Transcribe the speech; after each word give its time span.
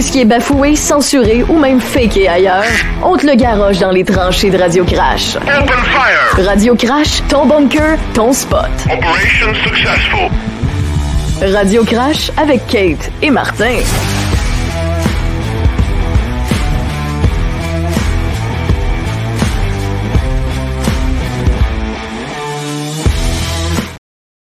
Tout 0.00 0.06
ce 0.06 0.12
qui 0.12 0.20
est 0.22 0.24
bafoué, 0.24 0.76
censuré 0.76 1.44
ou 1.46 1.58
même 1.58 1.78
faké 1.78 2.26
ailleurs, 2.26 2.64
on 3.04 3.18
te 3.18 3.26
le 3.26 3.34
garoche 3.34 3.80
dans 3.80 3.90
les 3.90 4.02
tranchées 4.02 4.48
de 4.48 4.56
Radio 4.56 4.82
Crash. 4.82 5.36
Open 5.36 5.66
fire! 5.66 6.46
Radio 6.46 6.74
Crash, 6.74 7.20
ton 7.28 7.44
bunker, 7.44 7.98
ton 8.14 8.32
spot. 8.32 8.70
Operation 8.86 9.52
successful. 9.62 10.30
Radio 11.52 11.84
Crash 11.84 12.30
avec 12.38 12.66
Kate 12.66 13.10
et 13.20 13.28
Martin. 13.28 13.76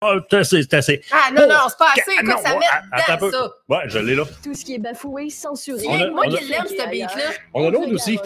Oh, 0.02 0.17
c'est 0.31 0.38
assez, 0.38 0.61
c'est 0.64 0.73
assez. 0.75 1.02
Ah 1.11 1.30
non, 1.36 1.45
non, 1.45 1.55
c'est 1.67 1.78
pas 1.78 1.89
assez. 1.92 2.03
Ah, 2.08 2.22
Écoute, 2.22 2.30
non, 2.30 2.38
ça 2.42 2.53
met 2.55 2.66
dedans, 3.03 3.17
peu. 3.19 3.31
ça. 3.31 3.52
Ouais, 3.67 3.78
je 3.88 4.00
l'ai 4.00 4.16
là. 4.16 4.23
Tout 4.42 4.53
ce 4.53 4.64
qui 4.64 4.75
est 4.75 4.80
bafoué, 4.80 5.30
censuré. 5.30 5.80
C'est 5.80 5.88
rien 5.89 6.08
que 6.08 6.14
moi 6.14 6.23
on 6.25 6.33
a- 6.33 6.38
qui 6.38 6.45
l'aime, 6.45 6.67
ce 6.69 6.89
beat-là. 6.89 7.31
On 7.53 7.67
a 7.67 7.69
l'autre 7.69 7.92
aussi. 7.94 8.17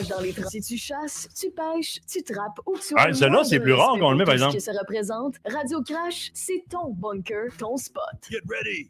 Si 0.51 0.61
tu 0.61 0.77
chasses, 0.77 1.27
tu 1.35 1.47
pêches, 1.49 1.97
tu 2.07 2.21
trappes 2.21 2.59
ou 2.67 2.77
tu 2.77 2.93
Ah, 2.95 3.07
moindre 3.09 3.43
c'est 3.43 3.59
plus 3.59 3.73
rare 3.73 3.97
qu'on 3.97 4.11
le 4.11 4.17
met, 4.17 4.23
par 4.23 4.35
exemple. 4.35 4.51
Ce 4.51 4.57
que 4.57 4.63
ça 4.71 4.79
représente, 4.79 5.35
Radio 5.51 5.81
Crash, 5.81 6.29
c'est 6.35 6.63
ton 6.69 6.89
bunker, 6.91 7.45
ton 7.57 7.75
spot. 7.75 8.03
Get 8.29 8.37
ready. 8.47 8.87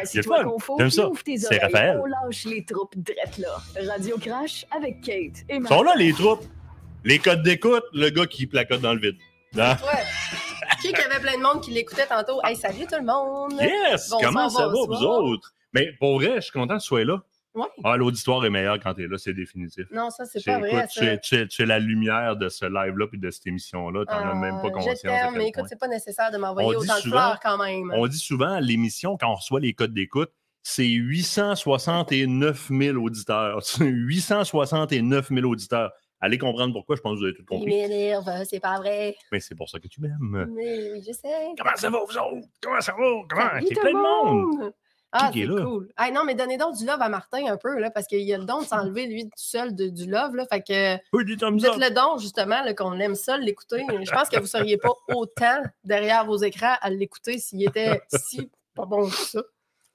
Assieds-toi 0.00 0.44
confort, 0.44 0.78
J'aime 0.78 0.88
puis 0.88 0.96
ça. 0.96 1.08
ouvre 1.08 1.22
tes 1.24 1.36
C'est 1.36 1.46
oreilles. 1.46 1.60
Raphaël. 1.62 2.00
On 2.00 2.06
lâche 2.06 2.44
les 2.44 2.64
troupes 2.64 2.94
drettes 2.96 3.38
là. 3.38 3.56
Radio 3.92 4.16
Crash 4.18 4.66
avec 4.70 5.00
Kate 5.00 5.42
et 5.48 5.56
Ils 5.56 5.66
sont 5.66 5.82
là, 5.82 5.94
les 5.96 6.12
troupes. 6.12 6.44
Les 7.04 7.18
codes 7.18 7.42
d'écoute, 7.42 7.82
le 7.92 8.10
gars 8.10 8.26
qui 8.26 8.46
placote 8.46 8.82
dans 8.82 8.94
le 8.94 9.00
vide. 9.00 9.16
Ouais. 9.56 9.62
Qui 10.80 10.88
qu'il 10.92 10.98
y 10.98 11.02
avait 11.02 11.20
plein 11.20 11.36
de 11.36 11.42
monde 11.42 11.60
qui 11.62 11.70
l'écoutait 11.72 12.06
tantôt? 12.06 12.40
Hey, 12.44 12.54
salut 12.56 12.86
tout 12.86 12.96
le 12.98 13.04
monde! 13.04 13.52
Yes! 13.60 14.10
Comment 14.22 14.48
ça 14.48 14.66
va, 14.68 14.72
vous 14.72 15.02
autres? 15.04 15.52
Mais 15.72 15.92
pour 15.98 16.18
vrai, 16.20 16.36
je 16.36 16.40
suis 16.42 16.52
content 16.52 16.76
que 16.76 16.82
tu 16.82 16.86
sois 16.86 17.04
là. 17.04 17.20
Ouais. 17.54 17.66
Ah, 17.82 17.96
l'auditoire 17.96 18.44
est 18.44 18.50
meilleur 18.50 18.78
quand 18.78 18.94
tu 18.94 19.04
es 19.04 19.08
là, 19.08 19.18
c'est 19.18 19.32
définitif. 19.32 19.86
Non, 19.90 20.10
ça, 20.10 20.24
c'est 20.26 20.44
pas 20.44 20.58
vrai. 20.58 20.68
écoute, 20.70 20.90
ça. 20.90 21.00
tu, 21.00 21.06
es, 21.06 21.18
tu 21.18 21.34
es- 21.34 21.46
tu 21.48 21.62
es 21.62 21.66
la 21.66 21.80
lumière 21.80 22.36
de 22.36 22.48
ce 22.48 22.64
live-là 22.66 23.06
puis 23.08 23.18
de 23.18 23.30
cette 23.30 23.46
émission-là. 23.48 24.04
Tu 24.06 24.14
n'en 24.14 24.30
as 24.30 24.34
même 24.34 24.60
pas 24.62 24.68
Ah, 24.68 24.70
conscience. 24.70 24.98
Je 25.02 25.36
mais 25.36 25.48
écoute, 25.48 25.64
c'est 25.68 25.78
pas 25.80 25.88
nécessaire 25.88 26.30
de 26.30 26.38
m'envoyer 26.38 26.76
autant 26.76 26.94
de 26.96 27.00
souvent- 27.00 27.16
fleurs 27.16 27.40
quand 27.42 27.58
même. 27.58 27.92
On 27.96 28.06
dit 28.06 28.18
souvent 28.18 28.60
l'émission, 28.60 29.16
quand 29.16 29.32
on 29.32 29.34
reçoit 29.34 29.58
les 29.60 29.72
codes 29.74 29.92
d'écoute, 29.94 30.30
c'est 30.62 30.86
869 30.86 32.68
000 32.70 32.96
auditeurs. 32.98 33.60
869 33.80 35.28
000 35.30 35.46
auditeurs. 35.46 35.90
Allez 36.20 36.36
comprendre 36.38 36.72
pourquoi, 36.72 36.96
je 36.96 37.00
pense 37.00 37.14
que 37.14 37.18
vous 37.18 37.24
avez 37.26 37.34
tout 37.34 37.42
Il 37.42 37.46
compris. 37.46 37.66
m'énerve, 37.70 38.28
c'est 38.44 38.60
pas 38.60 38.76
vrai. 38.78 39.16
Mais 39.30 39.38
c'est 39.40 39.54
pour 39.54 39.68
ça 39.68 39.78
que 39.78 39.86
tu 39.88 40.00
m'aimes. 40.00 40.46
Mais 40.52 40.90
oui, 40.92 41.02
je 41.06 41.12
sais. 41.12 41.28
Comment 41.56 41.76
ça 41.76 41.90
va, 41.90 41.98
vous 41.98 42.18
autres? 42.18 42.48
Comment 42.60 42.80
ça 42.80 42.92
va? 42.92 43.04
Comment? 43.28 43.48
Salut 43.50 43.66
T'es 43.66 43.74
tout 43.74 43.80
plein 43.80 43.90
le 43.90 43.96
de 43.96 44.02
monde. 44.64 44.72
Ah, 45.10 45.30
Qui 45.32 45.40
est 45.40 45.46
c'est 45.46 45.52
là? 45.52 45.62
cool. 45.64 45.88
Ah 45.96 46.10
non, 46.10 46.24
mais 46.26 46.34
donnez 46.34 46.58
donc 46.58 46.76
du 46.76 46.84
love 46.84 47.00
à 47.00 47.08
Martin 47.08 47.46
un 47.46 47.56
peu, 47.56 47.78
là, 47.78 47.90
parce 47.90 48.06
qu'il 48.06 48.30
a 48.34 48.36
le 48.36 48.44
don 48.44 48.60
de 48.60 48.66
s'enlever, 48.66 49.06
lui, 49.06 49.24
tout 49.24 49.30
seul, 49.36 49.74
de- 49.74 49.88
du 49.88 50.04
love. 50.10 50.34
Là, 50.36 50.44
fait 50.52 50.60
que 50.60 50.96
Oui, 51.16 51.24
dites 51.24 51.40
le 51.40 51.94
don, 51.94 52.18
justement, 52.18 52.62
qu'on 52.76 52.98
aime 52.98 53.14
ça, 53.14 53.38
l'écouter. 53.38 53.86
Je 54.02 54.10
pense 54.10 54.28
que 54.28 54.36
vous 54.36 54.42
ne 54.42 54.46
seriez 54.48 54.76
pas 54.76 54.92
autant 55.08 55.62
derrière 55.84 56.26
vos 56.26 56.36
écrans 56.36 56.74
à 56.82 56.90
l'écouter 56.90 57.38
s'il 57.38 57.62
était 57.66 58.02
si 58.12 58.50
pas 58.74 58.84
bon 58.84 59.08
que 59.08 59.14
ça. 59.14 59.42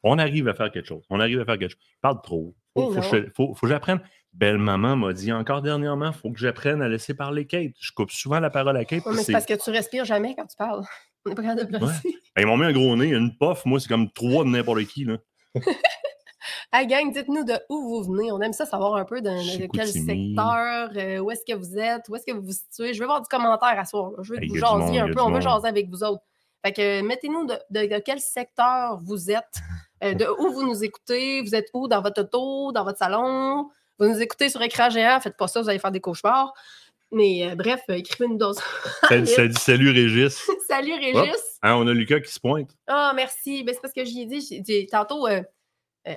On 0.02 0.18
arrive 0.18 0.48
à 0.48 0.54
faire 0.56 0.72
quelque 0.72 0.88
chose. 0.88 1.04
On 1.12 1.20
arrive 1.20 1.40
à 1.42 1.46
faire 1.46 1.60
quelque 1.60 1.72
chose. 1.72 1.82
Je 1.96 2.00
parle 2.02 2.22
trop. 2.24 2.56
Faut, 2.76 2.92
Eh 2.92 3.02
faut, 3.02 3.16
je- 3.16 3.30
faut- 3.36 3.54
faut 3.54 3.68
que 3.68 3.72
j'apprenne. 3.72 4.02
Belle 4.34 4.58
maman 4.58 4.96
m'a 4.96 5.14
dit 5.14 5.32
encore 5.32 5.62
dernièrement, 5.62 6.12
faut 6.12 6.32
que 6.32 6.40
j'apprenne 6.40 6.82
à 6.82 6.90
laisser 6.90 7.14
parler 7.14 7.46
Kate. 7.46 7.74
Je 7.80 7.92
coupe 7.92 8.12
souvent 8.12 8.40
la 8.40 8.50
parole 8.50 8.76
à 8.78 8.86
Kate. 8.86 9.06
Ouais, 9.06 9.14
mais 9.16 9.24
c'est 9.24 9.32
parce 9.32 9.46
que 9.46 9.54
tu 9.54 9.70
respires 9.70 10.06
jamais 10.06 10.36
quand 10.36 10.46
tu 10.48 10.58
parles. 10.58 10.84
On 11.26 11.30
n'est 11.30 11.36
pas 11.36 11.44
capable 11.44 11.72
de 11.72 11.78
placer. 11.78 12.16
Ben, 12.36 12.42
ils 12.42 12.48
m'ont 12.48 12.58
mis 12.58 12.66
un 12.66 12.74
gros 12.74 12.96
nez, 12.96 13.10
une 13.14 13.38
puff. 13.38 13.64
Moi, 13.66 13.80
c'est 13.80 13.88
comme 13.88 14.12
trois 14.12 14.44
de 14.44 14.50
n'importe 14.50 14.84
qui. 14.86 15.06
Là. 15.06 15.18
Hey 16.74 16.88
gang, 16.88 17.14
dites-nous 17.14 17.46
de 17.46 17.54
où 17.70 17.80
vous 18.04 18.04
venez. 18.12 18.32
On 18.32 18.42
aime 18.42 18.52
ça 18.52 18.66
savoir 18.66 18.96
un 18.96 19.06
peu 19.06 19.22
de, 19.22 19.30
de 19.30 19.68
quel 19.72 19.88
secteur, 19.88 20.90
euh, 20.98 21.20
où 21.20 21.32
est-ce 21.32 21.44
que 21.48 21.56
vous 21.58 21.78
êtes, 21.78 22.10
où 22.10 22.16
est-ce 22.16 22.26
que 22.26 22.34
vous 22.36 22.42
vous 22.42 22.52
situez. 22.52 22.94
Je 22.94 23.00
veux 23.00 23.06
voir 23.06 23.22
du 23.22 23.28
commentaire 23.30 23.80
à 23.80 23.86
soir. 23.86 24.12
là. 24.12 24.18
Je 24.24 24.34
veux 24.34 24.42
Hey, 24.44 24.50
que 24.50 24.54
vous 24.60 24.60
monde, 24.82 24.98
un 24.98 25.14
peu. 25.14 25.22
On 25.22 25.32
veut 25.32 25.40
jaser 25.40 25.68
avec 25.68 25.90
vous 25.90 26.04
autres. 26.04 26.24
Fait 26.66 26.74
que 26.74 27.02
mettez-nous 27.02 27.46
de, 27.46 27.54
de- 27.70 27.94
de 27.96 28.00
quel 28.00 28.20
secteur 28.20 28.98
vous 29.06 29.32
êtes, 29.32 29.62
euh, 30.04 30.14
de 30.16 30.26
où 30.40 30.52
vous 30.52 30.64
nous 30.68 30.84
écoutez, 30.84 31.42
vous 31.42 31.56
êtes 31.56 31.68
où? 31.74 31.88
Dans 31.88 32.02
votre 32.02 32.22
auto, 32.24 32.72
dans 32.74 32.84
votre 32.84 32.98
salon? 32.98 33.70
Vous 34.04 34.10
nous 34.10 34.22
écoutez 34.22 34.50
sur 34.50 34.62
écran 34.62 34.90
géant, 34.90 35.20
faites 35.22 35.38
pas 35.38 35.48
ça, 35.48 35.62
vous 35.62 35.70
allez 35.70 35.80
faire 35.80 35.92
des 35.92 36.02
cauchemars. 36.02 36.54
Mais 37.12 37.48
euh, 37.50 37.56
bref, 37.56 37.82
euh, 37.90 37.94
écrivez-nous 37.94 38.38
d'autres. 38.38 38.62
Ça, 39.08 39.26
ça 39.26 39.48
dit 39.48 39.60
salut 39.60 39.92
Régis. 39.92 40.46
Salut 40.68 40.94
Régis! 40.96 41.60
Hein, 41.62 41.76
on 41.76 41.88
a 41.88 41.94
Lucas 41.94 42.20
qui 42.20 42.32
se 42.34 42.40
pointe. 42.40 42.72
Ah, 42.88 43.14
merci. 43.16 43.64
Ben, 43.64 43.74
c'est 43.74 43.82
parce 43.82 43.94
que 43.94 44.04
j'y 44.04 44.22
ai 44.22 44.26
dit, 44.26 44.88
tantôt, 44.88 45.28
euh, 45.28 45.42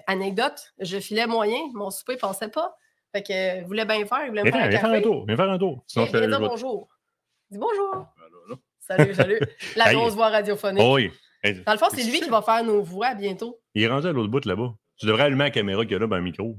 anecdote, 0.06 0.72
je 0.80 0.98
filais 0.98 1.26
moyen, 1.26 1.58
mon 1.74 1.90
souper 1.90 2.16
passait 2.16 2.48
pas. 2.48 2.74
Fait 3.14 3.22
que 3.22 3.64
voulait 3.66 3.84
bien 3.84 4.04
faire, 4.06 4.24
il 4.24 4.30
voulait 4.30 4.42
me 4.42 4.50
faire 4.50 4.64
un 4.64 4.68
viens 4.68 4.80
faire 4.80 4.90
un 4.90 5.00
tour. 5.02 5.24
Viens 5.26 5.36
faire 5.36 5.50
un 5.50 5.58
tour. 5.58 5.84
Sinon, 5.86 6.06
Viens- 6.06 6.26
dire 6.26 6.40
bonjour. 6.40 6.88
Dis 7.50 7.58
bonjour. 7.58 8.06
Là. 8.48 8.56
Salut, 8.80 9.14
salut. 9.14 9.38
La 9.76 9.92
grosse 9.92 10.14
voix 10.14 10.30
radiophonique. 10.30 10.82
Oh 10.82 10.94
oui. 10.94 11.12
Hey, 11.44 11.62
Dans 11.64 11.72
le 11.72 11.78
fond, 11.78 11.86
c'est 11.92 12.02
lui 12.02 12.20
qui 12.20 12.30
va 12.30 12.42
faire 12.42 12.64
nos 12.64 12.82
voix 12.82 13.14
bientôt. 13.14 13.60
Il 13.74 13.82
est 13.82 13.88
rendu 13.88 14.06
à 14.08 14.12
l'autre 14.12 14.30
bout 14.30 14.44
là-bas. 14.44 14.74
Tu 14.98 15.04
devrais 15.04 15.24
allumer 15.24 15.44
la 15.44 15.50
caméra 15.50 15.82
qu'il 15.82 15.92
y 15.92 15.94
a 15.96 15.98
là, 15.98 16.06
ben, 16.06 16.16
un 16.16 16.20
micro. 16.22 16.56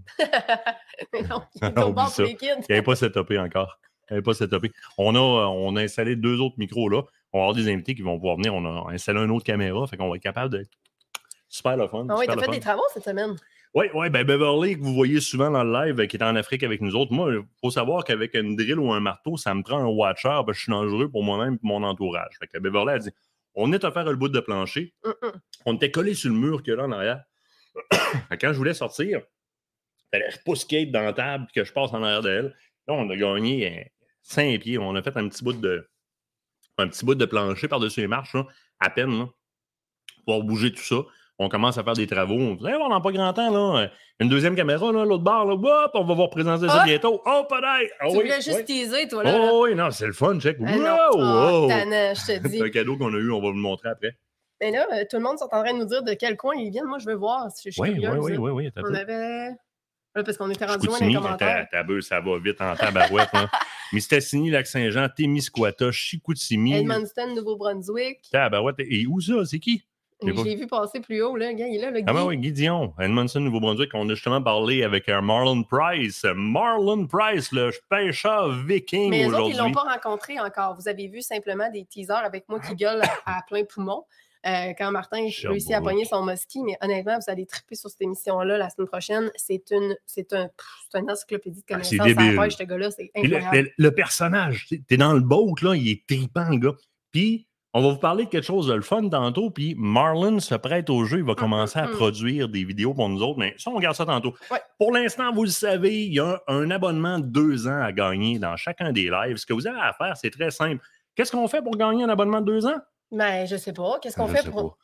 Non, 1.30 1.44
il 1.56 1.62
Ah, 1.62 1.68
au 1.68 1.82
oublie 1.84 1.94
bord 1.94 2.06
pour 2.06 2.10
ça. 2.10 2.24
les 2.24 2.36
kids. 2.36 2.48
Il 2.48 2.66
n'avait 2.70 2.82
pas 2.82 2.96
setupé 2.96 3.38
encore. 3.40 3.80
Il 4.10 4.14
n'avait 4.14 4.24
pas 4.24 4.34
setupé. 4.34 4.72
On 4.98 5.16
a, 5.16 5.20
euh, 5.20 5.46
on 5.46 5.76
a 5.76 5.82
installé 5.82 6.16
deux 6.16 6.40
autres 6.40 6.56
micros 6.58 6.90
là. 6.90 7.04
On 7.34 7.40
va 7.40 7.44
avoir 7.46 7.56
des 7.56 7.72
invités 7.72 7.94
qui 7.96 8.02
vont 8.02 8.16
pouvoir 8.18 8.38
venir. 8.38 8.54
On 8.56 8.66
a 8.66 8.92
installé 8.94 9.20
une 9.20 9.32
autre 9.32 9.44
caméra. 9.46 9.86
Fait 9.88 9.98
qu'on 9.98 10.10
va 10.10 10.16
être 10.16 10.22
capable 10.24 10.54
de. 10.54 10.66
Super 11.50 11.78
le 11.78 11.88
fun. 11.88 12.06
Ah 12.10 12.16
oui, 12.18 12.26
t'as 12.28 12.36
fait 12.38 12.46
fun. 12.46 12.52
des 12.52 12.60
travaux 12.60 12.84
cette 12.94 13.04
semaine? 13.06 13.36
Oui, 13.74 13.86
oui, 13.94 14.10
ben 14.10 14.24
Beverly, 14.26 14.78
que 14.78 14.82
vous 14.84 14.94
voyez 14.94 15.20
souvent 15.20 15.52
dans 15.52 15.64
le 15.64 15.72
live, 15.72 16.08
qui 16.08 16.18
est 16.18 16.24
en 16.24 16.36
Afrique 16.36 16.64
avec 16.64 16.82
nous 16.82 16.96
autres, 16.96 17.14
moi, 17.14 17.32
il 17.32 17.42
faut 17.62 17.70
savoir 17.70 18.04
qu'avec 18.06 18.34
une 18.34 18.56
drill 18.56 18.80
ou 18.80 18.92
un 18.92 19.00
marteau, 19.00 19.38
ça 19.38 19.54
me 19.54 19.62
prend 19.62 19.78
un 19.78 19.86
watcher, 19.86 20.40
que 20.48 20.54
je 20.54 20.62
suis 20.62 20.72
dangereux 20.72 21.10
pour 21.10 21.24
moi-même 21.24 21.56
et 21.56 21.60
mon 21.62 21.84
entourage. 21.84 22.38
Fait 22.40 22.48
que 22.48 22.58
Beverly 22.60 22.92
a 22.94 23.00
dit 23.00 23.12
on 23.60 23.72
est 23.74 23.84
à 23.84 23.92
faire 23.92 24.06
le 24.06 24.16
bout 24.16 24.30
de 24.30 24.40
plancher. 24.40 24.94
On 25.66 25.76
était 25.76 25.92
collé 25.92 26.14
sur 26.14 26.30
le 26.30 26.36
mur 26.38 26.62
qu'il 26.64 26.72
y 26.72 26.74
a 26.74 26.78
là 26.78 26.86
en 26.86 26.92
arrière. 26.92 27.24
Quand 28.42 28.54
je 28.54 28.58
voulais 28.58 28.74
sortir, 28.74 29.22
fallait 30.12 30.26
que 30.28 30.34
je 30.34 30.40
pousse 30.46 30.66
Kate 30.66 30.92
dans 30.92 31.02
la 31.04 31.14
table 31.14 31.46
et 31.50 31.54
que 31.60 31.64
je 31.66 31.74
passe 31.74 31.92
en 31.94 32.04
arrière 32.04 32.22
d'elle. 32.22 32.56
Là, 32.88 32.94
on 32.94 33.10
a 33.10 33.16
gagné 33.16 33.92
5 34.24 34.60
pieds. 34.62 34.78
On 34.78 34.96
a 34.96 35.02
fait 35.02 35.16
un 35.18 35.28
petit 35.28 35.44
bout 35.44 35.54
de, 35.54 35.88
un 36.78 36.88
petit 36.88 37.06
bout 37.06 37.16
de 37.16 37.26
plancher 37.26 37.68
par-dessus 37.68 38.02
les 38.02 38.08
marches, 38.08 38.34
là, 38.34 38.46
à 38.80 38.90
peine, 38.90 39.18
là, 39.20 39.26
pour 40.26 40.44
bouger 40.44 40.72
tout 40.72 40.84
ça. 40.84 40.98
On 41.40 41.50
commence 41.50 41.78
à 41.78 41.84
faire 41.84 41.94
des 41.94 42.08
travaux. 42.08 42.34
On 42.34 42.56
dit, 42.56 42.66
Hey, 42.66 42.74
on 42.82 42.90
n'a 42.90 43.00
pas 43.00 43.12
grand 43.12 43.32
temps, 43.32 43.52
là. 43.52 43.92
Une 44.20 44.28
deuxième 44.28 44.56
caméra, 44.56 44.92
là, 44.92 45.06
l'autre 45.06 45.24
bord, 45.24 45.46
là. 45.46 45.54
Hop, 45.86 45.92
on 45.94 46.04
va 46.04 46.14
vous 46.16 46.24
représenter 46.24 46.68
ça 46.68 46.80
Ah! 46.82 46.86
bientôt. 46.86 47.22
Oh, 47.28 47.44
peut-être! 47.48 47.92
Ah 48.00 48.06
tu 48.08 48.18
oui, 48.18 48.24
voulais 48.24 48.42
juste 48.42 48.58
oui. 48.58 48.66
teaser, 48.66 49.08
toi, 49.08 49.24
là? 49.24 49.38
Oh, 49.52 49.66
oui, 49.66 49.76
non, 49.76 49.92
c'est 49.92 50.08
le 50.08 50.14
fun, 50.14 50.40
check. 50.40 50.58
Ah. 50.66 51.10
Wow, 51.14 51.70
je 51.70 52.34
te 52.34 52.48
dis. 52.48 52.58
C'est 52.58 52.64
un 52.66 52.70
cadeau 52.70 52.98
qu'on 52.98 53.14
a 53.14 53.18
eu, 53.18 53.30
on 53.32 53.40
va 53.40 53.50
vous 53.50 53.54
le 53.54 53.60
montrer 53.62 53.90
après. 53.90 54.18
Mais 54.60 54.72
là, 54.72 54.88
euh, 54.94 55.04
tout 55.08 55.18
le 55.18 55.22
monde 55.24 55.38
sont 55.38 55.46
en 55.52 55.64
train 55.64 55.74
de 55.74 55.78
nous 55.78 55.86
dire 55.86 56.02
de 56.02 56.14
quel 56.16 56.36
coin 56.36 56.56
ils 56.56 56.72
viennent. 56.72 56.88
Moi, 56.88 56.98
je 56.98 57.06
veux 57.06 57.14
voir. 57.16 57.48
Je 57.64 57.70
suis 57.70 57.80
Oui, 57.80 57.90
oui, 57.92 58.02
curieuse. 58.02 58.24
oui, 58.26 58.38
oui, 58.38 58.52
oui. 58.52 58.72
On 58.78 58.94
avait. 58.96 59.50
Parce 60.14 60.36
qu'on 60.38 60.50
était 60.50 60.66
rendu 60.66 60.88
loin 60.88 61.00
dans 61.00 61.06
les 61.06 62.02
ça 62.02 62.20
va 62.20 62.40
vite 62.40 62.60
en 62.62 62.76
tabarouette. 62.76 63.30
hein. 63.34 63.48
Mistassini, 63.94 64.50
Lac-Saint-Jean, 64.50 65.08
Témiscouata, 65.16 65.92
Chicoutimi. 65.92 66.74
Edmundston, 66.76 67.36
Nouveau-Brunswick. 67.36 68.20
Tabarouette. 68.32 68.78
Et 68.80 69.06
où 69.08 69.22
ça? 69.22 69.46
C'est 69.46 69.60
qui? 69.60 69.84
Je 70.24 70.30
J'ai 70.30 70.34
pas- 70.34 70.42
vu 70.62 70.66
passer 70.68 71.00
plus 71.00 71.22
haut, 71.22 71.36
là. 71.36 71.54
Gars, 71.54 71.68
il 71.68 71.76
est 71.76 71.82
là, 71.82 71.92
le 71.92 72.00
Ah 72.08 72.12
ben 72.12 72.22
Guy. 72.22 72.28
oui, 72.28 72.38
Guy 72.38 72.52
Dion, 72.52 72.92
Edmondson, 73.00 73.40
Nouveau-Brunswick. 73.40 73.92
On 73.94 74.10
a 74.10 74.16
justement 74.16 74.42
parlé 74.42 74.82
avec 74.84 75.08
un 75.10 75.22
Marlon 75.22 75.62
Price. 75.62 76.26
Marlon 76.36 77.06
Price, 77.06 77.52
le 77.52 77.70
pêcheur 77.88 78.50
viking 78.66 79.12
Mais 79.12 79.20
les 79.20 79.26
autres, 79.28 79.38
ils 79.42 79.42
aujourd'hui. 79.54 79.58
l'ont 79.60 79.72
pas 79.72 79.94
rencontré 79.94 80.40
encore. 80.40 80.76
Vous 80.76 80.88
avez 80.88 81.08
vu 81.08 81.22
simplement 81.22 81.70
des 81.70 81.86
teasers 81.86 82.16
avec 82.26 82.50
moi 82.50 82.60
qui 82.60 82.74
gueule 82.76 83.04
à 83.28 83.42
plein 83.48 83.64
poumon. 83.64 84.06
Euh, 84.46 84.74
quand 84.78 84.92
Martin 84.92 85.28
réussit 85.46 85.74
à 85.74 85.82
pogner 85.82 86.06
son 86.06 86.24
musky, 86.26 86.62
mais 86.64 86.78
honnêtement, 86.82 87.16
vous 87.18 87.32
allez 87.32 87.46
triper 87.46 87.76
sur 87.76 87.90
cette 87.90 88.02
émission-là 88.02 88.58
la 88.58 88.70
semaine 88.70 88.88
prochaine. 88.88 89.32
C'est 89.36 89.64
une, 89.72 89.96
c'est 90.06 90.32
un, 90.34 90.50
c'est 90.92 91.00
une 91.00 91.10
encyclopédie 91.12 91.60
de 91.62 91.66
Ah, 91.70 91.74
connaissances 91.74 92.08
c'est 92.08 92.14
débile. 92.14 92.52
ce 92.52 92.64
gars-là, 92.64 92.92
c'est 92.92 93.12
le, 93.16 93.36
incroyable. 93.38 93.58
le- 93.78 93.84
le 93.86 93.92
personnage, 93.92 94.68
t'es 94.88 94.98
dans 94.98 95.14
le 95.14 95.22
boat, 95.22 95.56
là, 95.62 95.76
il 95.76 95.90
est 95.90 96.06
tripant, 96.08 96.50
le 96.50 96.58
gars. 96.58 96.74
Puis, 97.12 97.48
on 97.74 97.82
va 97.82 97.90
vous 97.90 97.98
parler 98.00 98.26
de 98.26 98.30
quelque 98.30 98.46
chose 98.46 98.68
de 98.68 98.74
le 98.74 98.82
fun 98.82 99.08
tantôt. 99.10 99.52
Puis, 99.52 99.76
Marlon 99.78 100.40
se 100.40 100.56
prête 100.56 100.90
au 100.90 101.06
jeu. 101.06 101.20
Il 101.20 101.24
va 101.26 101.36
commencer 101.36 101.78
à 101.78 101.86
hum. 101.86 101.92
produire 101.92 102.50
des 102.50 102.64
vidéos 102.64 102.94
pour 102.94 103.08
nous 103.10 103.22
autres. 103.22 103.38
Mais 103.38 103.54
ça, 103.58 103.70
on 103.70 103.76
regarde 103.76 103.96
ça 103.96 104.06
tantôt. 104.06 104.34
Ouais. 104.50 104.60
Pour 104.80 104.92
l'instant, 104.94 105.32
vous 105.34 105.44
le 105.44 105.50
savez, 105.50 106.06
il 106.06 106.14
y 106.14 106.20
a 106.20 106.42
un, 106.48 106.62
un 106.62 106.72
abonnement 106.72 107.20
de 107.20 107.26
deux 107.26 107.68
ans 107.68 107.80
à 107.82 107.92
gagner 107.92 108.40
dans 108.40 108.56
chacun 108.56 108.92
des 108.94 109.10
lives. 109.12 109.38
Ce 109.38 109.46
que 109.46 109.54
vous 109.54 109.68
avez 109.68 109.80
à 109.80 109.94
faire, 109.94 110.16
c'est 110.18 110.32
très 110.32 110.50
simple. 110.50 110.84
Qu'est-ce 111.16 111.32
qu'on 111.32 111.48
fait 111.48 111.62
pour 111.62 111.76
gagner 111.78 112.04
un 112.04 112.10
abonnement 112.10 112.42
de 112.42 112.46
deux 112.46 112.66
ans? 112.66 112.78
Mais 113.12 113.48
je 113.48 113.56
sais 113.56 113.74
pas. 113.74 114.00
Qu'est-ce 114.02 114.16
qu'on 114.16 114.28
Je 114.28 114.36
fait 114.36 114.42
sais 114.44 114.52
pour. 114.52 114.72
pas. 114.72 114.78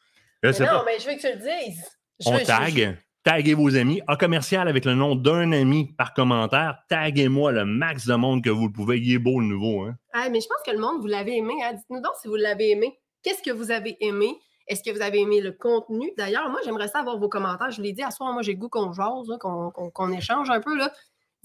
Je 0.44 0.48
Mais 0.50 0.54
sais 0.54 0.64
non, 0.66 0.72
pas. 0.80 0.84
mais 0.86 1.00
je 1.00 1.08
veux 1.10 1.16
que 1.16 1.22
tu 1.22 1.28
le 1.28 1.36
dises. 1.40 1.84
Je 2.20 2.30
On 2.30 2.34
veux- 2.34 2.40
je-. 2.40 2.92
Taguez 3.24 3.54
vos 3.54 3.74
amis. 3.78 4.02
A 4.08 4.18
commercial 4.18 4.68
avec 4.68 4.84
le 4.84 4.96
nom 4.96 5.16
d'un 5.16 5.54
ami 5.54 5.94
par 5.98 6.14
commentaire. 6.14 6.78
Taguez-moi 6.90 7.54
le 7.54 7.64
max 7.64 8.06
de 8.06 8.16
monde 8.16 8.44
que 8.44 8.50
vous 8.50 8.68
le 8.68 8.74
pouvez. 8.74 8.98
Il 9.00 9.14
est 9.14 9.18
beau 9.18 9.40
le 9.40 9.46
nouveau. 9.46 9.84
Hein? 9.84 9.96
Ah, 10.12 10.28
mais 10.30 10.42
je 10.42 10.48
pense 10.48 10.58
que 10.66 10.72
le 10.72 10.78
monde, 10.80 11.00
vous 11.00 11.08
l'avez 11.08 11.38
aimé. 11.38 11.54
hein. 11.64 11.72
Dites-nous 11.74 12.02
donc 12.02 12.12
si 12.22 12.28
vous 12.28 12.36
l'avez 12.36 12.72
aimé. 12.72 13.00
Qu'est-ce 13.24 13.42
que 13.42 13.52
vous 13.52 13.72
avez 13.72 13.96
aimé? 14.02 14.36
Est-ce 14.68 14.84
que 14.84 14.92
vous 14.94 15.02
avez 15.02 15.22
aimé 15.22 15.40
le 15.40 15.54
contenu? 15.54 16.12
D'ailleurs, 16.18 16.50
moi, 16.50 16.60
j'aimerais 16.66 16.90
savoir 16.90 17.18
vos 17.18 17.30
commentaires. 17.30 17.72
Je 17.72 17.78
vous 17.78 17.84
l'ai 17.84 17.94
dit, 17.94 18.04
à 18.04 18.12
soir, 18.12 18.34
moi, 18.34 18.42
j'ai 18.42 18.52
le 18.54 18.58
goût 18.58 18.68
qu'on 18.70 18.92
jase, 18.92 19.38
qu'on 19.40 19.72
qu'on- 19.72 19.90
qu'on 19.90 20.12
échange 20.12 20.50
un 20.50 20.60
peu. 20.60 20.78
Là. 20.78 20.92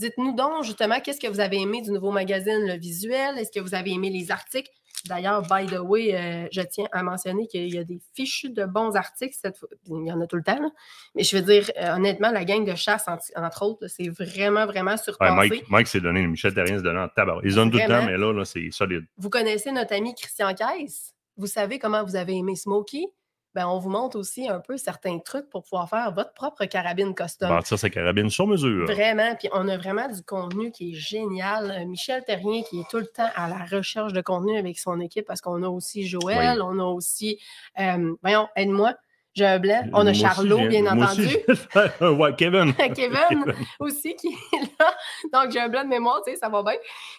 Dites-nous 0.01 0.33
donc, 0.35 0.65
justement, 0.65 0.99
qu'est-ce 1.01 1.21
que 1.21 1.29
vous 1.29 1.41
avez 1.41 1.61
aimé 1.61 1.81
du 1.83 1.91
nouveau 1.93 2.11
magazine, 2.11 2.67
le 2.67 2.77
visuel? 2.77 3.39
Est-ce 3.39 3.53
que 3.53 3.61
vous 3.61 3.75
avez 3.77 3.93
aimé 3.93 4.11
les 4.11 4.33
articles? 4.33 4.71
D'ailleurs, 5.07 5.43
by 5.43 5.67
the 5.67 5.79
way, 5.81 6.15
euh, 6.15 6.49
je 6.51 6.61
tiens 6.63 6.87
à 6.93 7.03
mentionner 7.03 7.47
qu'il 7.47 7.73
y 7.73 7.79
a 7.79 7.85
des 7.85 8.01
fichus 8.15 8.51
de 8.51 8.65
bons 8.65 8.97
articles 8.97 9.37
cette 9.41 9.57
fois. 9.57 9.69
Il 9.87 10.07
y 10.07 10.13
en 10.13 10.21
a 10.21 10.27
tout 10.27 10.37
le 10.37 10.43
temps, 10.43 10.61
là. 10.61 10.71
Mais 11.15 11.23
je 11.23 11.37
veux 11.37 11.43
dire, 11.43 11.71
euh, 11.81 11.95
honnêtement, 11.95 12.31
la 12.31 12.45
gang 12.45 12.65
de 12.65 12.75
chasse, 12.75 13.07
en- 13.09 13.17
entre 13.45 13.63
autres, 13.65 13.87
c'est 13.87 14.09
vraiment, 14.09 14.67
vraiment 14.67 14.91
Ouais, 14.93 14.97
surpassé. 14.99 15.35
Mike, 15.37 15.65
Mike 15.71 15.87
s'est 15.87 16.01
donné, 16.01 16.27
Michel 16.27 16.53
Terrien 16.53 16.77
s'est 16.77 16.83
donné 16.83 16.99
en 17.01 17.09
tabac. 17.09 17.39
Ils 17.45 17.55
donnent 17.55 17.71
tout 17.71 17.79
le 17.79 17.85
temps, 17.87 18.05
mais 18.07 18.17
là, 18.19 18.33
là 18.33 18.45
c'est 18.45 18.71
solide. 18.71 19.05
Vous 19.17 19.31
connaissez 19.31 19.71
notre 19.73 19.95
ami 19.95 20.15
Christian 20.15 20.53
Caisse? 20.55 21.15
Vous 21.37 21.47
savez 21.47 21.79
comment 21.79 22.03
vous 22.05 22.17
avez 22.17 22.35
aimé 22.37 22.57
Smokey? 22.57 23.05
Ben, 23.59 23.67
on 23.67 23.81
vous 23.81 23.91
montre 23.91 24.17
aussi 24.17 24.49
un 24.49 24.61
peu 24.61 24.77
certains 24.77 25.19
trucs 25.19 25.51
pour 25.51 25.65
pouvoir 25.65 25.89
faire 25.89 26.13
votre 26.15 26.33
propre 26.33 26.65
carabine 26.67 27.13
custom. 27.13 27.49
Bâtir 27.49 27.77
sa 27.77 27.91
carabine 27.91 28.31
sur 28.31 28.47
mesure. 28.47 28.87
Vraiment, 28.87 29.35
puis 29.35 29.49
on 29.53 29.67
a 29.67 29.77
vraiment 29.77 30.07
du 30.07 30.23
contenu 30.23 30.71
qui 30.71 30.93
est 30.93 30.95
génial. 30.95 31.73
Euh, 31.73 31.85
Michel 31.85 32.23
Terrien 32.25 32.63
qui 32.63 32.79
est 32.79 32.89
tout 32.89 32.99
le 32.99 33.09
temps 33.09 33.29
à 33.35 33.49
la 33.49 33.65
recherche 33.65 34.13
de 34.13 34.21
contenu 34.21 34.57
avec 34.57 34.79
son 34.79 35.01
équipe 35.01 35.27
parce 35.27 35.41
qu'on 35.41 35.61
a 35.65 35.69
aussi 35.69 36.07
Joël, 36.07 36.63
on 36.63 36.79
a 36.79 36.85
aussi, 36.85 37.41
euh, 37.81 38.15
voyons, 38.23 38.47
aide-moi, 38.55 38.95
j'ai 39.35 39.47
un 39.47 39.59
blanc, 39.59 39.83
on 39.93 40.07
a 40.07 40.13
Charlot, 40.13 40.69
bien 40.69 40.87
entendu. 40.87 41.29
ouais, 42.01 42.35
Kevin. 42.39 42.75
Kevin 42.75 43.55
aussi 43.79 44.15
qui 44.17 44.29
est 44.29 44.81
là. 44.81 44.93
Donc, 45.33 45.53
j'ai 45.53 45.61
un 45.61 45.69
blanc 45.69 45.85
de 45.85 45.89
mémoire, 45.89 46.23
tu 46.25 46.33
sais, 46.33 46.37
ça 46.39 46.49
va 46.49 46.63
bien. 46.63 46.75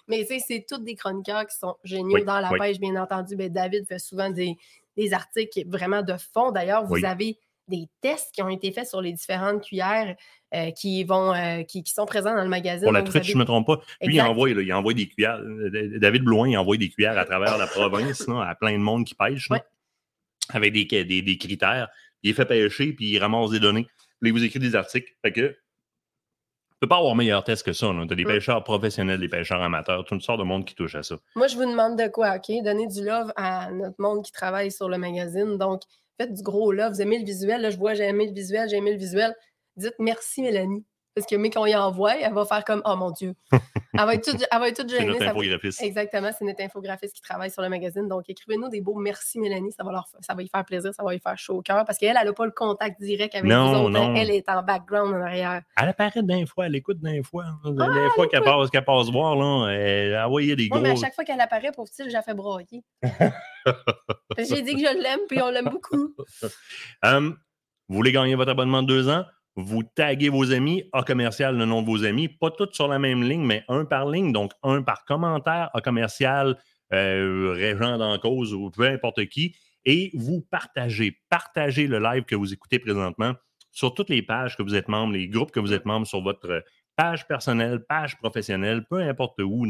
Mais 0.07 0.25
tu 0.25 0.27
sais, 0.27 0.39
c'est 0.45 0.65
tous 0.67 0.79
des 0.79 0.95
chroniqueurs 0.95 1.45
qui 1.45 1.57
sont 1.57 1.75
géniaux 1.83 2.15
Oui, 2.15 2.25
dans 2.25 2.39
la 2.39 2.51
oui. 2.51 2.59
pêche, 2.59 2.79
bien 2.79 2.95
entendu. 2.95 3.35
Ben, 3.35 3.49
David 3.49 3.85
fait 3.87 3.99
souvent 3.99 4.29
des, 4.29 4.57
des 4.99 5.13
articles 5.13 5.63
vraiment 5.67 6.01
de 6.03 6.15
fond. 6.33 6.51
D'ailleurs, 6.51 6.85
vous 6.85 6.95
Oui. 6.95 7.05
avez 7.05 7.37
des 7.67 7.85
tests 8.01 8.33
qui 8.33 8.41
ont 8.41 8.49
été 8.49 8.71
faits 8.71 8.87
sur 8.87 8.99
les 9.01 9.13
différentes 9.13 9.63
cuillères 9.63 10.15
euh, 10.55 10.71
qui, 10.71 11.03
vont, 11.03 11.33
euh, 11.33 11.61
qui, 11.63 11.83
qui 11.83 11.93
sont 11.93 12.07
présents 12.07 12.35
dans 12.35 12.43
le 12.43 12.49
magazine. 12.49 12.83
Pour 12.83 12.91
la 12.91 13.03
truite, 13.03 13.23
je 13.23 13.33
ne 13.33 13.39
me 13.39 13.45
trompe 13.45 13.67
pas. 13.67 13.79
Lui, 14.01 14.15
il 14.15 14.21
envoie, 14.21 14.49
là, 14.53 14.61
il 14.61 14.73
envoie 14.73 14.93
des 14.93 15.07
cuillères. 15.07 15.37
Euh, 15.39 15.99
David 15.99 16.23
Blouin, 16.23 16.49
il 16.49 16.57
envoie 16.57 16.77
des 16.77 16.89
cuillères 16.89 17.17
à 17.17 17.25
travers 17.25 17.57
la 17.57 17.67
province, 17.67 18.27
là, 18.27 18.41
à 18.49 18.55
plein 18.55 18.73
de 18.73 18.77
monde 18.83 19.05
qui 19.05 19.13
pêche, 19.13 19.49
là, 19.49 19.63
avec 20.49 20.73
des, 20.73 20.85
des, 21.05 21.21
des 21.21 21.37
critères. 21.37 21.89
Il 22.23 22.31
est 22.31 22.33
fait 22.33 22.45
pêcher, 22.45 22.93
puis 22.93 23.11
il 23.11 23.19
ramasse 23.19 23.51
des 23.51 23.59
données. 23.59 23.85
Puis 24.19 24.31
il 24.31 24.33
vous 24.33 24.43
écrit 24.43 24.59
des 24.59 24.75
articles. 24.75 25.13
Fait 25.21 25.31
que, 25.31 25.55
peux 26.79 26.87
pas 26.87 26.97
avoir 26.97 27.15
meilleur 27.15 27.43
test 27.43 27.63
que 27.63 27.73
ça. 27.73 27.87
Tu 28.07 28.13
as 28.13 28.15
des 28.15 28.23
Mm. 28.23 28.27
pêcheurs 28.27 28.63
professionnels, 28.63 29.19
des 29.19 29.27
pêcheurs 29.29 29.61
amateurs, 29.61 30.05
toutes 30.05 30.21
sortes 30.21 30.39
de 30.39 30.43
monde 30.45 30.65
qui 30.65 30.75
touche 30.75 30.95
à 30.95 31.03
ça. 31.03 31.17
Moi, 31.35 31.47
je 31.47 31.55
vous 31.55 31.65
demande 31.65 31.97
de 31.97 32.07
quoi, 32.07 32.35
OK? 32.37 32.51
Donner 32.63 32.87
du 32.87 33.03
love 33.03 33.31
à 33.35 33.71
notre 33.71 33.95
monde 33.99 34.23
qui 34.23 34.31
travaille 34.31 34.71
sur 34.71 34.87
le 34.89 34.97
magazine. 34.97 35.57
Donc, 35.57 35.81
faites 36.19 36.33
du 36.33 36.41
gros 36.43 36.71
love. 36.71 36.93
Vous 36.93 37.01
aimez 37.01 37.19
le 37.19 37.25
visuel? 37.25 37.61
Là, 37.61 37.69
je 37.69 37.77
vois, 37.77 37.93
j'ai 37.93 38.03
aimé 38.05 38.27
le 38.27 38.33
visuel, 38.33 38.69
j'ai 38.69 38.77
aimé 38.77 38.91
le 38.93 38.97
visuel. 38.99 39.33
Dites 39.75 39.95
merci, 39.99 40.41
Mélanie. 40.41 40.83
Parce 41.19 41.29
que, 41.29 41.35
mais 41.35 41.49
qu'on 41.49 41.65
y 41.65 41.75
envoie, 41.75 42.15
elle 42.17 42.33
va 42.33 42.45
faire 42.45 42.63
comme, 42.63 42.81
oh 42.85 42.95
mon 42.95 43.11
Dieu. 43.11 43.33
Elle 43.51 44.05
va 44.05 44.13
être 44.15 44.31
toute, 44.31 44.45
elle 44.51 44.59
va 44.59 44.67
être 44.69 44.77
toute 44.77 44.89
C'est 44.91 44.97
gênée. 44.99 45.07
notre 45.11 45.25
va- 45.25 45.31
infographiste. 45.31 45.81
Exactement, 45.83 46.29
c'est 46.37 46.45
notre 46.45 46.61
infographiste 46.63 47.13
qui 47.15 47.21
travaille 47.21 47.51
sur 47.51 47.61
le 47.61 47.69
magazine. 47.69 48.07
Donc, 48.07 48.23
écrivez-nous 48.29 48.69
des 48.69 48.81
beaux 48.81 48.95
merci, 48.95 49.39
Mélanie. 49.39 49.71
Ça 49.71 49.83
va, 49.83 49.91
leur, 49.91 50.07
ça 50.21 50.33
va 50.33 50.41
y 50.43 50.47
faire 50.47 50.63
plaisir, 50.63 50.93
ça 50.93 51.03
va 51.03 51.13
y 51.15 51.19
faire 51.19 51.37
chaud 51.37 51.57
au 51.57 51.61
cœur. 51.61 51.83
Parce 51.85 51.97
qu'elle, 51.97 52.15
elle 52.19 52.27
n'a 52.27 52.33
pas 52.33 52.45
le 52.45 52.51
contact 52.51 53.01
direct 53.01 53.35
avec 53.35 53.49
Non, 53.49 53.71
vous 53.73 53.79
autres. 53.87 53.97
hein. 53.99 54.07
non. 54.09 54.15
Elle 54.15 54.31
est 54.31 54.47
en 54.49 54.63
background 54.63 55.13
en 55.15 55.21
arrière. 55.21 55.61
Elle 55.81 55.89
apparaît 55.89 56.23
d'un 56.23 56.45
fois, 56.45 56.67
elle 56.67 56.75
écoute 56.75 56.99
d'un 56.99 57.21
fois. 57.23 57.45
Ah, 57.65 58.09
fois 58.15 58.27
qu'elle 58.27 58.43
passe, 58.43 58.69
qu'elle 58.69 58.85
passe 58.85 59.09
voir, 59.09 59.35
là, 59.35 59.69
elle 59.71 60.17
envoyait 60.17 60.55
des 60.55 60.63
Oui, 60.63 60.69
gros. 60.69 60.79
mais 60.81 60.91
à 60.91 60.95
chaque 60.95 61.13
fois 61.15 61.23
qu'elle 61.23 61.41
apparaît, 61.41 61.71
pour 61.73 61.87
style, 61.87 62.07
j'ai 62.09 62.21
fait 62.21 62.33
broyer. 62.33 62.83
J'ai 64.37 64.61
dit 64.61 64.73
que 64.73 64.79
je 64.79 65.01
l'aime, 65.01 65.19
puis 65.27 65.41
on 65.41 65.49
l'aime 65.49 65.69
beaucoup. 65.69 66.15
Hum, 67.03 67.37
vous 67.87 67.95
voulez 67.95 68.11
gagner 68.11 68.35
votre 68.35 68.51
abonnement 68.51 68.81
de 68.83 68.87
deux 68.87 69.09
ans? 69.09 69.25
Vous 69.55 69.83
taguez 69.83 70.29
vos 70.29 70.51
amis, 70.51 70.83
A 70.93 71.03
commercial, 71.03 71.57
le 71.57 71.65
nom 71.65 71.81
de 71.81 71.87
vos 71.87 72.05
amis, 72.05 72.27
pas 72.27 72.51
tous 72.51 72.69
sur 72.71 72.87
la 72.87 72.99
même 72.99 73.23
ligne, 73.23 73.45
mais 73.45 73.63
un 73.67 73.85
par 73.85 74.09
ligne, 74.09 74.31
donc 74.31 74.53
un 74.63 74.81
par 74.81 75.05
commentaire, 75.05 75.69
A 75.73 75.81
commercial, 75.81 76.57
euh, 76.93 77.53
Régent 77.55 77.97
d'en 77.97 78.17
cause 78.19 78.53
ou 78.53 78.71
peu 78.71 78.83
importe 78.83 79.25
qui, 79.27 79.55
et 79.85 80.11
vous 80.13 80.41
partagez, 80.49 81.17
partagez 81.29 81.87
le 81.87 81.99
live 81.99 82.23
que 82.23 82.35
vous 82.35 82.53
écoutez 82.53 82.79
présentement 82.79 83.33
sur 83.71 83.93
toutes 83.93 84.09
les 84.09 84.21
pages 84.21 84.57
que 84.57 84.63
vous 84.63 84.75
êtes 84.75 84.87
membre, 84.87 85.13
les 85.13 85.27
groupes 85.27 85.51
que 85.51 85.59
vous 85.59 85.73
êtes 85.73 85.85
membre 85.85 86.07
sur 86.07 86.21
votre 86.21 86.63
page 86.95 87.25
personnelle, 87.27 87.85
page 87.87 88.17
professionnelle, 88.17 88.85
peu 88.89 88.97
importe 88.97 89.39
où, 89.41 89.65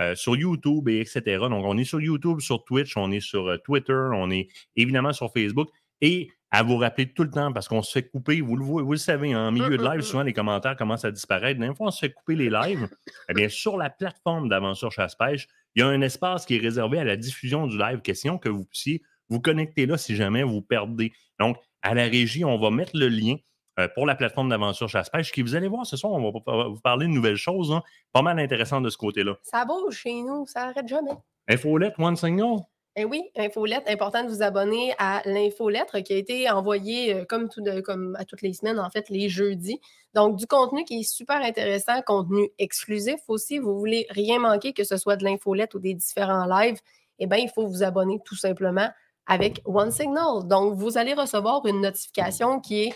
euh, 0.00 0.14
sur 0.16 0.34
YouTube 0.34 0.88
et 0.88 0.98
etc. 0.98 1.38
Donc, 1.48 1.64
on 1.64 1.78
est 1.78 1.84
sur 1.84 2.00
YouTube, 2.00 2.40
sur 2.40 2.64
Twitch, 2.64 2.96
on 2.96 3.12
est 3.12 3.20
sur 3.20 3.46
euh, 3.46 3.58
Twitter, 3.58 4.08
on 4.12 4.28
est 4.30 4.48
évidemment 4.74 5.12
sur 5.12 5.32
Facebook. 5.32 5.68
Et 6.04 6.28
à 6.50 6.62
vous 6.62 6.76
rappeler 6.76 7.10
tout 7.10 7.22
le 7.22 7.30
temps, 7.30 7.50
parce 7.50 7.66
qu'on 7.66 7.80
se 7.80 7.90
fait 7.90 8.06
couper, 8.06 8.42
vous 8.42 8.56
le, 8.56 8.62
vous 8.62 8.92
le 8.92 8.98
savez, 8.98 9.34
en 9.34 9.50
milieu 9.50 9.78
de 9.78 9.82
mm, 9.82 9.90
live, 9.90 9.98
mm. 10.00 10.02
souvent 10.02 10.22
les 10.22 10.34
commentaires 10.34 10.76
commencent 10.76 11.06
à 11.06 11.10
disparaître. 11.10 11.58
D'un 11.58 11.74
fois, 11.74 11.86
on 11.86 11.90
se 11.90 11.98
fait 11.98 12.12
couper 12.12 12.36
les 12.36 12.50
lives. 12.50 12.86
eh 13.30 13.32
bien, 13.32 13.48
sur 13.48 13.78
la 13.78 13.88
plateforme 13.88 14.50
d'Aventure 14.50 14.92
Chasse-Pêche, 14.92 15.48
il 15.74 15.80
y 15.80 15.82
a 15.82 15.88
un 15.88 16.02
espace 16.02 16.44
qui 16.44 16.56
est 16.56 16.60
réservé 16.60 16.98
à 16.98 17.04
la 17.04 17.16
diffusion 17.16 17.66
du 17.66 17.78
live 17.78 18.02
question 18.02 18.36
que 18.36 18.50
vous 18.50 18.66
puissiez 18.66 19.02
vous 19.30 19.40
connecter 19.40 19.86
là 19.86 19.96
si 19.96 20.14
jamais 20.14 20.42
vous 20.42 20.60
perdez. 20.60 21.14
Donc, 21.40 21.56
à 21.80 21.94
la 21.94 22.02
régie, 22.02 22.44
on 22.44 22.58
va 22.58 22.70
mettre 22.70 22.92
le 22.94 23.08
lien 23.08 23.36
euh, 23.78 23.88
pour 23.94 24.04
la 24.04 24.14
plateforme 24.14 24.50
d'Aventure 24.50 24.90
Chasse-Pêche 24.90 25.32
qui, 25.32 25.40
vous 25.40 25.54
allez 25.54 25.68
voir, 25.68 25.86
ce 25.86 25.96
soir, 25.96 26.12
on 26.12 26.30
va 26.30 26.68
vous 26.68 26.80
parler 26.80 27.06
de 27.06 27.12
nouvelles 27.12 27.36
choses, 27.36 27.72
hein, 27.72 27.82
pas 28.12 28.20
mal 28.20 28.38
intéressantes 28.38 28.84
de 28.84 28.90
ce 28.90 28.98
côté-là. 28.98 29.36
Ça 29.42 29.64
bouge 29.64 29.96
chez 29.96 30.20
nous, 30.20 30.44
ça 30.46 30.68
arrête 30.68 30.86
jamais. 30.86 31.16
Infolette, 31.48 31.94
One 31.98 32.16
Signal? 32.16 32.58
Eh 32.96 33.04
oui, 33.04 33.24
infolettre, 33.36 33.90
important 33.90 34.22
de 34.22 34.28
vous 34.28 34.42
abonner 34.42 34.94
à 34.98 35.20
l'infolettre 35.24 35.98
qui 35.98 36.12
a 36.12 36.16
été 36.16 36.48
envoyée 36.48 37.12
euh, 37.12 37.24
comme, 37.24 38.16
à 38.16 38.24
toutes 38.24 38.42
les 38.42 38.52
semaines, 38.52 38.78
en 38.78 38.88
fait, 38.88 39.08
les 39.10 39.28
jeudis. 39.28 39.80
Donc, 40.14 40.36
du 40.36 40.46
contenu 40.46 40.84
qui 40.84 41.00
est 41.00 41.02
super 41.02 41.42
intéressant, 41.42 42.00
contenu 42.02 42.50
exclusif 42.58 43.18
aussi. 43.26 43.58
Vous 43.58 43.76
voulez 43.76 44.06
rien 44.10 44.38
manquer, 44.38 44.72
que 44.72 44.84
ce 44.84 44.96
soit 44.96 45.16
de 45.16 45.24
l'infolette 45.24 45.74
ou 45.74 45.80
des 45.80 45.94
différents 45.94 46.46
lives, 46.46 46.78
eh 47.18 47.26
bien, 47.26 47.38
il 47.38 47.48
faut 47.48 47.66
vous 47.66 47.82
abonner 47.82 48.20
tout 48.24 48.36
simplement 48.36 48.88
avec 49.26 49.60
One 49.64 49.90
Signal. 49.90 50.46
Donc, 50.46 50.74
vous 50.74 50.96
allez 50.96 51.14
recevoir 51.14 51.66
une 51.66 51.80
notification 51.80 52.60
qui 52.60 52.84
est 52.84 52.92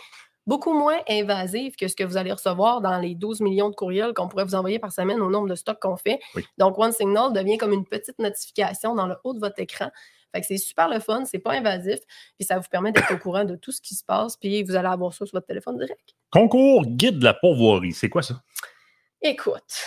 beaucoup 0.48 0.72
moins 0.72 0.98
invasive 1.08 1.76
que 1.76 1.86
ce 1.88 1.94
que 1.94 2.02
vous 2.02 2.16
allez 2.16 2.32
recevoir 2.32 2.80
dans 2.80 2.98
les 2.98 3.14
12 3.14 3.40
millions 3.40 3.68
de 3.68 3.74
courriels 3.74 4.14
qu'on 4.14 4.28
pourrait 4.28 4.46
vous 4.46 4.54
envoyer 4.54 4.78
par 4.78 4.92
semaine 4.92 5.20
au 5.20 5.28
nombre 5.28 5.46
de 5.46 5.54
stocks 5.54 5.78
qu'on 5.78 5.98
fait. 5.98 6.18
Oui. 6.34 6.44
Donc, 6.56 6.78
One 6.78 6.90
Signal 6.90 7.34
devient 7.34 7.58
comme 7.58 7.74
une 7.74 7.84
petite 7.84 8.18
notification 8.18 8.94
dans 8.94 9.06
le 9.06 9.14
haut 9.24 9.34
de 9.34 9.40
votre 9.40 9.60
écran. 9.60 9.90
Fait 10.34 10.40
que 10.40 10.46
c'est 10.46 10.56
super 10.56 10.88
le 10.88 11.00
fun, 11.00 11.24
c'est 11.26 11.38
pas 11.38 11.52
invasif, 11.52 12.00
puis 12.38 12.46
ça 12.46 12.58
vous 12.58 12.68
permet 12.70 12.92
d'être 12.92 13.12
au 13.14 13.18
courant 13.18 13.44
de 13.44 13.56
tout 13.56 13.72
ce 13.72 13.80
qui 13.80 13.94
se 13.94 14.04
passe, 14.04 14.36
puis 14.36 14.62
vous 14.62 14.74
allez 14.74 14.88
avoir 14.88 15.12
ça 15.12 15.26
sur 15.26 15.36
votre 15.36 15.46
téléphone 15.46 15.78
direct. 15.78 16.14
Concours 16.30 16.84
guide 16.86 17.18
de 17.18 17.24
la 17.24 17.34
pourvoirie. 17.34 17.92
C'est 17.92 18.08
quoi 18.08 18.22
ça? 18.22 18.42
Écoute, 19.22 19.84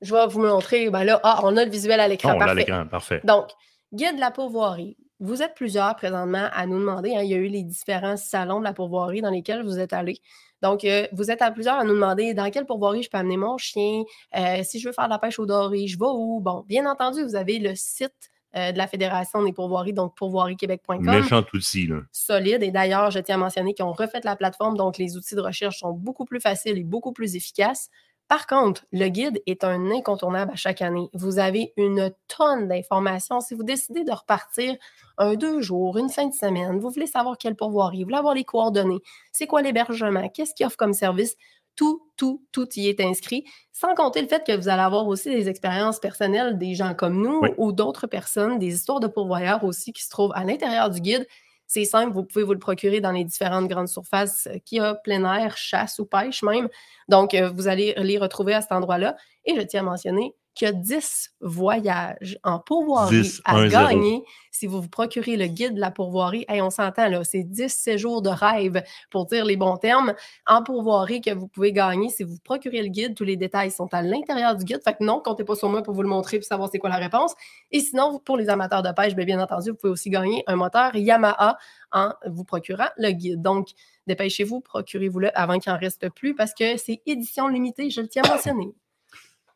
je 0.00 0.14
vais 0.14 0.26
vous 0.26 0.40
montrer. 0.40 0.90
Ben 0.90 1.04
là, 1.04 1.20
ah, 1.24 1.40
on 1.42 1.56
a 1.56 1.64
le 1.64 1.70
visuel 1.70 2.00
à 2.00 2.08
l'écran. 2.08 2.30
Là, 2.30 2.34
à 2.34 2.38
parfait. 2.38 2.54
l'écran, 2.54 2.86
parfait. 2.86 3.20
Donc, 3.24 3.50
guide 3.92 4.16
de 4.16 4.20
la 4.20 4.30
pourvoirie. 4.30 4.96
Vous 5.20 5.42
êtes 5.42 5.54
plusieurs 5.54 5.96
présentement 5.96 6.48
à 6.52 6.66
nous 6.66 6.78
demander. 6.78 7.14
hein, 7.16 7.22
il 7.22 7.30
y 7.30 7.34
a 7.34 7.38
eu 7.38 7.48
les 7.48 7.62
différents 7.64 8.16
salons 8.16 8.60
de 8.60 8.64
la 8.64 8.72
pourvoirie 8.72 9.20
dans 9.20 9.30
lesquels 9.30 9.64
vous 9.64 9.78
êtes 9.78 9.92
allés. 9.92 10.20
Donc, 10.62 10.84
euh, 10.84 11.06
vous 11.12 11.30
êtes 11.30 11.42
à 11.42 11.50
plusieurs 11.50 11.76
à 11.76 11.84
nous 11.84 11.94
demander 11.94 12.34
dans 12.34 12.50
quelle 12.50 12.66
pourvoirie 12.66 13.02
je 13.02 13.10
peux 13.10 13.18
amener 13.18 13.36
mon 13.36 13.58
chien, 13.58 14.02
euh, 14.36 14.62
si 14.64 14.80
je 14.80 14.88
veux 14.88 14.92
faire 14.92 15.04
de 15.06 15.10
la 15.10 15.18
pêche 15.18 15.38
au 15.38 15.46
doré, 15.46 15.86
je 15.86 15.98
vais 15.98 16.04
où? 16.06 16.40
Bon, 16.40 16.64
bien 16.68 16.84
entendu, 16.90 17.22
vous 17.22 17.36
avez 17.36 17.58
le 17.58 17.74
site 17.74 18.30
euh, 18.56 18.72
de 18.72 18.78
la 18.78 18.86
Fédération 18.86 19.42
des 19.42 19.52
pourvoiries, 19.52 19.92
donc 19.92 20.16
pourvoiriequebec.com 20.16 21.00
Méchant 21.04 21.44
outil, 21.52 21.86
là. 21.86 21.96
solide. 22.12 22.62
Et 22.62 22.70
d'ailleurs, 22.70 23.10
je 23.10 23.20
tiens 23.20 23.36
à 23.36 23.38
mentionner 23.38 23.74
qu'ils 23.74 23.84
ont 23.84 23.92
refait 23.92 24.20
la 24.24 24.36
plateforme, 24.36 24.76
donc 24.76 24.98
les 24.98 25.16
outils 25.16 25.34
de 25.34 25.40
recherche 25.40 25.78
sont 25.80 25.92
beaucoup 25.92 26.24
plus 26.24 26.40
faciles 26.40 26.78
et 26.78 26.84
beaucoup 26.84 27.12
plus 27.12 27.36
efficaces. 27.36 27.88
Par 28.28 28.46
contre, 28.46 28.84
le 28.92 29.08
guide 29.08 29.40
est 29.46 29.64
un 29.64 29.90
incontournable 29.90 30.52
à 30.52 30.56
chaque 30.56 30.82
année. 30.82 31.08
Vous 31.14 31.38
avez 31.38 31.72
une 31.78 32.12
tonne 32.28 32.68
d'informations. 32.68 33.40
Si 33.40 33.54
vous 33.54 33.62
décidez 33.64 34.04
de 34.04 34.12
repartir 34.12 34.76
un 35.16 35.34
deux 35.34 35.62
jours, 35.62 35.96
une 35.96 36.10
fin 36.10 36.26
de 36.26 36.34
semaine, 36.34 36.78
vous 36.78 36.90
voulez 36.90 37.06
savoir 37.06 37.38
quel 37.38 37.56
pourvoirie, 37.56 37.98
vous 38.00 38.04
voulez 38.04 38.18
avoir 38.18 38.34
les 38.34 38.44
coordonnées, 38.44 39.00
c'est 39.32 39.46
quoi 39.46 39.62
l'hébergement, 39.62 40.28
qu'est-ce 40.28 40.54
qu'il 40.54 40.66
offre 40.66 40.76
comme 40.76 40.92
service, 40.92 41.36
tout, 41.74 42.02
tout, 42.16 42.44
tout 42.52 42.68
y 42.76 42.88
est 42.88 43.00
inscrit, 43.00 43.44
sans 43.72 43.94
compter 43.94 44.20
le 44.20 44.28
fait 44.28 44.44
que 44.44 44.54
vous 44.56 44.68
allez 44.68 44.82
avoir 44.82 45.06
aussi 45.06 45.30
des 45.30 45.48
expériences 45.48 46.00
personnelles 46.00 46.58
des 46.58 46.74
gens 46.74 46.92
comme 46.94 47.22
nous 47.22 47.40
Oui. 47.42 47.50
ou 47.56 47.72
d'autres 47.72 48.06
personnes, 48.08 48.58
des 48.58 48.74
histoires 48.74 49.00
de 49.00 49.06
pourvoyeurs 49.06 49.64
aussi 49.64 49.92
qui 49.92 50.02
se 50.02 50.10
trouvent 50.10 50.32
à 50.34 50.44
l'intérieur 50.44 50.90
du 50.90 51.00
guide. 51.00 51.26
C'est 51.68 51.84
simple, 51.84 52.14
vous 52.14 52.24
pouvez 52.24 52.44
vous 52.44 52.54
le 52.54 52.58
procurer 52.58 53.00
dans 53.00 53.12
les 53.12 53.24
différentes 53.24 53.68
grandes 53.68 53.88
surfaces 53.88 54.48
euh, 54.48 54.58
qui 54.64 54.80
a 54.80 54.94
plein 54.94 55.22
air, 55.34 55.56
chasse 55.56 55.98
ou 55.98 56.06
pêche 56.06 56.42
même. 56.42 56.68
Donc, 57.08 57.34
euh, 57.34 57.50
vous 57.54 57.68
allez 57.68 57.94
les 57.98 58.18
retrouver 58.18 58.54
à 58.54 58.62
cet 58.62 58.72
endroit-là. 58.72 59.16
Et 59.44 59.54
je 59.54 59.60
tiens 59.60 59.80
à 59.80 59.84
mentionner 59.84 60.34
qu'il 60.58 60.66
y 60.66 60.68
a 60.68 60.74
10 60.74 61.34
voyages 61.40 62.38
en 62.42 62.58
pourvoirie 62.58 63.22
10, 63.22 63.42
à 63.44 63.56
1-0. 63.60 63.70
gagner 63.70 64.24
si 64.50 64.66
vous 64.66 64.82
vous 64.82 64.88
procurez 64.88 65.36
le 65.36 65.46
guide 65.46 65.74
de 65.74 65.80
la 65.80 65.92
pourvoirie. 65.92 66.44
Hey, 66.48 66.60
on 66.60 66.70
s'entend, 66.70 67.08
là, 67.08 67.22
c'est 67.22 67.44
10 67.44 67.68
séjours 67.68 68.22
de 68.22 68.28
rêve, 68.28 68.82
pour 69.10 69.26
dire 69.26 69.44
les 69.44 69.56
bons 69.56 69.76
termes, 69.76 70.14
en 70.46 70.62
pourvoirie 70.64 71.20
que 71.20 71.32
vous 71.32 71.46
pouvez 71.46 71.72
gagner 71.72 72.08
si 72.08 72.24
vous 72.24 72.32
vous 72.32 72.40
procurez 72.42 72.82
le 72.82 72.88
guide. 72.88 73.14
Tous 73.14 73.24
les 73.24 73.36
détails 73.36 73.70
sont 73.70 73.88
à 73.92 74.02
l'intérieur 74.02 74.56
du 74.56 74.64
guide. 74.64 74.80
Fait 74.82 74.94
que 74.94 75.04
non, 75.04 75.20
comptez 75.20 75.44
pas 75.44 75.54
sur 75.54 75.68
moi 75.68 75.82
pour 75.82 75.94
vous 75.94 76.02
le 76.02 76.08
montrer 76.08 76.38
et 76.38 76.42
savoir 76.42 76.68
c'est 76.70 76.78
quoi 76.78 76.90
la 76.90 76.96
réponse. 76.96 77.34
Et 77.70 77.80
sinon, 77.80 78.18
pour 78.18 78.36
les 78.36 78.48
amateurs 78.48 78.82
de 78.82 78.90
pêche, 78.90 79.14
bien, 79.14 79.24
bien 79.24 79.40
entendu, 79.40 79.70
vous 79.70 79.76
pouvez 79.76 79.92
aussi 79.92 80.10
gagner 80.10 80.42
un 80.48 80.56
moteur 80.56 80.94
Yamaha 80.96 81.56
en 81.92 82.12
vous 82.26 82.44
procurant 82.44 82.88
le 82.96 83.12
guide. 83.12 83.40
Donc, 83.40 83.68
dépêchez-vous, 84.08 84.60
procurez-vous-le 84.60 85.30
avant 85.38 85.58
qu'il 85.58 85.70
en 85.70 85.78
reste 85.78 86.08
plus 86.10 86.34
parce 86.34 86.52
que 86.52 86.76
c'est 86.76 87.00
édition 87.06 87.46
limitée, 87.46 87.90
je 87.90 88.00
le 88.00 88.08
tiens 88.08 88.22
à 88.24 88.28
mentionner. 88.30 88.74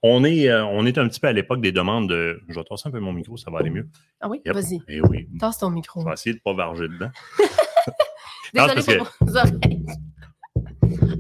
On 0.05 0.25
est, 0.25 0.49
euh, 0.49 0.65
on 0.65 0.85
est 0.85 0.99
un 0.99 1.07
petit 1.09 1.21
peu 1.21 1.29
à 1.29 1.33
l'époque 1.33 1.61
des 1.61 1.71
demandes 1.73 2.09
de. 2.09 2.41
Je 2.49 2.55
vais 2.59 2.65
tasser 2.65 2.89
un 2.89 2.91
peu 2.91 2.99
mon 3.01 3.13
micro, 3.13 3.37
ça 3.37 3.51
va 3.51 3.61
aller 3.61 3.71
mieux. 3.71 3.89
Ah 4.21 4.29
oui, 4.29 4.41
Yep. 4.45 4.55
vas-y, 4.55 4.81
Eh 4.89 5.01
oui. 5.01 5.29
tasse 5.39 5.59
ton 5.59 5.71
micro. 5.71 6.01
Je 6.01 6.07
vais 6.07 6.13
essayer 6.15 6.33
de 6.35 6.39
ne 6.39 6.43
pas 6.43 6.55
varger 6.55 6.89
dedans. 6.89 7.11
Désolé 8.55 8.99
pour 8.99 9.13
vos 9.21 9.37
oreilles. 9.37 9.85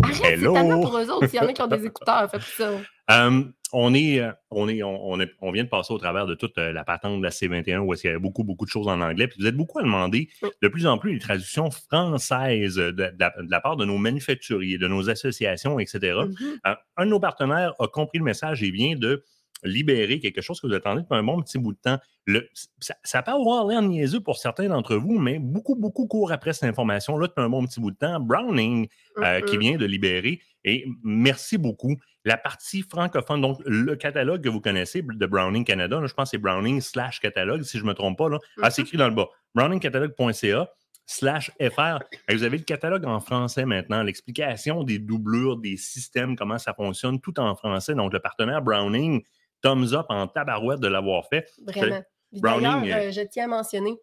Arrête, 0.02 0.16
c'est 0.20 0.36
tellement 0.52 0.80
pour 0.80 0.98
eux 0.98 1.10
autres. 1.10 1.26
S'il 1.28 1.40
y 1.40 1.44
en 1.44 1.48
a 1.48 1.52
qui 1.52 1.62
ont 1.62 1.66
des 1.66 1.84
écouteurs, 1.86 2.30
faites 2.30 2.42
ça. 2.42 2.70
Euh, 3.10 3.42
on, 3.72 3.94
est, 3.94 4.20
euh, 4.20 4.30
on, 4.50 4.68
est, 4.68 4.82
on, 4.82 5.10
on 5.10 5.20
est- 5.20 5.32
on 5.40 5.50
vient 5.50 5.64
de 5.64 5.68
passer 5.68 5.92
au 5.92 5.98
travers 5.98 6.26
de 6.26 6.34
toute 6.34 6.56
euh, 6.58 6.72
la 6.72 6.84
patente 6.84 7.18
de 7.18 7.22
la 7.22 7.30
C21 7.30 7.78
où 7.78 7.92
est-ce 7.92 8.02
qu'il 8.02 8.08
y 8.08 8.12
avait 8.12 8.20
beaucoup, 8.20 8.44
beaucoup 8.44 8.64
de 8.64 8.70
choses 8.70 8.86
en 8.88 9.00
anglais. 9.00 9.26
Puis 9.28 9.38
vous 9.40 9.46
êtes 9.46 9.56
beaucoup 9.56 9.78
à 9.80 9.82
demander 9.82 10.28
de 10.62 10.68
plus 10.68 10.86
en 10.86 10.98
plus 10.98 11.14
les 11.14 11.18
traductions 11.18 11.70
françaises 11.70 12.76
de, 12.76 12.90
de 12.90 13.12
la, 13.18 13.30
de 13.30 13.50
la 13.50 13.60
part 13.60 13.76
de 13.76 13.84
nos 13.84 13.98
manufacturiers, 13.98 14.78
de 14.78 14.88
nos 14.88 15.10
associations, 15.10 15.78
etc. 15.78 15.98
Mhm. 16.26 16.36
Euh, 16.66 16.74
un 16.96 17.04
de 17.06 17.10
nos 17.10 17.20
partenaires 17.20 17.74
a 17.78 17.86
compris 17.88 18.18
le 18.18 18.24
message 18.24 18.62
et 18.62 18.70
vient 18.70 18.94
de 18.96 19.24
libérer 19.64 20.18
quelque 20.20 20.40
chose 20.40 20.60
que 20.60 20.66
vous 20.66 20.72
attendez 20.74 21.02
depuis 21.02 21.16
un 21.16 21.22
bon 21.22 21.40
petit 21.42 21.58
bout 21.58 21.72
de 21.72 21.78
temps. 21.78 21.98
Le- 22.26 22.48
ça, 22.80 22.94
ça 23.04 23.22
peut 23.22 23.32
avoir 23.32 23.66
l'air 23.66 23.82
niaiseux 23.82 24.20
pour 24.20 24.36
certains 24.36 24.68
d'entre 24.68 24.96
vous, 24.96 25.18
mais 25.18 25.38
beaucoup, 25.38 25.74
beaucoup 25.76 26.06
courent 26.06 26.32
après 26.32 26.52
cette 26.52 26.68
information-là 26.68 27.26
depuis 27.28 27.42
un 27.42 27.48
bon 27.48 27.64
petit 27.66 27.80
bout 27.80 27.90
de 27.90 27.96
temps. 27.96 28.20
Browning, 28.20 28.88
euh, 29.18 29.40
qui 29.40 29.56
vient 29.58 29.76
de 29.76 29.84
libérer, 29.86 30.40
et 30.64 30.86
merci 31.02 31.58
beaucoup. 31.58 31.96
La 32.24 32.36
partie 32.36 32.82
francophone, 32.82 33.40
donc 33.40 33.58
le 33.66 33.96
catalogue 33.96 34.42
que 34.42 34.48
vous 34.48 34.60
connaissez 34.60 35.02
de 35.02 35.26
Browning 35.26 35.64
Canada, 35.64 36.00
là, 36.00 36.06
je 36.06 36.14
pense 36.14 36.26
que 36.30 36.36
c'est 36.36 36.38
Browning 36.42 36.80
slash 36.80 37.18
catalogue, 37.20 37.62
si 37.62 37.78
je 37.78 37.82
ne 37.82 37.88
me 37.88 37.94
trompe 37.94 38.16
pas. 38.18 38.28
Là. 38.28 38.38
Ah, 38.62 38.70
c'est 38.70 38.82
Mhm. 38.82 38.86
écrit 38.86 38.98
dans 38.98 39.08
le 39.08 39.14
bas. 39.14 39.28
browningcatalogue.ca 39.86 40.68
slash 41.06 41.50
FR. 41.60 41.98
Et 42.28 42.34
vous 42.36 42.44
avez 42.44 42.58
le 42.58 42.64
catalogue 42.64 43.04
en 43.04 43.20
français 43.20 43.64
maintenant, 43.64 44.02
l'explication 44.02 44.84
des 44.84 44.98
doublures, 44.98 45.56
des 45.58 45.76
systèmes, 45.76 46.36
comment 46.36 46.58
ça 46.58 46.74
fonctionne, 46.74 47.20
tout 47.20 47.38
en 47.40 47.54
français. 47.56 47.94
Donc, 47.94 48.12
le 48.12 48.20
partenaire 48.20 48.62
Browning, 48.62 49.22
thumbs 49.62 49.94
up 49.94 50.06
en 50.08 50.26
tabarouette 50.26 50.80
de 50.80 50.88
l'avoir 50.88 51.26
fait. 51.28 51.48
Vraiment. 51.66 52.02
D'ailleurs, 52.32 52.82
euh, 52.84 53.10
je 53.10 53.20
tiens 53.22 53.44
à 53.44 53.48
mentionner 53.48 53.96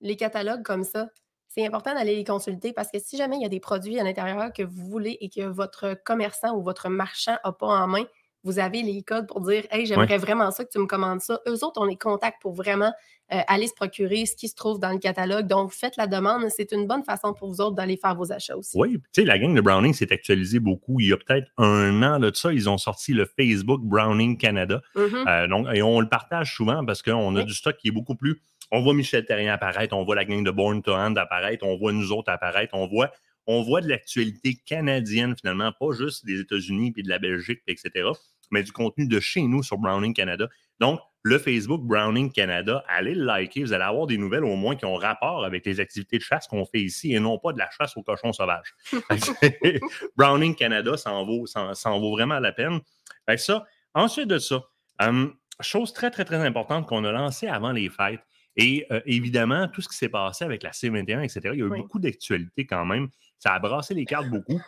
les 0.00 0.16
catalogues 0.16 0.62
comme 0.62 0.84
ça. 0.84 1.08
C'est 1.48 1.66
important 1.66 1.94
d'aller 1.94 2.16
les 2.16 2.24
consulter 2.24 2.72
parce 2.72 2.90
que 2.90 2.98
si 2.98 3.16
jamais 3.16 3.36
il 3.36 3.42
y 3.42 3.46
a 3.46 3.50
des 3.50 3.60
produits 3.60 4.00
à 4.00 4.04
l'intérieur 4.04 4.52
que 4.52 4.62
vous 4.62 4.86
voulez 4.88 5.16
et 5.20 5.28
que 5.28 5.42
votre 5.42 5.94
commerçant 6.04 6.56
ou 6.56 6.62
votre 6.62 6.88
marchand 6.88 7.36
n'a 7.44 7.52
pas 7.52 7.66
en 7.66 7.86
main, 7.86 8.04
vous 8.44 8.58
avez 8.58 8.82
les 8.82 9.02
codes 9.02 9.26
pour 9.26 9.40
dire 9.40 9.64
Hey, 9.70 9.86
j'aimerais 9.86 10.18
vraiment 10.18 10.50
ça 10.50 10.64
que 10.64 10.70
tu 10.70 10.78
me 10.78 10.86
commandes 10.86 11.20
ça. 11.20 11.40
Eux 11.48 11.64
autres, 11.64 11.80
on 11.80 11.84
les 11.84 11.96
contacte 11.96 12.40
pour 12.42 12.52
vraiment 12.52 12.92
euh, 13.32 13.40
aller 13.48 13.66
se 13.66 13.72
procurer 13.74 14.26
ce 14.26 14.36
qui 14.36 14.48
se 14.48 14.54
trouve 14.54 14.78
dans 14.78 14.92
le 14.92 14.98
catalogue. 14.98 15.46
Donc, 15.46 15.72
faites 15.72 15.96
la 15.96 16.06
demande. 16.06 16.44
C'est 16.50 16.72
une 16.72 16.86
bonne 16.86 17.02
façon 17.02 17.32
pour 17.32 17.48
vous 17.48 17.60
autres 17.62 17.74
d'aller 17.74 17.96
faire 17.96 18.14
vos 18.14 18.30
achats 18.32 18.56
aussi. 18.56 18.76
Oui, 18.78 18.98
tu 19.12 19.22
sais, 19.22 19.24
la 19.24 19.38
gang 19.38 19.54
de 19.54 19.60
Browning 19.62 19.94
s'est 19.94 20.12
actualisée 20.12 20.60
beaucoup. 20.60 21.00
Il 21.00 21.08
y 21.08 21.12
a 21.12 21.16
peut-être 21.16 21.48
un 21.56 22.02
an 22.02 22.18
de 22.18 22.30
ça, 22.34 22.52
ils 22.52 22.68
ont 22.68 22.76
sorti 22.78 23.14
le 23.14 23.24
Facebook 23.24 23.80
Browning 23.82 24.36
Canada. 24.36 24.82
Mhm. 24.94 25.24
Euh, 25.26 25.46
donc, 25.48 25.66
et 25.72 25.82
on 25.82 26.00
le 26.00 26.08
partage 26.08 26.54
souvent 26.54 26.84
parce 26.84 27.00
qu'on 27.02 27.34
a 27.36 27.40
Oui. 27.40 27.44
du 27.46 27.54
stock 27.54 27.76
qui 27.78 27.88
est 27.88 27.92
beaucoup 27.92 28.14
plus. 28.14 28.42
On 28.70 28.82
voit 28.82 28.92
Michel 28.94 29.24
Terrien 29.24 29.54
apparaître, 29.54 29.96
on 29.96 30.04
voit 30.04 30.16
la 30.16 30.24
gang 30.24 30.44
de 30.44 30.50
Born 30.50 30.82
to 30.82 30.92
Hand 30.92 31.16
apparaître, 31.16 31.64
on 31.64 31.76
voit 31.78 31.92
nous 31.92 32.12
autres 32.12 32.30
apparaître, 32.30 32.74
on 32.74 32.86
voit, 32.88 33.10
on 33.46 33.62
voit 33.62 33.80
de 33.80 33.88
l'actualité 33.88 34.56
canadienne 34.66 35.34
finalement, 35.38 35.70
pas 35.78 35.92
juste 35.92 36.24
des 36.26 36.40
États-Unis 36.40 36.92
puis 36.92 37.02
de 37.02 37.08
la 37.08 37.18
Belgique, 37.18 37.60
puis 37.66 37.74
etc., 37.74 38.08
mais 38.50 38.62
du 38.62 38.72
contenu 38.72 39.06
de 39.06 39.20
chez 39.20 39.42
nous 39.42 39.62
sur 39.62 39.78
Browning 39.78 40.14
Canada. 40.14 40.48
Donc, 40.80 41.00
le 41.22 41.38
Facebook 41.38 41.80
Browning 41.82 42.30
Canada, 42.32 42.84
allez 42.86 43.14
le 43.14 43.24
liker, 43.24 43.62
vous 43.62 43.72
allez 43.72 43.84
avoir 43.84 44.06
des 44.06 44.18
nouvelles 44.18 44.44
au 44.44 44.56
moins 44.56 44.76
qui 44.76 44.84
ont 44.84 44.96
rapport 44.96 45.44
avec 45.44 45.64
les 45.64 45.80
activités 45.80 46.18
de 46.18 46.22
chasse 46.22 46.46
qu'on 46.46 46.66
fait 46.66 46.80
ici 46.80 47.14
et 47.14 47.20
non 47.20 47.38
pas 47.38 47.52
de 47.52 47.58
la 47.58 47.70
chasse 47.70 47.96
aux 47.96 48.02
cochons 48.02 48.32
sauvages. 48.32 48.74
Browning 50.16 50.54
Canada, 50.54 50.96
ça 50.96 51.12
en 51.12 51.24
vaut, 51.24 51.46
ça, 51.46 51.74
ça 51.74 51.90
en 51.90 52.00
vaut 52.00 52.12
vraiment 52.12 52.38
la 52.40 52.52
peine. 52.52 52.80
Fait 53.28 53.36
que 53.36 53.40
ça, 53.42 53.64
ensuite 53.94 54.28
de 54.28 54.38
ça, 54.38 54.62
hum, 55.00 55.34
chose 55.60 55.92
très, 55.92 56.10
très, 56.10 56.24
très 56.24 56.44
importante 56.44 56.86
qu'on 56.86 57.04
a 57.04 57.12
lancée 57.12 57.46
avant 57.46 57.72
les 57.72 57.88
fêtes. 57.88 58.20
Et 58.56 58.86
euh, 58.92 59.00
évidemment, 59.06 59.66
tout 59.68 59.80
ce 59.80 59.88
qui 59.88 59.96
s'est 59.96 60.08
passé 60.08 60.44
avec 60.44 60.62
la 60.62 60.70
C21, 60.70 61.22
etc., 61.24 61.40
il 61.54 61.58
y 61.58 61.62
a 61.62 61.66
eu 61.66 61.70
Oui. 61.70 61.78
beaucoup 61.80 61.98
d'actualités 61.98 62.66
quand 62.66 62.84
même. 62.84 63.08
Ça 63.38 63.52
a 63.52 63.58
brassé 63.58 63.94
les 63.94 64.04
cartes 64.04 64.28
beaucoup. 64.28 64.60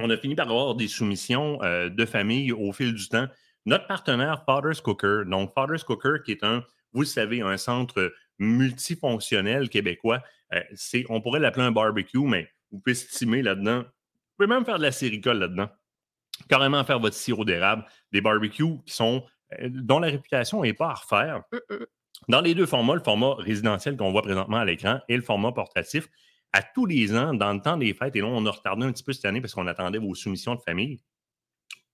On 0.00 0.10
a 0.10 0.16
fini 0.16 0.34
par 0.34 0.48
avoir 0.48 0.74
des 0.74 0.88
soumissions 0.88 1.62
euh, 1.62 1.88
de 1.88 2.04
famille 2.04 2.52
au 2.52 2.72
fil 2.72 2.94
du 2.94 3.08
temps. 3.08 3.26
Notre 3.66 3.86
partenaire 3.86 4.44
Father's 4.46 4.80
Cooker, 4.80 5.22
donc 5.26 5.52
Father's 5.54 5.84
Cooker, 5.84 6.22
qui 6.24 6.32
est 6.32 6.44
un, 6.44 6.64
vous 6.92 7.00
le 7.00 7.06
savez, 7.06 7.40
un 7.40 7.56
centre 7.56 8.12
multifonctionnel 8.38 9.68
québécois, 9.68 10.22
euh, 10.54 10.60
c'est, 10.74 11.04
on 11.08 11.20
pourrait 11.20 11.40
l'appeler 11.40 11.64
un 11.64 11.72
barbecue, 11.72 12.20
mais 12.20 12.48
vous 12.70 12.78
pouvez 12.78 12.92
estimer 12.92 13.42
là-dedans. 13.42 13.80
Vous 13.80 14.44
pouvez 14.44 14.46
même 14.46 14.64
faire 14.64 14.78
de 14.78 14.82
la 14.82 14.92
séricole 14.92 15.38
là-dedans. 15.38 15.68
Carrément 16.48 16.84
faire 16.84 17.00
votre 17.00 17.16
sirop 17.16 17.44
d'érable, 17.44 17.84
des 18.12 18.20
barbecues 18.20 18.78
qui 18.86 18.94
sont, 18.94 19.24
euh, 19.60 19.68
dont 19.70 19.98
la 19.98 20.08
réputation 20.08 20.62
n'est 20.62 20.74
pas 20.74 20.90
à 20.90 20.94
refaire. 20.94 21.42
Mhm. 21.52 21.86
Dans 22.28 22.40
les 22.40 22.54
deux 22.54 22.66
formats, 22.66 22.94
le 22.94 23.02
format 23.02 23.34
résidentiel 23.34 23.96
qu'on 23.96 24.10
voit 24.10 24.22
présentement 24.22 24.58
à 24.58 24.64
l'écran 24.64 25.00
et 25.08 25.16
le 25.16 25.22
format 25.22 25.52
portatif, 25.52 26.08
à 26.52 26.62
tous 26.62 26.86
les 26.86 27.14
ans, 27.16 27.34
dans 27.34 27.52
le 27.52 27.60
temps 27.60 27.76
des 27.76 27.92
fêtes, 27.94 28.16
et 28.16 28.20
là, 28.20 28.26
on 28.26 28.44
a 28.46 28.50
retardé 28.50 28.84
un 28.86 28.92
petit 28.92 29.02
peu 29.04 29.12
cette 29.12 29.24
année 29.26 29.40
parce 29.40 29.54
qu'on 29.54 29.66
attendait 29.66 29.98
vos 29.98 30.14
soumissions 30.14 30.54
de 30.54 30.60
famille, 30.60 30.98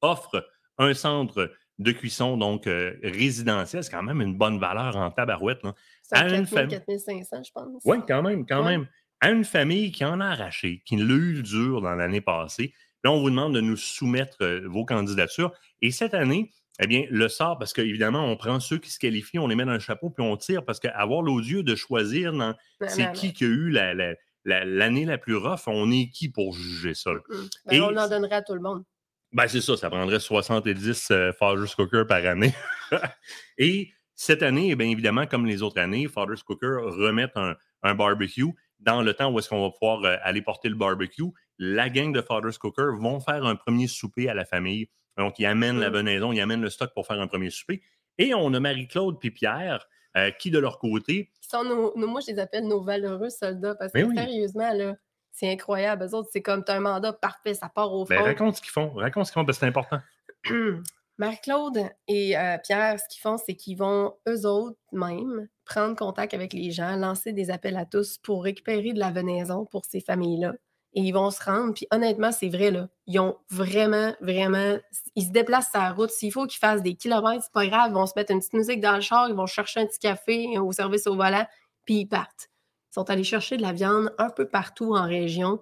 offre 0.01 0.47
un 0.79 0.95
centre 0.95 1.53
de 1.79 1.93
cuisson, 1.93 2.37
donc 2.37 2.67
euh, 2.67 2.95
résidentiel. 3.03 3.83
C'est 3.83 3.91
quand 3.91 4.03
même 4.03 4.21
une 4.21 4.37
bonne 4.37 4.59
valeur 4.61 4.97
en 4.97 5.11
tabarouette. 5.11 5.63
là. 5.65 5.75
C'est 6.03 6.17
à 6.17 6.21
à 6.21 6.25
une 6.25 6.47
4000, 6.47 6.47
famille. 6.49 6.69
4500, 6.87 7.43
je 7.45 7.51
pense. 7.53 7.83
Oui, 7.85 7.97
quand 8.07 8.23
même, 8.23 8.47
quand 8.47 8.65
Ouais. 8.65 8.73
même. 8.79 8.87
À 9.21 9.31
une 9.31 9.45
famille 9.45 9.91
qui 9.91 10.05
en 10.05 10.21
a 10.21 10.27
arraché, 10.27 10.83
qui 10.85 10.97
l'a 10.97 11.15
eu 11.15 11.43
dur 11.43 11.81
dans 11.81 11.95
l'année 11.95 12.21
passée, 12.21 12.75
là, 13.03 13.11
on 13.11 13.21
vous 13.21 13.31
demande 13.31 13.55
de 13.55 13.61
nous 13.61 13.77
soumettre 13.77 14.37
euh, 14.43 14.67
vos 14.69 14.85
candidatures. 14.85 15.53
Et 15.81 15.91
cette 15.91 16.15
année, 16.15 16.51
eh 16.81 16.87
bien, 16.87 17.07
le 17.11 17.29
sort, 17.29 17.59
parce 17.59 17.73
qu'évidemment, 17.73 18.25
on 18.27 18.37
prend 18.37 18.61
ceux 18.61 18.79
qui 18.79 18.91
se 18.91 18.99
qualifient, 18.99 19.39
on 19.39 19.47
les 19.49 19.55
met 19.55 19.65
dans 19.65 19.73
le 19.73 19.79
chapeau, 19.79 20.11
puis 20.11 20.23
on 20.25 20.37
tire, 20.37 20.65
parce 20.65 20.79
qu'avoir 20.79 21.23
l'odieux 21.23 21.63
de 21.63 21.75
choisir 21.75 22.33
Non, 22.33 22.55
c'est 22.87 23.07
non, 23.07 23.13
qui 23.13 23.33
qui 23.33 23.45
a 23.45 23.49
eu 23.49 23.71
la- 23.71 24.15
l'année 24.45 25.05
la, 25.05 25.19
plus 25.19 25.37
rough, 25.37 25.67
on 25.67 25.91
est 25.91 26.09
qui 26.11 26.29
pour 26.29 26.55
juger 26.55 26.95
ça? 26.95 27.13
Mm. 27.13 27.19
Ben, 27.67 27.75
Et- 27.77 27.81
on 27.81 27.97
en 27.97 28.09
donnerait 28.09 28.37
à 28.37 28.43
tout 28.43 28.55
le 28.55 28.61
monde. 28.61 28.85
Ben, 29.33 29.49
c'est 29.49 29.61
ça, 29.61 29.77
ça 29.77 29.91
prendrait 29.91 30.21
70 30.21 31.09
euh, 31.11 31.33
Father's 31.33 31.75
Cooker 31.75 32.05
par 32.09 32.25
année. 32.25 32.55
Et 33.59 33.91
cette 34.15 34.43
année, 34.43 34.69
eh 34.71 34.77
bien 34.77 34.89
évidemment, 34.89 35.27
comme 35.27 35.45
les 35.47 35.63
autres 35.63 35.81
années, 35.81 36.07
Father's 36.09 36.43
Cooker 36.43 36.77
remettent 36.83 37.37
un, 37.37 37.57
un 37.83 37.95
barbecue. 37.95 38.53
Dans 38.81 39.03
le 39.03 39.15
temps 39.15 39.33
où 39.33 39.39
est-ce 39.39 39.49
qu'on 39.49 39.63
va 39.63 39.71
pouvoir 39.71 40.05
euh, 40.05 40.17
aller 40.23 40.43
porter 40.43 40.69
le 40.69 40.75
barbecue, 40.77 41.25
la 41.59 41.89
gang 41.89 42.13
de 42.13 42.21
Father's 42.21 42.59
Cooker 42.59 42.91
vont 43.01 43.19
faire 43.19 43.45
un 43.45 43.57
premier 43.57 43.87
souper 43.89 44.29
à 44.29 44.35
la 44.35 44.45
famille. 44.45 44.89
Donc, 45.17 45.39
ils 45.39 45.47
amènent 45.47 45.81
la 45.81 45.91
Mm. 45.91 45.95
venaison, 45.95 46.33
ils 46.33 46.41
amènent 46.41 46.63
le 46.63 46.71
stock 46.71 46.93
pour 46.95 47.07
faire 47.07 47.21
un 47.21 47.27
premier 47.27 47.51
souper. 47.51 47.83
Et 48.19 48.35
on 48.35 48.53
a 48.55 48.61
Marie-Claude 48.61 49.19
puis 49.19 49.31
Pierre 49.33 49.87
euh, 50.17 50.31
qui, 50.31 50.51
de 50.51 50.59
leur 50.59 50.79
côté, 50.79 51.31
Qui 51.41 51.49
sont 51.49 51.65
nos, 51.65 51.97
nos- 51.97 52.07
moi, 52.07 52.21
je 52.21 52.33
les 52.33 52.39
appelle 52.39 52.67
nos 52.67 52.81
valeureux 52.83 53.31
soldats 53.31 53.75
parce 53.75 53.93
que 53.93 53.99
Mais 53.99 54.05
oui. 54.05 54.17
sérieusement, 54.17 54.73
là, 54.73 54.95
c'est 55.33 55.51
incroyable. 55.51 56.05
Eux 56.05 56.15
autres, 56.15 56.29
c'est 56.33 56.43
comme 56.43 56.65
tu 56.65 56.71
as 56.73 56.77
un 56.77 56.81
mandat 56.81 57.13
parfait, 57.13 57.55
ça 57.55 57.69
part 57.69 57.93
au 57.93 58.05
ben, 58.05 58.17
front. 58.17 58.25
raconte 58.25 58.57
ce 58.57 58.61
qu'ils 58.63 58.71
font. 58.71 58.91
Raconte 58.95 59.27
ce 59.27 59.33
qu'ils 59.33 59.41
font 59.41 59.45
parce 59.45 59.59
que 59.59 59.61
c'est 59.61 59.69
important. 59.69 59.99
Marie-Claude 61.19 61.79
et 62.09 62.37
euh, 62.37 62.59
Pierre, 62.59 62.99
ce 62.99 63.05
qu'ils 63.09 63.21
font, 63.21 63.37
c'est 63.39 63.55
qu'ils 63.55 63.77
vont 63.79 64.15
eux 64.29 64.47
autres 64.47 64.77
même 64.93 65.49
prendre 65.65 65.97
contact 65.97 66.35
avec 66.35 66.53
les 66.53 66.71
gens, 66.73 66.97
lancer 66.97 67.33
des 67.33 67.51
appels 67.51 67.77
à 67.77 67.87
tous 67.87 68.19
pour 68.19 68.43
récupérer 68.43 68.93
de 68.93 68.99
la 68.99 69.11
venaison 69.13 69.65
pour 69.65 69.85
ces 69.85 70.01
familles-là. 70.01 70.55
Et 70.95 71.01
ils 71.01 71.13
vont 71.13 71.31
se 71.31 71.43
rendre. 71.43 71.75
Puis 71.75 71.87
honnêtement, 71.91 72.31
c'est 72.33 72.49
vrai, 72.49 72.71
là. 72.71 72.89
Ils 73.07 73.19
ont 73.19 73.37
vraiment, 73.51 74.15
vraiment. 74.21 74.79
Ils 75.17 75.27
se 75.27 75.31
déplacent 75.31 75.71
sur 75.71 75.81
la 75.81 75.93
route. 75.93 76.11
S'il 76.11 76.33
faut 76.33 76.47
qu'ils 76.47 76.59
fassent 76.59 76.83
des 76.83 76.95
kilomètres, 76.95 77.43
c'est 77.45 77.53
pas 77.53 77.67
grave. 77.67 77.91
Ils 77.91 77.95
vont 77.95 78.07
se 78.07 78.13
mettre 78.17 78.31
une 78.33 78.39
petite 78.39 78.55
musique 78.55 78.81
dans 78.81 78.95
le 78.95 79.01
char, 79.01 79.29
ils 79.29 79.35
vont 79.35 79.47
chercher 79.47 79.81
un 79.81 79.87
petit 79.87 79.99
café 79.99 80.59
au 80.59 80.73
service 80.73 81.07
au 81.07 81.17
volant, 81.17 81.47
puis 81.85 82.01
ils 82.01 82.07
partent. 82.07 82.49
Ils 82.91 82.95
sont 82.95 83.11
allés 83.11 83.25
chercher 83.25 83.57
de 83.57 83.63
la 83.63 83.73
viande 83.73 84.15
un 84.19 84.31
peu 84.31 84.47
partout 84.47 84.95
en 84.95 85.05
région, 85.05 85.61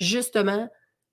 justement 0.00 0.68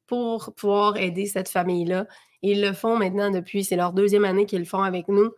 pour 0.05 0.53
pouvoir 0.55 0.97
aider 0.97 1.25
cette 1.25 1.47
famille-là. 1.47 2.05
Ils 2.41 2.61
le 2.61 2.73
font 2.73 2.97
maintenant 2.97 3.31
depuis, 3.31 3.63
c'est 3.63 3.77
leur 3.77 3.93
deuxième 3.93 4.25
année 4.25 4.45
qu'ils 4.45 4.59
le 4.59 4.65
font 4.65 4.83
avec 4.83 5.07
nous. 5.07 5.31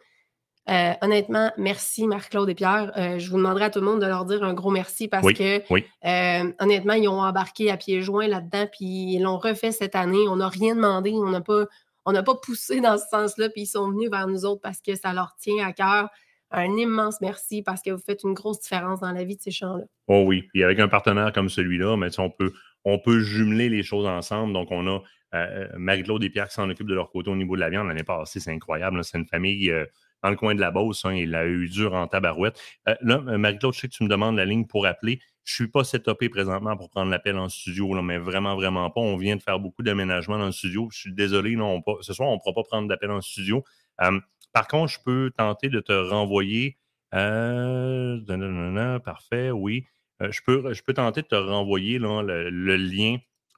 Euh, 0.69 0.93
honnêtement, 1.01 1.51
merci 1.57 2.07
Marc-Claude 2.07 2.49
et 2.49 2.55
Pierre. 2.55 2.93
Euh, 2.97 3.19
je 3.19 3.29
vous 3.29 3.35
demanderai 3.37 3.65
à 3.65 3.69
tout 3.69 3.79
le 3.79 3.85
monde 3.85 4.01
de 4.01 4.05
leur 4.05 4.23
dire 4.23 4.43
un 4.43 4.53
gros 4.53 4.71
merci 4.71 5.09
parce 5.09 5.25
Oui, 5.25 5.33
que, 5.33 5.61
oui. 5.69 5.83
euh, 6.05 6.51
honnêtement, 6.59 6.93
ils 6.93 7.09
ont 7.09 7.19
embarqué 7.19 7.69
à 7.69 7.75
pieds 7.75 8.01
joints 8.01 8.27
là-dedans, 8.27 8.67
puis 8.71 8.85
ils 9.15 9.21
l'ont 9.21 9.37
refait 9.37 9.73
cette 9.73 9.95
année. 9.95 10.25
On 10.29 10.37
n'a 10.37 10.47
rien 10.47 10.75
demandé, 10.75 11.11
on 11.11 11.29
n'a 11.29 11.41
pas, 11.41 11.65
on 12.05 12.13
n'a 12.13 12.23
pas 12.23 12.35
poussé 12.35 12.79
dans 12.79 12.97
ce 12.97 13.03
sens-là, 13.11 13.49
puis 13.49 13.63
ils 13.63 13.67
sont 13.67 13.91
venus 13.91 14.09
vers 14.09 14.27
nous 14.27 14.45
autres 14.45 14.61
parce 14.61 14.79
que 14.79 14.95
ça 14.95 15.11
leur 15.11 15.35
tient 15.37 15.67
à 15.67 15.73
cœur. 15.73 16.07
Un 16.51 16.77
immense 16.77 17.19
merci 17.19 17.61
parce 17.61 17.81
que 17.81 17.91
vous 17.91 18.01
faites 18.01 18.23
une 18.23 18.33
grosse 18.33 18.61
différence 18.61 19.01
dans 19.01 19.11
la 19.11 19.23
vie 19.25 19.35
de 19.35 19.41
ces 19.41 19.51
gens-là. 19.51 19.83
Oh 20.07 20.23
oui, 20.25 20.43
puis 20.53 20.63
avec 20.63 20.79
un 20.79 20.87
partenaire 20.87 21.33
comme 21.33 21.49
celui-là, 21.49 21.97
mais 21.97 22.07
on 22.19 22.29
peut, 22.29 22.53
on 22.85 22.99
peut 22.99 23.19
jumeler 23.19 23.67
les 23.67 23.83
choses 23.83 24.05
ensemble. 24.05 24.53
Donc, 24.53 24.69
on 24.71 24.87
a 24.87 25.01
Marie-Claude 25.75 26.23
et 26.23 26.29
Pierre 26.29 26.47
qui 26.47 26.53
s'en 26.53 26.69
occupent 26.69 26.87
de 26.87 26.93
leur 26.93 27.09
côté 27.09 27.31
au 27.31 27.35
niveau 27.35 27.55
de 27.55 27.59
la 27.59 27.71
viande. 27.71 27.87
L'année 27.87 28.03
passée, 28.03 28.39
c'est 28.39 28.51
incroyable. 28.51 29.03
C'est 29.03 29.17
une 29.17 29.25
famille 29.25 29.73
dans 30.23 30.29
le 30.29 30.35
coin 30.35 30.55
de 30.55 30.61
la 30.61 30.71
Beauce. 30.71 31.05
Hein, 31.05 31.13
il 31.13 31.35
a 31.35 31.45
eu 31.45 31.67
dur 31.67 31.93
en 31.93 32.07
tabarouette. 32.07 32.59
Euh, 32.87 32.95
là, 33.01 33.19
Marie-Claude, 33.19 33.73
je 33.73 33.81
sais 33.81 33.87
que 33.87 33.93
tu 33.93 34.03
me 34.03 34.09
demandes 34.09 34.37
la 34.37 34.45
ligne 34.45 34.65
pour 34.65 34.85
appeler. 34.85 35.19
Je 35.43 35.51
ne 35.51 35.55
suis 35.55 35.67
pas 35.67 35.83
setupé 35.83 36.29
présentement 36.29 36.77
pour 36.77 36.89
prendre 36.89 37.11
l'appel 37.11 37.37
en 37.37 37.49
studio, 37.49 38.01
mais 38.01 38.17
vraiment, 38.17 38.55
vraiment 38.55 38.89
pas. 38.89 39.01
On 39.01 39.17
vient 39.17 39.35
de 39.35 39.43
faire 39.43 39.59
beaucoup 39.59 39.83
d'aménagements 39.83 40.39
dans 40.39 40.45
le 40.45 40.53
studio. 40.53 40.87
Je 40.91 40.99
suis 40.99 41.13
désolé, 41.13 41.55
non, 41.57 41.81
pas, 41.81 41.95
ce 42.01 42.13
soir, 42.13 42.29
on 42.29 42.35
ne 42.35 42.39
pourra 42.39 42.53
pas 42.53 42.63
prendre 42.63 42.87
d'appel 42.87 43.11
en 43.11 43.21
studio. 43.21 43.63
par 44.53 44.67
contre, 44.69 44.93
je 44.93 44.99
peux 45.03 45.31
tenter 45.37 45.67
de 45.67 45.81
te 45.81 45.91
renvoyer. 45.91 46.77
parfait, 49.03 49.51
oui. 49.51 49.85
je, 50.21 50.39
peux, 50.45 50.73
je 50.73 50.81
peux 50.81 50.93
tenter 50.93 51.21
de 51.23 51.27
te 51.27 51.35
renvoyer 51.35 51.99
le, 51.99 52.77
lien 52.77 53.17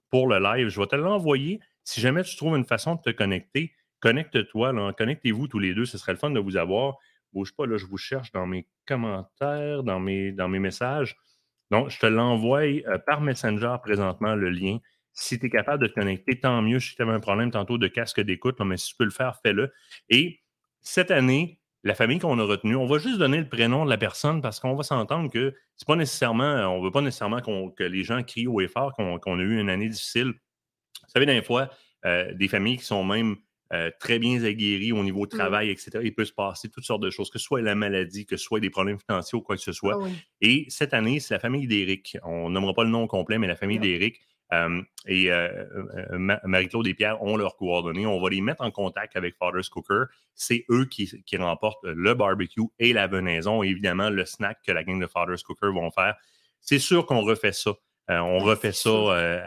pour 0.10 0.28
le 0.28 0.40
live. 0.40 0.70
Je 0.70 0.80
vais 0.80 0.88
te 0.88 0.96
l'envoyer. 0.96 1.60
Si 1.84 2.02
jamais 2.02 2.24
tu 2.24 2.36
trouves 2.36 2.58
une 2.58 2.66
façon 2.66 2.96
de 2.96 3.02
te 3.02 3.12
connecter, 3.12 3.74
connecte-toi, 4.06 4.94
connectez-vous 4.94 5.48
tous 5.48 5.58
les 5.58 5.74
deux. 5.74 5.86
Ce 5.86 5.98
serait 5.98 6.12
le 6.12 6.20
fun 6.20 6.30
de 6.30 6.40
vous 6.40 6.58
avoir. 6.58 6.98
Bouge 7.34 7.56
pas, 7.56 7.66
là, 7.66 7.78
je 7.78 7.88
vous 7.88 7.98
cherche 7.98 8.32
dans 8.32 8.46
mes 8.46 8.68
commentaires, 8.86 9.82
dans 9.82 10.00
mes, 10.00 10.32
dans 10.32 10.48
mes 10.48 10.60
messages. 10.60 11.18
Donc, 11.72 11.90
je 11.90 11.98
te 11.98 12.06
l'envoie 12.06 12.62
euh, 12.62 13.00
par 13.00 13.20
Messenger 13.22 13.78
présentement, 13.82 14.36
le 14.36 14.52
lien. 14.52 14.78
Si 15.14 15.40
tu 15.40 15.48
es 15.48 15.50
capable 15.50 15.82
de 15.82 15.88
te 15.88 15.96
connecter, 15.96 16.40
tant 16.40 16.62
mieux. 16.62 16.80
Si 16.80 16.96
tu 16.96 17.02
avais 17.02 17.14
un 17.14 17.20
problème 17.20 17.50
tantôt 17.50 17.80
de 17.80 17.88
casque 17.88 18.22
d'écoute, 18.22 18.60
mais 18.60 18.78
si 18.78 18.90
tu 18.90 18.96
peux 18.96 19.06
le 19.06 19.10
faire, 19.10 19.40
fais-le. 19.42 19.74
Et 20.10 20.40
cette 20.82 21.10
année, 21.10 21.60
la 21.84 21.96
famille 21.96 22.20
qu'on 22.20 22.38
a 22.38 22.44
retenue, 22.44 22.76
on 22.76 22.86
va 22.86 23.00
juste 23.00 23.18
donner 23.18 23.40
le 23.40 23.50
prénom 23.50 23.86
de 23.86 23.90
la 23.90 23.98
personne 23.98 24.40
parce 24.40 24.60
qu'on 24.60 24.76
va 24.76 24.84
s'entendre 24.84 25.32
que 25.32 25.56
c'est 25.78 25.88
pas 25.88 25.96
nécessairement, 25.96 26.68
on 26.68 26.80
veut 26.80 26.92
pas 26.92 27.02
nécessairement 27.02 27.42
que 27.42 27.84
les 27.84 28.04
gens 28.04 28.22
crient 28.22 28.48
au 28.48 28.62
effort 28.62 28.94
qu'on 28.94 29.40
a 29.40 29.42
eu 29.42 29.60
une 29.60 29.70
année 29.70 29.90
difficile. 29.90 30.28
Vous 30.28 31.10
savez, 31.12 31.26
des 31.26 31.42
fois, 31.42 31.72
euh, 32.06 32.32
des 32.36 32.48
familles 32.48 32.78
qui 32.78 32.86
sont 32.86 33.04
même 33.04 33.38
euh, 33.74 33.90
très 34.00 34.20
bien 34.20 34.44
aguerries 34.44 34.92
au 34.92 35.04
niveau 35.04 35.24
mmh. 35.24 35.30
travail, 35.30 35.70
etc., 35.70 36.00
il 36.04 36.14
peut 36.14 36.26
se 36.26 36.34
passer 36.34 36.70
toutes 36.70 36.84
sortes 36.84 37.02
de 37.02 37.10
choses, 37.10 37.30
que 37.30 37.40
ce 37.40 37.46
soit 37.46 37.62
la 37.62 37.76
maladie, 37.76 38.26
que 38.26 38.38
ce 38.38 38.44
soit 38.44 38.60
des 38.60 38.70
problèmes 38.70 39.00
financiers 39.00 39.38
ou 39.38 39.42
quoi 39.42 39.56
que 39.56 39.62
ce 39.62 39.72
soit. 39.72 40.00
Ah 40.02 40.08
Et 40.42 40.66
cette 40.70 40.94
année, 40.94 41.20
c'est 41.20 41.34
la 41.34 41.40
famille 41.40 41.68
d'Éric. 41.68 42.18
On 42.24 42.50
nommera 42.50 42.74
pas 42.74 42.84
le 42.84 42.92
nom 42.92 43.08
complet, 43.08 43.38
mais 43.38 43.48
la 43.48 43.56
famille 43.56 43.80
d'Éric 43.80 44.22
et 45.08 45.30
Marie-Claude 46.12 46.88
et 46.88 46.94
Pierre 46.94 47.22
ont 47.22 47.38
leurs 47.38 47.56
coordonnées. 47.56 48.06
On 48.06 48.22
va 48.22 48.30
les 48.30 48.42
mettre 48.42 48.64
en 48.64 48.72
contact 48.72 49.16
avec 49.16 49.36
Father's 49.38 49.70
Cooker. 49.70 50.04
C'est 50.34 50.66
eux 50.70 50.86
qui, 50.86 51.10
remportent 51.38 51.84
le 51.84 52.14
barbecue 52.14 52.62
et 52.80 52.94
la 52.94 53.08
venaison, 53.08 53.64
évidemment 53.64 54.10
le 54.10 54.26
snack 54.26 54.60
que 54.66 54.72
la 54.72 54.84
gang 54.84 55.00
de 55.00 55.08
Father's 55.08 55.44
Cooker 55.44 55.72
vont 55.74 55.92
faire. 55.92 56.16
C'est 56.62 56.80
sûr 56.80 57.06
qu'on 57.06 57.22
refait 57.22 57.52
ça. 57.52 57.72
Euh, 58.12 58.20
on 58.20 58.38
refait 58.40 58.72
ça 58.72 58.90
euh, 58.90 59.42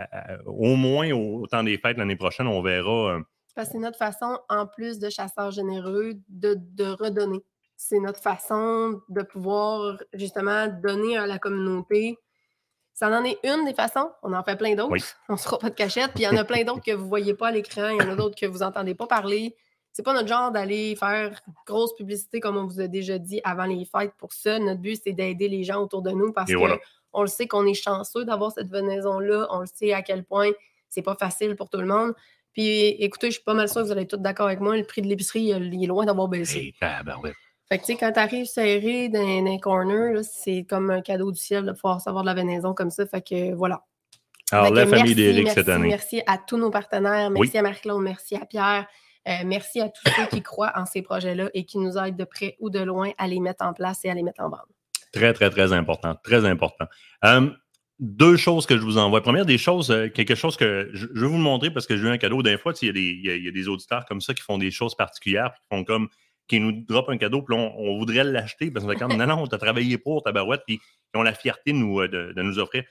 au 0.47 0.75
moins 0.75 1.11
au, 1.13 1.47
temps 1.47 1.63
des 1.63 1.79
fêtes 1.79 1.97
l'année 1.97 2.17
prochaine. 2.17 2.47
On 2.47 2.63
verra. 2.63 3.21
C'est 3.65 3.79
notre 3.79 3.99
façon, 3.99 4.39
en 4.49 4.67
plus 4.67 4.99
de 4.99 5.11
chasseurs 5.11 5.51
généreux, 5.51 6.15
de, 6.29 6.57
de 6.59 6.85
redonner. 6.85 7.45
C'est 7.77 8.01
notre 8.01 8.21
façon 8.21 9.01
de 9.09 9.23
pouvoir 9.23 9.99
justement 10.13 10.67
donner 10.67 11.17
à 11.17 11.27
la 11.27 11.39
communauté 11.39 12.19
ça 12.99 13.09
en 13.17 13.23
est 13.23 13.39
une 13.45 13.65
des 13.65 13.75
façons. 13.75 14.11
On 14.25 14.33
en 14.33 14.43
fait 14.43 14.57
plein 14.57 14.75
d'autres. 14.75 14.93
On 15.29 15.35
ne 15.35 15.39
se 15.39 15.45
fera 15.45 15.57
pas 15.61 15.71
de 15.71 15.75
cachette. 15.77 16.11
Puis 16.15 16.25
il 16.25 16.27
y 16.27 16.29
en 16.29 16.37
a 16.37 16.43
plein 16.43 16.65
d'autres 16.65 16.83
que 16.83 16.91
vous 16.91 17.05
ne 17.05 17.09
voyez 17.09 17.33
pas 17.33 17.47
à 17.49 17.53
l'écran. 17.53 17.91
Il 17.91 18.03
y 18.03 18.05
en 18.05 18.11
a 18.11 18.17
d'autres 18.17 18.35
que 18.35 18.47
vous 18.47 18.59
n'entendez 18.59 18.97
pas 18.97 19.07
parler. 19.07 19.55
C'est 19.93 20.03
pas 20.03 20.13
notre 20.13 20.27
genre 20.27 20.51
d'aller 20.51 20.97
faire 20.97 21.41
grosse 21.65 21.95
publicité, 21.95 22.41
comme 22.41 22.57
on 22.57 22.67
vous 22.67 22.81
a 22.81 22.89
déjà 22.89 23.19
dit 23.19 23.41
avant 23.45 23.67
les 23.67 23.85
fêtes 23.85 24.15
pour 24.19 24.33
ça. 24.33 24.59
Notre 24.59 24.81
but, 24.81 25.01
c'est 25.01 25.13
d'aider 25.13 25.49
les 25.49 25.63
gens 25.63 25.81
autour 25.81 26.03
de 26.03 26.11
nous 26.11 26.33
parce 26.33 26.53
qu'on 26.53 27.23
le 27.23 27.29
sait 27.29 27.47
qu'on 27.47 27.67
est 27.67 27.75
chanceux 27.75 28.25
d'avoir 28.25 28.51
cette 28.51 28.69
venaison-là. 28.69 29.47
On 29.51 29.61
le 29.61 29.67
sait 29.73 29.93
à 29.93 30.03
quel 30.03 30.25
point 30.25 30.51
c'est 30.89 31.03
pas 31.03 31.15
facile 31.15 31.55
pour 31.55 31.71
tout 31.71 31.79
le 31.79 31.87
monde. 31.87 32.15
Puis 32.59 32.89
écoutez, 32.99 33.29
je 33.29 33.35
suis 33.35 33.45
pas 33.45 33.55
mal 33.55 33.69
sûr 33.69 33.83
que 33.83 33.87
vous 33.87 33.93
allez 33.93 34.03
être 34.03 34.17
tous 34.17 34.17
d'accord 34.17 34.49
avec 34.49 34.59
moi. 34.59 34.77
Le 34.77 34.83
prix 34.83 35.01
de 35.01 35.07
l'épicerie, 35.07 35.53
il 35.55 35.85
est 35.85 35.87
loin 35.87 36.05
d'avoir 36.05 36.27
baissé. 36.27 36.75
Fait 36.81 37.79
que, 37.79 37.85
tu 37.85 37.93
sais, 37.93 37.97
quand 37.97 38.11
t'arrives 38.11 38.47
serré 38.47 39.09
dans, 39.09 39.21
un 39.21 39.59
corner, 39.59 40.25
c'est 40.25 40.67
comme 40.69 40.91
un 40.91 41.01
cadeau 41.01 41.31
du 41.31 41.39
ciel 41.39 41.65
de 41.65 41.71
pouvoir 41.71 41.99
recevoir 41.99 42.25
de 42.25 42.27
la 42.27 42.35
venaison 42.35 42.75
comme 42.75 42.91
ça. 42.91 43.07
Fait 43.07 43.23
que, 43.23 43.55
voilà. 43.55 43.85
Alors, 44.51 44.73
la 44.73 44.89
famille 44.89 45.15
d'Éric 45.15 45.51
cette 45.51 45.69
année. 45.69 45.87
Merci 45.87 46.21
à 46.27 46.37
tous 46.37 46.57
nos 46.57 46.71
partenaires. 46.71 47.31
Merci 47.31 47.59
à 47.59 47.63
Marie-Claude. 47.63 48.03
Merci 48.03 48.35
à 48.35 48.45
Pierre. 48.45 48.89
Euh, 49.29 49.33
merci 49.47 49.81
à 49.81 49.89
tous 49.89 50.11
ceux 50.17 50.27
qui 50.27 50.43
croient 50.43 50.73
en 50.75 50.85
ces 50.85 51.03
projets-là 51.03 51.51
et 51.55 51.65
qui 51.65 51.79
nous 51.79 51.97
aident 51.97 52.17
de 52.17 52.25
près 52.25 52.57
ou 52.59 52.71
de 52.71 52.81
loin 52.81 53.13
à 53.19 53.29
les 53.29 53.39
mettre 53.39 53.65
en 53.65 53.73
place 53.73 54.05
et 54.05 54.11
à 54.11 54.15
les 54.15 54.25
mettre 54.25 54.43
en 54.43 54.49
vente. 54.49 54.67
Très, 55.13 55.33
très, 55.33 55.51
très 55.51 55.73
important. 55.73 56.17
Très 56.25 56.45
important. 56.45 56.87
Euh, 57.25 57.51
deux 57.99 58.37
choses 58.37 58.67
que 58.67 58.77
je 58.77 58.83
vous 58.83 58.99
envoie. 58.99 59.23
Première 59.23 59.47
des 59.47 59.59
choses, 59.59 59.91
euh, 59.91 60.09
quelque 60.09 60.35
chose 60.35 60.57
que 60.57 60.91
je, 60.93 61.07
veux 61.07 61.27
vous 61.27 61.37
montrer 61.37 61.71
parce 61.71 61.87
que 61.87 61.97
j'ai 61.97 62.05
eu 62.05 62.09
un 62.09 62.19
cadeau. 62.19 62.43
D'un 62.43 62.59
fois, 62.59 62.73
il 62.81 62.87
y, 62.87 62.89
a 62.89 62.93
des, 62.93 63.01
il 63.01 63.45
y, 63.45 63.49
a 63.49 63.51
des 63.51 63.69
auditeurs 63.69 64.05
comme 64.07 64.21
ça 64.21 64.35
qui 64.35 64.43
font 64.43 64.59
des 64.59 64.71
choses 64.71 64.95
particulières, 64.95 65.53
qui 65.55 65.77
font 65.77 65.85
comme 65.85 66.09
qui 66.49 66.61
nous 66.61 66.73
drop 66.73 67.11
un 67.11 67.19
cadeau, 67.19 67.43
puis 67.43 67.55
on, 67.55 67.99
voudrait 67.99 68.25
l'acheter, 68.25 68.71
parce 68.71 68.85
qu'on 68.85 68.93
est 68.93 68.97
comme, 68.97 69.13
non, 69.17 69.27
non, 69.27 69.47
t'as 69.47 69.59
travaillé 69.59 69.99
pour 69.99 70.23
ta 70.23 70.33
barouette, 70.33 70.63
puis 70.67 70.81
ils 71.15 71.19
ont 71.19 71.23
la 71.23 71.35
fierté 71.35 71.73
de 71.73 71.77
nous, 71.77 72.01
euh, 72.01 72.09
de, 72.09 72.43
nous 72.43 72.59
offrir. 72.59 72.85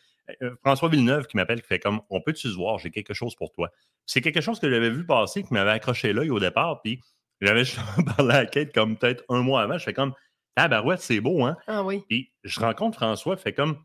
Euh, 0.44 0.56
François 0.62 0.90
Villeneuve 0.90 1.26
qui 1.26 1.38
m'appelle, 1.38 1.62
qui 1.62 1.68
fait 1.68 1.80
comme, 1.80 2.02
on 2.10 2.22
peut-tu 2.22 2.50
se 2.50 2.56
voir, 2.56 2.78
j'ai 2.78 2.92
quelque 2.92 3.14
chose 3.14 3.36
pour 3.36 3.52
toi. 3.52 3.70
C'est 4.06 4.22
quelque 4.22 4.42
chose 4.42 4.60
que 4.60 4.70
j'avais 4.70 4.90
vu 4.90 5.06
passer, 5.06 5.44
qui 5.44 5.54
m'avait 5.54 5.72
accroché 5.72 6.14
l'œil 6.14 6.30
au 6.30 6.40
départ, 6.40 6.82
puis 6.82 7.02
j'avais 7.42 7.64
parlé 8.18 8.36
à 8.36 8.46
Kate 8.46 8.74
comme 8.74 8.98
peut-être 8.98 9.24
un 9.30 9.42
mois 9.42 9.64
avant, 9.64 9.78
je 9.78 9.84
fais 9.84 9.94
comme, 9.94 10.14
ta 10.56 10.68
barouette, 10.68 11.02
c'est 11.02 11.20
beau, 11.20 11.44
hein? 11.44 11.56
Ah 11.68 11.84
oui. 11.84 12.04
Puis 12.08 12.32
je 12.44 12.60
rencontre 12.60 12.98
François, 12.98 13.38
fait 13.38 13.54
comme, 13.54 13.78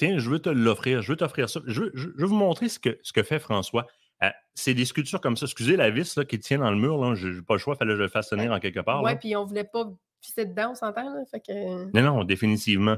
tiens, 0.00 0.18
je 0.18 0.30
veux 0.30 0.38
te 0.38 0.48
l'offrir, 0.48 1.02
je 1.02 1.12
veux 1.12 1.16
t'offrir 1.16 1.50
ça. 1.50 1.60
Je 1.66 1.82
veux, 1.82 1.92
je, 1.94 2.08
veux, 2.08 2.26
vous 2.26 2.34
montrer 2.34 2.70
ce 2.70 2.78
que, 2.78 2.98
ce 3.02 3.12
que 3.12 3.22
fait 3.22 3.38
François. 3.38 3.86
Euh, 4.22 4.30
c'est 4.54 4.72
des 4.72 4.86
sculptures 4.86 5.20
comme 5.20 5.36
ça. 5.36 5.44
Excusez 5.44 5.76
la 5.76 5.90
vis 5.90 6.18
qui 6.26 6.38
tient 6.38 6.58
dans 6.58 6.70
le 6.70 6.76
mur. 6.78 7.14
Je 7.14 7.28
n'ai 7.28 7.42
pas 7.42 7.54
le 7.54 7.58
choix, 7.58 7.74
il 7.74 7.78
fallait 7.78 7.92
que 7.92 7.98
je 7.98 8.02
le 8.02 8.08
fasse 8.08 8.30
tenir 8.30 8.50
en 8.50 8.60
quelque 8.60 8.80
part. 8.80 9.02
Oui, 9.02 9.12
puis 9.16 9.36
on 9.36 9.42
ne 9.42 9.48
voulait 9.48 9.64
pas 9.64 9.84
pisser 10.22 10.46
dedans, 10.46 10.70
on 10.72 10.74
s'entend. 10.74 11.22
Que... 11.46 11.94
Non, 11.94 12.02
non, 12.02 12.24
définitivement. 12.24 12.96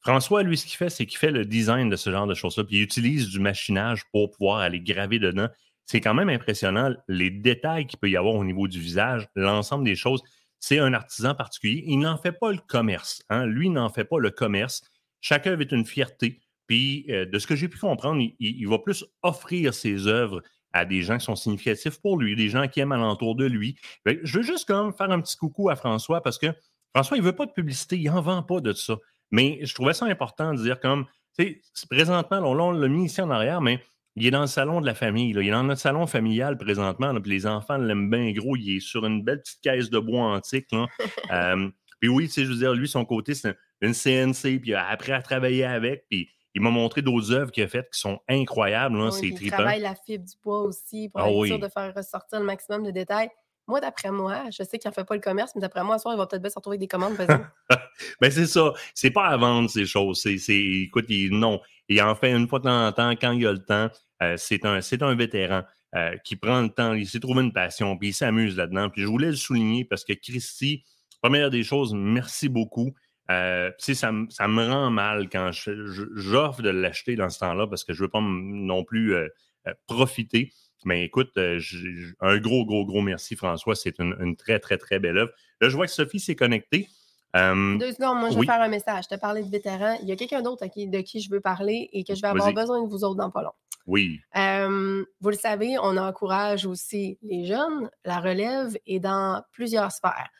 François, 0.00 0.42
lui, 0.42 0.58
ce 0.58 0.66
qu'il 0.66 0.76
fait, 0.76 0.90
c'est 0.90 1.06
qu'il 1.06 1.18
fait 1.18 1.30
le 1.30 1.46
design 1.46 1.88
de 1.88 1.96
ce 1.96 2.10
genre 2.10 2.26
de 2.26 2.34
choses-là, 2.34 2.64
puis 2.64 2.76
il 2.76 2.82
utilise 2.82 3.30
du 3.30 3.40
machinage 3.40 4.04
pour 4.12 4.30
pouvoir 4.30 4.58
aller 4.58 4.80
graver 4.80 5.18
dedans. 5.18 5.48
C'est 5.86 6.02
quand 6.02 6.12
même 6.12 6.28
impressionnant 6.28 6.94
les 7.08 7.30
détails 7.30 7.86
qu'il 7.86 7.98
peut 7.98 8.10
y 8.10 8.16
avoir 8.16 8.34
au 8.34 8.44
niveau 8.44 8.68
du 8.68 8.80
visage, 8.80 9.26
l'ensemble 9.34 9.84
des 9.84 9.96
choses. 9.96 10.22
C'est 10.60 10.78
un 10.78 10.92
artisan 10.92 11.34
particulier. 11.34 11.84
Il 11.86 11.98
n'en 11.98 12.18
fait 12.18 12.32
pas 12.32 12.52
le 12.52 12.58
commerce. 12.66 13.22
Hein. 13.30 13.46
Lui, 13.46 13.66
il 13.66 13.72
n'en 13.72 13.90
fait 13.90 14.04
pas 14.04 14.18
le 14.18 14.30
commerce. 14.30 14.82
Chaque 15.24 15.46
œuvre 15.46 15.62
est 15.62 15.72
une 15.72 15.86
fierté. 15.86 16.38
Puis, 16.66 17.06
euh, 17.08 17.24
de 17.24 17.38
ce 17.38 17.46
que 17.46 17.56
j'ai 17.56 17.68
pu 17.68 17.78
comprendre, 17.78 18.22
il, 18.38 18.68
va 18.68 18.78
plus 18.78 19.06
offrir 19.22 19.72
ses 19.72 20.06
œuvres 20.06 20.42
à 20.74 20.84
des 20.84 21.00
gens 21.00 21.16
qui 21.16 21.24
sont 21.24 21.34
significatifs 21.34 21.98
pour 22.02 22.18
lui, 22.18 22.36
des 22.36 22.50
gens 22.50 22.68
qui 22.68 22.80
aiment 22.80 22.92
alentour 22.92 23.34
de 23.34 23.46
lui. 23.46 23.78
je 24.04 24.36
veux 24.36 24.42
juste 24.42 24.66
comme 24.66 24.92
faire 24.92 25.10
un 25.10 25.22
petit 25.22 25.38
coucou 25.38 25.70
à 25.70 25.76
François 25.76 26.20
parce 26.20 26.36
que 26.36 26.48
François, 26.94 27.16
il 27.16 27.20
ne 27.20 27.26
veut 27.26 27.34
pas 27.34 27.46
de 27.46 27.52
publicité, 27.52 27.96
il 27.96 28.10
n'en 28.10 28.20
vend 28.20 28.42
pas 28.42 28.60
de 28.60 28.74
ça. 28.74 28.98
Mais 29.30 29.60
je 29.62 29.74
trouvais 29.74 29.94
ça 29.94 30.04
important 30.04 30.52
de 30.52 30.62
dire 30.62 30.78
comme, 30.78 31.06
tu 31.38 31.62
sais, 31.72 31.86
présentement, 31.88 32.40
on, 32.40 32.72
l'a 32.72 32.88
mis 32.88 33.06
ici 33.06 33.22
en 33.22 33.30
arrière, 33.30 33.62
mais 33.62 33.82
il 34.16 34.26
est 34.26 34.30
dans 34.30 34.42
le 34.42 34.46
salon 34.46 34.82
de 34.82 34.86
la 34.86 34.94
famille. 34.94 35.30
Il 35.30 35.38
est 35.38 35.50
dans 35.50 35.64
notre 35.64 35.80
salon 35.80 36.06
familial 36.06 36.58
présentement. 36.58 37.18
puis 37.18 37.30
les 37.30 37.46
enfants 37.46 37.78
l'aiment 37.78 38.10
bien 38.10 38.30
gros. 38.32 38.56
Il 38.56 38.76
est 38.76 38.80
sur 38.80 39.06
une 39.06 39.24
belle 39.24 39.40
petite 39.40 39.62
caisse 39.62 39.88
de 39.88 39.98
bois 39.98 40.34
antique. 40.34 40.68
Euh, 41.32 41.70
puis 41.98 42.10
oui, 42.10 42.26
tu 42.26 42.32
sais, 42.32 42.44
je 42.44 42.50
veux 42.50 42.58
dire, 42.58 42.74
lui, 42.74 42.86
son 42.86 43.06
côté, 43.06 43.34
c'est 43.34 43.56
une 43.84 43.94
CNC. 43.94 44.60
Puis 44.60 44.74
après 44.74 45.12
à 45.12 45.22
travailler 45.22 45.64
avec. 45.64 46.06
Puis 46.10 46.28
il 46.54 46.62
m'a 46.62 46.70
montré 46.70 47.02
d'autres 47.02 47.32
œuvres 47.32 47.50
qu'il 47.50 47.64
a 47.64 47.68
faites 47.68 47.90
qui 47.92 47.98
sont 47.98 48.20
incroyables. 48.28 48.96
Là, 48.96 49.10
oui, 49.20 49.36
il 49.40 49.50
travaille 49.50 49.80
la 49.80 49.94
fibre 49.94 50.24
du 50.24 50.34
bois 50.42 50.62
aussi 50.62 51.08
pour 51.08 51.20
ah 51.20 51.30
être 51.30 51.46
sûr 51.46 51.58
de 51.58 51.68
faire 51.68 51.92
ressortir 51.94 52.38
le 52.38 52.46
maximum 52.46 52.84
de 52.84 52.90
détails. 52.90 53.28
Moi, 53.66 53.80
d'après 53.80 54.10
moi, 54.10 54.44
je 54.50 54.62
sais 54.62 54.78
qu'il 54.78 54.88
n'en 54.88 54.92
fait 54.92 55.04
pas 55.04 55.14
le 55.14 55.22
commerce, 55.22 55.52
mais 55.54 55.62
d'après 55.62 55.82
moi, 55.82 55.96
ce 55.98 56.02
soir, 56.02 56.14
il 56.14 56.18
va 56.18 56.26
peut-être 56.26 56.42
bien 56.42 56.50
se 56.50 56.56
retrouver 56.56 56.74
avec 56.74 56.82
des 56.82 56.88
commandes. 56.88 57.16
ben, 58.20 58.30
c'est 58.30 58.46
ça. 58.46 58.72
C'est 58.94 59.10
pas 59.10 59.24
à 59.24 59.36
vendre 59.38 59.70
ces 59.70 59.86
choses. 59.86 60.20
C'est, 60.20 60.54
écoute, 60.54 61.06
il, 61.08 61.30
non. 61.30 61.60
Il 61.88 62.00
en 62.02 62.14
fait 62.14 62.30
une 62.30 62.46
fois 62.46 62.58
de 62.58 62.64
temps 62.64 62.86
en 62.86 62.92
temps, 62.92 63.10
quand 63.12 63.32
il 63.32 63.46
a 63.46 63.52
le 63.52 63.64
temps. 63.64 63.88
Euh, 64.22 64.36
c'est, 64.36 64.64
un, 64.64 64.80
c'est 64.80 65.02
un 65.02 65.14
vétéran 65.14 65.62
euh, 65.96 66.16
qui 66.24 66.36
prend 66.36 66.60
le 66.60 66.70
temps, 66.70 66.92
il 66.92 67.06
s'est 67.06 67.20
trouvé 67.20 67.42
une 67.42 67.52
passion, 67.52 67.96
puis 67.96 68.08
il 68.08 68.12
s'amuse 68.12 68.56
là-dedans. 68.56 68.90
Puis 68.90 69.02
je 69.02 69.06
voulais 69.06 69.30
le 69.30 69.36
souligner 69.36 69.84
parce 69.84 70.04
que 70.04 70.12
Christy, 70.12 70.84
première 71.22 71.50
des 71.50 71.62
choses, 71.62 71.94
merci 71.94 72.48
beaucoup. 72.48 72.94
Euh, 73.30 73.70
ça, 73.78 74.12
ça, 74.28 74.48
me 74.48 74.66
rend 74.66 74.90
mal 74.90 75.28
quand 75.30 75.50
j'offre 75.52 76.62
de 76.62 76.68
l'acheter 76.68 77.16
dans 77.16 77.30
ce 77.30 77.38
temps-là 77.38 77.66
parce 77.66 77.84
que 77.84 77.92
je 77.92 78.02
ne 78.02 78.06
veux 78.06 78.10
pas 78.10 78.20
non 78.20 78.84
plus 78.84 79.14
euh, 79.14 79.28
euh, 79.66 79.72
profiter. 79.86 80.52
Mais 80.84 81.04
écoute, 81.04 81.32
un 81.38 82.38
gros, 82.38 82.66
gros, 82.66 82.84
gros 82.84 83.00
merci, 83.00 83.36
François. 83.36 83.74
C'est 83.74 83.98
une, 83.98 84.36
très, 84.36 84.58
très, 84.58 84.76
très 84.76 84.98
belle 84.98 85.16
œuvre. 85.16 85.32
Là, 85.62 85.70
je 85.70 85.76
vois 85.76 85.86
que 85.86 85.92
Sophie 85.92 86.20
s'est 86.20 86.36
connectée. 86.36 86.88
Deux 87.34 87.92
secondes, 87.92 88.20
moi, 88.20 88.28
je 88.30 88.38
vais 88.38 88.44
faire 88.44 88.60
un 88.60 88.68
message. 88.68 89.04
Je 89.10 89.16
te 89.16 89.20
parlais 89.20 89.42
de 89.42 89.50
vétérans. 89.50 89.96
Il 90.02 90.08
y 90.08 90.12
a 90.12 90.16
quelqu'un 90.16 90.42
d'autre 90.42 90.66
de 90.66 91.00
qui 91.00 91.20
je 91.20 91.30
veux 91.30 91.40
parler 91.40 91.88
et 91.92 92.04
que 92.04 92.14
je 92.14 92.20
vais 92.20 92.28
avoir 92.28 92.52
besoin 92.52 92.82
de 92.82 92.88
vous 92.88 93.02
autres 93.02 93.16
dans 93.16 93.30
pas 93.30 93.42
long. 93.42 93.52
Oui. 93.86 94.20
Euh, 94.36 95.04
vous 95.20 95.30
le 95.30 95.36
savez, 95.36 95.76
on 95.78 95.96
encourage 95.96 96.66
aussi 96.66 97.18
les 97.22 97.44
jeunes, 97.44 97.90
la 98.04 98.20
relève 98.20 98.76
et 98.86 98.98
dans 98.98 99.42
plusieurs 99.52 99.92
sphères. 99.92 100.30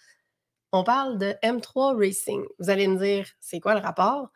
On 0.77 0.83
parle 0.83 1.19
de 1.19 1.37
M3 1.45 1.97
Racing. 1.97 2.43
Vous 2.59 2.69
allez 2.69 2.89
me 2.89 2.99
dire, 2.99 3.29
c'est 3.39 3.61
quoi 3.61 3.75
le 3.75 3.81
rapport? 3.81 4.31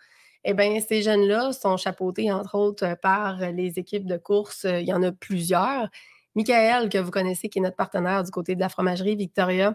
Eh 0.44 0.54
bien, 0.54 0.78
ces 0.78 1.02
jeunes-là 1.02 1.52
sont 1.52 1.76
chapeautés, 1.76 2.30
entre 2.30 2.54
autres, 2.54 2.96
par 3.02 3.40
les 3.50 3.80
équipes 3.80 4.06
de 4.06 4.16
course. 4.16 4.62
Il 4.62 4.86
y 4.86 4.92
en 4.92 5.02
a 5.02 5.10
plusieurs. 5.10 5.88
Michael, 6.36 6.90
que 6.90 6.98
vous 6.98 7.10
connaissez, 7.10 7.48
qui 7.48 7.58
est 7.58 7.62
notre 7.62 7.74
partenaire 7.74 8.22
du 8.22 8.30
côté 8.30 8.54
de 8.54 8.60
la 8.60 8.68
fromagerie 8.68 9.16
Victoria, 9.16 9.74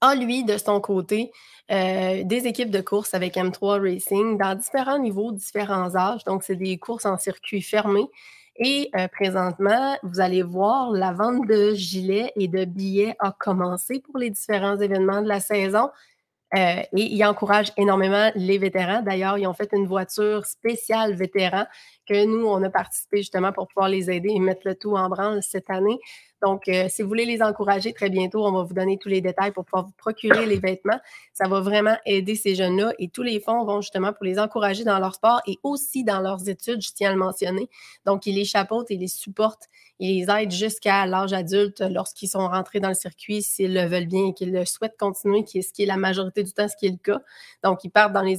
a, 0.00 0.14
lui, 0.14 0.42
de 0.42 0.56
son 0.56 0.80
côté, 0.80 1.32
euh, 1.70 2.24
des 2.24 2.46
équipes 2.46 2.70
de 2.70 2.80
course 2.80 3.12
avec 3.12 3.34
M3 3.34 3.78
Racing 3.82 4.38
dans 4.38 4.54
différents 4.54 4.98
niveaux, 4.98 5.32
différents 5.32 5.94
âges. 5.96 6.24
Donc, 6.24 6.44
c'est 6.44 6.56
des 6.56 6.78
courses 6.78 7.04
en 7.04 7.18
circuit 7.18 7.60
fermé. 7.60 8.06
Et 8.56 8.90
euh, 8.96 9.08
présentement, 9.08 9.96
vous 10.02 10.20
allez 10.20 10.42
voir, 10.42 10.90
la 10.92 11.12
vente 11.12 11.46
de 11.48 11.74
gilets 11.74 12.32
et 12.36 12.46
de 12.46 12.64
billets 12.64 13.16
a 13.18 13.32
commencé 13.32 14.00
pour 14.00 14.18
les 14.18 14.30
différents 14.30 14.76
événements 14.76 15.22
de 15.22 15.28
la 15.28 15.40
saison. 15.40 15.90
Euh, 16.56 16.82
et 16.82 16.86
il 16.92 17.24
encourage 17.24 17.72
énormément 17.76 18.30
les 18.36 18.58
vétérans. 18.58 19.02
D'ailleurs, 19.02 19.38
ils 19.38 19.46
ont 19.48 19.54
fait 19.54 19.70
une 19.72 19.86
voiture 19.86 20.46
spéciale 20.46 21.14
vétéran 21.14 21.64
que 22.08 22.24
nous, 22.26 22.46
on 22.46 22.62
a 22.62 22.70
participé 22.70 23.18
justement 23.18 23.52
pour 23.52 23.66
pouvoir 23.66 23.88
les 23.88 24.08
aider 24.08 24.28
et 24.30 24.38
mettre 24.38 24.62
le 24.64 24.76
tout 24.76 24.94
en 24.94 25.08
branle 25.08 25.42
cette 25.42 25.68
année. 25.68 25.98
Donc, 26.44 26.68
euh, 26.68 26.88
si 26.90 27.02
vous 27.02 27.08
voulez 27.08 27.24
les 27.24 27.42
encourager 27.42 27.94
très 27.94 28.10
bientôt, 28.10 28.44
on 28.44 28.52
va 28.52 28.62
vous 28.62 28.74
donner 28.74 28.98
tous 28.98 29.08
les 29.08 29.22
détails 29.22 29.52
pour 29.52 29.64
pouvoir 29.64 29.86
vous 29.86 29.92
procurer 29.96 30.44
les 30.44 30.58
vêtements. 30.58 30.98
Ça 31.32 31.48
va 31.48 31.60
vraiment 31.60 31.96
aider 32.04 32.34
ces 32.34 32.54
jeunes-là 32.54 32.92
et 32.98 33.08
tous 33.08 33.22
les 33.22 33.40
fonds 33.40 33.64
vont 33.64 33.80
justement 33.80 34.12
pour 34.12 34.24
les 34.24 34.38
encourager 34.38 34.84
dans 34.84 34.98
leur 34.98 35.14
sport 35.14 35.40
et 35.46 35.58
aussi 35.62 36.04
dans 36.04 36.20
leurs 36.20 36.48
études, 36.48 36.82
je 36.82 36.90
tiens 36.92 37.10
à 37.10 37.12
le 37.12 37.18
mentionner. 37.18 37.70
Donc, 38.04 38.26
ils 38.26 38.34
les 38.34 38.44
chapeautent 38.44 38.90
et 38.90 38.96
les 38.96 39.08
supportent. 39.08 39.68
Ils 40.00 40.20
les 40.20 40.30
aident 40.30 40.50
jusqu'à 40.50 41.06
l'âge 41.06 41.32
adulte 41.32 41.82
lorsqu'ils 41.88 42.28
sont 42.28 42.46
rentrés 42.46 42.80
dans 42.80 42.88
le 42.88 42.94
circuit, 42.94 43.40
s'ils 43.40 43.72
le 43.72 43.86
veulent 43.86 44.06
bien 44.06 44.26
et 44.26 44.34
qu'ils 44.34 44.52
le 44.52 44.66
souhaitent 44.66 44.98
continuer, 44.98 45.44
ce 45.46 45.72
qui 45.72 45.84
est 45.84 45.86
la 45.86 45.96
majorité 45.96 46.42
du 46.42 46.52
temps, 46.52 46.68
ce 46.68 46.76
qui 46.76 46.86
est 46.86 46.90
le 46.90 46.98
cas. 46.98 47.22
Donc, 47.62 47.84
ils 47.84 47.90
partent 47.90 48.12
dans 48.12 48.22
les 48.22 48.36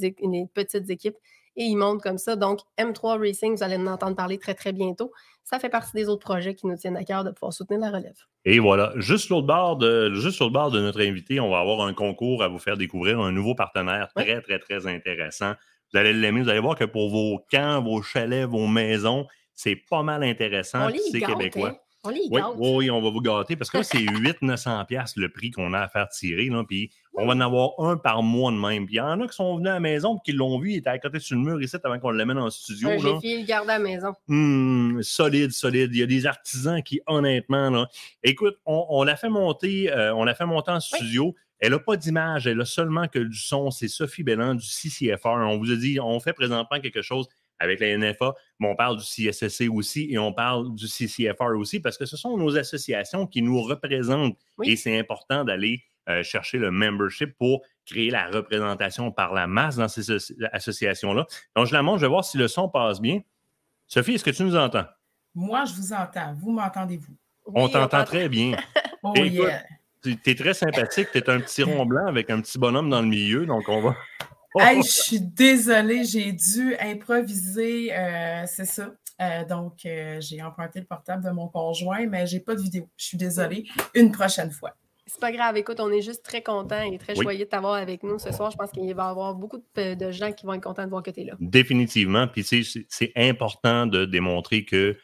petites 0.53 0.89
équipes 0.89 1.17
et 1.55 1.63
ils 1.63 1.75
montent 1.75 2.01
comme 2.01 2.17
ça. 2.17 2.35
Donc, 2.35 2.59
M3 2.77 3.19
Racing, 3.19 3.55
vous 3.55 3.63
allez 3.63 3.77
en 3.77 3.87
entendre 3.87 4.15
parler 4.15 4.37
très, 4.37 4.53
très 4.53 4.73
bientôt 4.73 5.11
ça 5.45 5.59
fait 5.59 5.69
partie 5.69 5.95
des 5.95 6.09
autres 6.09 6.25
projets 6.25 6.55
qui 6.55 6.65
nous 6.65 6.75
tiennent 6.75 6.97
à 6.97 7.03
cœur 7.03 7.23
de 7.23 7.29
pouvoir 7.29 7.53
soutenir 7.53 7.79
la 7.79 7.91
relève. 7.91 8.17
Et 8.45 8.59
voilà, 8.59 8.93
juste 8.95 9.25
sur 9.25 9.37
le 9.37 9.43
bord 9.43 9.77
de, 9.77 10.11
juste 10.15 10.35
sur 10.35 10.45
le 10.45 10.51
bord 10.51 10.71
de 10.71 10.81
notre 10.81 11.01
invité, 11.01 11.39
on 11.39 11.51
va 11.51 11.59
avoir 11.59 11.81
un 11.81 11.93
concours 11.93 12.43
à 12.43 12.47
vous 12.47 12.57
faire 12.57 12.77
découvrir 12.77 13.19
un 13.19 13.31
nouveau 13.31 13.53
partenaire 13.53 14.09
très, 14.15 14.41
très, 14.41 14.59
très 14.59 14.87
intéressant. 14.87 15.53
Vous 15.93 15.99
allez 15.99 16.13
l'aimer, 16.13 16.41
vous 16.41 16.49
allez 16.49 16.59
voir 16.59 16.75
que 16.75 16.83
pour 16.83 17.09
vos 17.09 17.45
camps, 17.51 17.81
vos 17.81 18.01
chalets, 18.01 18.49
vos 18.49 18.65
maisons, 18.65 19.27
c'est 19.53 19.75
pas 19.75 20.01
mal 20.01 20.23
intéressant. 20.23 20.89
C'est 21.11 21.21
québécois. 21.21 21.69
Hein? 21.69 21.77
On 22.05 22.11
oui, 22.11 22.69
oui, 22.75 22.91
on 22.91 23.01
va 23.01 23.09
vous 23.09 23.21
gâter 23.21 23.55
parce 23.55 23.69
que 23.69 23.77
là, 23.77 23.83
c'est 23.83 23.97
800-900$ 23.97 25.13
le 25.17 25.29
prix 25.29 25.51
qu'on 25.51 25.73
a 25.73 25.79
à 25.79 25.87
faire 25.87 26.07
tirer. 26.09 26.49
Là, 26.49 26.63
puis 26.67 26.91
on 27.13 27.25
va 27.25 27.33
en 27.33 27.39
avoir 27.39 27.71
un 27.79 27.97
par 27.97 28.23
mois 28.23 28.51
de 28.51 28.57
même. 28.57 28.85
Puis 28.85 28.95
il 28.95 28.97
y 28.97 29.01
en 29.01 29.19
a 29.21 29.27
qui 29.27 29.35
sont 29.35 29.57
venus 29.57 29.69
à 29.69 29.75
la 29.75 29.79
maison 29.79 30.17
et 30.17 30.19
qui 30.25 30.31
l'ont 30.31 30.59
vu. 30.59 30.71
Il 30.71 30.77
était 30.77 30.89
à 30.89 30.99
côté 30.99 31.19
sur 31.19 31.37
le 31.37 31.43
mur 31.43 31.61
ici 31.61 31.75
avant 31.83 31.99
qu'on 31.99 32.11
l'amène 32.11 32.37
en 32.37 32.49
studio. 32.49 32.89
J'ai 32.97 33.19
fait 33.19 33.41
le 33.41 33.45
garder 33.45 33.71
à 33.71 33.77
la 33.77 33.83
maison. 33.83 34.13
Hum, 34.29 34.99
solide, 35.01 35.51
solide. 35.51 35.89
Il 35.93 35.99
y 35.99 36.03
a 36.03 36.07
des 36.07 36.25
artisans 36.25 36.81
qui, 36.83 37.01
honnêtement, 37.07 37.69
là, 37.69 37.87
écoute, 38.23 38.57
on, 38.65 39.03
l'a 39.03 39.15
fait 39.15 39.29
monter, 39.29 39.91
euh, 39.91 40.13
on 40.13 40.23
l'a 40.23 40.35
fait 40.35 40.45
monter 40.45 40.71
en 40.71 40.79
studio. 40.79 41.35
Elle 41.59 41.71
n'a 41.71 41.79
pas 41.79 41.95
d'image, 41.95 42.47
elle 42.47 42.59
a 42.59 42.65
seulement 42.65 43.07
que 43.07 43.19
du 43.19 43.37
son. 43.37 43.71
C'est 43.71 43.87
Sophie 43.87 44.23
Bellan 44.23 44.55
du 44.55 44.65
CCFR. 44.65 45.27
On 45.27 45.57
vous 45.57 45.71
a 45.71 45.75
dit, 45.75 45.99
on 45.99 46.19
fait 46.19 46.33
présentement 46.33 46.79
quelque 46.81 47.01
chose 47.01 47.27
avec 47.59 47.79
la 47.79 47.97
NFA, 47.97 48.33
mais 48.59 48.67
on 48.67 48.75
parle 48.75 48.97
du 48.97 49.03
CSSC 49.03 49.69
aussi 49.69 50.07
et 50.11 50.17
on 50.17 50.33
parle 50.33 50.75
du 50.75 50.87
CCFR 50.87 51.55
aussi 51.57 51.79
parce 51.79 51.97
que 51.97 52.05
ce 52.05 52.17
sont 52.17 52.37
nos 52.37 52.57
associations 52.57 53.27
qui 53.27 53.41
nous 53.41 53.61
représentent 53.61 54.37
et 54.63 54.75
c'est 54.75 54.97
important 54.97 55.43
d'aller 55.43 55.83
euh, 56.07 56.21
chercher 56.21 56.59
le 56.59 56.69
membership 56.69 57.35
pour 57.35 57.63
créer 57.85 58.11
la 58.11 58.27
représentation 58.29 59.11
par 59.11 59.33
la 59.33 59.47
masse 59.47 59.77
dans 59.77 59.87
ces 59.87 60.11
associations-là. 60.51 61.25
Donc, 61.55 61.65
je 61.65 61.73
la 61.73 61.81
montre, 61.81 61.97
je 61.97 62.05
vais 62.05 62.09
voir 62.09 62.23
si 62.23 62.37
le 62.37 62.47
son 62.47 62.69
passe 62.69 63.01
bien. 63.01 63.21
Sophie, 63.87 64.13
est-ce 64.13 64.23
que 64.23 64.29
tu 64.29 64.43
nous 64.43 64.55
entends? 64.55 64.85
Moi, 65.33 65.65
je 65.65 65.73
vous 65.73 65.93
entends. 65.93 66.33
Vous 66.33 66.51
m'entendez-vous? 66.51 67.15
on 67.47 67.69
t'entend 67.69 68.03
très 68.03 68.29
bien. 68.29 68.55
oh, 69.03 69.13
yeah. 69.15 69.63
Tu 70.03 70.17
es 70.25 70.35
très 70.35 70.53
sympathique. 70.53 71.09
Tu 71.11 71.17
es 71.17 71.29
un 71.29 71.39
petit 71.39 71.63
rond 71.63 71.85
blanc 71.87 72.05
avec 72.05 72.29
un 72.29 72.39
petit 72.39 72.59
bonhomme 72.59 72.89
dans 72.89 73.01
le 73.01 73.07
milieu. 73.07 73.47
Donc, 73.47 73.67
on 73.67 73.81
va. 73.81 73.95
Hey, 74.59 74.81
je 74.81 74.89
suis 74.89 75.21
désolée, 75.21 76.03
j'ai 76.03 76.31
dû 76.31 76.75
improviser, 76.79 77.95
euh, 77.95 78.43
c'est 78.47 78.65
ça. 78.65 78.91
Euh, 79.21 79.45
donc, 79.45 79.85
euh, 79.85 80.19
j'ai 80.19 80.41
emprunté 80.41 80.79
le 80.79 80.85
portable 80.85 81.23
de 81.23 81.29
mon 81.29 81.47
conjoint, 81.47 82.05
mais 82.07 82.27
j'ai 82.27 82.39
pas 82.39 82.55
de 82.55 82.61
vidéo. 82.61 82.89
Je 82.97 83.05
suis 83.05 83.17
désolée. 83.17 83.65
Une 83.93 84.11
prochaine 84.11 84.51
fois. 84.51 84.75
C'est 85.07 85.21
pas 85.21 85.31
grave. 85.31 85.55
Écoute, 85.55 85.79
on 85.79 85.91
est 85.91 86.01
juste 86.01 86.23
très 86.23 86.41
content 86.41 86.81
et 86.81 86.97
très 86.97 87.15
joyeux 87.15 87.45
de 87.45 87.49
t'avoir 87.49 87.75
avec 87.75 88.03
nous 88.03 88.17
ce 88.17 88.31
soir. 88.31 88.51
Je 88.51 88.57
pense 88.57 88.71
qu'il 88.71 88.93
va 88.93 89.05
y 89.05 89.07
avoir 89.07 89.35
beaucoup 89.35 89.59
de, 89.75 90.11
gens 90.11 90.31
qui 90.31 90.45
vont 90.45 90.53
être 90.53 90.63
contents 90.63 90.83
de 90.83 90.89
voir 90.89 91.03
que 91.03 91.11
tu 91.11 91.21
es 91.21 91.25
là. 91.25 91.33
Définitivement. 91.39 92.27
Puis, 92.27 92.43
c'est 92.89 93.11
important 93.15 93.85
de 93.85 94.05
démontrer 94.05 94.65
que 94.65 94.97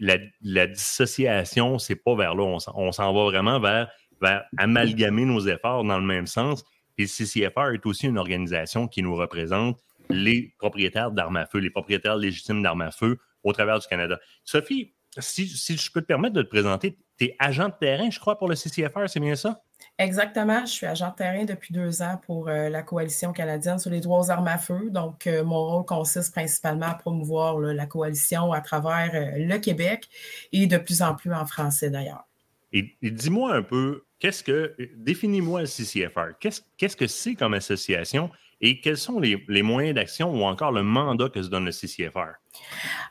la, 0.00 0.18
la 0.42 0.66
dissociation, 0.66 1.78
c'est 1.78 1.96
pas 1.96 2.16
vers 2.16 2.34
là. 2.34 2.58
On 2.74 2.92
s'en 2.92 3.14
va 3.14 3.24
vraiment 3.24 3.60
vers, 3.60 3.88
vers 4.20 4.44
amalgamer 4.58 5.24
nos 5.24 5.46
efforts 5.46 5.84
dans 5.84 5.98
le 5.98 6.04
même 6.04 6.26
sens. 6.26 6.64
Et 6.98 7.06
CCFR 7.06 7.72
est 7.74 7.86
aussi 7.86 8.06
une 8.06 8.18
organisation 8.18 8.88
qui 8.88 9.02
nous 9.02 9.14
représente 9.14 9.78
les 10.10 10.54
propriétaires 10.58 11.10
d'armes 11.10 11.36
à 11.36 11.46
feu, 11.46 11.58
les 11.58 11.70
propriétaires 11.70 12.16
légitimes 12.16 12.62
d'armes 12.62 12.82
à 12.82 12.90
feu 12.90 13.18
au 13.42 13.52
travers 13.52 13.78
du 13.78 13.86
Canada. 13.86 14.18
Sophie, 14.44 14.94
si, 15.18 15.76
je 15.76 15.92
peux 15.92 16.00
te 16.00 16.06
permettre 16.06 16.34
de 16.34 16.42
te 16.42 16.48
présenter, 16.48 16.98
tu 17.18 17.26
es 17.26 17.36
agent 17.38 17.68
de 17.68 17.74
terrain, 17.78 18.10
je 18.10 18.18
crois, 18.18 18.38
pour 18.38 18.48
le 18.48 18.56
CCFR, 18.56 19.08
c'est 19.08 19.20
bien 19.20 19.36
ça? 19.36 19.62
Exactement. 19.98 20.66
Je 20.66 20.72
suis 20.72 20.86
agent 20.86 21.10
de 21.10 21.14
terrain 21.14 21.44
depuis 21.44 21.72
deux 21.72 22.02
ans 22.02 22.20
pour 22.26 22.48
euh, 22.48 22.68
la 22.68 22.82
Coalition 22.82 23.32
canadienne 23.32 23.78
sur 23.78 23.90
les 23.90 24.00
droits 24.00 24.20
aux 24.20 24.30
armes 24.30 24.48
à 24.48 24.58
feu. 24.58 24.88
Donc, 24.90 25.26
euh, 25.26 25.44
mon 25.44 25.64
rôle 25.64 25.84
consiste 25.84 26.32
principalement 26.32 26.86
à 26.86 26.94
promouvoir 26.94 27.58
la 27.58 27.86
coalition 27.86 28.52
à 28.52 28.60
travers 28.60 29.10
euh, 29.14 29.30
le 29.36 29.58
Québec 29.58 30.08
et 30.52 30.66
de 30.66 30.78
plus 30.78 31.02
en 31.02 31.14
plus 31.14 31.32
en 31.32 31.46
français 31.46 31.90
d'ailleurs. 31.90 32.24
Et, 32.72 32.96
dis-moi 33.02 33.54
un 33.54 33.62
peu, 33.62 34.04
qu'est-ce 34.24 34.42
que. 34.42 34.74
Définis-moi 34.96 35.60
le 35.60 35.66
CCFR. 35.66 36.38
Qu'est-ce 36.40 36.96
que 36.96 37.06
c'est 37.06 37.34
comme 37.34 37.52
association 37.52 38.30
et 38.62 38.80
quels 38.80 38.96
sont 38.96 39.20
les, 39.20 39.62
moyens 39.62 39.94
d'action 39.94 40.30
ou 40.30 40.44
encore 40.44 40.72
le 40.72 40.82
mandat 40.82 41.28
que 41.28 41.42
se 41.42 41.48
donne 41.48 41.66
le 41.66 41.72
CCFR? 41.72 42.38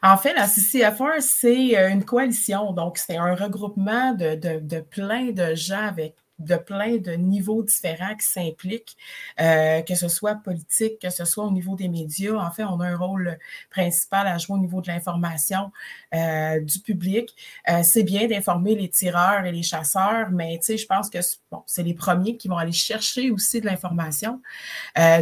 En 0.02 0.18
fait, 0.18 0.34
la 0.34 0.48
CCFR, 0.48 1.20
c'est 1.20 1.78
euh, 1.78 1.90
une 1.90 2.04
coalition. 2.04 2.72
Donc, 2.72 2.98
c'est 2.98 3.18
un 3.18 3.36
regroupement 3.36 4.14
de, 4.14 4.60
de, 4.60 4.80
plein 4.80 5.32
de 5.32 5.54
gens 5.54 5.88
avec 5.88 6.16
de 6.44 6.56
plein 6.56 6.98
de 6.98 7.12
niveaux 7.12 7.64
différents 7.64 8.16
qui 8.16 8.26
s'impliquent, 8.26 8.98
euh, 9.40 9.82
que 9.82 9.96
ce 9.96 10.08
soit 10.08 10.36
politique, 10.36 11.00
que 11.00 11.10
ce 11.10 11.26
soit 11.26 11.46
au 11.46 11.52
niveau 11.52 11.76
des 11.76 11.88
médias. 11.88 12.36
En 12.36 12.52
fait, 12.52 12.64
on 12.64 12.80
a 12.80 12.88
un 12.88 12.98
rôle 12.98 13.38
principal 13.70 14.28
à 14.28 14.38
jouer 14.38 14.56
au 14.56 14.60
niveau 14.60 14.82
de 14.82 14.88
l'information 14.88 15.72
euh, 16.14 16.60
du 16.60 16.80
public. 16.80 17.36
Euh, 17.70 17.82
c'est 17.84 18.04
bien 18.04 18.28
d'informer 18.28 18.76
les 18.76 18.90
tireurs 18.90 19.46
et 19.46 19.52
les 19.52 19.64
chasseurs, 19.64 20.32
mais 20.32 20.60
je 20.68 20.86
pense 20.86 21.10
que 21.10 21.20
bon, 21.52 21.64
c'est 21.66 21.84
les 21.84 21.94
premiers 21.94 22.38
qui 22.38 22.48
vont 22.48 22.58
aller 22.58 22.72
chercher 22.72 23.32
aussi 23.32 23.62
de 23.62 23.66
l'information. 23.66 24.42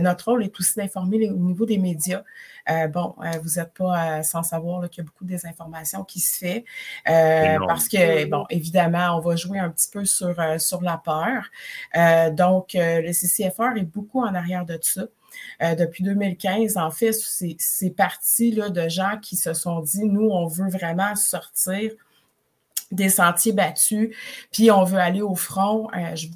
notre 0.01 0.31
rôle 0.31 0.43
est 0.43 0.59
aussi 0.59 0.75
d'informer 0.77 1.29
au 1.29 1.37
niveau 1.37 1.65
des 1.65 1.77
médias. 1.77 2.23
Euh, 2.69 2.87
bon, 2.87 3.15
euh, 3.23 3.39
vous 3.41 3.59
n'êtes 3.59 3.73
pas 3.73 4.19
euh, 4.19 4.23
sans 4.23 4.43
savoir 4.43 4.89
qu'il 4.89 5.03
y 5.03 5.05
a 5.05 5.05
beaucoup 5.05 5.23
de 5.23 5.29
désinformation 5.29 6.03
qui 6.03 6.19
se 6.19 6.37
fait 6.37 6.65
parce 7.05 7.87
que, 7.87 8.25
bon, 8.25 8.45
évidemment, 8.49 9.17
on 9.17 9.19
va 9.19 9.35
jouer 9.35 9.59
un 9.59 9.69
petit 9.69 9.89
peu 9.91 10.05
sur, 10.05 10.35
sur 10.59 10.81
la 10.81 10.97
peur. 10.97 11.49
donc, 12.33 12.71
le 12.73 13.11
CCFR 13.11 13.77
est 13.77 13.83
beaucoup 13.83 14.21
en 14.21 14.33
arrière 14.33 14.65
de 14.65 14.75
tout 14.75 15.05
ça. 15.59 15.75
depuis 15.75 16.03
2015, 16.03 16.77
en 16.77 16.91
fait, 16.91 17.13
c'est 17.13 17.95
parti 17.95 18.51
là, 18.51 18.69
de 18.69 18.87
gens 18.89 19.17
qui 19.21 19.35
se 19.35 19.53
sont 19.53 19.81
dit, 19.81 20.05
nous, 20.05 20.29
on 20.29 20.47
veut 20.47 20.69
vraiment 20.69 21.15
sortir 21.15 21.91
des 22.91 23.09
sentiers 23.09 23.53
battus, 23.53 24.13
puis 24.51 24.69
on 24.69 24.83
veut 24.83 24.99
aller 24.99 25.21
au 25.21 25.35
front. 25.35 25.87
je 26.15 26.27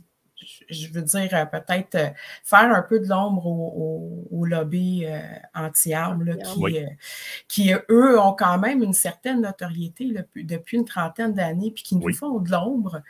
je 0.70 0.88
veux 0.92 1.02
dire, 1.02 1.30
euh, 1.34 1.46
peut-être 1.46 1.96
euh, 1.96 2.10
faire 2.44 2.72
un 2.72 2.82
peu 2.82 3.00
de 3.00 3.08
l'ombre 3.08 3.46
au, 3.48 4.46
lobby 4.46 5.06
euh, 5.06 5.20
anti-armes, 5.56 6.38
qui, 6.38 6.86
qui, 7.48 7.74
eux, 7.90 8.20
ont 8.20 8.34
quand 8.34 8.60
même 8.60 8.84
une 8.84 8.94
certaine 8.94 9.42
notoriété 9.42 10.14
depuis 10.36 10.78
une 10.78 10.86
trentaine 10.86 11.34
d'années, 11.34 11.72
puis 11.72 11.84
qui 11.84 11.96
nous 11.96 12.14
font 12.14 12.40
de 12.40 12.52
l'ombre. 12.52 13.02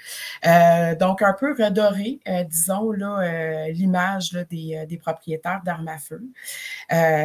donc, 0.99 1.21
un 1.21 1.33
peu 1.33 1.53
redorer, 1.53 2.19
disons, 2.47 2.91
l'image 2.91 4.31
des, 4.49 4.85
des, 4.87 4.97
propriétaires 4.97 5.61
d'armes 5.65 5.89
à 5.89 5.97
feu. 5.97 6.23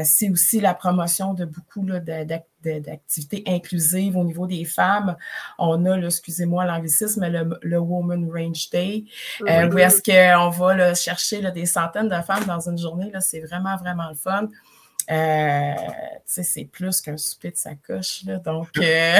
C'est 0.04 0.30
aussi 0.30 0.60
la 0.60 0.74
promotion 0.74 1.34
de 1.34 1.44
beaucoup 1.44 1.84
d'activités 1.84 2.49
d'activités 2.64 3.42
inclusives 3.46 4.16
au 4.16 4.24
niveau 4.24 4.46
des 4.46 4.64
femmes. 4.64 5.16
On 5.58 5.84
a, 5.86 5.98
excusez-moi 5.98 6.64
l'anglicisme, 6.64 7.26
le, 7.26 7.58
le 7.62 7.78
Woman 7.78 8.30
Range 8.30 8.70
Day, 8.70 9.04
euh, 9.48 9.70
où 9.70 9.78
est-ce 9.78 10.02
qu'on 10.02 10.50
va 10.50 10.94
chercher 10.94 11.50
des 11.50 11.66
centaines 11.66 12.08
de 12.08 12.22
femmes 12.22 12.44
dans 12.46 12.68
une 12.68 12.78
journée. 12.78 13.10
C'est 13.20 13.40
vraiment, 13.40 13.76
vraiment 13.76 14.08
le 14.08 14.16
fun. 14.16 14.48
Euh, 15.10 15.74
tu 15.74 16.20
sais, 16.26 16.42
c'est 16.42 16.64
plus 16.64 17.00
qu'un 17.00 17.16
souper 17.16 17.50
de 17.50 17.56
sacoche, 17.56 18.22
là. 18.26 18.38
Donc, 18.38 18.68
euh, 18.78 18.82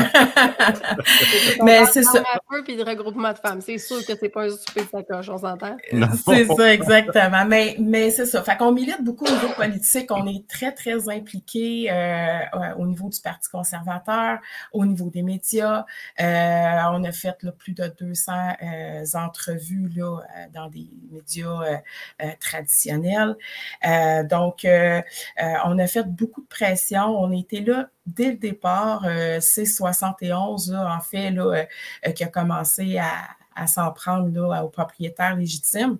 mais 1.64 1.84
c'est 1.86 2.04
ça. 2.04 2.22
Un 2.50 2.62
puis 2.62 2.76
le 2.76 2.84
regroupement 2.84 3.32
de 3.32 3.38
femmes. 3.38 3.60
C'est 3.60 3.78
sûr 3.78 4.04
que 4.06 4.12
c'est 4.18 4.28
pas 4.28 4.44
un 4.44 4.50
souper 4.50 4.82
de 4.82 4.88
sacoche, 4.88 5.28
on 5.28 5.38
s'entend? 5.38 5.76
C'est 6.24 6.46
ça, 6.46 6.72
exactement. 6.72 7.44
Mais, 7.44 7.76
mais 7.78 8.10
c'est 8.10 8.26
ça. 8.26 8.42
Fait 8.42 8.56
qu'on 8.56 8.72
milite 8.72 9.02
beaucoup 9.02 9.24
au 9.24 9.30
niveau 9.30 9.48
politique. 9.56 10.10
On 10.10 10.26
est 10.26 10.46
très, 10.48 10.72
très 10.72 11.08
impliqués 11.08 11.90
euh, 11.90 12.38
au 12.78 12.86
niveau 12.86 13.08
du 13.08 13.20
Parti 13.20 13.50
conservateur, 13.50 14.38
au 14.72 14.84
niveau 14.84 15.10
des 15.10 15.22
médias. 15.22 15.84
Euh, 16.20 16.78
on 16.92 17.04
a 17.04 17.12
fait 17.12 17.42
là, 17.42 17.52
plus 17.52 17.72
de 17.72 17.92
200 17.98 18.32
euh, 18.62 19.04
entrevues 19.14 19.90
là, 19.96 20.18
euh, 20.18 20.46
dans 20.52 20.68
des 20.68 20.88
médias 21.10 21.80
traditionnels. 22.40 23.36
donc, 24.28 24.66
on 24.66 25.78
a 25.80 25.86
fait 25.86 26.04
beaucoup 26.04 26.42
de 26.42 26.46
pression. 26.46 27.18
On 27.18 27.32
était 27.32 27.60
là 27.60 27.88
dès 28.06 28.32
le 28.32 28.36
départ. 28.36 29.04
c'est 29.40 29.64
71, 29.64 30.72
là, 30.72 30.94
en 30.96 31.00
fait, 31.00 31.30
là, 31.30 31.66
qui 32.14 32.24
a 32.24 32.28
commencé 32.28 32.98
à, 32.98 33.10
à 33.54 33.66
s'en 33.66 33.92
prendre 33.92 34.28
là, 34.28 34.64
aux 34.64 34.68
propriétaires 34.68 35.36
légitimes. 35.36 35.98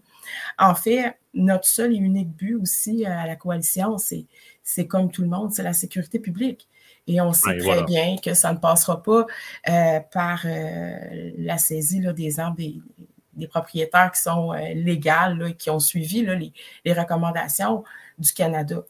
En 0.59 0.75
fait, 0.75 1.17
notre 1.35 1.67
seul 1.67 1.93
et 1.93 1.97
unique 1.97 2.31
but 2.31 2.57
aussi 2.57 3.05
à 3.05 3.27
la 3.27 3.37
coalition, 3.37 3.99
c'est, 3.99 4.27
c'est 4.63 4.87
comme 4.87 5.11
tout 5.11 5.23
le 5.23 5.29
monde, 5.29 5.53
c'est 5.53 5.63
la 5.63 5.73
sécurité 5.73 6.19
publique. 6.19 6.69
Et 7.07 7.21
on 7.21 7.33
sait 7.33 7.59
très 7.59 7.83
bien 7.85 8.17
que 8.23 8.35
ça 8.35 8.53
ne 8.53 8.59
passera 8.59 9.03
pas 9.03 9.27
euh, 9.69 10.01
par 10.13 10.43
euh, 10.45 11.31
la 11.39 11.59
saisie 11.59 12.01
là, 12.01 12.13
des 12.13 12.39
armes 12.39 12.57
des, 12.57 13.49
propriétaires 13.49 14.13
qui 14.13 14.21
sont 14.21 14.53
euh, 14.53 14.75
légales 14.75 15.49
et 15.49 15.55
qui 15.55 15.71
ont 15.71 15.81
suivi 15.81 16.23
là, 16.23 16.35
les, 16.35 16.53
les, 16.85 16.93
recommandations 16.93 17.85
du 18.19 18.33
Canada. 18.33 18.85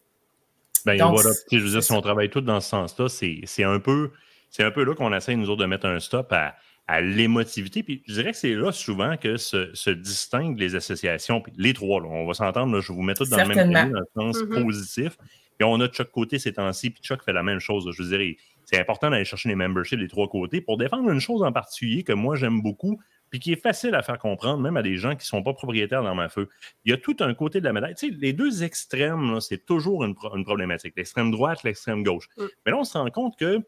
Bien, 0.87 1.11
voilà. 1.11 1.31
Je 1.51 1.59
veux 1.59 1.71
dire, 1.71 1.83
si 1.83 1.93
on 1.93 2.01
travaille 2.01 2.31
tout 2.31 2.41
dans 2.41 2.61
ce 2.61 2.71
sens-là, 2.71 3.09
c'est 3.09 3.65
un 3.65 3.81
peu. 3.81 4.11
C'est 4.53 4.65
un 4.65 4.73
peu 4.73 4.83
là 4.83 4.97
qu'on 4.97 5.13
essaie, 5.15 5.37
nous 5.37 5.49
autres, 5.49 5.61
de 5.61 5.67
mettre 5.67 5.87
un 5.87 6.01
stop 6.01 6.33
à, 6.33 6.57
à 6.89 7.01
l'émotivité. 7.01 7.85
Puis 7.85 8.03
je 8.09 8.15
dirais 8.15 8.33
que 8.33 8.37
c'est 8.37 8.55
là 8.55 8.73
souvent 8.73 9.17
que 9.17 9.37
se, 9.37 9.73
se 9.75 9.91
distinguent 9.91 10.59
les 10.59 10.75
associations. 10.75 11.41
Puis 11.41 11.53
les 11.57 11.73
trois, 11.73 12.01
là, 12.01 12.09
on 12.09 12.27
va 12.27 12.35
s'entendre, 12.35 12.81
je 12.81 12.93
vous 12.93 13.03
mets 13.03 13.15
tous 13.15 13.29
dans 13.29 13.37
le 13.37 13.47
même 13.47 13.73
pays, 13.73 13.93
dans 13.93 14.01
le 14.01 14.07
sens 14.17 14.43
mm-hmm. 14.43 14.63
positif. 14.63 15.17
Puis 15.57 15.65
on 15.65 15.79
a 15.81 15.87
de 15.87 15.95
chaque 15.95 16.11
côté 16.11 16.41
ces 16.41 16.55
temps-ci, 16.55 16.91
puis 16.91 17.01
Chuck 17.01 17.23
fait 17.23 17.33
la 17.33 17.45
même 17.45 17.61
chose. 17.61 17.89
Je 17.97 18.03
veux 18.03 18.19
dire, 18.19 18.35
c'est 18.65 18.81
important 18.81 19.09
d'aller 19.09 19.25
chercher 19.25 19.51
les 19.51 19.55
memberships 19.55 20.01
des 20.01 20.09
trois 20.09 20.27
côtés 20.27 20.61
pour 20.61 20.79
défendre 20.79 21.09
une 21.11 21.21
chose 21.21 21.43
en 21.43 21.53
particulier 21.53 22.03
que 22.03 22.13
moi 22.13 22.35
j'aime 22.35 22.61
beaucoup, 22.61 23.01
puis 23.31 23.39
qui 23.39 23.53
est 23.53 23.61
facile 23.61 23.95
à 23.95 24.03
faire 24.03 24.19
comprendre, 24.19 24.61
même 24.61 24.77
à 24.77 24.83
des 24.83 24.97
gens 24.97 25.11
qui 25.11 25.25
ne 25.25 25.29
sont 25.29 25.43
pas 25.43 25.55
propriétaires 25.55 26.03
dans 26.03 26.15
ma 26.15 26.29
feu. 26.29 26.49
Il 26.85 26.91
y 26.91 26.95
a 26.95 26.97
tout 26.97 27.17
un 27.21 27.33
côté 27.33 27.61
de 27.61 27.65
la 27.65 27.73
médaille. 27.73 27.95
Tu 27.95 28.11
sais, 28.11 28.17
les 28.19 28.33
deux 28.33 28.65
extrêmes, 28.65 29.41
c'est 29.41 29.65
toujours 29.65 30.05
une, 30.05 30.15
problématique. 30.15 30.95
L'extrême 30.97 31.31
droite, 31.31 31.63
l'extrême 31.63 32.03
gauche. 32.03 32.29
Mm. 32.37 32.45
Mais 32.67 32.73
là, 32.73 32.79
on 32.79 32.85
se 32.85 32.99
rend 32.99 33.11
compte 33.11 33.39
que 33.39 33.61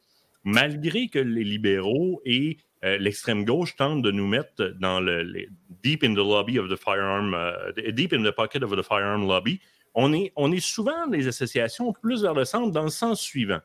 malgré 0.44 1.08
que 1.08 1.20
les 1.20 1.44
libéraux 1.44 2.20
et 2.24 2.58
euh, 2.84 2.98
l'extrême 2.98 3.44
gauche 3.44 3.76
tente 3.76 4.02
de 4.02 4.10
nous 4.10 4.26
mettre 4.26 4.74
dans 4.80 5.00
le, 5.00 5.46
deep 5.82 6.02
in 6.02 6.14
the 6.14 6.18
lobby 6.18 6.58
of 6.58 6.68
the 6.68 6.76
firearm, 6.76 7.34
euh, 7.34 7.72
deep 7.92 8.12
in 8.12 8.22
the 8.24 8.34
pocket 8.34 8.62
of 8.62 8.70
the 8.76 8.82
firearm 8.82 9.26
lobby. 9.26 9.60
On 9.94 10.12
est, 10.12 10.32
on 10.36 10.50
est 10.50 10.60
souvent 10.60 11.06
les 11.10 11.28
associations 11.28 11.92
plus 11.92 12.22
vers 12.22 12.34
le 12.34 12.44
centre 12.44 12.72
dans 12.72 12.84
le 12.84 12.90
sens 12.90 13.20
suivant. 13.20 13.60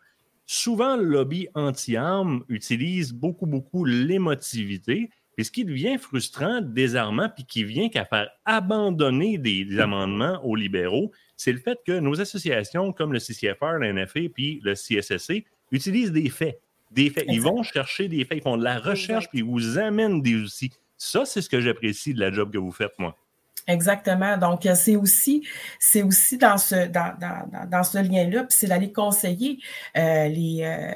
Souvent, 0.45 0.95
le 0.95 1.03
lobby 1.03 1.47
anti-armes 1.55 2.43
utilise 2.47 3.13
beaucoup, 3.13 3.45
beaucoup 3.45 3.85
l'émotivité. 3.85 5.09
Et 5.37 5.43
ce 5.43 5.51
qui 5.51 5.65
devient 5.65 5.97
frustrant, 5.97 6.61
désarmant, 6.61 7.29
puis 7.29 7.45
qui 7.45 7.63
vient 7.63 7.89
qu'à 7.89 8.05
faire 8.05 8.29
abandonner 8.45 9.37
des, 9.37 9.65
des 9.65 9.79
amendements 9.79 10.39
aux 10.43 10.55
libéraux, 10.55 11.11
c'est 11.35 11.51
le 11.51 11.59
fait 11.59 11.77
que 11.85 11.99
nos 11.99 12.19
associations 12.19 12.91
comme 12.91 13.13
le 13.13 13.19
CCFR, 13.19 13.77
la 13.79 13.93
NFA, 13.93 14.21
puis 14.33 14.59
le 14.63 14.73
CSSC 14.73 15.45
utilisent 15.71 16.11
des 16.11 16.29
faits 16.29 16.59
des 16.91 17.09
faits. 17.09 17.25
Ils 17.27 17.41
vont 17.41 17.63
chercher 17.63 18.07
des 18.07 18.25
faits, 18.25 18.39
ils 18.39 18.43
font 18.43 18.57
de 18.57 18.63
la 18.63 18.79
recherche, 18.79 19.29
puis 19.29 19.39
ils 19.39 19.45
vous 19.45 19.77
amènent 19.77 20.21
des 20.21 20.35
outils. 20.35 20.71
Ça, 20.97 21.25
c'est 21.25 21.41
ce 21.41 21.49
que 21.49 21.61
j'apprécie 21.61 22.13
de 22.13 22.19
la 22.19 22.31
job 22.31 22.51
que 22.51 22.57
vous 22.57 22.71
faites, 22.71 22.97
moi. 22.97 23.15
Exactement. 23.67 24.37
Donc, 24.37 24.65
euh, 24.65 24.75
c'est 24.75 24.95
aussi, 24.95 25.45
c'est 25.77 26.01
aussi 26.01 26.37
dans 26.37 26.57
ce, 26.57 26.87
dans, 26.87 27.13
dans, 27.19 27.69
dans 27.69 27.83
ce 27.83 27.97
lien-là, 27.97 28.45
puis 28.45 28.57
c'est 28.57 28.67
d'aller 28.67 28.93
conseiller 28.93 29.59
euh, 29.97 30.27
les, 30.29 30.61
euh, 30.61 30.93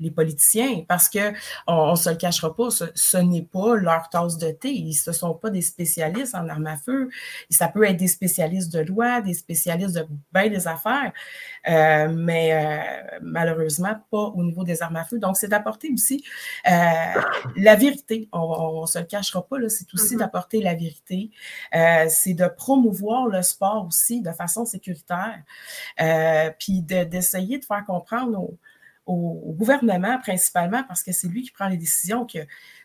les 0.00 0.10
politiciens, 0.10 0.84
parce 0.88 1.08
que 1.08 1.32
on, 1.66 1.92
ne 1.92 1.96
se 1.96 2.10
le 2.10 2.16
cachera 2.16 2.54
pas, 2.54 2.68
ce, 2.70 3.16
n'est 3.18 3.42
pas 3.42 3.76
leur 3.76 4.08
tasse 4.08 4.38
de 4.38 4.50
thé. 4.50 4.72
Ils 4.72 4.96
ne 5.06 5.12
sont 5.12 5.34
pas 5.34 5.50
des 5.50 5.62
spécialistes 5.62 6.34
en 6.34 6.48
armes 6.48 6.66
à 6.66 6.76
feu. 6.76 7.08
Ça 7.50 7.68
peut 7.68 7.84
être 7.84 7.96
des 7.96 8.08
spécialistes 8.08 8.72
de 8.72 8.80
loi, 8.80 9.20
des 9.20 9.34
spécialistes 9.34 9.94
de 9.94 10.06
bien 10.32 10.48
des 10.48 10.66
affaires, 10.68 11.12
euh, 11.68 12.08
mais 12.08 12.52
euh, 12.52 13.18
malheureusement 13.22 13.94
pas 14.10 14.18
au 14.18 14.42
niveau 14.42 14.64
des 14.64 14.82
armes 14.82 14.96
à 14.96 15.04
feu. 15.04 15.18
Donc, 15.18 15.36
c'est 15.36 15.48
d'apporter 15.48 15.90
aussi 15.92 16.24
euh, 16.66 17.20
la 17.56 17.76
vérité. 17.76 18.28
On 18.32 18.82
ne 18.82 18.86
se 18.86 18.98
le 18.98 19.04
cachera 19.04 19.46
pas, 19.46 19.56
c'est 19.68 19.92
aussi 19.94 20.14
mm-hmm. 20.14 20.18
d'apporter 20.18 20.62
la 20.62 20.74
vérité. 20.74 21.30
c'est 22.08 22.34
de 22.34 22.46
promouvoir 22.46 23.26
le 23.26 23.42
sport 23.42 23.86
aussi 23.86 24.20
de 24.20 24.32
façon 24.32 24.64
sécuritaire, 24.64 25.42
puis 26.58 26.82
d'essayer 26.82 27.58
de, 27.58 27.64
faire 27.64 27.84
comprendre 27.86 28.38
aux 28.40 28.58
au, 29.06 29.54
gouvernement 29.58 30.18
principalement, 30.18 30.82
parce 30.84 31.02
que 31.02 31.12
c'est 31.12 31.28
lui 31.28 31.42
qui 31.42 31.50
prend 31.50 31.68
les 31.68 31.76
décisions, 31.76 32.26
que 32.26 32.38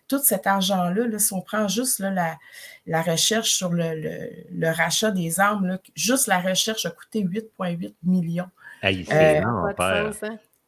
tout 0.07 0.19
cet 0.19 0.47
argent-là, 0.47 1.07
là, 1.07 1.19
si 1.19 1.33
on 1.33 1.41
prend 1.41 1.67
juste 1.67 1.99
là, 1.99 2.37
la, 2.85 3.01
recherche 3.01 3.51
sur 3.51 3.71
le, 3.71 4.71
rachat 4.71 5.11
des 5.11 5.39
armes, 5.39 5.77
juste 5.95 6.27
la 6.27 6.39
recherche 6.39 6.85
a 6.85 6.91
coûté 6.91 7.23
8,8 7.23 7.93
millions. 8.03 8.49
Hey, 8.81 9.05
c'est 9.05 9.43
euh, 9.43 10.11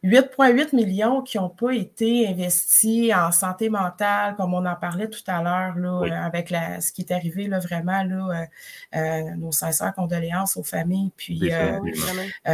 8,8 0.04 0.76
millions 0.76 1.22
qui 1.22 1.38
n'ont 1.38 1.50
pas 1.50 1.74
été 1.74 2.28
investis 2.28 3.14
en 3.14 3.32
santé 3.32 3.70
mentale, 3.70 4.36
comme 4.36 4.56
on 4.56 4.66
en 4.66 4.76
parlait 4.76 5.08
tout 5.08 5.22
à 5.28 5.44
l'heure, 5.44 5.76
là, 5.78 6.02
euh, 6.02 6.26
avec 6.26 6.50
la, 6.50 6.82
ce 6.82 6.92
qui 6.92 7.02
est 7.02 7.12
arrivé 7.12 7.48
là, 7.48 7.60
vraiment, 7.60 8.04
là, 8.04 8.48
euh, 8.96 8.98
euh 8.98 9.36
nos 9.36 9.52
sincères 9.52 9.94
condoléances 9.94 10.58
aux 10.58 10.64
familles. 10.64 11.12
Puis 11.16 11.52
euh, 11.52 11.80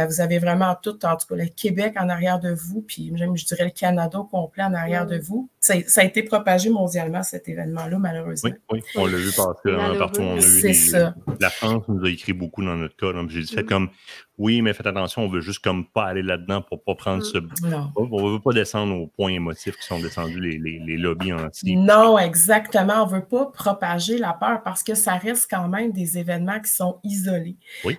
vous 0.06 0.20
avez 0.20 0.38
vraiment 0.38 0.76
tout, 0.82 1.04
en 1.06 1.16
tout 1.16 1.26
cas 1.26 1.36
le 1.36 1.46
Québec 1.46 1.94
en 1.98 2.10
arrière 2.10 2.38
de 2.38 2.52
vous, 2.52 2.82
puis 2.82 3.10
même 3.12 3.34
je 3.34 3.46
dirais 3.46 3.64
le 3.64 3.70
Canada 3.70 4.18
complet 4.30 4.64
en 4.64 4.74
arrière 4.74 5.06
de 5.06 5.18
vous. 5.18 5.48
Ça, 5.86 6.00
a 6.00 6.04
été 6.04 6.22
propagé 6.22 6.70
mondialement, 6.70 7.22
cet 7.22 7.48
événement-là, 7.48 7.98
malheureusement. 7.98 8.50
Oui, 8.70 8.80
oui, 8.80 8.82
on 8.96 9.06
l'a 9.06 9.18
vu 9.18 9.30
passer 9.30 9.76
hein, 9.76 9.94
partout. 9.98 10.20
On 10.20 10.36
a 10.36 10.40
vu 10.40 10.74
ça. 10.74 11.14
La 11.40 11.50
France 11.50 11.84
nous 11.88 12.04
a 12.04 12.10
écrit 12.10 12.32
beaucoup 12.32 12.64
dans 12.64 12.76
notre 12.76 12.96
cas. 12.96 13.12
J'ai 13.28 13.42
dit, 13.42 13.52
fait 13.52 13.62
mm. 13.62 13.66
comme 13.66 13.90
oui, 14.38 14.62
mais 14.62 14.72
faites 14.72 14.86
attention, 14.86 15.22
on 15.22 15.28
veut 15.28 15.40
juste 15.40 15.64
comme 15.64 15.88
pas 15.88 16.04
aller 16.04 16.22
là-dedans 16.22 16.62
pour 16.62 16.84
pas 16.84 16.94
prendre 16.94 17.24
ce. 17.24 17.38
Mm. 17.38 17.92
On 17.96 18.32
veut 18.32 18.40
pas 18.40 18.52
descendre 18.52 18.94
aux 18.94 19.08
points 19.08 19.32
émotifs 19.32 19.76
qui 19.76 19.84
sont 19.84 19.98
descendus 19.98 20.40
les, 20.40 20.58
les, 20.58 20.96
lobbies 20.96 21.32
entiers. 21.32 21.74
Non, 21.74 22.16
exactement. 22.18 23.02
On 23.02 23.06
veut 23.06 23.24
pas 23.24 23.46
propager 23.46 24.16
la 24.16 24.32
peur 24.32 24.62
parce 24.62 24.84
que 24.84 24.94
ça 24.94 25.14
reste 25.14 25.48
quand 25.50 25.68
même 25.68 25.90
des 25.90 26.18
événements 26.18 26.60
qui 26.60 26.70
sont 26.70 27.00
isolés. 27.02 27.56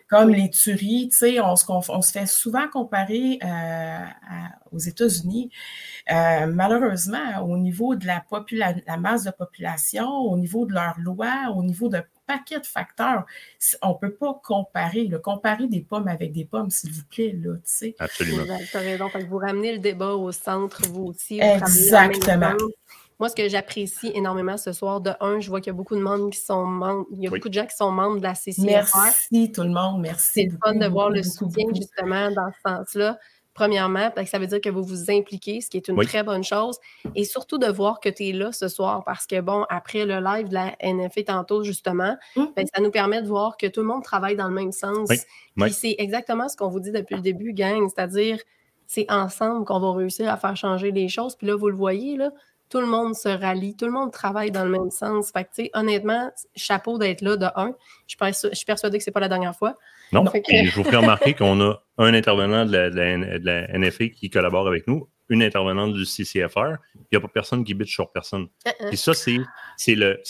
Comme 0.09 0.29
les 0.29 0.49
tueries, 0.49 1.09
tu 1.11 1.17
sais, 1.17 1.39
on, 1.41 1.55
on, 1.67 2.01
se 2.01 2.11
fait 2.11 2.25
souvent 2.25 2.67
comparer 2.69 3.39
euh, 3.43 4.05
aux 4.71 4.79
États-Unis. 4.79 5.51
Euh, 6.11 6.47
malheureusement, 6.47 7.43
au 7.43 7.57
niveau 7.59 7.95
de 7.95 8.05
la, 8.05 8.23
la 8.87 8.97
masse 8.97 9.23
de 9.23 9.31
population, 9.31 10.09
au 10.09 10.37
niveau 10.37 10.65
de 10.65 10.73
leurs 10.73 10.99
lois, 10.99 11.53
au 11.55 11.63
niveau 11.63 11.89
de 11.89 12.01
paquet 12.29 12.59
de 12.59 12.65
facteurs. 12.65 13.25
On 13.81 13.89
ne 13.89 13.93
peut 13.95 14.13
pas 14.13 14.39
comparer. 14.43 15.05
le 15.05 15.19
Comparer 15.19 15.67
des 15.67 15.81
pommes 15.81 16.07
avec 16.07 16.31
des 16.31 16.45
pommes, 16.45 16.69
s'il 16.69 16.91
vous 16.91 17.03
plaît. 17.09 17.35
Là, 17.41 17.55
Absolument. 17.99 18.43
Tu 18.69 18.77
as 18.77 18.79
raison. 18.79 19.09
vous 19.27 19.37
ramenez 19.37 19.73
le 19.73 19.79
débat 19.79 20.13
au 20.13 20.31
centre, 20.31 20.81
vous 20.89 21.05
aussi. 21.05 21.39
Exactement. 21.39 22.53
Moi, 23.19 23.27
ce 23.27 23.35
que 23.35 23.49
j'apprécie 23.49 24.11
énormément 24.15 24.55
ce 24.55 24.71
soir, 24.71 25.01
de 25.01 25.11
un, 25.19 25.41
je 25.41 25.49
vois 25.49 25.59
qu'il 25.59 25.71
y 25.71 25.75
a 25.75 25.77
beaucoup 25.77 25.95
de 25.95 26.01
monde 26.01 26.31
qui 26.31 26.39
sont 26.39 26.65
membres, 26.65 27.05
il 27.11 27.21
y 27.21 27.27
a 27.27 27.29
beaucoup 27.29 27.49
de 27.49 27.53
gens 27.53 27.65
qui 27.65 27.75
sont 27.75 27.91
membres 27.91 28.17
de 28.17 28.23
la 28.23 28.33
CCFR. 28.33 28.63
Merci 28.63 29.51
tout 29.51 29.63
le 29.63 29.71
monde, 29.71 29.99
merci. 30.01 30.31
C'est 30.33 30.49
fun 30.63 30.75
de 30.75 30.87
voir 30.87 31.09
le 31.09 31.21
soutien 31.21 31.65
justement 31.75 32.31
dans 32.31 32.49
ce 32.53 32.69
sens-là 32.69 33.19
premièrement, 33.59 34.09
parce 34.11 34.25
que 34.25 34.31
ça 34.31 34.39
veut 34.39 34.47
dire 34.47 34.61
que 34.61 34.69
vous 34.69 34.83
vous 34.83 35.11
impliquez, 35.11 35.59
ce 35.59 35.69
qui 35.69 35.75
est 35.75 35.89
une 35.89 36.01
très 36.05 36.23
bonne 36.23 36.45
chose. 36.45 36.79
Et 37.13 37.25
surtout 37.25 37.57
de 37.57 37.67
voir 37.67 37.99
que 37.99 38.07
tu 38.07 38.29
es 38.29 38.31
là 38.31 38.53
ce 38.53 38.69
soir, 38.69 39.03
parce 39.03 39.27
que, 39.27 39.41
bon, 39.41 39.65
après 39.69 40.05
le 40.05 40.21
live 40.21 40.47
de 40.47 40.53
la 40.53 40.77
NFA 40.81 41.23
tantôt, 41.23 41.61
justement, 41.65 42.15
mmh. 42.37 42.43
ben, 42.55 42.65
ça 42.73 42.81
nous 42.81 42.89
permet 42.89 43.21
de 43.21 43.27
voir 43.27 43.57
que 43.57 43.67
tout 43.67 43.81
le 43.81 43.87
monde 43.87 44.01
travaille 44.01 44.37
dans 44.37 44.47
le 44.47 44.53
même 44.53 44.71
sens. 44.71 45.09
Oui. 45.57 45.73
c'est 45.73 45.95
exactement 45.97 46.47
ce 46.47 46.55
qu'on 46.55 46.69
vous 46.69 46.79
dit 46.79 46.93
depuis 46.93 47.15
le 47.15 47.21
début, 47.21 47.51
gang, 47.51 47.89
c'est-à-dire 47.93 48.39
c'est 48.87 49.11
ensemble 49.11 49.65
qu'on 49.65 49.81
va 49.81 49.91
réussir 49.91 50.31
à 50.31 50.37
faire 50.37 50.55
changer 50.55 50.91
les 50.91 51.09
choses. 51.09 51.35
Puis 51.35 51.45
là, 51.45 51.57
vous 51.57 51.67
le 51.67 51.75
voyez, 51.75 52.15
là, 52.15 52.31
tout 52.69 52.79
le 52.79 52.87
monde 52.87 53.13
se 53.13 53.27
rallie, 53.27 53.75
tout 53.75 53.87
le 53.87 53.91
monde 53.91 54.13
travaille 54.13 54.51
dans 54.51 54.63
le 54.63 54.69
même 54.69 54.89
sens. 54.89 55.31
Fait 55.31 55.43
que, 55.43 55.77
honnêtement, 55.77 56.31
chapeau 56.55 56.97
d'être 56.97 57.21
là 57.21 57.35
de 57.35 57.47
un. 57.57 57.75
Je, 58.07 58.15
je 58.21 58.55
suis 58.55 58.65
persuadée 58.65 58.99
que 58.99 59.03
ce 59.03 59.09
n'est 59.09 59.13
pas 59.13 59.19
la 59.19 59.27
dernière 59.27 59.55
fois. 59.55 59.75
Non, 60.11 60.25
je 60.33 60.75
vous 60.75 60.83
ferai 60.83 60.97
remarquer 60.97 61.33
qu'on 61.33 61.61
a 61.61 61.83
un 61.97 62.13
intervenant 62.13 62.65
de 62.65 62.71
la, 63.43 63.77
NFA 63.77 64.09
qui 64.09 64.29
collabore 64.29 64.67
avec 64.67 64.87
nous, 64.87 65.07
une 65.29 65.43
intervenante 65.43 65.93
du 65.93 66.05
CCFR. 66.05 66.77
Il 66.95 67.05
n'y 67.11 67.17
a 67.17 67.21
pas 67.21 67.27
personne 67.27 67.63
qui 67.63 67.73
bitch 67.73 67.93
sur 67.93 68.11
personne. 68.11 68.47
Et 68.91 68.95
ça, 68.95 69.13
c'est 69.13 69.37
le, 69.95 70.21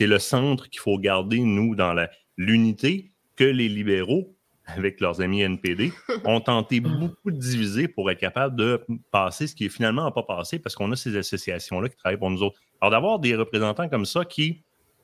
le 0.00 0.18
centre 0.18 0.68
qu'il 0.68 0.80
faut 0.80 0.98
garder, 0.98 1.40
nous, 1.40 1.74
dans 1.74 1.94
l'unité 2.36 3.10
que 3.36 3.44
les 3.44 3.68
libéraux 3.68 4.34
avec 4.76 5.00
leurs 5.00 5.20
amis 5.20 5.40
NPD, 5.40 5.92
ont 6.24 6.40
tenté 6.40 6.80
beaucoup 6.80 7.30
de 7.30 7.38
diviser 7.38 7.88
pour 7.88 8.10
être 8.10 8.18
capable 8.18 8.56
de 8.56 8.84
passer 9.10 9.46
ce 9.46 9.54
qui 9.54 9.66
est 9.66 9.70
finalement 9.70 10.10
pas 10.12 10.22
passé 10.22 10.58
parce 10.58 10.74
qu'on 10.74 10.92
a 10.92 10.96
ces 10.96 11.16
associations-là 11.16 11.88
qui 11.88 11.96
travaillent 11.96 12.18
pour 12.18 12.30
nous 12.30 12.42
autres. 12.42 12.60
Alors, 12.80 12.90
d'avoir 12.90 13.18
des 13.18 13.34
représentants 13.34 13.88
comme 13.88 14.04
ça 14.04 14.24
qui 14.24 14.62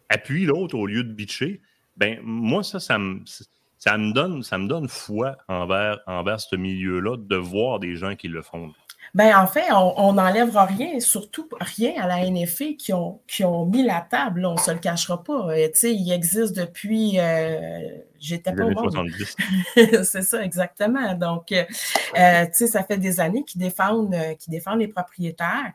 appuient 0.08 0.44
l'autre 0.44 0.76
au 0.76 0.86
lieu 0.86 1.02
de 1.02 1.12
bitcher, 1.12 1.60
ben 1.96 2.20
moi, 2.22 2.62
ça, 2.62 2.78
ça 2.78 2.98
me, 2.98 3.22
ça 3.84 3.98
me, 3.98 4.14
donne, 4.14 4.42
ça 4.42 4.56
me 4.56 4.66
donne 4.66 4.88
foi 4.88 5.36
envers, 5.46 6.00
envers 6.06 6.40
ce 6.40 6.56
milieu-là 6.56 7.18
de 7.18 7.36
voir 7.36 7.80
des 7.80 7.96
gens 7.96 8.16
qui 8.16 8.28
le 8.28 8.40
font. 8.40 8.72
Ben, 9.12 9.36
en 9.36 9.46
fait, 9.46 9.70
on 9.70 10.14
n'enlèvera 10.14 10.64
rien, 10.64 10.98
surtout 11.00 11.46
rien 11.60 11.92
à 12.02 12.06
la 12.06 12.28
NFA 12.28 12.72
qui 12.78 12.94
ont, 12.94 13.20
qui 13.28 13.44
ont 13.44 13.66
mis 13.66 13.84
la 13.84 14.00
table, 14.00 14.46
on 14.46 14.54
ne 14.54 14.58
se 14.58 14.70
le 14.70 14.78
cachera 14.78 15.22
pas. 15.22 15.50
Euh, 15.50 15.68
il 15.82 16.12
existe 16.12 16.56
depuis. 16.56 17.20
Euh, 17.20 17.78
J'étais 18.18 18.54
pas 18.54 18.64
au 18.64 18.72
C'est 20.02 20.22
ça, 20.22 20.42
exactement. 20.42 21.14
Donc, 21.14 21.52
euh, 21.52 22.46
ça 22.50 22.82
fait 22.84 22.96
des 22.96 23.20
années 23.20 23.44
qu'ils 23.44 23.60
défendent, 23.60 24.16
qu'ils 24.38 24.50
défendent 24.50 24.80
les 24.80 24.88
propriétaires 24.88 25.72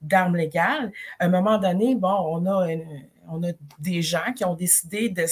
d'armes 0.00 0.36
légales. 0.36 0.92
À 1.18 1.24
un 1.24 1.28
moment 1.28 1.58
donné, 1.58 1.96
bon, 1.96 2.14
on 2.24 2.46
a 2.46 2.68
on 3.30 3.42
a 3.42 3.52
des 3.78 4.02
gens 4.02 4.32
qui 4.34 4.44
ont 4.44 4.54
décidé 4.54 5.08
de, 5.08 5.24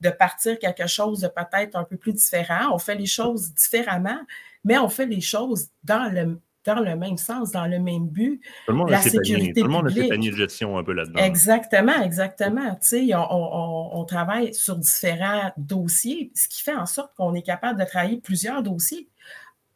de 0.00 0.10
partir 0.10 0.58
quelque 0.58 0.86
chose 0.86 1.20
de 1.20 1.28
peut-être 1.28 1.76
un 1.76 1.84
peu 1.84 1.96
plus 1.96 2.12
différent. 2.12 2.74
On 2.74 2.78
fait 2.78 2.94
les 2.94 3.06
choses 3.06 3.54
différemment, 3.54 4.20
mais 4.64 4.78
on 4.78 4.88
fait 4.88 5.06
les 5.06 5.20
choses 5.20 5.68
dans 5.84 6.12
le, 6.12 6.40
dans 6.64 6.80
le 6.80 6.96
même 6.96 7.16
sens, 7.16 7.50
dans 7.52 7.66
le 7.66 7.78
même 7.78 8.08
but. 8.08 8.40
Tout 8.66 8.72
le 8.72 8.78
monde 8.78 8.90
la 8.90 9.00
sécurité 9.00 9.60
Tout 9.60 9.66
le 9.66 9.72
monde 9.72 9.86
a 9.86 9.90
ses 9.90 10.08
paniers 10.08 10.30
de 10.30 10.36
gestion 10.36 10.78
un 10.78 10.84
peu 10.84 10.92
là-dedans. 10.92 11.20
Exactement, 11.20 12.02
exactement. 12.02 12.74
Tu 12.74 12.88
sais, 12.88 13.14
on, 13.14 13.98
on, 13.98 14.04
travaille 14.04 14.54
sur 14.54 14.76
différents 14.76 15.52
dossiers, 15.56 16.32
ce 16.34 16.48
qui 16.48 16.62
fait 16.62 16.74
en 16.74 16.86
sorte 16.86 17.14
qu'on 17.16 17.34
est 17.34 17.42
capable 17.42 17.80
de 17.80 17.84
travailler 17.84 18.18
plusieurs 18.18 18.62
dossiers. 18.62 19.08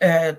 Euh, 0.03 0.33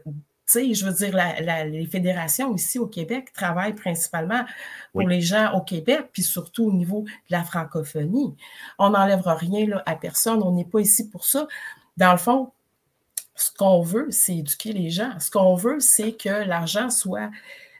sais, 0.45 0.73
je 0.73 0.86
veux 0.86 0.93
dire, 0.93 1.17
les 1.65 1.86
fédérations 1.88 2.53
ici 2.53 2.79
au 2.79 2.88
Québec 2.88 3.34
travaillent 3.34 3.73
principalement 3.73 4.45
pour 4.91 5.08
les 5.08 5.21
gens 5.21 5.53
au 5.53 5.62
Québec, 5.62 6.10
puis 6.13 6.23
surtout 6.23 6.65
au 6.65 6.71
niveau 6.71 7.01
de 7.01 7.31
la 7.31 7.43
francophonie. 7.43 8.36
On 8.77 8.91
n'enlèvera 8.91 9.36
rien 9.36 9.67
là, 9.67 9.84
à 9.86 9.95
personne, 9.95 10.41
on 10.43 10.51
n'est 10.51 10.65
pas 10.65 10.79
ici 10.79 11.10
pour 11.10 11.25
ça. 11.25 11.47
Dans 11.97 12.12
le 12.12 12.17
fond, 12.17 12.51
ce 13.36 13.51
qu'on 13.51 13.81
veut, 13.81 14.08
c'est 14.12 14.38
éduquer 14.38 14.71
les 14.71 14.89
gens. 14.89 15.12
Ce 15.19 15.29
qu'on 15.29 15.55
veut, 15.55 15.79
c'est 15.79 16.13
que 16.13 16.29
l'argent 16.29 16.89
soit, 16.89 17.29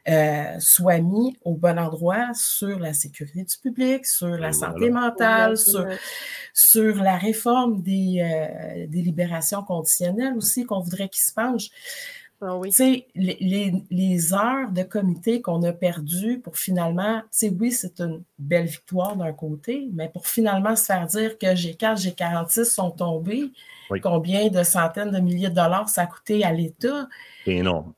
euh, 0.08 0.58
soit 0.58 0.98
mis 0.98 1.38
au 1.44 1.54
bon 1.54 1.78
endroit 1.78 2.32
sur 2.34 2.78
la 2.78 2.92
sécurité 2.92 3.44
du 3.44 3.56
public, 3.58 4.06
sur 4.06 4.28
la 4.28 4.52
santé 4.52 4.90
mentale, 4.90 5.56
sur, 5.56 5.86
sur 6.52 6.96
la 7.02 7.16
réforme 7.16 7.80
des, 7.80 8.20
euh, 8.20 8.86
des 8.86 9.02
libérations 9.02 9.62
conditionnelles 9.62 10.34
aussi 10.36 10.64
qu'on 10.64 10.80
voudrait 10.80 11.08
qu'ils 11.08 11.24
se 11.24 11.32
penchent. 11.32 11.70
Ah 12.40 12.56
oui. 12.56 12.70
Les, 13.14 13.72
les, 13.90 14.34
heures 14.34 14.70
de 14.70 14.82
comité 14.82 15.40
qu'on 15.40 15.62
a 15.62 15.72
perdues 15.72 16.38
pour 16.38 16.58
finalement, 16.58 17.22
oui, 17.58 17.72
c'est 17.72 18.00
une 18.00 18.22
belle 18.38 18.66
victoire 18.66 19.16
d'un 19.16 19.32
côté, 19.32 19.88
mais 19.94 20.08
pour 20.08 20.26
finalement 20.26 20.76
se 20.76 20.84
faire 20.84 21.06
dire 21.06 21.38
que 21.38 21.46
G4, 21.46 21.96
G46 22.02 22.64
sont 22.64 22.90
tombés, 22.90 23.50
combien 24.02 24.48
de 24.48 24.62
centaines 24.62 25.10
de 25.10 25.18
milliers 25.18 25.48
de 25.48 25.54
dollars 25.54 25.88
ça 25.88 26.02
a 26.02 26.06
coûté 26.06 26.44
à 26.44 26.52
l'État? 26.52 27.08
C'est 27.44 27.54
énorme. 27.54 27.94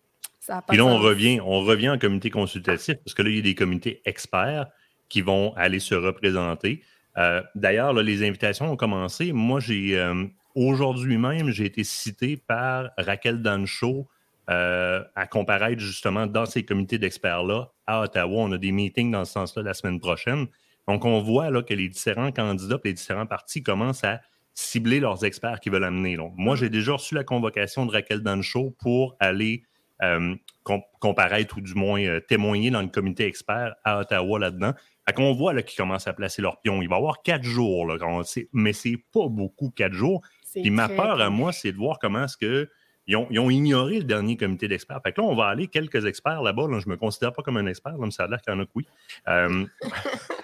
Et 0.73 0.77
là, 0.77 0.85
on 0.85 0.99
revient, 0.99 1.41
on 1.41 1.61
revient 1.61 1.91
en 1.91 1.99
comité 1.99 2.31
consultatif 2.31 2.95
parce 3.05 3.15
que 3.15 3.23
là, 3.23 3.31
il 3.31 3.37
y 3.37 3.39
a 3.41 3.43
des 3.43 3.55
comités 3.55 4.01
experts 4.05 4.67
qui 5.09 5.21
vont 5.21 5.53
aller 5.57 5.81
se 5.81 5.95
représenter. 5.95 6.83
Euh, 7.17 7.43
d'ailleurs, 7.55 7.93
les 7.93 8.27
invitations 8.27 8.71
ont 8.71 8.77
commencé. 8.77 9.33
Moi, 9.33 9.61
j'ai 9.61 9.99
euh, 9.99 10.25
aujourd'hui 10.55 11.19
même, 11.19 11.51
j'ai 11.51 11.67
été 11.67 11.85
cité 11.85 12.37
par 12.37 12.91
Raquel 12.97 13.43
Dancho, 13.43 14.09
euh, 14.51 15.05
à 15.15 15.27
comparaître 15.27 15.81
justement 15.81 16.27
dans 16.27 16.47
ces 16.47 16.65
comités 16.65 16.99
d'experts-là 16.99 17.73
à 17.87 18.03
Ottawa. 18.03 18.43
On 18.43 18.53
a 18.53 18.59
des 18.59 18.73
meetings 18.73 19.11
dans 19.11 19.25
ce 19.25 19.33
sens-là 19.33 19.63
la 19.63 19.75
semaine 19.75 20.01
prochaine. 20.01 20.47
Donc, 20.87 21.05
on 21.05 21.21
voit 21.21 21.51
là, 21.51 21.63
que 21.63 21.75
les 21.75 21.89
différents 21.89 22.33
candidats 22.33 22.79
et 22.83 22.89
les 22.89 22.95
différents 22.95 23.27
partis 23.27 23.63
commencent 23.63 24.05
à 24.05 24.21
cibler 24.55 25.01
leurs 25.01 25.25
experts 25.25 25.61
qui 25.61 25.69
veulent 25.69 25.85
amener. 25.85 26.17
Donc, 26.17 26.33
moi, 26.37 26.57
j'ai 26.57 26.71
déjà 26.71 26.95
reçu 26.95 27.15
la 27.15 27.25
convocation 27.25 27.85
de 27.85 27.93
Raquel 27.93 28.23
Dancho 28.23 28.75
pour 28.81 29.17
aller 29.21 29.65
euh, 30.03 30.35
comparaître 31.01 31.59
ou 31.59 31.61
du 31.61 31.75
moins 31.75 32.03
euh, 32.03 32.21
témoigner 32.21 32.71
dans 32.71 32.83
le 32.83 32.89
comité 32.89 33.27
expert 33.27 33.75
à 33.85 34.01
Ottawa 34.01 34.39
là-dedans. 34.39 34.73
Fait 35.07 35.13
qu'on 35.13 35.35
voit 35.35 35.61
qu'ils 35.63 35.77
commencent 35.77 36.09
à 36.09 36.13
placer 36.13 36.41
leurs 36.41 36.61
pions. 36.61 36.81
Il 36.83 36.89
va 36.89 36.97
y 36.97 36.99
avoir 36.99 37.23
quatre 37.23 37.45
jours, 37.45 37.87
là, 37.87 37.97
mais 38.53 38.73
c'est 38.73 38.97
pas 39.13 39.29
beaucoup 39.29 39.71
quatre 39.71 39.93
jours. 39.93 40.23
Puis 40.55 40.71
ma 40.71 40.89
peur 40.89 41.21
à 41.21 41.31
moi, 41.31 41.53
c'est 41.53 41.73
de 41.73 41.77
voir 41.77 41.99
comment 41.99 42.25
est-ce 42.25 42.37
que 42.37 42.71
ils 43.09 43.17
ont, 43.17 43.51
ignoré 43.51 43.99
le 43.99 44.05
dernier 44.05 44.37
comité 44.37 44.69
d'experts. 44.69 45.01
Fait 45.03 45.13
que 45.13 45.21
là, 45.23 45.27
on 45.27 45.35
va 45.35 45.47
aller 45.47 45.67
quelques 45.67 46.05
experts 46.05 46.43
là-bas. 46.43 46.67
je 46.79 46.87
ne 46.87 46.91
me 46.91 46.97
considère 46.97 47.33
pas 47.33 47.43
comme 47.43 47.57
un 47.57 47.67
expert, 47.67 47.97
mais 47.99 48.11
ça 48.11 48.25
a 48.25 48.29
l'air 48.29 48.43
qu'il 48.43 48.53
y 48.53 48.57
en 48.57 48.61
a 48.61 48.67
que 48.67 48.71
oui. 48.75 48.87
Euh, 49.29 49.65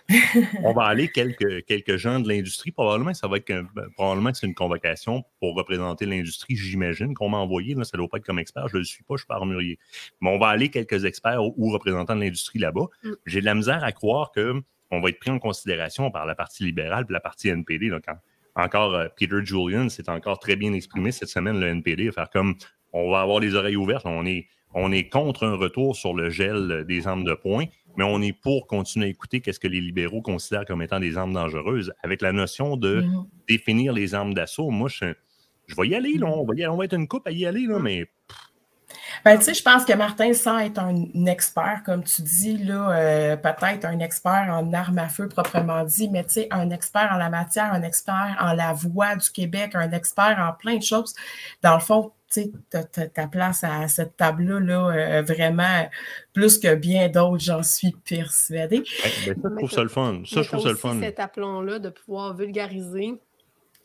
on 0.64 0.72
va 0.72 0.84
aller 0.84 1.08
quelques, 1.08 1.66
quelques 1.66 1.96
gens 1.96 2.20
de 2.20 2.28
l'industrie. 2.28 2.70
Probablement, 2.72 3.12
ça 3.12 3.28
va 3.28 3.36
être 3.36 3.46
ben, 3.46 3.86
probablement 3.94 4.32
que 4.32 4.38
c'est 4.38 4.46
une 4.46 4.54
convocation 4.54 5.24
pour 5.40 5.54
représenter 5.54 6.06
l'industrie, 6.06 6.56
j'imagine, 6.56 7.12
qu'on 7.12 7.28
m'a 7.28 7.36
envoyé. 7.36 7.74
Là, 7.74 7.84
ça 7.84 7.98
ne 7.98 7.98
doit 7.98 8.08
pas 8.08 8.16
être 8.16 8.24
comme 8.24 8.38
expert. 8.38 8.66
Je 8.68 8.76
ne 8.76 8.78
le 8.78 8.84
suis 8.84 9.04
pas, 9.04 9.12
je 9.12 9.14
ne 9.14 9.18
suis 9.18 9.26
pas 9.26 9.34
armurier. 9.36 9.78
Mais 10.22 10.30
on 10.30 10.38
va 10.38 10.48
aller 10.48 10.70
quelques 10.70 11.04
experts 11.04 11.44
ou, 11.44 11.70
représentants 11.70 12.16
de 12.16 12.22
l'industrie 12.22 12.58
là-bas. 12.58 12.86
Mm. 13.02 13.10
J'ai 13.26 13.40
de 13.40 13.44
la 13.44 13.54
misère 13.54 13.84
à 13.84 13.92
croire 13.92 14.32
qu'on 14.32 15.00
va 15.00 15.10
être 15.10 15.18
pris 15.18 15.30
en 15.30 15.38
considération 15.38 16.10
par 16.10 16.24
la 16.24 16.34
partie 16.34 16.64
libérale 16.64 17.04
et 17.10 17.12
la 17.12 17.20
partie 17.20 17.48
NPD. 17.50 17.90
Là, 17.90 18.00
quand, 18.00 18.16
encore 18.56 18.94
euh, 18.94 19.08
Peter 19.16 19.36
Julian 19.44 19.88
s'est 19.88 20.08
encore 20.08 20.38
très 20.38 20.56
bien 20.56 20.72
exprimé 20.72 21.12
cette 21.12 21.28
semaine, 21.28 21.60
le 21.60 21.66
NPD, 21.66 22.10
faire 22.12 22.30
comme 22.30 22.54
on 22.92 23.10
va 23.10 23.20
avoir 23.20 23.40
les 23.40 23.54
oreilles 23.54 23.76
ouvertes, 23.76 24.06
on 24.06 24.24
est, 24.24 24.46
on 24.72 24.92
est 24.92 25.08
contre 25.08 25.44
un 25.44 25.56
retour 25.56 25.96
sur 25.96 26.14
le 26.14 26.30
gel 26.30 26.84
des 26.86 27.06
armes 27.06 27.24
de 27.24 27.34
poing, 27.34 27.64
mais 27.96 28.04
on 28.04 28.20
est 28.22 28.32
pour 28.32 28.66
continuer 28.66 29.06
à 29.06 29.08
écouter 29.08 29.40
qu'est-ce 29.40 29.60
que 29.60 29.68
les 29.68 29.80
libéraux 29.80 30.22
considèrent 30.22 30.64
comme 30.64 30.82
étant 30.82 31.00
des 31.00 31.16
armes 31.16 31.32
dangereuses, 31.32 31.92
avec 32.02 32.22
la 32.22 32.32
notion 32.32 32.76
de 32.76 33.02
mm-hmm. 33.02 33.26
définir 33.48 33.92
les 33.92 34.14
armes 34.14 34.34
d'assaut. 34.34 34.70
Moi, 34.70 34.88
je, 34.88 35.14
je 35.66 35.74
vais 35.76 35.88
y 35.88 35.94
aller, 35.94 36.14
là, 36.14 36.26
on, 36.26 36.44
va 36.44 36.54
y, 36.54 36.66
on 36.66 36.76
va 36.76 36.84
être 36.84 36.94
une 36.94 37.08
coupe 37.08 37.26
à 37.26 37.32
y 37.32 37.46
aller, 37.46 37.66
là, 37.66 37.78
mais 37.78 38.06
ben, 39.24 39.38
tu 39.38 39.44
sais, 39.44 39.54
je 39.54 39.62
pense 39.62 39.84
que 39.84 39.92
Martin, 39.92 40.32
sans 40.32 40.58
être 40.58 40.78
un 40.78 41.26
expert, 41.26 41.82
comme 41.84 42.04
tu 42.04 42.22
dis, 42.22 42.58
là, 42.58 42.90
euh, 42.90 43.36
peut-être 43.36 43.84
un 43.84 43.98
expert 44.00 44.46
en 44.50 44.72
armes 44.72 44.98
à 44.98 45.08
feu 45.08 45.28
proprement 45.28 45.84
dit, 45.84 46.08
mais 46.08 46.24
tu 46.24 46.34
sais, 46.34 46.48
un 46.50 46.70
expert 46.70 47.10
en 47.12 47.16
la 47.16 47.30
matière, 47.30 47.72
un 47.72 47.82
expert 47.82 48.36
en 48.40 48.52
la 48.52 48.72
voix 48.72 49.16
du 49.16 49.30
Québec, 49.30 49.72
un 49.74 49.90
expert 49.92 50.38
en 50.38 50.52
plein 50.52 50.76
de 50.76 50.82
choses. 50.82 51.14
Dans 51.62 51.74
le 51.74 51.80
fond, 51.80 52.12
tu 52.32 52.52
sais, 52.70 53.08
ta 53.08 53.26
place 53.28 53.64
à 53.64 53.86
cette 53.88 54.16
table-là, 54.16 54.60
là, 54.60 54.90
euh, 54.90 55.22
vraiment 55.22 55.88
plus 56.32 56.58
que 56.58 56.74
bien 56.74 57.08
d'autres, 57.08 57.42
j'en 57.42 57.62
suis 57.62 57.92
persuadée. 57.92 58.80
Ben, 58.80 59.10
ça, 59.10 59.32
je 59.34 59.56
trouve 59.56 59.70
ça 59.70 59.82
le 59.82 59.88
fun. 59.88 60.22
Ça, 60.26 60.42
je 60.42 60.48
trouve 60.48 60.62
ça 60.62 60.70
le 60.70 60.76
fun. 60.76 60.98
cet 61.00 61.20
aplomb-là 61.20 61.78
de 61.78 61.90
pouvoir 61.90 62.34
vulgariser 62.34 63.14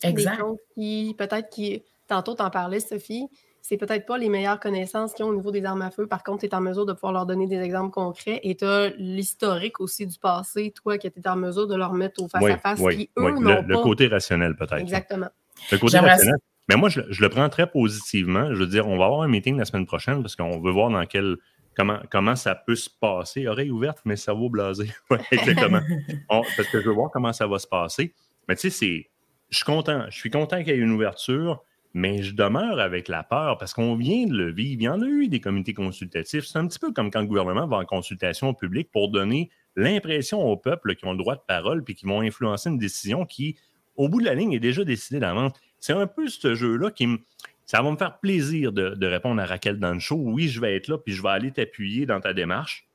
exact. 0.04 0.42
des 0.42 0.74
qui, 0.76 1.16
peut-être, 1.18 1.50
qui, 1.50 1.84
tantôt, 2.08 2.34
t'en 2.34 2.50
parlais, 2.50 2.80
Sophie, 2.80 3.28
c'est 3.70 3.78
peut-être 3.78 4.08
pas 4.08 4.18
les 4.18 4.30
meilleures 4.30 4.60
connaissances 4.60 5.14
qu'ils 5.14 5.26
ont 5.26 5.30
au 5.30 5.36
niveau 5.36 5.52
des 5.52 5.64
armes 5.64 5.84
à 5.84 5.92
feu. 5.92 6.08
Par 6.08 6.24
contre, 6.24 6.40
tu 6.40 6.48
es 6.48 6.56
en 6.56 6.60
mesure 6.60 6.88
de 6.88 6.94
pouvoir 6.94 7.14
leur 7.14 7.28
donner 7.28 7.46
des 7.46 7.60
exemples 7.60 7.92
concrets 7.92 8.40
et 8.42 8.56
tu 8.56 8.66
as 8.66 8.90
l'historique 8.98 9.80
aussi 9.80 10.08
du 10.08 10.18
passé, 10.18 10.74
toi, 10.76 10.98
qui 10.98 11.06
étais 11.06 11.28
en 11.30 11.36
mesure 11.36 11.68
de 11.68 11.76
leur 11.76 11.94
mettre 11.94 12.24
au 12.24 12.28
face-à-face. 12.28 12.80
Oui, 12.80 13.12
eux, 13.20 13.30
le, 13.30 13.62
le, 13.62 13.78
côté 13.78 14.08
rationnel, 14.08 14.56
peut-être. 14.56 14.80
Exactement. 14.80 15.28
Le 15.72 15.78
côté 15.78 16.00
rationnel. 16.00 16.38
Mais 16.68 16.78
moi, 16.78 16.90
je, 16.90 17.02
le 17.02 17.30
prends 17.30 17.48
très 17.50 17.70
positivement. 17.70 18.52
Je 18.56 18.60
veux 18.60 18.66
dire, 18.66 18.88
on 18.88 18.98
va 18.98 19.06
avoir 19.06 19.22
un 19.22 19.28
meeting 19.28 19.56
la 19.56 19.66
semaine 19.66 19.86
prochaine 19.86 20.24
parce 20.24 20.36
qu'on 20.36 20.60
veut 20.60 20.72
voir 20.72 20.90
dans 20.90 21.06
quel. 21.06 21.38
Comment, 21.76 22.00
comment 22.10 22.36
ça 22.36 22.56
peut 22.56 22.76
se 22.76 22.90
passer. 22.90 23.48
Oreille 23.48 23.70
ouverte, 23.70 24.00
mais 24.04 24.16
cerveau 24.16 24.50
blasé. 24.50 24.92
oui, 25.12 25.20
exactement. 25.32 25.82
parce 26.28 26.68
que 26.72 26.82
je 26.82 26.90
veux 26.90 26.96
voir 26.96 27.12
comment 27.12 27.34
ça 27.34 27.46
va 27.46 27.60
se 27.60 27.68
passer. 27.68 28.16
Mais 28.48 28.56
tu 28.56 28.72
sais, 28.72 29.10
Je 29.50 29.56
suis 29.56 29.66
content. 29.66 30.06
Je 30.10 30.18
suis 30.18 30.32
content 30.32 30.58
qu'il 30.58 30.70
y 30.70 30.72
ait 30.72 30.78
une 30.78 30.92
ouverture. 30.92 31.64
Mais 31.94 32.22
je 32.22 32.36
demeure 32.36 32.80
avec 32.80 33.08
la 33.08 33.24
peur 33.24 33.58
parce 33.58 33.74
qu'on 33.74 33.96
vient 33.96 34.28
de 34.28 34.34
le 34.34 34.52
vivre. 34.52 34.82
Il 34.82 34.84
y 34.84 34.90
en 34.90 35.02
a 35.02 35.06
eu 35.06 35.28
des 35.28 35.40
comités 35.40 35.74
consultatifs. 35.74 36.46
C'est 36.46 36.60
un 36.60 36.68
petit 36.68 36.80
peu 36.80 36.92
comme 36.94 37.10
quand 37.10 37.22
le 37.22 37.28
gouvernement 37.28 37.68
va 37.68 37.78
en 37.78 37.86
consultation 37.86 38.54
publique 38.54 38.92
pour 38.92 39.10
donner 39.10 39.50
l'impression 39.76 40.40
au 40.46 40.56
peuple 40.56 40.96
qui 40.96 41.06
ont 41.06 41.14
le 41.14 41.18
droit 41.18 41.36
de 41.36 41.42
parole 41.48 41.84
puis 41.84 41.96
qui 41.96 42.06
vont 42.06 42.22
influencer 42.22 42.70
une 42.70 42.78
décision 42.78 43.26
qui, 43.26 43.58
au 43.96 44.08
bout 44.08 44.20
de 44.20 44.26
la 44.26 44.36
ligne, 44.36 44.54
est 44.54 44.60
déjà 44.60 44.84
décidée 44.84 45.20
d'avance. 45.20 45.54
C'est 45.80 45.94
un 45.94 46.06
peu 46.06 46.28
ce 46.28 46.54
jeu-là 46.54 46.92
qui 46.92 47.08
me. 47.08 47.20
Ça 47.66 47.82
va 47.82 47.92
me 47.92 47.98
faire 47.98 48.20
plaisir 48.20 48.72
de, 48.72 49.06
répondre 49.06 49.42
à 49.42 49.46
Raquel 49.46 49.78
dans 49.78 49.94
le 49.94 50.00
show. 50.00 50.18
Oui, 50.18 50.48
je 50.48 50.60
vais 50.60 50.76
être 50.76 50.88
là 50.88 50.98
puis 50.98 51.14
je 51.14 51.22
vais 51.22 51.30
aller 51.30 51.52
t'appuyer 51.52 52.06
dans 52.06 52.20
ta 52.20 52.34
démarche. 52.34 52.88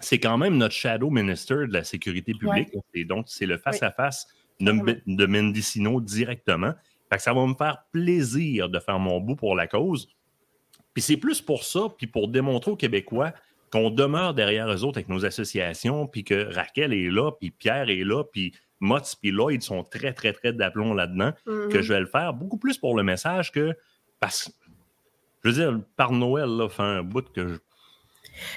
C'est 0.00 0.18
quand 0.18 0.36
même 0.36 0.56
notre 0.56 0.74
shadow 0.74 1.10
minister 1.10 1.54
de 1.54 1.72
la 1.72 1.84
sécurité 1.84 2.32
publique. 2.34 2.68
Et 2.92 3.04
donc, 3.04 3.26
c'est 3.28 3.46
le 3.46 3.56
face-à-face 3.56 4.26
de, 4.60 5.00
de 5.06 5.26
Mendicino 5.26 6.00
directement. 6.00 6.74
Fait 7.10 7.16
que 7.16 7.22
ça 7.22 7.32
va 7.32 7.46
me 7.46 7.54
faire 7.54 7.78
plaisir 7.92 8.68
de 8.68 8.78
faire 8.80 8.98
mon 8.98 9.20
bout 9.20 9.36
pour 9.36 9.54
la 9.54 9.66
cause. 9.66 10.08
Puis 10.94 11.02
c'est 11.02 11.16
plus 11.16 11.40
pour 11.40 11.62
ça, 11.64 11.88
puis 11.96 12.06
pour 12.06 12.28
démontrer 12.28 12.70
aux 12.70 12.76
Québécois 12.76 13.32
qu'on 13.70 13.90
demeure 13.90 14.32
derrière 14.34 14.70
eux 14.72 14.84
autres 14.84 14.98
avec 14.98 15.08
nos 15.08 15.24
associations, 15.24 16.06
puis 16.06 16.24
que 16.24 16.52
Raquel 16.54 16.92
est 16.92 17.10
là, 17.10 17.32
puis 17.32 17.50
Pierre 17.50 17.90
est 17.90 18.04
là, 18.04 18.24
puis 18.24 18.54
Motz 18.80 19.14
puis 19.14 19.30
Lloyd 19.30 19.62
sont 19.62 19.82
très, 19.84 20.12
très, 20.12 20.32
très 20.32 20.52
d'aplomb 20.52 20.94
là-dedans, 20.94 21.32
Mhm. 21.46 21.68
que 21.70 21.82
je 21.82 21.92
vais 21.92 22.00
le 22.00 22.06
faire 22.06 22.32
beaucoup 22.32 22.58
plus 22.58 22.78
pour 22.78 22.96
le 22.96 23.02
message 23.02 23.52
que 23.52 23.74
parce 24.20 24.50
je 25.44 25.50
veux 25.50 25.54
dire, 25.54 25.80
par 25.96 26.10
Noël, 26.12 26.48
là, 26.48 26.68
fait 26.68 26.82
un 26.82 27.02
bout 27.04 27.30
que 27.32 27.46
je. 27.46 27.54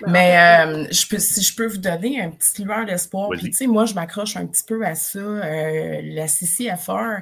Ben, 0.01 0.11
Mais 0.11 0.37
euh, 0.37 0.87
je 0.91 1.07
peux, 1.07 1.19
si 1.19 1.41
je 1.41 1.55
peux 1.55 1.67
vous 1.67 1.77
donner 1.77 2.21
un 2.21 2.29
petit 2.29 2.63
lueur 2.63 2.85
d'espoir, 2.85 3.29
puis 3.31 3.49
tu 3.49 3.53
sais, 3.53 3.67
moi, 3.67 3.85
je 3.85 3.93
m'accroche 3.93 4.35
un 4.37 4.45
petit 4.45 4.63
peu 4.63 4.85
à 4.85 4.95
ça. 4.95 5.19
Euh, 5.19 6.01
la 6.03 6.27
CCFR 6.27 7.21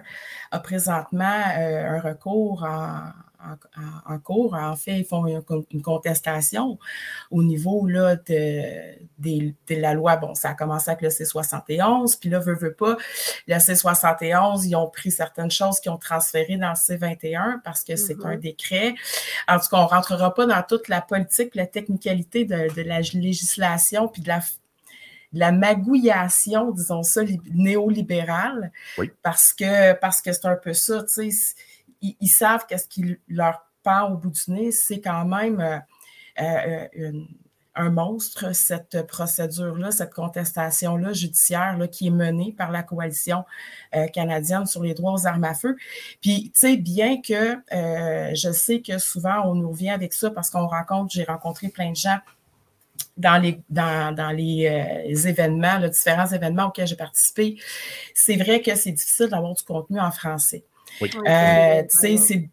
a 0.51 0.59
présentement 0.59 1.43
euh, 1.57 1.97
un 1.97 1.99
recours 1.99 2.63
en, 2.63 3.11
en- 4.07 4.19
cours. 4.19 4.53
En 4.55 4.75
fait, 4.75 4.99
ils 4.99 5.05
font 5.05 5.25
une, 5.27 5.41
con- 5.43 5.65
une 5.71 5.81
contestation 5.81 6.77
au 7.31 7.43
niveau 7.43 7.87
là, 7.87 8.15
de, 8.15 9.75
la 9.75 9.93
loi. 9.93 10.17
Bon, 10.17 10.33
ça 10.35 10.49
a 10.49 10.53
commencé 10.53 10.89
avec 10.89 11.01
le 11.01 11.09
C71, 11.09 12.17
puis 12.19 12.29
là, 12.29 12.39
veut, 12.39 12.55
veut 12.55 12.73
pas, 12.73 12.97
le 13.47 13.55
C71, 13.55 14.65
ils 14.65 14.75
ont 14.75 14.89
pris 14.89 15.11
certaines 15.11 15.51
choses 15.51 15.79
qui 15.79 15.89
ont 15.89 15.97
transféré 15.97 16.57
dans 16.57 16.69
le 16.69 16.75
C21 16.75 17.61
parce 17.63 17.83
que 17.83 17.95
c'est 17.95 18.15
Mhm. 18.15 18.25
un 18.25 18.35
décret. 18.37 18.95
En 19.47 19.59
tout 19.59 19.67
cas, 19.69 19.77
on 19.77 19.83
ne 19.83 19.87
rentrera 19.89 20.33
pas 20.33 20.45
dans 20.45 20.63
toute 20.63 20.87
la 20.87 21.01
politique, 21.01 21.55
la 21.55 21.67
technicalité 21.67 22.45
de, 22.45 22.73
de 22.73 22.81
la 22.81 23.01
législation, 23.01 24.07
puis 24.07 24.21
de 24.21 24.29
la, 24.29 24.41
magouillation, 25.51 26.71
disons 26.71 27.03
ça, 27.03 27.21
li- 27.23 27.39
néolibérale, 27.53 28.71
Oui. 28.97 29.11
parce 29.21 29.53
que 29.53 29.93
parce 29.93 30.21
que 30.21 30.31
c'est 30.31 30.45
un 30.47 30.55
peu 30.55 30.73
ça, 30.73 31.03
tu 31.03 31.31
sais, 31.31 31.55
ils, 32.01 32.27
savent 32.27 32.65
qu'est-ce 32.67 32.87
qui 32.87 33.17
leur 33.27 33.67
pend 33.83 34.09
au 34.11 34.17
bout 34.17 34.31
du 34.31 34.51
nez, 34.51 34.71
c'est 34.71 34.99
quand 34.99 35.25
même 35.25 35.59
euh, 35.59 36.87
euh, 36.99 37.11
un 37.75 37.89
monstre, 37.91 38.55
cette 38.55 39.05
procédure-là, 39.07 39.91
cette 39.91 40.13
contestation-là 40.13 41.13
judiciaire 41.13 41.77
là, 41.77 41.87
qui 41.87 42.07
est 42.07 42.11
menée 42.11 42.53
par 42.57 42.71
la 42.71 42.81
coalition 42.81 43.45
euh, 43.95 44.07
canadienne 44.07 44.65
sur 44.65 44.81
les 44.81 44.95
droits 44.95 45.13
aux 45.13 45.27
armes 45.27 45.43
à 45.43 45.53
feu. 45.53 45.75
Puis, 46.21 46.51
tu 46.53 46.59
sais, 46.59 46.77
bien 46.77 47.21
que 47.21 47.57
je 47.71 48.51
sais 48.51 48.81
que 48.81 48.97
souvent 48.97 49.43
on 49.45 49.55
nous 49.55 49.69
revient 49.69 49.91
avec 49.91 50.13
ça 50.13 50.31
parce 50.31 50.49
qu'on 50.49 50.67
rencontre, 50.67 51.11
j'ai 51.13 51.23
rencontré 51.23 51.69
plein 51.69 51.91
de 51.91 51.95
gens 51.95 52.17
dans 53.15 53.41
les, 53.41 53.61
dans, 53.69 54.35
les, 54.35 55.03
les 55.07 55.27
événements, 55.27 55.79
différents 55.87 56.27
événements 56.27 56.65
auxquels 56.65 56.87
j'ai 56.87 56.95
participé. 56.95 57.59
C'est 58.15 58.37
vrai 58.37 58.61
que 58.61 58.75
c'est 58.75 58.91
difficile 58.91 59.27
d'avoir 59.27 59.53
du 59.53 59.63
contenu 59.63 59.99
en 59.99 60.11
français. 60.11 60.63
Oui. 61.01 61.11
Euh, 61.27 61.83
tu 61.83 62.17
sais, 62.17 62.49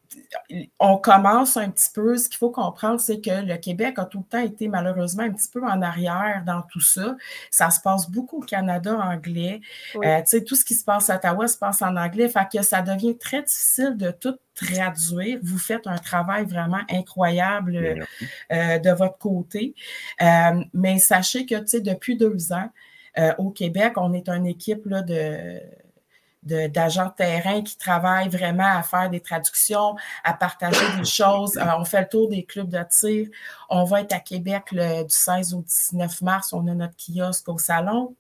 on 0.81 0.97
commence 0.99 1.57
un 1.57 1.71
petit 1.71 1.91
peu. 1.95 2.17
Ce 2.17 2.29
qu'il 2.29 2.39
faut 2.39 2.51
comprendre, 2.51 3.01
c'est 3.01 3.21
que 3.21 3.45
le 3.45 3.57
Québec 3.57 3.95
a 3.99 4.05
tout 4.05 4.19
le 4.19 4.25
temps 4.25 4.43
été 4.45 4.69
malheureusement 4.69 5.23
un 5.23 5.31
petit 5.31 5.49
peu 5.49 5.63
en 5.65 5.81
arrière 5.81 6.43
dans 6.45 6.63
tout 6.63 6.81
ça. 6.81 7.17
Ça 7.51 7.71
se 7.71 7.81
passe 7.81 8.11
beaucoup 8.11 8.39
au 8.39 8.45
Canada 8.45 8.99
anglais. 8.99 9.61
Oui. 9.95 10.07
Euh, 10.07 10.19
tu 10.21 10.27
sais, 10.27 10.45
tout 10.45 10.57
ce 10.57 10.65
qui 10.65 10.75
se 10.75 10.85
passe 10.85 11.09
à 11.11 11.17
Ottawa 11.17 11.47
se 11.47 11.57
passe 11.57 11.83
en 11.83 11.97
anglais. 11.97 12.29
Fait 12.29 12.47
que 12.53 12.63
ça 12.63 12.83
devient 12.83 13.17
très 13.17 13.43
difficile 13.43 13.97
de 13.97 14.11
tout 14.11 14.37
traduire. 14.55 15.39
Vous 15.43 15.59
faites 15.59 15.87
un 15.87 15.99
travail 15.99 16.45
vraiment 16.45 16.83
incroyable 16.91 18.05
euh, 18.53 18.79
de 18.79 18.91
votre 18.91 19.19
côté. 19.19 19.75
Euh, 20.21 20.65
mais 20.73 20.99
sachez 20.99 21.47
que, 21.47 21.57
tu 21.61 21.67
sais, 21.67 21.81
depuis 21.81 22.17
deux 22.17 22.53
ans, 22.53 22.71
euh, 23.19 23.33
au 23.39 23.51
Québec, 23.51 23.93
on 23.97 24.13
est 24.13 24.29
une 24.29 24.47
équipe 24.47 24.87
là, 24.87 25.03
de- 25.03 25.61
d'agents 26.45 27.07
de 27.07 27.15
terrain 27.15 27.63
qui 27.63 27.77
travaillent 27.77 28.29
vraiment 28.29 28.77
à 28.77 28.83
faire 28.83 29.11
des 29.11 29.21
traductions, 29.21 29.97
à 30.23 30.35
partager 30.35 30.85
des 30.99 31.05
choses. 31.21 31.59
On 31.79 31.85
fait 31.85 32.03
le 32.03 32.09
tour 32.09 32.29
des 32.29 32.45
clubs 32.45 32.69
de 32.69 32.85
tir. 32.89 33.29
On 33.69 33.85
va 33.85 34.03
être 34.03 34.13
à 34.13 34.21
Québec 34.21 34.65
le, 34.73 35.03
du 35.05 35.15
16 35.15 35.55
au 35.55 35.63
19 35.63 36.23
mars. 36.23 36.53
On 36.53 36.67
a 36.69 36.75
notre 36.75 36.97
kiosque 36.97 37.49
au 37.49 37.59
salon. 37.59 38.15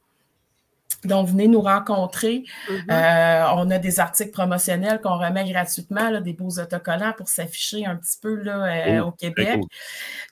Donc, 1.04 1.28
venez 1.28 1.48
nous 1.48 1.60
rencontrer. 1.60 2.44
Mhm. 2.70 2.76
Euh, 2.90 3.44
on 3.56 3.70
a 3.70 3.78
des 3.78 4.00
articles 4.00 4.30
promotionnels 4.32 5.00
qu'on 5.00 5.18
remet 5.18 5.44
gratuitement, 5.50 6.10
là, 6.10 6.20
des 6.20 6.32
beaux 6.32 6.58
autocollants 6.58 7.12
pour 7.16 7.28
s'afficher 7.28 7.86
un 7.86 7.96
petit 7.96 8.18
peu 8.20 8.34
là, 8.42 8.64
euh, 8.64 9.00
Oh, 9.04 9.08
au 9.08 9.10
Québec. 9.12 9.48
cool. 9.54 9.64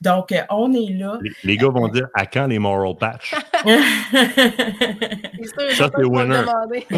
Donc, 0.01 0.31
euh, 0.31 0.41
on 0.49 0.73
est 0.73 0.91
là. 0.93 1.17
Les, 1.21 1.31
les 1.43 1.57
gars 1.57 1.69
vont 1.69 1.87
dire 1.87 2.07
à 2.13 2.25
quand 2.25 2.47
les 2.47 2.59
moral 2.59 2.95
patch? 2.97 3.33
Ça, 5.75 5.89
c'est 5.95 6.03
winner. 6.05 6.41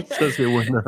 ça, 0.09 0.31
c'est 0.31 0.45
winner. 0.45 0.79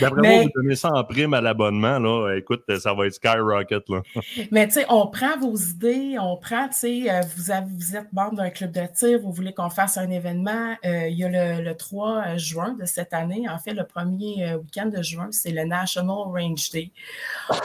D'après 0.00 0.20
Mais- 0.20 0.34
moi, 0.36 0.44
vous 0.44 0.62
donnez 0.62 0.74
ça 0.74 0.90
en 0.92 1.04
prime 1.04 1.34
à 1.34 1.40
l'abonnement, 1.40 1.98
là. 1.98 2.34
Écoute, 2.36 2.64
ça 2.78 2.92
va 2.94 3.06
être 3.06 3.14
skyrocket, 3.14 3.88
là. 3.88 4.02
Mais 4.50 4.66
tu 4.66 4.74
sais, 4.74 4.86
on 4.88 5.06
prend 5.06 5.38
vos 5.38 5.56
idées, 5.56 6.16
on 6.20 6.36
prend, 6.36 6.68
tu 6.68 6.74
sais, 6.76 7.20
vous, 7.36 7.50
êtes 7.52 8.12
membre 8.12 8.36
d'un 8.36 8.50
club 8.50 8.72
de 8.72 8.82
tir, 8.94 9.18
vous 9.20 9.32
voulez 9.32 9.52
qu'on 9.54 9.70
fasse 9.70 9.96
un 9.96 10.10
événement. 10.10 10.74
euh, 10.84 11.06
il 11.08 11.18
y 11.18 11.24
a 11.24 11.28
le, 11.28 11.62
le 11.62 11.75
3 11.76 12.36
juin 12.36 12.74
de 12.74 12.84
cette 12.84 13.12
année, 13.12 13.48
en 13.48 13.58
fait, 13.58 13.72
le 13.72 13.84
premier 13.84 14.48
euh, 14.48 14.58
week-end 14.58 14.86
de 14.86 15.02
juin, 15.02 15.28
c'est 15.30 15.50
le 15.50 15.64
National 15.64 16.26
Range 16.26 16.70
Day. 16.70 16.92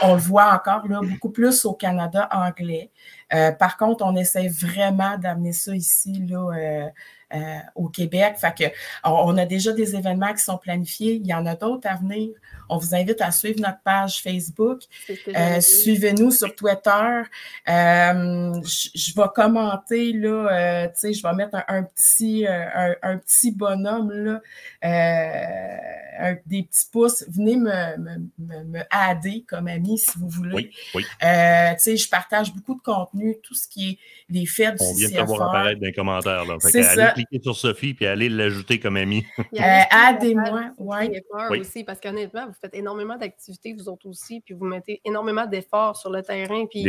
On 0.02 0.14
le 0.14 0.20
voit 0.20 0.52
encore 0.52 0.86
là, 0.88 1.00
beaucoup 1.02 1.30
plus 1.30 1.64
au 1.64 1.74
Canada 1.74 2.28
anglais. 2.32 2.90
Euh, 3.34 3.52
par 3.52 3.76
contre, 3.76 4.04
on 4.04 4.14
essaie 4.16 4.48
vraiment 4.48 5.18
d'amener 5.18 5.52
ça 5.52 5.74
ici, 5.74 6.24
là, 6.28 6.90
euh, 7.34 7.58
au 7.74 7.88
Québec. 7.88 8.36
Fait 8.38 8.54
que 8.56 8.64
on, 9.04 9.10
on 9.34 9.38
a 9.38 9.46
déjà 9.46 9.72
des 9.72 9.94
événements 9.96 10.32
qui 10.32 10.42
sont 10.42 10.58
planifiés. 10.58 11.14
Il 11.14 11.26
y 11.26 11.34
en 11.34 11.46
a 11.46 11.54
d'autres 11.54 11.88
à 11.88 11.96
venir. 11.96 12.30
On 12.68 12.78
vous 12.78 12.94
invite 12.94 13.20
à 13.20 13.30
suivre 13.30 13.60
notre 13.60 13.80
page 13.84 14.22
Facebook. 14.22 14.82
Euh. 15.28 15.60
Suivez-nous 15.60 16.30
sur 16.30 16.54
Twitter. 16.54 17.22
Euh, 17.68 18.54
je 18.64 18.88
je 18.94 19.14
vais 19.14 19.28
commenter, 19.34 20.12
là, 20.12 20.28
euh, 20.28 20.86
tu 20.86 20.92
sais, 20.94 21.12
je 21.12 21.22
vais 21.22 21.34
mettre 21.34 21.56
un, 21.56 21.64
un 21.68 21.82
petit, 21.82 22.46
euh, 22.46 22.64
un, 22.74 22.94
un 23.02 23.18
petit 23.18 23.50
bonhomme, 23.50 24.10
là, 24.10 24.40
euh, 24.84 26.30
un- 26.30 26.36
des 26.46 26.62
petits 26.62 26.86
pouces. 26.90 27.24
Venez 27.28 27.56
me, 27.56 27.96
me, 27.98 28.16
me, 28.38 28.64
me 28.64 28.80
adder 28.90 29.44
comme 29.46 29.68
ami 29.68 29.98
si 29.98 30.12
vous 30.18 30.28
voulez. 30.28 30.54
Oui, 30.54 30.70
oui. 30.94 31.04
Euh, 31.24 31.72
tu 31.74 31.78
sais, 31.80 31.96
je 31.96 32.08
partage 32.08 32.54
beaucoup 32.54 32.74
de 32.76 32.82
contenu, 32.82 33.36
tout 33.42 33.54
ce 33.54 33.68
qui 33.68 33.90
est 33.90 33.98
les 34.30 34.46
faits 34.46 34.78
du 34.78 34.84
On 34.84 34.94
vient 34.94 35.08
de 35.10 35.14
te 35.14 35.20
voir 35.22 35.48
apparaître 35.50 35.80
dans 35.80 35.86
les 35.86 35.92
commentaires, 35.92 36.44
là. 36.44 36.56
Fait 36.60 37.21
Cliquer 37.26 37.42
sur 37.42 37.56
Sophie 37.56 37.94
puis 37.94 38.06
allez 38.06 38.28
l'ajouter 38.28 38.78
comme 38.80 38.96
ami. 38.96 39.24
Il 39.52 39.58
y 39.58 39.60
a 39.62 39.82
Euh, 39.82 40.14
aidez-moi, 40.16 40.70
ouais. 40.78 41.22
Oui. 41.50 41.60
aussi, 41.60 41.84
parce 41.84 42.00
qu'honnêtement, 42.00 42.46
vous 42.46 42.54
faites 42.60 42.74
énormément 42.74 43.16
d'activités, 43.16 43.72
vous 43.72 43.88
autres 43.88 44.08
aussi, 44.08 44.40
puis 44.40 44.54
vous 44.54 44.64
mettez 44.64 45.00
énormément 45.04 45.46
d'efforts 45.46 45.96
sur 45.96 46.10
le 46.10 46.22
terrain. 46.22 46.66
Puis, 46.66 46.86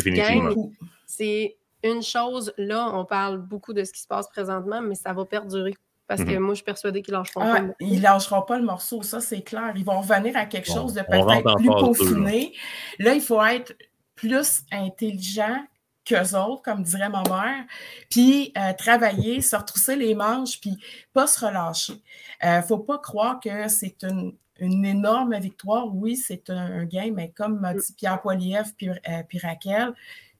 c'est 1.05 1.57
une 1.83 2.01
chose, 2.01 2.53
là, 2.57 2.89
on 2.93 3.05
parle 3.05 3.37
beaucoup 3.39 3.73
de 3.73 3.83
ce 3.83 3.91
qui 3.91 4.01
se 4.01 4.07
passe 4.07 4.29
présentement, 4.29 4.81
mais 4.81 4.95
ça 4.95 5.11
va 5.13 5.25
perdurer. 5.25 5.73
Parce 6.07 6.23
que 6.23 6.31
Mhm. 6.31 6.39
moi, 6.39 6.49
je 6.53 6.55
suis 6.57 6.63
persuadée 6.65 7.01
qu'ils 7.01 7.13
lâcheront 7.13 7.41
Ah, 7.41 7.51
pas. 7.55 7.59
le 7.61 7.73
ils 7.79 8.01
lâcheront 8.01 8.41
pas 8.41 8.57
le 8.59 8.65
morceau, 8.65 9.01
ça 9.03 9.19
c'est 9.21 9.41
clair. 9.41 9.73
Ils 9.75 9.85
vont 9.85 9.99
revenir 10.01 10.35
à 10.35 10.45
quelque 10.45 10.67
Bon, 10.67 10.73
chose 10.75 10.93
de 10.93 11.01
peut-être 11.01 11.55
plus 11.55 11.67
peaufiné. 11.69 12.53
Là. 12.99 13.13
il 13.13 13.21
faut 13.21 13.41
être 13.43 13.73
plus 14.15 14.63
intelligent 14.71 15.57
qu'eux 16.05 16.35
autres, 16.37 16.61
comme 16.63 16.83
dirait 16.83 17.09
ma 17.09 17.23
mère, 17.23 17.65
puis 18.09 18.51
euh, 18.57 18.73
travailler, 18.73 19.41
se 19.41 19.55
retrousser 19.55 19.95
les 19.95 20.15
manches, 20.15 20.59
puis 20.59 20.77
pas 21.13 21.27
se 21.27 21.45
relâcher. 21.45 22.01
Euh, 22.43 22.61
faut 22.61 22.79
pas 22.79 22.97
croire 22.99 23.39
que 23.39 23.67
c'est 23.67 24.03
une, 24.03 24.33
une 24.59 24.85
énorme 24.85 25.37
victoire. 25.39 25.87
Oui, 25.93 26.15
c'est 26.15 26.49
un, 26.49 26.81
un 26.81 26.85
game, 26.85 27.13
mais 27.15 27.29
comme 27.29 27.59
m'a 27.59 27.73
dit 27.73 27.93
Pierre 27.97 28.21
Poilievre 28.21 28.69
puis, 28.77 28.89
euh, 28.89 29.23
puis 29.27 29.39
Raquel, 29.39 29.93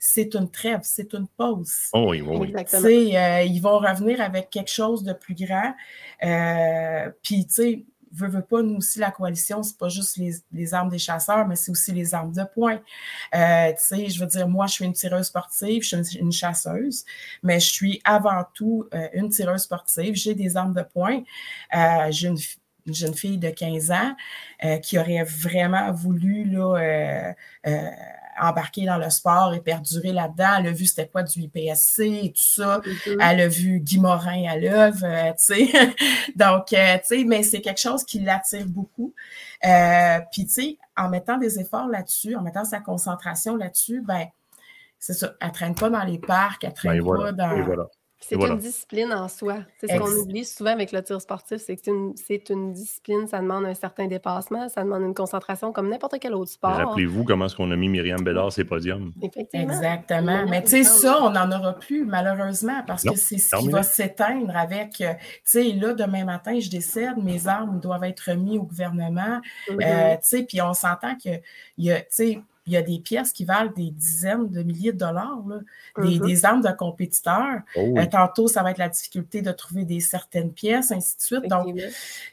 c'est 0.06 0.36
une 0.36 0.52
trêve, 0.52 0.82
c'est 0.84 1.14
une 1.14 1.30
pause. 1.30 1.74
Oh 1.94 2.08
oui, 2.10 2.22
oui, 2.22 2.36
oui. 2.38 2.48
Exactement. 2.50 2.82
Tu 2.82 2.88
sais, 2.90 3.18
euh, 3.18 3.44
ils 3.44 3.62
vont 3.62 3.80
revenir 3.80 4.20
avec 4.20 4.50
quelque 4.50 4.70
chose 4.70 5.02
de 5.06 5.14
plus 5.14 5.34
grand. 5.34 5.74
Euh, 6.26 7.10
Puis, 7.24 7.48
tu 7.48 7.54
sais, 7.54 7.86
veut, 8.14 8.28
veut 8.28 8.42
pas, 8.42 8.62
nous 8.62 8.76
aussi, 8.76 9.00
la 9.00 9.12
coalition, 9.12 9.64
c'est 9.64 9.78
pas 9.78 9.90
juste 9.90 10.18
les, 10.18 10.36
les 10.52 10.74
armes 10.74 10.90
des 10.90 11.00
chasseurs, 11.00 11.48
mais 11.48 11.56
c'est 11.56 11.72
aussi 11.72 11.92
les 11.92 12.14
armes 12.14 12.32
de 12.32 12.44
poing. 12.54 12.80
Euh, 13.36 13.72
tu 13.72 13.84
sais, 13.84 14.10
je 14.10 14.20
veux 14.20 14.28
dire, 14.28 14.48
moi, 14.48 14.68
je 14.68 14.74
suis 14.74 14.86
une 14.86 14.94
tireuse 14.94 15.28
sportive, 15.28 15.84
je 15.84 16.02
suis 16.02 16.18
une, 16.20 16.32
chasseuse, 16.32 17.06
mais 17.42 17.60
je 17.60 17.72
suis 17.72 18.02
avant 18.04 18.44
tout 18.54 18.88
euh, 18.94 19.08
une 19.14 19.30
tireuse 19.30 19.62
sportive. 19.64 20.16
J'ai 20.16 20.36
des 20.36 20.58
armes 20.58 20.74
de 20.74 20.84
poing. 20.84 21.24
Euh, 21.76 22.12
J'ai 22.12 22.30
une, 22.30 22.38
une 22.86 22.94
jeune 22.94 23.14
fille 23.14 23.38
de 23.38 23.50
15 23.50 23.92
ans 23.92 24.16
euh, 24.64 24.78
qui 24.78 24.98
aurait 24.98 25.24
vraiment 25.24 25.92
voulu 25.92 26.44
là, 26.46 27.34
embarquer 28.42 28.86
dans 28.86 28.98
le 28.98 29.10
sport 29.10 29.54
et 29.54 29.60
perdurer 29.62 30.12
là-dedans. 30.12 30.56
Elle 30.60 30.68
a 30.68 30.72
vu 30.72 30.86
c'était 30.86 31.08
quoi 31.08 31.24
du 31.24 31.40
IPSC 31.42 32.00
et 32.02 32.30
tout 32.32 32.42
ça. 32.42 32.82
Mhm. 33.08 33.18
Elle 33.22 33.42
a 33.42 33.48
vu 33.48 33.80
Guy 33.80 34.00
Morin 34.00 34.44
à 34.50 34.58
l'œuvre, 34.58 35.04
euh, 35.04 35.32
tu 35.34 35.68
sais. 35.68 35.68
Donc, 36.36 36.74
euh, 36.74 36.96
tu 36.98 37.02
sais, 37.20 37.24
mais 37.26 37.44
c'est 37.44 37.62
quelque 37.62 37.80
chose 37.82 38.04
qui 38.04 38.20
l'attire 38.20 38.66
beaucoup. 38.66 39.14
Euh, 39.66 40.20
Puis, 40.32 40.46
tu 40.46 40.52
sais, 40.54 40.78
en 40.98 41.10
mettant 41.10 41.38
des 41.38 41.60
efforts 41.60 41.88
là-dessus, 41.88 42.36
en 42.36 42.42
mettant 42.42 42.66
sa 42.66 42.80
concentration 42.80 43.56
là-dessus, 43.56 44.02
ben, 44.02 44.26
c'est 45.00 45.14
ça. 45.14 45.34
Elle 45.42 45.52
traîne 45.52 45.76
pas 45.76 45.90
dans 45.90 46.04
les 46.04 46.18
parcs, 46.20 46.64
elle 46.64 46.70
Ben, 46.70 46.76
traîne 46.76 47.00
voilà. 47.02 47.24
pas 47.24 47.32
dans. 47.32 47.56
Et 47.58 47.62
voilà. 47.62 47.88
C'est 48.28 48.36
voilà. 48.36 48.54
une 48.54 48.60
discipline 48.60 49.12
en 49.12 49.28
soi. 49.28 49.58
C'est 49.80 49.92
ce 49.92 49.98
qu'on 49.98 50.22
oublie 50.22 50.46
souvent 50.46 50.72
avec 50.72 50.92
le 50.92 51.04
tir 51.04 51.20
sportif, 51.22 51.58
c'est 51.58 51.76
que 51.76 51.82
c'est 52.16 52.50
une, 52.50 52.74
discipline, 52.74 53.28
ça 53.28 53.40
demande 53.40 53.66
un 53.66 53.74
certain 53.74 54.08
dépassement, 54.08 54.70
ça 54.70 54.84
demande 54.84 55.04
une 55.04 55.14
concentration 55.14 55.72
comme 55.72 55.90
n'importe 55.90 56.16
quel 56.20 56.34
autre 56.34 56.52
sport. 56.52 56.72
Rappelez-vous 56.72 57.24
comment 57.24 57.46
est-ce 57.46 57.56
qu'on 57.56 57.72
a 57.72 57.76
mis 57.76 57.90
Myriam 57.90 58.24
Bédard 58.24 58.52
ses 58.52 58.64
podiums. 58.64 59.12
Effectivement. 59.22 59.74
Exactement. 59.74 60.46
Mais 60.48 60.64
tu 60.64 60.70
sais, 60.70 60.84
ça, 60.84 61.22
on 61.22 61.32
n'en 61.32 61.52
aura 61.52 61.74
plus, 61.74 62.06
malheureusement, 62.06 62.84
parce 62.88 63.04
Non, 63.04 63.14
que 63.14 63.20
c'est 63.20 63.38
ce 63.38 63.56
qui 63.58 63.70
va 63.70 63.84
s'éteindre 63.84 64.56
avec, 64.56 65.02
euh, 65.02 65.14
tu 65.14 65.42
sais, 65.44 65.64
là, 65.74 65.94
demain 65.94 66.26
matin, 66.26 66.60
je 66.60 66.70
décède, 66.70 67.18
mes 67.18 67.48
armes 67.48 67.80
doivent 67.80 68.04
être 68.06 68.32
remis 68.32 68.58
au 68.58 68.64
gouvernement. 68.64 69.42
Euh, 69.70 70.14
tu 70.16 70.20
sais, 70.22 70.44
puis 70.44 70.62
on 70.62 70.74
s'entend 70.74 71.16
qu'il 71.16 71.42
y 71.78 71.92
a, 71.92 72.02
tu 72.02 72.08
sais, 72.10 72.42
il 72.66 72.74
y 72.74 72.78
a 72.78 72.82
des 72.82 73.00
pièces 73.00 73.32
qui 73.34 73.44
valent 73.46 73.72
des 73.76 73.92
dizaines 73.92 74.48
de 74.50 74.64
milliers 74.64 74.94
de 74.94 74.98
dollars, 74.98 75.40
là, 75.48 75.60
Mhm. 75.98 76.20
des 76.26 76.46
armes 76.46 76.62
de 76.62 76.72
compétiteurs. 76.72 77.60
Oh. 77.76 77.96
Euh, 77.98 78.06
tantôt, 78.06 78.48
ça 78.48 78.64
va 78.64 78.72
être 78.72 78.78
la 78.78 78.90
difficulté 78.90 79.42
de 79.42 79.52
trouver 79.52 79.84
des 79.86 80.00
certaines 80.00 80.52
pièces, 80.52 80.92
ainsi 80.92 81.18
de 81.18 81.22
suite. 81.22 81.48
Donc, 81.50 81.76
tu 81.76 81.82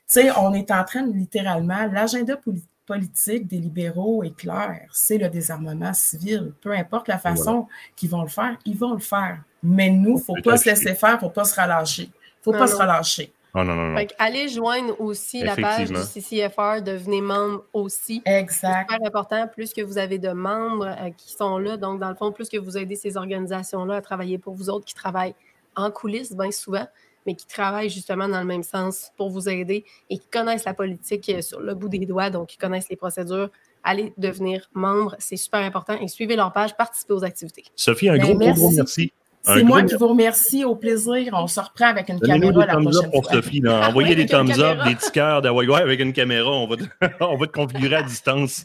sais, 0.06 0.30
on 0.38 0.52
est 0.54 0.70
en 0.70 0.84
train 0.84 1.02
de 1.02 1.12
littéralement, 1.12 1.86
l'agenda 1.86 2.36
poli- 2.36 2.64
politique 2.86 3.46
des 3.46 3.58
libéraux 3.58 4.24
est 4.24 4.34
clair, 4.36 4.88
c'est 4.92 5.18
le 5.18 5.28
désarmement 5.28 5.92
civil. 5.94 6.52
Peu 6.60 6.72
importe 6.72 7.06
la 7.08 7.18
façon 7.18 7.68
qu'ils 7.96 8.10
vont 8.10 8.22
le 8.22 8.28
faire, 8.28 8.56
ils 8.64 8.76
vont 8.76 8.94
le 8.94 8.98
faire. 9.00 9.40
Mais 9.62 9.90
nous, 9.90 10.10
il 10.10 10.14
ne 10.14 10.20
faut 10.20 10.34
pas 10.42 10.56
se 10.56 10.68
laisser 10.68 10.94
faire, 10.94 11.10
il 11.10 11.14
ne 11.14 11.18
faut 11.20 11.30
pas 11.30 11.44
se 11.44 11.60
relâcher. 11.60 12.04
Il 12.04 12.08
ne 12.08 12.42
faut 12.44 12.52
Non, 12.52 12.58
pas 12.58 12.66
se 12.66 12.72
non. 12.74 12.78
relâcher. 12.80 13.32
Oh 13.54 13.64
non, 13.64 13.74
non, 13.74 13.88
non. 13.88 13.96
Fait 13.96 14.06
que 14.06 14.14
allez 14.18 14.48
joindre 14.48 15.00
aussi 15.00 15.42
la 15.42 15.56
page 15.56 15.88
du. 15.88 15.96
CCFR, 15.96 16.82
devenez 16.84 17.20
membre 17.20 17.64
aussi. 17.72 18.22
Exact. 18.24 18.90
super 18.90 19.06
important, 19.06 19.48
plus 19.48 19.72
que 19.72 19.82
vous 19.82 19.98
avez 19.98 20.18
de 20.18 20.30
membres 20.30 20.86
euh, 20.86 21.10
qui 21.16 21.32
sont 21.32 21.58
là. 21.58 21.76
Donc, 21.76 22.00
dans 22.00 22.08
le 22.08 22.14
fond, 22.14 22.32
plus 22.32 22.48
que 22.48 22.58
vous 22.58 22.78
aidez 22.78 22.96
ces 22.96 23.16
organisations-là 23.16 23.96
à 23.96 24.00
travailler 24.00 24.38
pour 24.38 24.54
vous 24.54 24.70
autres 24.70 24.84
qui 24.84 24.94
travaillent 24.94 25.34
en 25.76 25.90
coulisses 25.90 26.32
bien 26.32 26.50
souvent, 26.50 26.86
mais 27.26 27.34
qui 27.34 27.46
travaillent 27.46 27.90
justement 27.90 28.28
dans 28.28 28.40
le 28.40 28.46
même 28.46 28.62
sens 28.62 29.10
pour 29.16 29.30
vous 29.30 29.48
aider 29.48 29.84
et 30.08 30.18
qui 30.18 30.28
connaissent 30.28 30.64
la 30.64 30.74
politique 30.74 31.28
euh, 31.28 31.42
sur 31.42 31.60
le 31.60 31.74
bout 31.74 31.88
des 31.88 32.06
doigts, 32.06 32.30
donc 32.30 32.48
qui 32.48 32.56
connaissent 32.56 32.88
les 32.88 32.96
procédures. 32.96 33.50
Allez 33.82 34.12
devenir 34.18 34.68
membre, 34.74 35.16
c'est 35.18 35.36
super 35.36 35.60
important 35.60 35.98
et 35.98 36.06
suivez 36.06 36.36
leur 36.36 36.52
page, 36.52 36.76
participez 36.76 37.14
aux 37.14 37.24
activités. 37.24 37.64
Sophie, 37.74 38.10
un 38.10 38.18
Ben, 38.18 38.22
gros, 38.22 38.34
gros, 38.34 38.52
gros 38.52 38.70
merci. 38.72 39.10
C'est 39.42 39.64
moi 39.64 39.82
qui 39.82 39.94
vous 39.94 40.08
remercie. 40.08 40.64
Au 40.64 40.76
plaisir. 40.76 41.32
On 41.34 41.46
se 41.46 41.60
reprend 41.60 41.86
avec 41.86 42.08
une 42.08 42.20
caméra 42.20 42.66
la 42.66 42.74
thumbs 42.74 42.82
prochaine 42.82 43.04
up 43.06 43.12
pour 43.12 43.24
fois. 43.24 43.34
Sophie. 43.34 43.60
là. 43.60 43.80
Envoyez 43.88 44.14
des 44.14 44.26
thumbs 44.26 44.58
up, 44.58 44.78
des 44.84 44.94
petits 44.94 45.10
cœurs 45.12 45.42
d'Hawaii 45.42 45.72
avec 45.72 46.00
une 46.00 46.12
caméra. 46.12 46.50
On 46.50 46.66
va 46.66 46.76
te, 46.76 46.84
on 47.20 47.36
va 47.36 47.46
te 47.46 47.52
configurer 47.52 47.96
à 47.96 48.02
distance. 48.02 48.64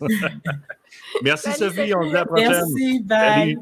Merci 1.24 1.52
Salut, 1.52 1.76
Sophie, 1.76 1.94
on 1.96 2.04
se 2.04 2.10
dit 2.10 2.16
à 2.16 2.20
la 2.20 2.26
prochaine. 2.26 2.50
Merci. 2.50 3.04
Bye. 3.04 3.30
Salut. 3.40 3.58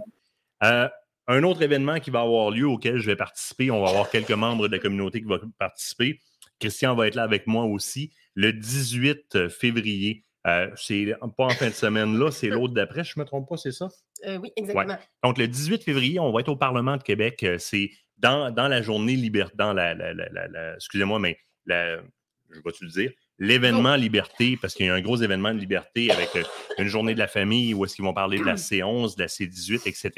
Euh, 0.63 0.89
un 1.27 1.43
autre 1.43 1.61
événement 1.61 1.99
qui 1.99 2.09
va 2.09 2.21
avoir 2.21 2.51
lieu 2.51 2.67
auquel 2.67 2.97
je 2.97 3.05
vais 3.05 3.15
participer, 3.15 3.71
on 3.71 3.81
va 3.81 3.89
avoir 3.89 4.09
quelques 4.09 4.31
membres 4.31 4.67
de 4.67 4.73
la 4.73 4.79
communauté 4.79 5.21
qui 5.21 5.27
vont 5.27 5.39
participer. 5.57 6.19
Christian 6.59 6.95
va 6.95 7.07
être 7.07 7.15
là 7.15 7.23
avec 7.23 7.47
moi 7.47 7.65
aussi 7.65 8.11
le 8.35 8.53
18 8.53 9.49
février. 9.49 10.25
Euh, 10.45 10.69
c'est 10.75 11.13
pas 11.37 11.45
en 11.45 11.49
fin 11.49 11.67
de 11.67 11.73
semaine 11.73 12.17
là, 12.17 12.29
c'est 12.29 12.49
l'autre 12.49 12.73
d'après, 12.73 13.03
je 13.03 13.13
ne 13.15 13.21
me 13.21 13.25
trompe 13.25 13.47
pas, 13.47 13.55
c'est 13.55 13.71
ça? 13.71 13.87
Euh, 14.25 14.37
oui, 14.37 14.51
exactement. 14.55 14.97
Donc, 15.23 15.37
le 15.37 15.47
18 15.47 15.83
février, 15.83 16.19
on 16.19 16.31
va 16.31 16.39
être 16.41 16.49
au 16.49 16.55
Parlement 16.55 16.97
de 16.97 17.03
Québec. 17.03 17.43
Euh, 17.43 17.57
C'est 17.57 17.91
dans, 18.17 18.51
dans 18.51 18.67
la 18.67 18.81
journée 18.81 19.15
liberté, 19.15 19.53
dans 19.57 19.73
la, 19.73 19.93
la- 19.93 20.13
la- 20.13 20.29
la- 20.29 20.47
la- 20.47 20.73
excusez-moi, 20.75 21.19
mais 21.19 21.37
la, 21.65 21.97
je 21.97 22.59
vais-tu 22.63 22.85
le 22.85 22.89
dire, 22.91 23.11
l'événement 23.39 23.95
liberté, 23.95 24.57
parce 24.61 24.73
qu'il 24.75 24.85
y 24.85 24.89
a 24.89 24.93
un 24.93 25.01
gros 25.01 25.17
événement 25.17 25.53
de 25.53 25.59
liberté 25.59 26.11
avec 26.11 26.29
euh, 26.35 26.43
une 26.77 26.87
journée 26.87 27.13
de 27.15 27.19
la 27.19 27.27
famille 27.27 27.73
où 27.73 27.83
est-ce 27.83 27.95
qu'ils 27.95 28.05
vont 28.05 28.13
parler 28.13 28.37
de 28.39 28.45
la 28.45 28.55
C11, 28.55 29.15
de 29.17 29.21
la 29.23 29.27
C18, 29.27 29.87
etc. 29.87 30.11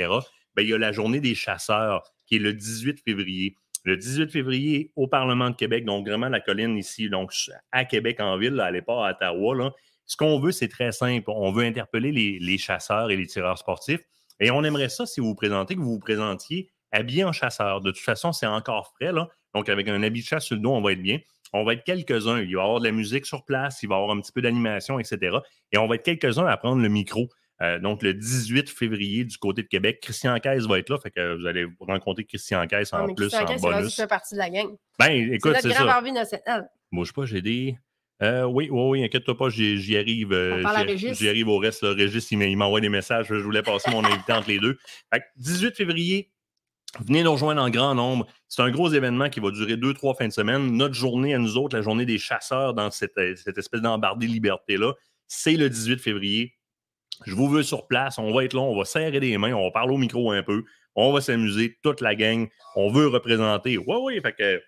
Ben, 0.56 0.62
il 0.64 0.70
y 0.70 0.74
a 0.74 0.78
la 0.78 0.92
journée 0.92 1.20
des 1.20 1.34
chasseurs 1.36 2.04
qui 2.28 2.36
est 2.36 2.40
le 2.40 2.54
18 2.54 3.02
février. 3.04 3.56
Le 3.84 3.98
18 3.98 4.32
février 4.32 4.92
au 4.96 5.08
Parlement 5.08 5.50
de 5.52 5.56
Québec, 5.56 5.86
donc 5.86 6.08
vraiment 6.08 6.28
la 6.30 6.40
colline 6.40 6.76
ici, 6.78 7.08
donc 7.10 7.32
à 7.72 7.86
Québec 7.86 8.20
en 8.20 8.36
ville, 8.38 8.54
là, 8.54 8.66
à 8.66 8.72
l'époque 8.72 8.98
à 9.06 9.12
Ottawa. 9.12 9.56
Là. 9.56 9.72
Ce 10.06 10.18
qu'on 10.18 10.40
veut, 10.40 10.52
c'est 10.52 10.68
très 10.68 10.92
simple. 10.92 11.24
On 11.28 11.52
veut 11.52 11.64
interpeller 11.64 12.12
les, 12.12 12.38
les 12.40 12.58
chasseurs 12.58 13.10
et 13.12 13.16
les 13.16 13.26
tireurs 13.26 13.58
sportifs. 13.58 14.02
Et 14.40 14.52
on 14.52 14.64
aimerait 14.64 14.90
ça, 14.90 15.06
si 15.06 15.20
vous 15.20 15.28
vous 15.28 15.36
présentez, 15.36 15.76
que 15.76 15.80
vous 15.80 15.94
vous 15.94 16.00
présentiez 16.00 16.70
habillé 16.92 17.24
en 17.24 17.32
chasseur. 17.32 17.82
De 17.82 17.92
toute 17.92 18.04
façon, 18.04 18.32
c'est 18.32 18.46
encore 18.46 18.94
frais, 18.96 19.12
là. 19.12 19.28
Donc, 19.54 19.70
avec 19.70 19.88
un 19.88 20.02
habit 20.04 20.22
de 20.22 20.26
chasse 20.26 20.46
sur 20.46 20.56
le 20.56 20.62
dos, 20.62 20.72
on 20.72 20.82
va 20.82 20.94
être 20.94 21.02
bien. 21.02 21.20
On 21.54 21.64
va 21.64 21.74
être 21.74 21.84
quelques-uns. 21.84 22.40
Il 22.40 22.56
va 22.56 22.62
y 22.62 22.64
avoir 22.64 22.80
de 22.80 22.86
la 22.86 22.92
musique 22.92 23.26
sur 23.26 23.46
place, 23.46 23.82
il 23.84 23.90
va 23.90 23.96
y 23.96 23.98
avoir 24.00 24.16
un 24.16 24.22
petit 24.22 24.32
peu 24.32 24.42
d'animation, 24.42 25.00
etc. 25.00 25.38
Et 25.72 25.78
on 25.78 25.88
va 25.88 25.96
être 25.96 26.04
quelques-uns 26.04 26.46
à 26.46 26.58
prendre 26.58 26.82
le 26.82 26.90
micro. 26.90 27.30
Euh, 27.62 27.80
donc, 27.80 28.02
le 28.02 28.14
18 28.14 28.70
février 28.70 29.24
du 29.24 29.38
côté 29.38 29.64
de 29.64 29.68
Québec, 29.68 30.00
Christian 30.02 30.38
Caisse 30.40 30.66
va 30.66 30.80
être 30.80 30.90
là. 30.90 30.98
Fait 31.00 31.12
que 31.12 31.38
vous 31.38 31.46
allez 31.46 31.66
rencontrer 31.80 32.26
Christian 32.26 32.66
Caisse 32.68 32.90
Ah, 32.92 33.04
en 33.04 33.08
mais 33.08 33.14
plus, 33.16 33.28
Christian 33.30 33.44
en 33.44 33.48
Caisse, 33.48 33.62
rendu 33.62 33.76
bonus. 33.78 33.96
fait 33.96 34.08
partie 34.08 34.36
de 34.36 34.40
la 34.40 34.50
gang. 34.50 34.68
Ben, 35.00 35.06
C'est 35.08 35.36
écoute, 35.36 35.52
notre 35.52 35.62
c'est 35.62 35.74
ça. 35.74 35.86
National. 36.12 36.70
Bouge 36.92 37.14
pas, 37.14 37.26
j'ai 37.26 37.42
des. 37.42 37.78
Euh, 38.22 38.44
oui, 38.46 38.70
oui, 38.72 38.82
oui, 39.00 39.04
inquiète-toi 39.04 39.38
pas, 39.38 39.50
j'y 39.50 39.98
arrive. 39.98 40.32
euh, 40.32 40.62
j'y- 41.20 41.28
arrive 41.30 41.48
au 41.50 41.58
reste. 41.58 41.84
Là. 41.84 41.94
Régis, 41.94 42.32
il 42.32 42.58
m'envoie 42.58 42.80
des 42.82 42.90
messages. 42.90 43.28
Je 43.28 43.36
voulais 43.36 43.62
passer 43.62 43.92
mon 43.92 44.04
invité 44.06 44.32
entre 44.34 44.48
les 44.48 44.60
deux. 44.60 44.78
Fait 45.14 45.20
que 45.20 45.26
18 45.38 45.76
février, 45.76 46.32
venez 47.06 47.24
nous 47.24 47.34
rejoindre 47.34 47.62
en 47.62 47.70
grand 47.70 47.94
nombre. 47.94 48.26
C'est 48.48 48.62
un 48.62 48.72
gros 48.72 48.90
événement 48.90 49.30
qui 49.30 49.42
va 49.42 49.52
durer 49.52 49.76
deux, 49.76 49.94
trois 49.94 50.14
fins 50.16 50.28
de 50.28 50.34
semaine. 50.34 50.72
Notre 50.78 50.94
journée 50.94 51.34
à 51.34 51.40
nous 51.40 51.58
autres, 51.58 51.76
la 51.76 51.82
journée 51.82 52.06
des 52.06 52.18
chasseurs 52.18 52.74
dans 52.74 52.90
cette, 52.90 53.18
euh, 53.18 53.36
cette 53.36 53.58
espèce 53.58 53.82
d'embardée 53.82 54.28
liberté-là, 54.28 54.94
c'est 55.28 55.58
le 55.58 55.70
18 55.70 56.00
février. 56.00 56.54
Je 57.26 57.34
vous 57.36 57.50
veux 57.50 57.64
sur 57.64 57.86
place. 57.88 58.18
On 58.18 58.34
va 58.34 58.46
être 58.46 58.54
là, 58.54 58.62
on 58.62 58.78
va 58.78 58.86
serrer 58.86 59.20
des 59.20 59.38
mains, 59.38 59.54
on 59.54 59.64
va 59.66 59.72
parler 59.72 59.94
au 59.94 59.98
micro 59.98 60.32
un 60.32 60.44
peu. 60.44 60.64
On 60.96 61.12
va 61.12 61.20
s'amuser, 61.20 61.78
toute 61.84 62.00
la 62.00 62.16
gang. 62.16 62.48
On 62.78 62.90
veut 62.90 63.08
représenter. 63.08 63.78
Oui, 63.78 63.96
oui, 64.02 64.22
fait 64.22 64.32
que. 64.34 64.62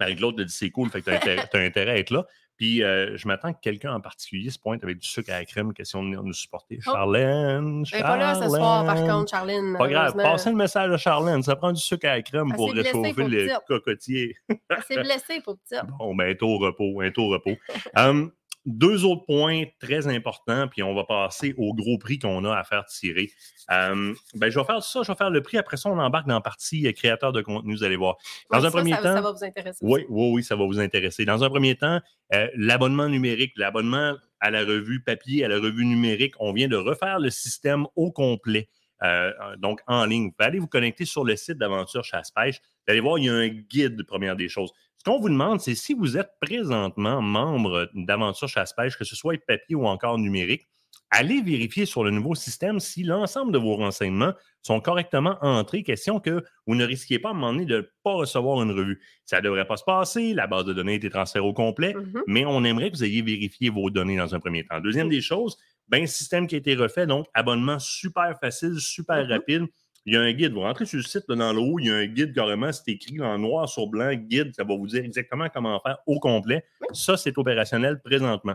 Avec 0.00 0.18
l'autre, 0.18 0.40
a 0.42 0.44
dit 0.44 0.52
c'est 0.52 0.70
cool, 0.70 0.90
fait 0.90 1.00
que 1.00 1.04
t'as 1.06 1.16
intérêt, 1.16 1.48
t'as 1.52 1.60
intérêt 1.60 1.90
à 1.92 1.98
être 1.98 2.10
là. 2.10 2.26
Puis 2.56 2.82
euh, 2.82 3.16
je 3.16 3.26
m'attends 3.26 3.52
que 3.52 3.60
quelqu'un 3.60 3.94
en 3.94 4.00
particulier 4.00 4.50
se 4.50 4.58
pointe 4.58 4.82
avec 4.84 4.98
du 4.98 5.08
sucre 5.08 5.30
à 5.32 5.38
la 5.38 5.44
crème, 5.44 5.72
question 5.72 6.00
de 6.02 6.06
venir 6.06 6.22
nous 6.22 6.32
supporter. 6.32 6.78
Oh. 6.86 6.92
Charlène, 6.92 7.84
Elle 7.92 7.98
n'est 7.98 8.02
pas 8.02 8.16
là 8.16 8.34
ce 8.34 8.48
soir, 8.48 8.84
par 8.84 8.96
Charlène. 8.96 9.12
contre, 9.12 9.30
Charline. 9.30 9.76
Pas 9.78 9.88
grave, 9.88 10.14
passez 10.14 10.50
le 10.50 10.56
message 10.56 10.90
à 10.90 10.96
Charlène. 10.96 11.42
Ça 11.42 11.56
prend 11.56 11.72
du 11.72 11.80
sucre 11.80 12.06
à 12.06 12.16
la 12.16 12.22
crème 12.22 12.48
Elle 12.50 12.56
pour 12.56 12.72
réchauffer 12.72 13.24
le 13.24 13.66
cocotier. 13.66 14.36
Elle 14.48 14.82
s'est 14.86 15.02
blessée, 15.02 15.40
pour 15.42 15.58
petit. 15.58 15.74
Bon, 15.98 16.14
ben, 16.14 16.28
est 16.28 16.42
au 16.42 16.58
repos, 16.58 17.02
elle 17.02 17.08
est 17.08 17.18
au 17.18 17.28
repos. 17.28 17.56
Hum, 17.96 18.30
deux 18.66 19.04
autres 19.04 19.24
points 19.26 19.64
très 19.78 20.06
importants, 20.06 20.68
puis 20.68 20.82
on 20.82 20.94
va 20.94 21.04
passer 21.04 21.54
au 21.58 21.74
gros 21.74 21.98
prix 21.98 22.18
qu'on 22.18 22.44
a 22.44 22.56
à 22.56 22.64
faire 22.64 22.84
tirer. 22.86 23.30
Hum, 23.70 24.14
ben, 24.34 24.50
je 24.50 24.58
vais 24.58 24.64
faire 24.64 24.82
ça, 24.82 25.02
je 25.02 25.12
vais 25.12 25.16
faire 25.16 25.30
le 25.30 25.42
prix. 25.42 25.58
Après 25.58 25.76
ça, 25.76 25.90
on 25.90 25.98
embarque 25.98 26.26
dans 26.26 26.34
la 26.34 26.40
partie 26.40 26.86
euh, 26.86 26.92
créateur 26.92 27.32
de 27.32 27.42
contenu, 27.42 27.74
vous 27.74 27.84
allez 27.84 27.96
voir. 27.96 28.16
Dans 28.50 28.58
un 28.58 28.62
ça, 28.62 28.70
premier 28.70 28.92
ça, 28.92 28.98
temps, 28.98 29.14
ça 29.14 29.20
va 29.20 29.32
vous 29.32 29.44
intéresser. 29.44 29.78
oui, 29.82 30.04
oui, 30.08 30.30
oui, 30.34 30.42
ça 30.42 30.56
va 30.56 30.64
vous 30.64 30.80
intéresser. 30.80 31.24
Dans 31.24 31.44
un 31.44 31.50
premier 31.50 31.76
temps, 31.76 32.00
euh, 32.34 32.48
l'abonnement 32.56 33.08
numérique, 33.08 33.52
l'abonnement 33.56 34.16
à 34.40 34.50
la 34.50 34.60
revue 34.60 35.02
papier, 35.02 35.44
à 35.44 35.48
la 35.48 35.56
revue 35.56 35.86
numérique, 35.86 36.34
on 36.38 36.52
vient 36.52 36.68
de 36.68 36.76
refaire 36.76 37.18
le 37.18 37.30
système 37.30 37.86
au 37.96 38.12
complet, 38.12 38.68
euh, 39.02 39.32
donc 39.56 39.80
en 39.86 40.04
ligne. 40.04 40.26
Vous 40.26 40.32
pouvez 40.32 40.48
aller 40.48 40.58
vous 40.58 40.66
connecter 40.66 41.04
sur 41.04 41.24
le 41.24 41.36
site 41.36 41.58
d'Aventure 41.58 42.04
Chasse-Pêche. 42.04 42.60
Vous 42.86 42.92
allez 42.92 43.00
voir, 43.00 43.18
il 43.18 43.24
y 43.24 43.28
a 43.30 43.34
un 43.34 43.48
guide, 43.48 44.04
première 44.04 44.36
des 44.36 44.48
choses. 44.48 44.72
Ce 45.06 45.10
qu'on 45.10 45.20
vous 45.20 45.28
demande, 45.28 45.60
c'est 45.60 45.74
si 45.74 45.92
vous 45.92 46.16
êtes 46.16 46.30
présentement 46.40 47.20
membre 47.20 47.90
d'Aventure 47.92 48.48
Chasse-Pêche, 48.48 48.96
que 48.96 49.04
ce 49.04 49.14
soit 49.14 49.36
papier 49.46 49.76
ou 49.76 49.86
encore 49.86 50.16
numérique, 50.18 50.66
allez 51.10 51.42
vérifier 51.42 51.84
sur 51.84 52.04
le 52.04 52.10
nouveau 52.10 52.34
système 52.34 52.80
si 52.80 53.02
l'ensemble 53.02 53.52
de 53.52 53.58
vos 53.58 53.76
renseignements 53.76 54.32
sont 54.62 54.80
correctement 54.80 55.36
entrés. 55.42 55.82
Question 55.82 56.20
que 56.20 56.42
vous 56.66 56.74
ne 56.74 56.86
risquiez 56.86 57.18
pas 57.18 57.28
à 57.28 57.32
un 57.32 57.34
moment 57.34 57.52
donné 57.52 57.66
de 57.66 57.76
ne 57.76 57.82
pas 58.02 58.14
recevoir 58.14 58.62
une 58.62 58.70
revue. 58.70 59.02
Ça 59.26 59.36
ne 59.38 59.42
devrait 59.42 59.66
pas 59.66 59.76
se 59.76 59.84
passer, 59.84 60.32
la 60.32 60.46
base 60.46 60.64
de 60.64 60.72
données 60.72 60.92
a 60.92 60.96
été 60.96 61.10
transférée 61.10 61.44
au 61.44 61.52
complet, 61.52 61.92
Mhm. 61.94 62.22
mais 62.26 62.46
on 62.46 62.64
aimerait 62.64 62.90
que 62.90 62.96
vous 62.96 63.04
ayez 63.04 63.20
vérifié 63.20 63.68
vos 63.68 63.90
données 63.90 64.16
dans 64.16 64.34
un 64.34 64.40
premier 64.40 64.64
temps. 64.64 64.80
Deuxième 64.80 65.10
des 65.10 65.20
choses, 65.20 65.58
ben, 65.86 66.06
système 66.06 66.46
qui 66.46 66.54
a 66.54 66.58
été 66.58 66.74
refait, 66.76 67.06
donc 67.06 67.26
abonnement 67.34 67.78
super 67.78 68.38
facile, 68.40 68.80
super 68.80 69.26
Mhm. 69.26 69.30
rapide. 69.30 69.66
Il 70.06 70.14
y 70.14 70.16
a 70.16 70.20
un 70.20 70.32
guide. 70.32 70.52
Vous 70.52 70.60
rentrez 70.60 70.84
sur 70.86 70.98
le 70.98 71.02
site 71.02 71.24
là, 71.28 71.36
dans 71.36 71.52
le 71.52 71.60
haut, 71.60 71.78
il 71.78 71.86
y 71.86 71.90
a 71.90 71.94
un 71.94 72.06
guide 72.06 72.34
carrément, 72.34 72.70
c'est 72.72 72.88
écrit 72.92 73.20
en 73.22 73.38
noir 73.38 73.68
sur 73.68 73.86
blanc, 73.86 74.12
guide, 74.14 74.52
ça 74.54 74.62
va 74.64 74.74
vous 74.76 74.86
dire 74.86 75.02
exactement 75.04 75.48
comment 75.48 75.80
faire 75.80 75.98
au 76.06 76.20
complet. 76.20 76.64
Ça, 76.92 77.16
c'est 77.16 77.36
opérationnel 77.38 78.00
présentement. 78.02 78.54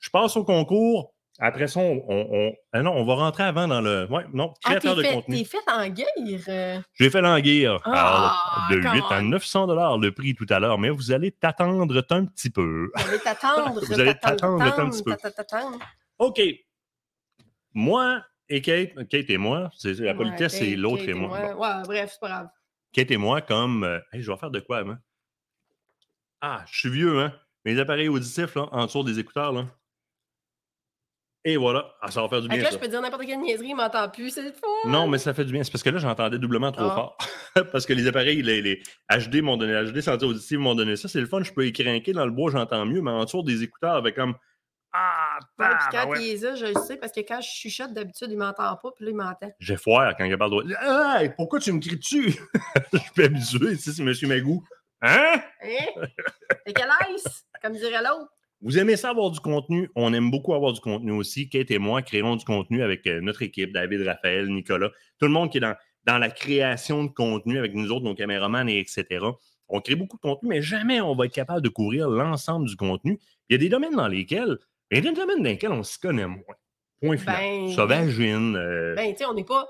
Je 0.00 0.10
passe 0.10 0.36
au 0.36 0.44
concours. 0.44 1.14
Après 1.40 1.68
ça, 1.68 1.78
on, 1.78 2.04
on- 2.08 2.52
ah 2.72 2.82
non, 2.82 2.94
on 2.96 3.04
va 3.04 3.14
rentrer 3.14 3.44
avant 3.44 3.68
dans 3.68 3.80
le. 3.80 4.08
Ouais, 4.10 4.24
non, 4.32 4.54
Ah, 4.64 4.70
créateur 4.70 4.96
t'es 4.96 5.02
de 5.02 5.06
fait, 5.06 5.14
contenu. 5.14 5.36
t'es 5.38 5.44
fait 5.44 5.58
en 5.68 5.88
euh? 6.48 6.80
J'ai 6.94 7.10
fait 7.10 7.20
l'anguille. 7.20 7.66
Ah, 7.66 7.80
Alors, 7.84 8.68
de 8.72 8.82
come 8.82 8.94
8 8.94 9.02
à 9.10 9.18
on. 9.20 9.22
900 9.22 9.66
dollars 9.68 9.98
le 9.98 10.10
prix 10.10 10.34
tout 10.34 10.46
à 10.50 10.58
l'heure, 10.58 10.78
mais 10.80 10.90
vous 10.90 11.12
allez 11.12 11.30
t'attendre 11.30 11.80
un 12.10 12.24
petit 12.24 12.50
peu. 12.50 12.90
Vous 12.96 13.08
allez 13.08 13.18
t'attendre. 13.20 13.80
Vous 13.86 14.00
allez 14.00 14.14
t'attendre 14.16 14.62
un 14.64 14.90
petit 14.90 15.04
peu. 15.04 15.14
OK. 16.18 16.40
Moi 17.74 18.20
et 18.48 18.60
Kate, 18.62 19.08
Kate 19.08 19.30
et 19.30 19.36
moi, 19.38 19.70
c'est 19.76 19.94
la 19.94 20.12
Ouais, 20.12 20.14
politesse, 20.14 20.58
c'est 20.58 20.76
l'autre 20.76 21.08
et 21.08 21.14
moi. 21.14 21.52
Bon. 21.54 21.60
Ouais, 21.60 21.82
bref, 21.84 22.10
c'est 22.12 22.20
pas 22.20 22.28
grave. 22.28 22.48
Kate 22.92 23.10
et 23.10 23.16
moi, 23.16 23.40
comme. 23.42 23.84
euh, 23.84 23.98
hey, 24.12 24.22
je 24.22 24.30
vais 24.30 24.38
faire 24.38 24.50
de 24.50 24.60
quoi 24.60 24.78
avant? 24.78 24.96
Ah, 26.40 26.64
je 26.70 26.78
suis 26.78 26.90
vieux, 26.90 27.18
hein? 27.20 27.32
Mes 27.64 27.78
appareils 27.78 28.08
auditifs, 28.08 28.54
là, 28.54 28.68
en 28.72 28.86
dessous 28.86 29.02
des 29.02 29.18
écouteurs, 29.18 29.52
là. 29.52 29.66
Et 31.44 31.56
voilà, 31.56 31.94
ah, 32.02 32.10
ça 32.10 32.20
va 32.20 32.28
faire 32.28 32.42
du 32.42 32.48
bien. 32.48 32.62
là, 32.62 32.68
je 32.70 32.76
peux 32.78 32.88
dire 32.88 33.00
n'importe 33.00 33.24
quelle 33.24 33.40
niaiserie, 33.40 33.68
il 33.68 33.74
m'entend 33.74 34.08
plus, 34.10 34.30
c'est 34.30 34.42
fun. 34.54 34.66
Non, 34.86 35.06
mais 35.08 35.18
ça 35.18 35.32
fait 35.32 35.44
du 35.44 35.52
bien. 35.52 35.62
C'est 35.62 35.70
parce 35.70 35.82
que 35.82 35.88
là, 35.90 35.98
j'entendais 35.98 36.38
doublement 36.38 36.72
trop 36.72 36.88
Ah. 36.90 36.94
fort. 36.94 37.18
parce 37.72 37.86
que 37.86 37.92
les 37.94 38.06
appareils, 38.06 38.42
les, 38.42 38.60
les 38.60 38.82
HD 39.10 39.36
m'ont 39.40 39.56
donné, 39.56 39.72
HD 39.90 40.00
santé 40.00 40.26
auditive 40.26 40.58
m'ont 40.58 40.74
donné 40.74 40.96
ça. 40.96 41.08
C'est 41.08 41.20
le 41.20 41.26
fun, 41.26 41.42
je 41.42 41.52
peux 41.52 41.64
écrinquer 41.64 42.12
dans 42.12 42.26
le 42.26 42.32
bois, 42.32 42.50
j'entends 42.50 42.84
mieux, 42.84 43.00
mais 43.00 43.10
en 43.12 43.24
dessous 43.24 43.42
des 43.42 43.62
écouteurs 43.62 43.94
avec 43.94 44.16
comme. 44.16 44.34
Ah, 44.92 45.38
Ouais, 45.58 45.66
puis 45.66 45.76
quand 45.90 45.90
tabarouette. 45.90 46.22
il 46.22 46.28
est 46.30 46.42
là, 46.42 46.54
je 46.54 46.66
le 46.66 46.74
sais, 46.86 46.96
parce 46.96 47.12
que 47.12 47.20
quand 47.20 47.40
je 47.40 47.48
chuchote, 47.48 47.92
d'habitude, 47.92 48.28
il 48.30 48.38
m'entend 48.38 48.74
pas, 48.76 48.90
puis 48.96 49.04
là, 49.04 49.10
il 49.10 49.16
m'entend. 49.16 49.52
J'ai 49.60 49.76
foire 49.76 50.14
quand 50.16 50.24
il 50.24 50.36
parle 50.38 50.64
de. 50.66 50.74
Hey, 51.20 51.30
pourquoi 51.36 51.60
tu 51.60 51.72
me 51.72 51.80
cries 51.80 51.98
dessus? 51.98 52.34
je 52.92 52.98
suis 52.98 53.10
pas 53.14 53.24
habitué, 53.24 53.72
ici, 53.72 53.92
c'est 53.92 54.02
M. 54.02 54.12
Magou. 54.28 54.64
Hein? 55.02 55.40
Hein? 55.62 56.06
T'es 56.64 56.72
quel 56.72 56.88
ice? 57.14 57.46
Comme 57.62 57.74
dirait 57.74 58.02
l'autre. 58.02 58.30
Vous 58.60 58.76
aimez 58.78 58.96
ça 58.96 59.10
avoir 59.10 59.30
du 59.30 59.38
contenu? 59.38 59.88
On 59.94 60.12
aime 60.12 60.30
beaucoup 60.32 60.52
avoir 60.54 60.72
du 60.72 60.80
contenu 60.80 61.12
aussi. 61.12 61.48
Kate 61.48 61.70
et 61.70 61.78
moi 61.78 62.02
créons 62.02 62.34
du 62.34 62.44
contenu 62.44 62.82
avec 62.82 63.06
euh, 63.06 63.20
notre 63.20 63.42
équipe, 63.42 63.72
David, 63.72 64.00
Raphaël, 64.02 64.48
Nicolas, 64.48 64.88
tout 65.20 65.26
le 65.26 65.32
monde 65.32 65.52
qui 65.52 65.58
est 65.58 65.60
dans, 65.60 65.76
dans 66.04 66.18
la 66.18 66.28
création 66.30 67.04
de 67.04 67.10
contenu 67.10 67.56
avec 67.58 67.74
nous 67.74 67.92
autres, 67.92 68.04
nos 68.04 68.16
caméramans, 68.16 68.68
et 68.68 68.80
etc. 68.80 69.24
On 69.68 69.80
crée 69.80 69.94
beaucoup 69.94 70.16
de 70.16 70.22
contenu, 70.22 70.48
mais 70.48 70.62
jamais 70.62 71.00
on 71.00 71.14
va 71.14 71.26
être 71.26 71.34
capable 71.34 71.60
de 71.62 71.68
couvrir 71.68 72.08
l'ensemble 72.08 72.66
du 72.66 72.74
contenu. 72.74 73.20
Il 73.48 73.52
y 73.52 73.54
a 73.54 73.58
des 73.58 73.68
domaines 73.68 73.94
dans 73.94 74.08
lesquels, 74.08 74.58
il 74.90 74.96
y 74.96 74.98
a 74.98 75.10
des 75.10 75.16
domaines 75.16 75.38
dans 75.38 75.44
lesquels 75.50 75.72
on 75.72 75.82
s'y 75.82 75.98
connaît 75.98 76.26
moins. 76.26 76.42
Point 77.00 77.16
final. 77.16 77.36
Ben, 77.36 77.72
Sauvagine, 77.72 78.56
euh, 78.56 78.94
Ben, 78.96 79.12
tu 79.12 79.18
sais, 79.18 79.26
on 79.26 79.34
n'est 79.34 79.44
pas. 79.44 79.66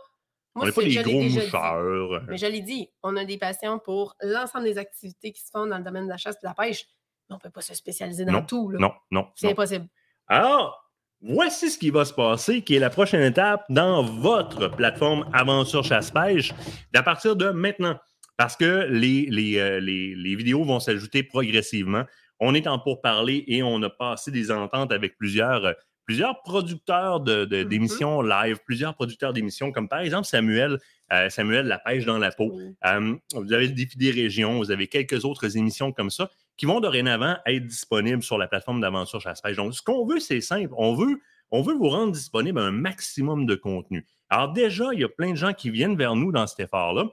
on 0.54 0.60
Moi, 0.60 0.66
n'est 0.66 0.72
pas 0.72 0.82
des 0.82 1.02
gros 1.02 1.22
moucheurs. 1.22 2.22
Mais 2.28 2.38
je 2.38 2.46
l'ai 2.46 2.60
dit, 2.62 2.88
on 3.02 3.16
a 3.16 3.24
des 3.24 3.36
passions 3.38 3.78
pour 3.78 4.14
l'ensemble 4.22 4.64
des 4.64 4.78
activités 4.78 5.32
qui 5.32 5.40
se 5.42 5.50
font 5.50 5.66
dans 5.66 5.78
le 5.78 5.84
domaine 5.84 6.04
de 6.04 6.08
la 6.10 6.16
chasse 6.16 6.36
et 6.36 6.46
de 6.46 6.48
la 6.48 6.54
pêche. 6.54 6.84
Mais 7.28 7.34
on 7.34 7.36
ne 7.36 7.40
peut 7.40 7.50
pas 7.50 7.60
se 7.60 7.74
spécialiser 7.74 8.24
dans 8.24 8.32
Non, 8.32 8.42
tout. 8.42 8.70
là. 8.70 8.78
Non, 8.80 8.92
non. 9.10 9.28
C'est 9.34 9.50
impossible. 9.50 9.86
Alors, 10.26 10.90
voici 11.20 11.70
ce 11.70 11.78
qui 11.78 11.90
va 11.90 12.04
se 12.06 12.14
passer, 12.14 12.62
qui 12.62 12.76
est 12.76 12.78
la 12.78 12.90
prochaine 12.90 13.22
étape 13.22 13.64
dans 13.68 14.02
votre 14.02 14.68
plateforme 14.68 15.28
Aventure 15.34 15.84
Chasse-Pêche 15.84 16.54
à 16.94 17.02
partir 17.02 17.36
de 17.36 17.50
maintenant. 17.50 17.98
Parce 18.38 18.56
que 18.56 18.86
les, 18.88 19.26
les, 19.28 19.58
euh, 19.58 19.80
les- 19.80 20.14
les 20.14 20.36
vidéos 20.36 20.64
vont 20.64 20.78
s'ajouter 20.80 21.24
progressivement. 21.24 22.04
On 22.40 22.54
est 22.54 22.66
en 22.66 22.78
pourparler 22.78 23.44
et 23.48 23.62
on 23.62 23.82
a 23.82 23.90
passé 23.90 24.30
des 24.30 24.50
ententes 24.50 24.92
avec 24.92 25.16
plusieurs, 25.18 25.64
euh, 25.64 25.72
plusieurs 26.06 26.40
producteurs 26.42 27.20
de- 27.20 27.44
de- 27.44 27.62
Mhm. 27.64 27.68
d'émissions 27.68 28.22
live, 28.22 28.58
plusieurs 28.64 28.94
producteurs 28.94 29.32
d'émissions, 29.32 29.72
comme 29.72 29.88
par 29.88 30.00
exemple 30.00 30.26
Samuel, 30.26 30.78
euh, 31.12 31.28
Samuel 31.30 31.66
La 31.66 31.78
Pêche 31.78 32.04
dans 32.06 32.18
la 32.18 32.30
peau. 32.30 32.52
Euh, 32.86 33.14
vous 33.34 33.52
avez 33.52 33.66
le 33.66 33.72
défi 33.74 33.98
des 33.98 34.10
régions, 34.10 34.56
vous 34.58 34.70
avez 34.70 34.86
quelques 34.86 35.24
autres 35.24 35.56
émissions 35.56 35.92
comme 35.92 36.10
ça 36.10 36.30
qui 36.56 36.66
vont 36.66 36.80
dorénavant 36.80 37.36
être 37.46 37.66
disponibles 37.66 38.22
sur 38.22 38.38
la 38.38 38.48
plateforme 38.48 38.80
d'aventure 38.80 39.20
chasse-pêche. 39.20 39.56
Donc, 39.56 39.74
ce 39.74 39.82
qu'on 39.82 40.06
veut, 40.06 40.18
c'est 40.18 40.40
simple. 40.40 40.72
On 40.76 40.94
veut, 40.94 41.20
on 41.50 41.62
veut 41.62 41.74
vous 41.74 41.88
rendre 41.88 42.12
disponible 42.12 42.58
un 42.58 42.72
maximum 42.72 43.46
de 43.46 43.54
contenu. 43.54 44.04
Alors, 44.28 44.52
déjà, 44.52 44.86
il 44.92 45.00
y 45.00 45.04
a 45.04 45.08
plein 45.08 45.30
de 45.30 45.36
gens 45.36 45.52
qui 45.52 45.70
viennent 45.70 45.96
vers 45.96 46.16
nous 46.16 46.32
dans 46.32 46.46
cet 46.46 46.60
effort-là. 46.60 47.04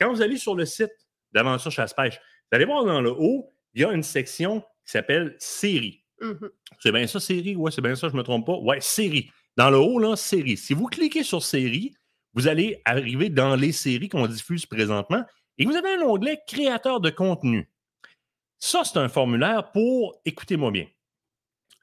Quand 0.00 0.10
vous 0.12 0.22
allez 0.22 0.36
sur 0.38 0.54
le 0.54 0.64
site 0.64 0.92
d'aventure 1.32 1.70
chasse-pêche, 1.70 2.14
vous 2.50 2.56
allez 2.56 2.64
voir 2.64 2.84
dans 2.84 3.00
le 3.00 3.10
haut, 3.10 3.50
il 3.74 3.82
y 3.82 3.84
a 3.84 3.92
une 3.92 4.02
section 4.02 4.62
qui 4.84 4.92
s'appelle 4.92 5.36
série. 5.38 6.04
Mhm. 6.20 6.50
C'est 6.80 6.92
bien 6.92 7.06
ça, 7.06 7.20
série? 7.20 7.56
Ouais, 7.56 7.70
c'est 7.70 7.80
bien 7.82 7.94
ça, 7.96 8.08
je 8.08 8.12
ne 8.12 8.18
me 8.18 8.22
trompe 8.22 8.46
pas. 8.46 8.56
Ouais, 8.56 8.80
série. 8.80 9.30
Dans 9.56 9.70
le 9.70 9.78
haut, 9.78 9.98
là, 9.98 10.16
série. 10.16 10.56
Si 10.56 10.74
vous 10.74 10.86
cliquez 10.86 11.22
sur 11.22 11.42
série, 11.42 11.94
vous 12.34 12.48
allez 12.48 12.80
arriver 12.84 13.28
dans 13.30 13.54
les 13.56 13.72
séries 13.72 14.08
qu'on 14.08 14.26
diffuse 14.26 14.66
présentement 14.66 15.24
et 15.58 15.64
vous 15.64 15.76
avez 15.76 15.94
un 15.94 16.02
onglet 16.02 16.40
créateur 16.46 17.00
de 17.00 17.10
contenu. 17.10 17.70
Ça, 18.58 18.82
c'est 18.84 18.98
un 18.98 19.08
formulaire 19.08 19.70
pour, 19.72 20.20
écoutez-moi 20.24 20.70
bien, 20.70 20.86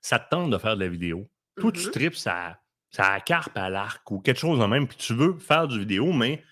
ça 0.01 0.19
te 0.19 0.29
tente 0.29 0.49
de 0.51 0.57
faire 0.57 0.75
de 0.75 0.83
la 0.83 0.89
vidéo. 0.89 1.29
Toi, 1.59 1.71
tu 1.71 1.85
Mhm. 1.85 1.91
tripes 1.91 2.15
ça, 2.15 2.59
ça 2.89 3.19
carpe 3.21 3.55
à 3.57 3.69
l'arc 3.69 4.09
ou 4.11 4.19
quelque 4.19 4.39
chose 4.39 4.59
de 4.59 4.65
même, 4.65 4.87
puis 4.87 4.97
tu 4.97 5.13
veux 5.13 5.37
faire 5.37 5.67
du 5.67 5.79
vidéo, 5.79 6.11
mais 6.11 6.43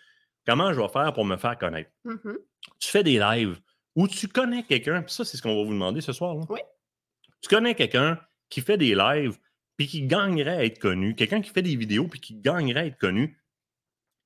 comment 0.45 0.71
je 0.73 0.79
vais 0.79 0.87
faire 0.89 1.11
pour 1.13 1.25
me 1.25 1.35
faire 1.37 1.57
connaître? 1.57 1.91
Mhm. 2.05 2.37
tu 2.79 2.89
fais 2.89 3.03
des 3.03 3.19
lives 3.19 3.59
où 3.99 4.07
tu 4.07 4.29
connais 4.29 4.63
quelqu'un, 4.63 5.01
puis 5.01 5.13
ça, 5.13 5.25
c'est 5.25 5.35
ce 5.35 5.41
qu'on 5.41 5.57
va 5.57 5.63
vous 5.65 5.73
demander 5.73 5.99
ce 5.99 6.13
soir. 6.13 6.33
là. 6.33 6.45
Oui. 6.47 6.61
Tu 7.41 7.49
connais 7.49 7.75
quelqu'un 7.75 8.17
qui 8.49 8.61
fait 8.61 8.77
des 8.77 8.95
lives 8.95 9.37
puis 9.75 9.87
qui 9.87 10.03
gagnerait 10.03 10.55
à 10.55 10.63
être 10.63 10.79
connu, 10.79 11.15
quelqu'un 11.15 11.41
qui 11.41 11.49
fait 11.49 11.61
des 11.61 11.75
vidéos 11.75 12.07
puis 12.07 12.21
qui 12.21 12.35
gagnerait 12.35 12.79
à 12.79 12.85
être 12.85 12.97
connu, 12.97 13.41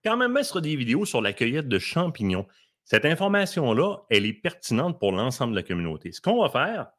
quand 0.06 0.16
même 0.16 0.34
mettre 0.34 0.62
des 0.62 0.76
vidéos 0.76 1.06
sur 1.06 1.24
la 1.24 1.34
cueillette 1.34 1.68
de 1.68 1.80
champignons. 1.80 2.46
Cette 2.84 3.06
information-là, 3.06 3.98
elle 4.12 4.28
est 4.28 4.34
pertinente 4.34 5.00
pour 5.00 5.12
l'ensemble 5.12 5.54
de 5.54 5.58
la 5.58 5.64
communauté. 5.64 6.12
Ce 6.12 6.22
qu'on 6.22 6.44
va 6.44 6.50
faire, 6.50 6.92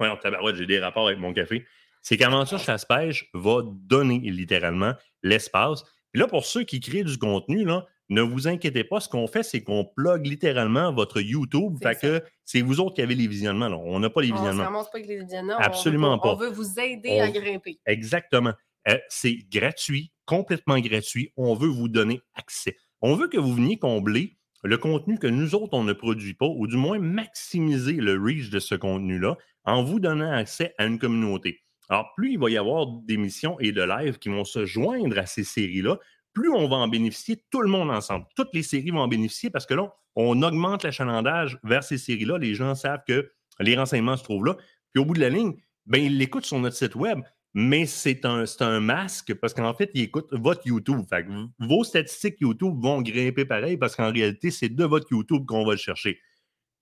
voyons, 0.00 0.16
tabarouette, 0.16 0.56
j'ai 0.56 0.66
des 0.66 0.80
rapports 0.80 1.06
avec 1.06 1.20
mon 1.20 1.32
café, 1.32 1.64
c'est 2.00 2.16
qu'Aventure 2.16 2.58
Chasse-Pêche 2.58 3.30
va 3.32 3.62
donner 3.64 4.18
littéralement 4.18 4.94
l'espace. 5.22 5.84
Puis 6.10 6.20
là, 6.20 6.26
pour 6.26 6.46
ceux 6.46 6.64
qui 6.64 6.80
créent 6.80 7.04
du 7.04 7.16
contenu, 7.16 7.64
là, 7.64 7.86
ne 8.12 8.22
vous 8.22 8.48
inquiétez 8.48 8.84
pas, 8.84 9.00
ce 9.00 9.08
qu'on 9.08 9.26
fait, 9.26 9.42
c'est 9.42 9.62
qu'on 9.62 9.84
plug 9.84 10.26
littéralement 10.26 10.92
votre 10.92 11.20
YouTube. 11.20 11.76
C'est 11.82 11.94
Fait 11.94 12.00
que 12.00 12.24
c'est 12.44 12.60
vous 12.60 12.80
autres 12.80 12.94
qui 12.94 13.02
avez 13.02 13.14
les 13.14 13.26
visionnements. 13.26 13.68
là. 13.68 13.76
On 13.78 13.98
n'a 14.00 14.10
pas 14.10 14.20
les 14.22 14.30
On 14.32 14.34
ne 14.34 14.38
visionnements. 14.40 14.70
pas 14.84 14.88
avec 14.94 15.06
les 15.06 15.20
visionnements. 15.22 15.54
on 15.58 15.62
Absolument 15.62 16.08
veut 16.10 16.14
On 16.14 16.18
pas. 16.18 16.34
veut 16.36 16.50
vous 16.50 16.78
aider 16.78 17.18
On- 17.18 17.22
à 17.22 17.30
grimper. 17.30 17.78
Exactement. 17.86 18.52
Euh, 18.88 18.98
c'est 19.08 19.36
gratuit, 19.50 20.10
complètement 20.26 20.78
gratuit. 20.80 21.32
On 21.36 21.54
veut 21.54 21.68
vous 21.68 21.88
donner 21.88 22.20
accès. 22.34 22.76
On 23.00 23.14
veut 23.14 23.28
que 23.28 23.38
vous 23.38 23.54
veniez 23.54 23.78
combler 23.78 24.36
le 24.64 24.78
contenu 24.78 25.18
que 25.18 25.26
nous 25.26 25.54
autres, 25.54 25.74
on 25.74 25.82
ne 25.84 25.92
produit 25.92 26.34
pas, 26.34 26.46
ou 26.46 26.66
du 26.68 26.76
moins 26.76 26.98
maximiser 26.98 27.94
le 27.94 28.12
reach 28.20 28.50
de 28.50 28.58
ce 28.60 28.74
contenu-là 28.74 29.36
en 29.64 29.82
vous 29.82 29.98
donnant 30.00 30.30
accès 30.32 30.74
à 30.78 30.86
une 30.86 30.98
communauté. 30.98 31.62
Alors, 31.88 32.12
plus 32.16 32.32
il 32.32 32.38
va 32.38 32.48
y 32.50 32.56
avoir 32.56 32.86
d'émissions 32.86 33.58
et 33.60 33.72
de 33.72 33.82
lives 33.82 34.18
qui 34.18 34.28
vont 34.28 34.44
se 34.44 34.64
joindre 34.66 35.18
à 35.18 35.26
ces 35.26 35.44
séries-là, 35.44 35.98
plus 36.32 36.50
on 36.50 36.68
va 36.68 36.76
en 36.76 36.88
bénéficier 36.88 37.44
tout 37.50 37.60
le 37.62 37.68
monde 37.68 37.90
ensemble. 37.90 38.26
Toutes 38.36 38.52
les 38.54 38.62
séries 38.62 38.90
vont 38.90 39.00
en 39.00 39.08
bénéficier 39.08 39.50
parce 39.50 39.66
que 39.66 39.74
là, 39.74 39.92
on 40.16 40.42
augmente 40.42 40.82
l'achalandage 40.84 41.58
vers 41.64 41.82
ces 41.84 41.98
séries-là. 41.98 42.38
Les 42.38 42.54
gens 42.54 42.74
savent 42.74 43.02
que 43.06 43.30
les 43.60 43.76
renseignements 43.76 44.16
se 44.16 44.24
trouvent 44.24 44.44
là. 44.44 44.56
Puis 44.92 45.02
au 45.02 45.04
bout 45.04 45.14
de 45.14 45.20
la 45.20 45.28
ligne, 45.30 45.54
ben, 45.86 46.02
ils 46.02 46.16
l'écoutent 46.18 46.44
sur 46.46 46.58
notre 46.58 46.76
site 46.76 46.94
web 46.94 47.20
mais 47.54 47.84
c'est 47.84 48.24
un, 48.24 48.44
un 48.60 48.80
masque 48.80 49.34
parce 49.34 49.52
qu'en 49.52 49.74
fait, 49.74 49.90
ils 49.92 50.04
écoutent 50.04 50.32
votre 50.32 50.66
YouTube. 50.66 51.02
Fait 51.10 51.22
que 51.22 51.28
v- 51.30 51.48
vos 51.58 51.84
statistiques 51.84 52.36
YouTube 52.40 52.74
vont 52.80 53.02
grimper 53.02 53.44
pareil 53.44 53.76
parce 53.76 53.94
qu'en 53.94 54.10
réalité, 54.10 54.50
c'est 54.50 54.70
de 54.70 54.84
votre 54.86 55.08
YouTube 55.10 55.44
qu'on 55.44 55.62
va 55.66 55.72
le 55.72 55.76
chercher. 55.78 56.18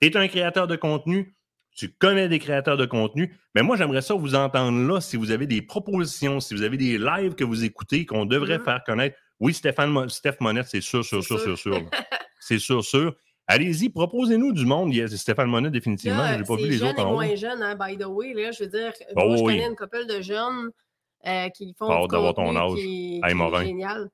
Tu 0.01 0.07
es 0.07 0.17
un 0.17 0.29
créateur 0.29 0.69
de 0.69 0.77
contenu, 0.77 1.35
tu 1.75 1.89
connais 1.89 2.29
des 2.29 2.39
créateurs 2.39 2.77
de 2.77 2.87
contenu, 2.87 3.35
mais 3.57 3.63
moi, 3.63 3.77
j'aimerais 3.77 4.01
ça 4.01 4.15
vous 4.15 4.37
entendre 4.37 4.79
là 4.87 5.01
si 5.01 5.17
vous 5.17 5.33
avez 5.33 5.49
des 5.49 5.61
propositions, 5.61 6.39
si 6.39 6.55
vous 6.55 6.63
avez 6.63 6.77
des 6.77 6.99
lives 6.99 7.35
que 7.35 7.43
vous 7.43 7.65
écoutez 7.65 8.07
qu'on 8.07 8.25
devrait 8.25 8.59
Mhm. 8.59 8.65
faire 8.65 8.85
connaître. 8.87 9.17
Oui, 9.41 9.55
Stéphane, 9.55 9.91
Mo- 9.91 10.09
Steph 10.09 10.37
Monette, 10.41 10.67
c'est 10.69 10.81
sûr, 10.81 11.05
sûr, 11.05 11.23
C'est 11.23 11.29
sûr, 11.29 11.41
sûr, 11.41 11.59
sûr. 11.59 11.91
c'est 12.41 12.59
sûr, 12.59 12.85
sûr. 12.85 13.17
Allez-y, 13.47 13.89
proposez-nous 13.89 14.53
du 14.53 14.65
monde. 14.67 14.93
Il 14.93 14.99
y 14.99 15.03
a 15.03 15.09
Stéphane 15.09 15.49
Monette, 15.49 15.73
définitivement. 15.73 16.27
Je 16.33 16.39
n'ai 16.39 16.45
pas 16.45 16.57
vu 16.57 16.69
les 16.69 16.83
autres 16.83 17.05
en 17.05 17.13
moins 17.15 17.35
jeune, 17.35 17.63
hein, 17.63 17.75
by 17.75 17.97
the 17.99 18.05
way. 18.07 18.33
Là, 18.35 18.53
je 18.53 18.65
veux 18.65 18.71
dire, 18.71 18.93
Oh, 19.17 19.27
moi, 19.27 19.37
je 19.37 19.43
oui. 19.43 19.55
connais 19.57 19.67
une 19.69 19.77
couple 19.77 20.07
de 20.07 20.21
jeunes 20.21 20.71
euh, 21.27 21.49
qui 21.49 21.75
font 21.77 22.03
du 22.03 22.09
d'avoir 22.09 22.35
ton 22.35 22.45
contenu 22.45 22.59
âge. 22.59 22.75
qui, 22.75 23.21
Hey, 23.25 23.35
qui 23.35 23.41
est 23.43 23.65
génial. 23.67 24.11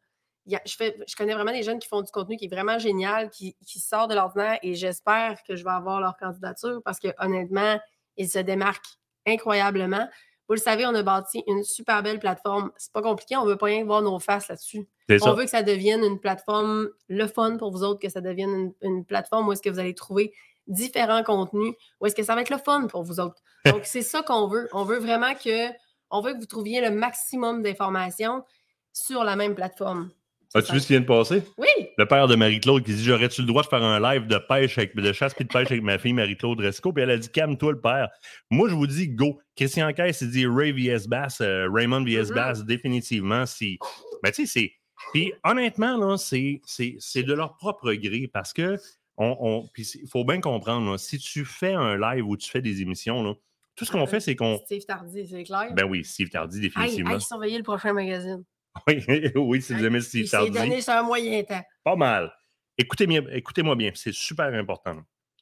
Il 0.46 0.52
y 0.52 0.56
a- 0.56 0.62
je, 0.64 0.76
fais, 0.76 0.96
je 1.08 1.16
connais 1.16 1.34
vraiment 1.34 1.52
des 1.52 1.64
jeunes 1.64 1.80
qui 1.80 1.88
font 1.88 2.02
du 2.02 2.10
contenu 2.12 2.36
qui 2.36 2.44
est 2.44 2.48
vraiment 2.48 2.78
génial, 2.78 3.30
qui, 3.30 3.56
qui 3.66 3.80
sort 3.80 4.06
de 4.06 4.14
l'ordinaire 4.14 4.58
et 4.62 4.74
j'espère 4.76 5.42
que 5.42 5.56
je 5.56 5.64
vais 5.64 5.70
avoir 5.70 6.00
leur 6.00 6.16
candidature 6.16 6.80
parce 6.84 7.00
que 7.00 7.08
honnêtement, 7.18 7.80
ils 8.16 8.28
se 8.28 8.38
démarquent 8.38 8.86
incroyablement. 9.26 10.08
Vous 10.48 10.54
le 10.54 10.60
savez, 10.60 10.86
on 10.86 10.94
a 10.94 11.02
bâti 11.02 11.42
une 11.46 11.64
super 11.64 12.02
belle 12.02 12.18
plateforme. 12.18 12.70
C'est 12.76 12.92
pas 12.92 13.02
compliqué, 13.02 13.36
on 13.36 13.44
veut 13.44 13.56
pas 13.56 13.66
rien 13.66 13.84
voir 13.84 14.02
nos 14.02 14.18
faces 14.18 14.48
là-dessus. 14.48 14.86
Ça. 15.08 15.16
On 15.22 15.34
veut 15.34 15.44
que 15.44 15.50
ça 15.50 15.62
devienne 15.62 16.04
une 16.04 16.20
plateforme 16.20 16.88
le 17.08 17.26
fun 17.26 17.56
pour 17.56 17.70
vous 17.70 17.82
autres, 17.82 18.00
que 18.00 18.08
ça 18.08 18.20
devienne 18.20 18.50
une, 18.50 18.74
une 18.82 19.04
plateforme 19.04 19.48
où 19.48 19.52
est-ce 19.52 19.62
que 19.62 19.70
vous 19.70 19.78
allez 19.78 19.94
trouver 19.94 20.32
différents 20.66 21.22
contenus, 21.22 21.74
où 22.00 22.06
est-ce 22.06 22.14
que 22.14 22.22
ça 22.22 22.34
va 22.34 22.42
être 22.42 22.50
le 22.50 22.58
fun 22.58 22.86
pour 22.86 23.02
vous 23.02 23.20
autres. 23.20 23.42
Donc, 23.64 23.82
c'est 23.84 24.02
ça 24.02 24.22
qu'on 24.22 24.48
veut. 24.48 24.68
On 24.72 24.84
veut 24.84 24.98
vraiment 24.98 25.34
que, 25.34 25.68
on 26.10 26.20
veut 26.20 26.34
que 26.34 26.38
vous 26.38 26.46
trouviez 26.46 26.80
le 26.80 26.90
maximum 26.90 27.62
d'informations 27.62 28.44
sur 28.92 29.24
la 29.24 29.36
même 29.36 29.54
plateforme. 29.54 30.10
As-tu 30.56 30.72
vu 30.72 30.80
ce 30.80 30.86
qui 30.86 30.92
vient 30.94 31.00
de 31.00 31.06
passer? 31.06 31.42
Oui! 31.58 31.66
le 31.98 32.06
père 32.06 32.28
de 32.28 32.34
Marie-Claude 32.34 32.84
qui 32.84 32.94
dit 32.94 33.04
J'aurais-tu 33.04 33.40
le 33.40 33.46
droit 33.46 33.62
de 33.62 33.68
faire 33.68 33.82
un 33.82 33.98
live 34.00 34.26
de 34.26 34.36
pêche 34.38 34.76
avec, 34.78 34.94
de 34.94 35.12
chasse 35.12 35.32
puis 35.34 35.44
de 35.44 35.52
pêche 35.52 35.70
avec 35.70 35.82
ma 35.82 35.98
fille 35.98 36.12
Marie-Claude 36.12 36.60
Resco? 36.60 36.92
Puis 36.92 37.02
elle 37.02 37.10
a 37.10 37.16
dit 37.18 37.28
Calme-toi 37.30 37.72
le 37.72 37.80
père. 37.80 38.08
Moi, 38.50 38.68
je 38.68 38.74
vous 38.74 38.86
dis 38.86 39.08
go. 39.08 39.38
Christian 39.56 39.92
Caisse, 39.92 40.20
il 40.22 40.30
dit 40.30 40.46
Ray 40.46 40.72
vs 40.72 41.06
Bass, 41.08 41.40
euh, 41.40 41.68
Raymond 41.72 42.04
vs 42.04 42.28
Mhm. 42.30 42.34
Bass, 42.34 42.64
définitivement. 42.64 43.46
Si... 43.46 43.78
Ben, 44.22 44.30
tu 44.30 44.46
sais, 44.46 44.60
c'est. 44.60 44.72
Puis 45.12 45.32
honnêtement, 45.44 45.96
là, 45.96 46.16
c'est, 46.16 46.60
c'est, 46.66 46.96
c'est 46.98 47.22
de 47.22 47.32
leur 47.32 47.56
propre 47.56 47.92
gré 47.94 48.28
parce 48.32 48.52
que 48.52 48.76
on, 49.18 49.66
il 49.78 50.08
faut 50.10 50.24
bien 50.24 50.40
comprendre, 50.42 50.90
là, 50.90 50.98
si 50.98 51.18
tu 51.18 51.44
fais 51.46 51.72
un 51.72 51.96
live 51.98 52.26
ou 52.26 52.36
tu 52.36 52.50
fais 52.50 52.60
des 52.60 52.82
émissions, 52.82 53.22
là, 53.22 53.32
tout 53.74 53.84
ce 53.86 53.90
qu'on 53.92 54.02
Euh, 54.02 54.06
fait, 54.06 54.20
c'est 54.20 54.36
qu'on. 54.36 54.58
Steve 54.64 54.84
Tardy, 54.86 55.26
c'est 55.26 55.42
clair. 55.44 55.68
Ben 55.74 55.84
oui, 55.84 56.04
Steve 56.04 56.28
Tardy, 56.28 56.60
définitivement. 56.60 57.12
hey, 57.14 57.20
surveillez 57.20 57.56
le 57.58 57.62
prochain 57.64 57.92
magazine. 57.94 58.42
Oui, 58.86 59.02
oui, 59.34 59.62
si 59.62 59.74
vous 59.74 59.84
aimez 59.84 60.00
Steve 60.00 60.22
Il 60.22 60.28
s'est 60.28 60.36
Tardy. 60.36 60.50
donné 60.50 60.80
sur 60.80 60.92
un 60.92 61.02
moyen 61.02 61.42
temps. 61.42 61.62
Pas 61.84 61.96
mal. 61.96 62.32
Écoutez 62.78 63.06
bien, 63.06 63.22
écoutez-moi 63.32 63.74
bien, 63.76 63.90
c'est 63.94 64.12
super 64.14 64.52
important. 64.52 64.98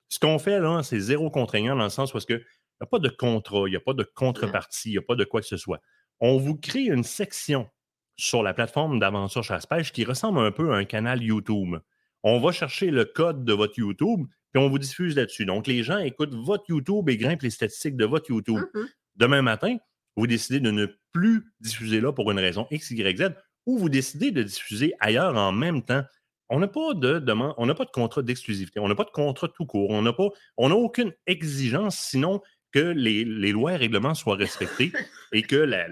Ce 0.09 0.19
qu'on 0.19 0.39
fait 0.39 0.61
là, 0.61 0.83
c'est 0.83 1.01
zéro 1.01 1.31
contraignant 1.31 1.75
dans 1.77 1.85
le 1.85 1.91
sens 1.91 2.15
où 2.15 2.19
il 2.29 2.37
n'y 2.37 2.43
a 2.81 2.87
pas 2.87 2.99
de 3.01 3.09
contrat, 3.09 3.65
il 3.67 3.71
n'y 3.71 3.77
a 3.77 3.81
pas 3.81 3.95
de 3.95 4.05
contrepartie, 4.05 4.91
il 4.91 4.93
n'y 4.93 4.99
a 4.99 5.03
pas 5.03 5.17
de 5.17 5.25
quoi 5.25 5.41
que 5.41 5.47
ce 5.47 5.57
soit. 5.57 5.81
on 6.21 6.39
vous 6.39 6.57
crée 6.57 6.85
une 6.85 7.03
section 7.03 7.69
sur 8.17 8.43
la 8.45 8.55
plateforme 8.55 9.01
d'aventure 9.01 9.43
chasse-pêche 9.43 9.93
qui 9.93 10.05
ressemble 10.05 10.39
un 10.39 10.53
peu 10.53 10.73
à 10.73 10.77
un 10.77 10.85
canal 10.85 11.23
YouTube. 11.23 11.77
On 12.23 12.39
va 12.39 12.53
chercher 12.53 12.91
le 12.91 13.05
code 13.05 13.45
de 13.45 13.53
votre 13.53 13.77
YouTube, 13.79 14.27
puis 14.53 14.63
on 14.63 14.69
vous 14.69 14.79
diffuse 14.79 15.17
là-dessus. 15.17 15.45
Donc, 15.45 15.67
les 15.67 15.83
gens 15.83 15.99
écoutent 15.99 16.35
votre 16.35 16.65
YouTube 16.69 17.09
et 17.09 17.17
grimpent 17.17 17.43
les 17.43 17.51
statistiques 17.51 17.97
de 17.97 18.05
votre 18.05 18.31
YouTube. 18.31 18.63
Mhm. 18.75 18.89
Demain 19.17 19.43
matin, 19.43 19.77
vous 20.17 20.29
décidez 20.29 20.61
de 20.61 20.71
ne 20.71 20.87
plus 21.15 21.45
diffuser 21.61 22.01
là 22.03 22.13
pour 22.13 22.31
une 22.31 22.39
raison 22.39 22.67
X, 22.71 22.91
Y, 22.91 23.17
Z, 23.17 23.31
ou 23.65 23.79
vous 23.79 23.89
décidez 23.89 24.31
de 24.33 24.43
diffuser 24.43 24.93
ailleurs 25.01 25.35
en 25.37 25.53
même 25.53 25.83
temps. 25.83 26.03
On 26.51 26.59
n'a 26.59 26.69
pas 26.69 26.93
de 26.93 27.19
demande, 27.21 27.55
on 27.57 27.65
n'a 27.65 27.75
pas 27.75 27.87
de 27.87 27.91
contrat 27.91 28.21
d'exclusivité, 28.21 28.79
on 28.81 28.89
n'a 28.89 28.95
pas 28.95 29.05
de 29.05 29.11
contrat 29.11 29.49
tout 29.49 29.65
court, 29.65 29.89
on 29.91 30.03
n'a 30.03 30.13
pas, 30.13 30.29
on 30.59 30.69
n'a 30.69 30.75
aucune 30.75 31.13
exigence 31.27 31.97
sinon 31.97 32.43
que 32.73 32.81
les, 32.81 33.25
les 33.25 33.53
lois 33.53 33.73
et 33.73 33.77
règlements 33.77 34.15
soient 34.15 34.35
respectés 34.37 34.93
et 35.33 35.43
que 35.43 35.57
la- 35.57 35.87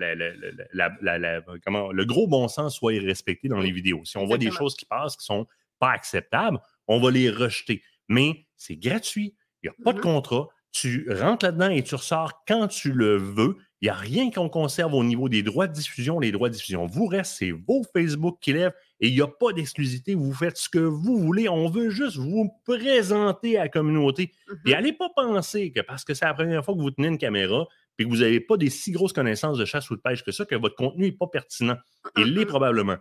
comment, 1.64 1.93
le 1.93 2.05
gros 2.05 2.27
bon 2.27 2.49
sens 2.49 2.77
soit 2.77 2.93
respecté 3.01 3.49
dans 3.49 3.61
les 3.61 3.70
vidéos. 3.70 4.05
Si 4.05 4.16
on 4.18 4.27
voit 4.27 4.39
des 4.39 4.51
choses 4.51 4.75
qui 4.77 4.85
passent 4.85 5.16
qui 5.16 5.25
sont 5.25 5.47
pas 5.79 5.91
acceptables, 5.93 6.59
on 6.89 7.01
va 7.01 7.11
les 7.11 7.31
rejeter. 7.31 7.83
Mais 8.09 8.47
c'est 8.57 8.77
gratuit, 8.77 9.35
il 9.62 9.70
n'y 9.70 9.70
a 9.70 9.85
pas 9.85 9.93
de 9.93 9.99
Mhm. 9.99 10.03
contrat, 10.03 10.49
tu 10.73 11.07
rentres 11.11 11.45
là-dedans 11.47 11.70
et 11.70 11.83
tu 11.83 11.95
ressors 11.95 12.45
quand 12.47 12.68
tu 12.68 12.93
le 12.93 13.16
veux. 13.16 13.57
Il 13.83 13.87
n'y 13.87 13.91
a 13.91 13.95
rien 13.95 14.30
qu'on 14.30 14.49
conserve 14.49 14.95
au 14.95 15.03
niveau 15.03 15.28
des 15.28 15.43
droits 15.43 15.66
de 15.66 15.72
diffusion. 15.72 16.20
Les 16.20 16.30
droits 16.30 16.49
de 16.49 16.55
diffusion 16.55 16.87
vous 16.87 17.07
restent, 17.07 17.39
c'est 17.39 17.51
vos 17.51 17.83
Facebook 17.93 18.39
qui 18.41 18.53
lèvent 18.53 18.72
et 19.01 19.09
il 19.09 19.14
n'y 19.14 19.20
a 19.20 19.26
pas 19.26 19.53
d'exclusivité. 19.53 20.14
Vous 20.14 20.33
faites 20.33 20.57
ce 20.57 20.68
que 20.68 20.78
vous 20.78 21.18
voulez. 21.18 21.49
On 21.49 21.68
veut 21.68 21.91
juste 21.91 22.16
vous 22.16 22.49
présenter 22.64 23.59
à 23.59 23.64
la 23.64 23.68
communauté. 23.68 24.30
Mhm. 24.49 24.59
Et 24.66 24.74
allez 24.74 24.93
pas 24.93 25.09
penser 25.16 25.72
que 25.72 25.80
parce 25.80 26.05
que 26.05 26.14
c'est 26.14 26.24
la 26.24 26.33
première 26.33 26.64
fois 26.64 26.74
que 26.74 26.80
vous 26.80 26.93
tenez 26.93 27.09
une 27.09 27.18
caméra 27.18 27.66
et 27.99 28.05
que 28.05 28.09
vous 28.09 28.18
n'avez 28.18 28.39
pas 28.39 28.57
des 28.57 28.70
si 28.70 28.93
grosses 28.93 29.12
connaissances 29.12 29.59
de 29.59 29.64
chasse 29.64 29.91
ou 29.91 29.97
de 29.97 30.01
pêche 30.01 30.22
que 30.22 30.30
ça, 30.30 30.45
que 30.45 30.55
votre 30.55 30.76
contenu 30.76 31.07
n'est 31.07 31.12
pas 31.12 31.26
pertinent. 31.26 31.76
Il 32.16 32.35
l'est 32.35 32.43
Mhm. 32.45 32.47
probablement. 32.47 32.97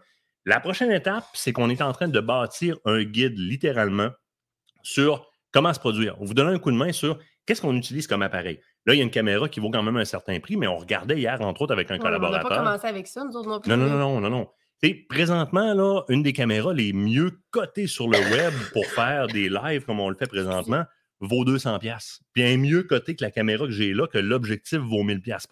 La 0.45 0.59
prochaine 0.59 0.91
étape, 0.91 1.25
c'est 1.35 1.53
qu'on 1.53 1.69
est 1.69 1.83
en 1.83 1.93
train 1.93 2.07
de 2.07 2.19
bâtir 2.19 2.77
un 2.85 3.03
guide 3.03 3.37
littéralement 3.37 4.09
sur 4.81 5.29
comment 5.51 5.73
se 5.73 5.79
produire. 5.79 6.15
On 6.19 6.25
vous 6.25 6.33
donne 6.33 6.47
un 6.47 6.57
coup 6.57 6.71
de 6.71 6.77
main 6.77 6.91
sur 6.91 7.19
qu'est-ce 7.45 7.61
qu'on 7.61 7.75
utilise 7.77 8.07
comme 8.07 8.23
appareil. 8.23 8.59
Là, 8.85 8.95
il 8.95 8.97
y 8.97 9.01
a 9.01 9.03
une 9.03 9.11
caméra 9.11 9.47
qui 9.47 9.59
vaut 9.59 9.69
quand 9.69 9.83
même 9.83 9.97
un 9.97 10.05
certain 10.05 10.39
prix, 10.39 10.57
mais 10.57 10.67
on 10.67 10.77
regardait 10.77 11.17
hier, 11.17 11.39
entre 11.41 11.61
autres, 11.61 11.73
avec 11.73 11.91
un 11.91 11.95
Ouais, 11.95 11.99
on 12.01 12.03
n'a 12.03 12.09
collaborateur. 12.09 12.49
pas 12.49 12.57
commencé 12.57 12.87
avec 12.87 13.07
ça, 13.07 13.23
nous 13.23 13.35
autres 13.35 13.49
non 13.49 13.59
plus. 13.59 13.69
Non, 13.69 13.77
non, 13.77 13.89
non, 13.89 14.19
non, 14.19 14.29
non, 14.29 14.47
sais, 14.83 15.05
présentement, 15.07 15.73
là, 15.73 16.01
une 16.09 16.23
des 16.23 16.33
caméras 16.33 16.73
les 16.73 16.93
mieux 16.93 17.31
cotées 17.51 17.87
sur 17.87 18.07
le 18.07 18.17
web 18.17 18.53
pour 18.73 18.85
faire 18.87 19.27
des 19.27 19.49
lives 19.49 19.85
comme 19.85 19.99
on 19.99 20.09
le 20.09 20.15
fait 20.15 20.27
présentement 20.27 20.83
vaut 21.19 21.45
200 21.45 21.77
pièces. 21.79 22.21
Est 22.35 22.57
mieux 22.57 22.83
cotée 22.83 23.15
que 23.15 23.23
la 23.23 23.31
caméra 23.31 23.65
que 23.65 23.71
j'ai 23.71 23.93
là, 23.93 24.07
que 24.07 24.17
l'objectif 24.17 24.79
vaut 24.79 25.03
1000 25.03 25.21
pièces. 25.21 25.47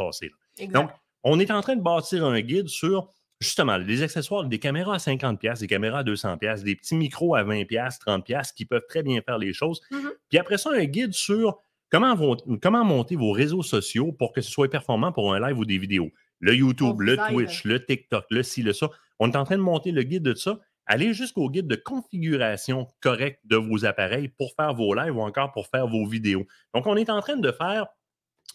Exact. 0.58 0.74
Donc, 0.74 0.90
on 1.24 1.40
est 1.40 1.52
en 1.52 1.62
train 1.62 1.76
de 1.76 1.82
bâtir 1.82 2.26
un 2.26 2.40
guide 2.42 2.68
sur 2.68 3.10
justement 3.40 3.78
des 3.80 4.02
accessoires, 4.02 4.46
des 4.46 4.60
caméras 4.60 4.96
à 4.96 5.00
50 5.00 5.40
pièces, 5.40 5.60
des 5.60 5.68
caméras 5.68 6.00
à 6.00 6.04
200 6.04 6.38
pièces, 6.40 6.64
des 6.64 6.76
petits 6.76 6.96
micros 6.96 7.36
à 7.36 7.44
20 7.44 7.66
pièces, 7.66 8.00
30 8.00 8.26
pièces 8.26 8.52
qui 8.52 8.66
peuvent 8.66 8.86
très 8.90 9.04
bien 9.04 9.22
faire 9.22 9.38
les 9.38 9.54
choses. 9.54 9.80
Mhm. 9.92 10.12
Puis 10.30 10.40
après 10.40 10.58
ça, 10.58 10.72
un 10.74 10.86
guide 10.86 11.14
sur 11.14 11.58
comment, 11.92 12.16
vont- 12.16 12.38
comment 12.62 12.84
monter 12.86 13.16
vos 13.16 13.32
réseaux 13.32 13.64
sociaux 13.64 14.12
pour 14.12 14.34
que 14.34 14.42
ce 14.42 14.52
soit 14.52 14.70
performant 14.70 15.12
pour 15.12 15.34
un 15.34 15.40
live 15.40 15.58
ou 15.58 15.66
des 15.66 15.78
vidéos? 15.78 16.10
Le 16.40 16.56
YouTube, 16.56 17.02
le 17.02 17.14
aide. 17.14 17.20
Twitch, 17.34 17.64
le 17.66 17.86
TikTok, 17.86 18.26
le 18.30 18.44
ci, 18.44 18.64
le 18.64 18.74
ça. 18.74 18.90
On 19.20 19.30
est 19.32 19.36
en 19.36 19.44
train 19.44 19.58
de 19.58 19.62
monter 19.62 19.92
le 19.92 20.04
guide 20.04 20.24
de 20.24 20.34
ça. 20.34 20.60
Allez 20.86 21.14
jusqu'au 21.14 21.50
guide 21.50 21.68
de 21.68 21.76
configuration 21.76 22.88
correcte 23.02 23.42
de 23.46 23.58
vos 23.58 23.86
appareils 23.86 24.30
pour 24.30 24.54
faire 24.56 24.74
vos 24.74 24.94
lives 24.96 25.16
ou 25.16 25.22
encore 25.22 25.52
pour 25.52 25.68
faire 25.68 25.88
vos 25.88 26.08
vidéos. 26.08 26.46
Donc, 26.74 26.88
on 26.88 26.96
est 26.96 27.10
en 27.10 27.22
train 27.22 27.36
de 27.38 27.52
faire 27.52 27.88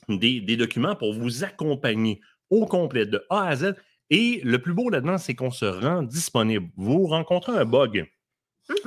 des, 0.08 0.40
des 0.40 0.56
documents 0.56 0.96
pour 0.96 1.12
vous 1.14 1.44
accompagner 1.44 2.20
au 2.50 2.66
complet 2.66 3.06
de 3.06 3.24
A 3.30 3.46
à 3.48 3.56
Z. 3.56 3.74
Et 4.10 4.40
le 4.44 4.58
plus 4.58 4.74
beau 4.74 4.90
là-dedans, 4.90 5.18
c'est 5.18 5.34
qu'on 5.34 5.50
se 5.50 5.64
rend 5.64 6.02
disponible. 6.02 6.68
Vous 6.76 7.06
rencontrez 7.06 7.52
un 7.56 7.64
bug. 7.64 8.06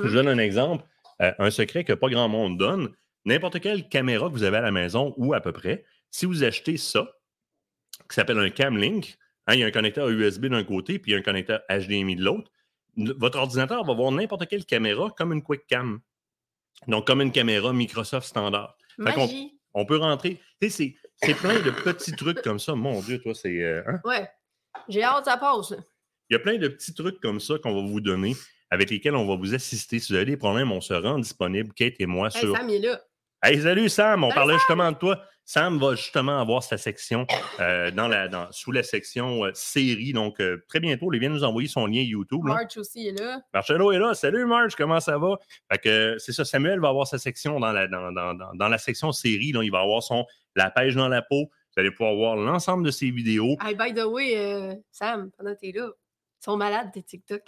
Je 0.02 0.12
donne 0.12 0.28
un 0.28 0.38
exemple, 0.38 0.84
euh, 1.22 1.32
un 1.38 1.50
secret 1.50 1.84
que 1.84 1.92
pas 1.92 2.08
grand 2.08 2.28
monde 2.28 2.58
donne. 2.58 2.90
N'importe 3.24 3.60
quelle 3.60 3.88
caméra 3.88 4.26
que 4.28 4.32
vous 4.32 4.42
avez 4.44 4.56
à 4.58 4.62
la 4.62 4.70
maison 4.72 5.14
ou 5.16 5.34
à 5.34 5.40
peu 5.40 5.52
près, 5.52 5.84
si 6.10 6.24
vous 6.26 6.44
achetez 6.44 6.76
ça, 6.76 7.10
qui 8.08 8.14
s'appelle 8.14 8.38
un 8.38 8.50
Camlink, 8.50 9.16
hein, 9.46 9.54
il 9.54 9.60
y 9.60 9.64
a 9.64 9.66
un 9.66 9.70
connecteur 9.70 10.08
USB 10.08 10.46
d'un 10.46 10.64
côté 10.64 10.98
puis 10.98 11.10
il 11.10 11.14
y 11.14 11.16
a 11.16 11.20
un 11.20 11.22
connecteur 11.22 11.60
HDMI 11.68 12.16
de 12.16 12.24
l'autre, 12.24 12.50
votre 12.96 13.38
ordinateur 13.38 13.84
va 13.84 13.94
voir 13.94 14.10
n'importe 14.12 14.46
quelle 14.48 14.64
caméra 14.64 15.10
comme 15.16 15.32
une 15.32 15.42
QuickCam. 15.42 16.00
Donc, 16.86 17.06
comme 17.06 17.20
une 17.20 17.32
caméra 17.32 17.72
Microsoft 17.72 18.26
standard. 18.26 18.76
On 19.74 19.84
peut 19.84 19.96
rentrer. 19.98 20.40
C'est- 20.68 20.94
plein 21.40 21.60
de 21.60 21.70
petits 21.70 22.12
trucs 22.12 22.40
comme 22.42 22.58
ça. 22.58 22.74
Mon 22.74 23.00
Dieu, 23.00 23.20
toi, 23.20 23.34
c'est. 23.34 23.62
euh, 23.62 23.82
hein? 23.86 24.00
Ouais. 24.04 24.28
J'ai 24.88 25.02
hâte 25.02 25.24
ça 25.26 25.36
passe. 25.36 25.74
Il 26.30 26.34
y 26.34 26.36
a 26.36 26.38
plein 26.38 26.56
de 26.58 26.68
petits 26.68 26.94
trucs 26.94 27.20
comme 27.20 27.40
ça 27.40 27.54
qu'on 27.58 27.74
va 27.74 27.82
vous 27.88 28.00
donner, 28.00 28.34
avec 28.70 28.90
lesquels 28.90 29.14
on 29.16 29.26
va 29.26 29.36
vous 29.36 29.54
assister. 29.54 29.98
Si 29.98 30.12
vous 30.12 30.16
avez 30.16 30.24
des 30.26 30.36
problèmes, 30.36 30.70
on 30.72 30.80
se 30.80 30.94
rend 30.94 31.18
disponible, 31.18 31.72
Kate 31.74 31.94
et 31.98 32.06
moi, 32.06 32.28
Hey, 32.32 32.40
sur. 32.40 32.56
Sam 32.56 32.70
est 32.70 32.78
là. 32.78 33.00
Hey, 33.42 33.60
salut 33.62 33.88
Sam, 33.88 34.24
on 34.24 34.30
Salut, 34.30 34.34
parlait 34.34 34.54
justement 34.54 34.90
de 34.90 34.96
toi. 34.98 35.22
Sam 35.44 35.78
va 35.78 35.94
justement 35.94 36.40
avoir 36.40 36.62
sa 36.62 36.76
section 36.76 37.24
euh, 37.60 37.90
dans 37.92 38.08
la, 38.08 38.26
dans, 38.28 38.50
sous 38.50 38.72
la 38.72 38.82
section 38.82 39.44
euh, 39.44 39.50
série. 39.54 40.12
Donc, 40.12 40.40
euh, 40.40 40.62
très 40.68 40.80
bientôt, 40.80 41.10
il 41.12 41.20
vient 41.20 41.28
nous 41.30 41.44
envoyer 41.44 41.68
son 41.68 41.86
lien 41.86 42.02
YouTube. 42.02 42.44
là. 42.46 42.54
March 42.54 42.76
aussi 42.76 43.06
est 43.06 43.18
là. 43.18 43.40
Marcelo 43.54 43.92
est 43.92 43.98
là. 43.98 44.12
Salut 44.14 44.44
Marge, 44.44 44.74
comment 44.74 44.98
ça 45.00 45.16
va? 45.18 45.36
Fait 45.70 45.78
que 45.78 46.16
c'est 46.18 46.32
ça, 46.32 46.44
Samuel 46.44 46.80
va 46.80 46.88
avoir 46.88 47.06
sa 47.06 47.16
section 47.18 47.60
dans 47.60 47.70
la, 47.72 47.86
dans, 47.86 48.10
dans- 48.12 48.34
dans- 48.34 48.54
dans 48.54 48.68
la 48.68 48.76
section 48.78 49.12
série. 49.12 49.52
là. 49.52 49.62
il 49.62 49.70
va 49.70 49.80
avoir 49.80 50.02
son 50.02 50.26
La 50.56 50.70
pêche 50.70 50.96
dans 50.96 51.08
la 51.08 51.22
peau. 51.22 51.44
Vous 51.48 51.80
allez 51.80 51.92
pouvoir 51.92 52.14
voir 52.16 52.34
l'ensemble 52.36 52.84
de 52.84 52.90
ses 52.90 53.10
vidéos. 53.12 53.56
Hey, 53.64 53.76
by 53.76 53.94
the 53.94 54.04
way, 54.04 54.82
Sam, 54.90 55.30
pendant 55.38 55.54
que 55.54 55.60
t'es 55.60 55.72
là, 55.72 55.86
ils 55.86 56.44
sont 56.44 56.56
malades 56.56 56.90
tes 56.92 57.02
TikTok. 57.04 57.42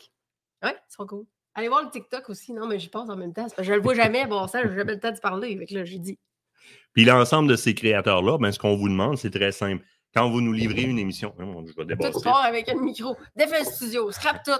Ouais, 0.62 0.70
ils 0.72 0.94
sont 0.94 1.04
cool. 1.06 1.26
Allez 1.60 1.68
voir 1.68 1.84
le 1.84 1.90
TikTok 1.90 2.30
aussi. 2.30 2.54
Non, 2.54 2.66
mais 2.66 2.78
j'y 2.78 2.88
pense 2.88 3.10
en 3.10 3.16
même 3.16 3.34
temps. 3.34 3.46
je 3.58 3.74
le 3.74 3.82
vois 3.82 3.92
jamais. 3.92 4.26
Bon, 4.26 4.46
ça, 4.46 4.62
j'ai 4.66 4.74
jamais 4.74 4.94
le 4.94 4.98
temps 4.98 5.12
de 5.12 5.18
parler. 5.18 5.62
Que 5.66 5.74
là, 5.74 5.84
j'ai 5.84 5.98
dit. 5.98 6.18
Puis 6.94 7.04
l'ensemble 7.04 7.50
de 7.50 7.56
ces 7.56 7.74
créateurs-là, 7.74 8.38
ben, 8.38 8.50
ce 8.50 8.58
qu'on 8.58 8.76
vous 8.78 8.88
demande, 8.88 9.18
c'est 9.18 9.28
très 9.28 9.52
simple. 9.52 9.84
Quand 10.14 10.30
vous 10.30 10.40
nous 10.40 10.54
livrez 10.54 10.84
une 10.84 10.98
émission, 10.98 11.34
Dieu, 11.38 11.46
je 11.46 11.66
vais 11.68 11.82
Tout 11.82 11.84
dépasser. 11.84 12.18
sport 12.18 12.38
avec 12.38 12.66
un 12.70 12.80
micro. 12.80 13.14
Défait 13.36 13.62
studio. 13.64 14.10
Scrap 14.10 14.42
tout. 14.42 14.52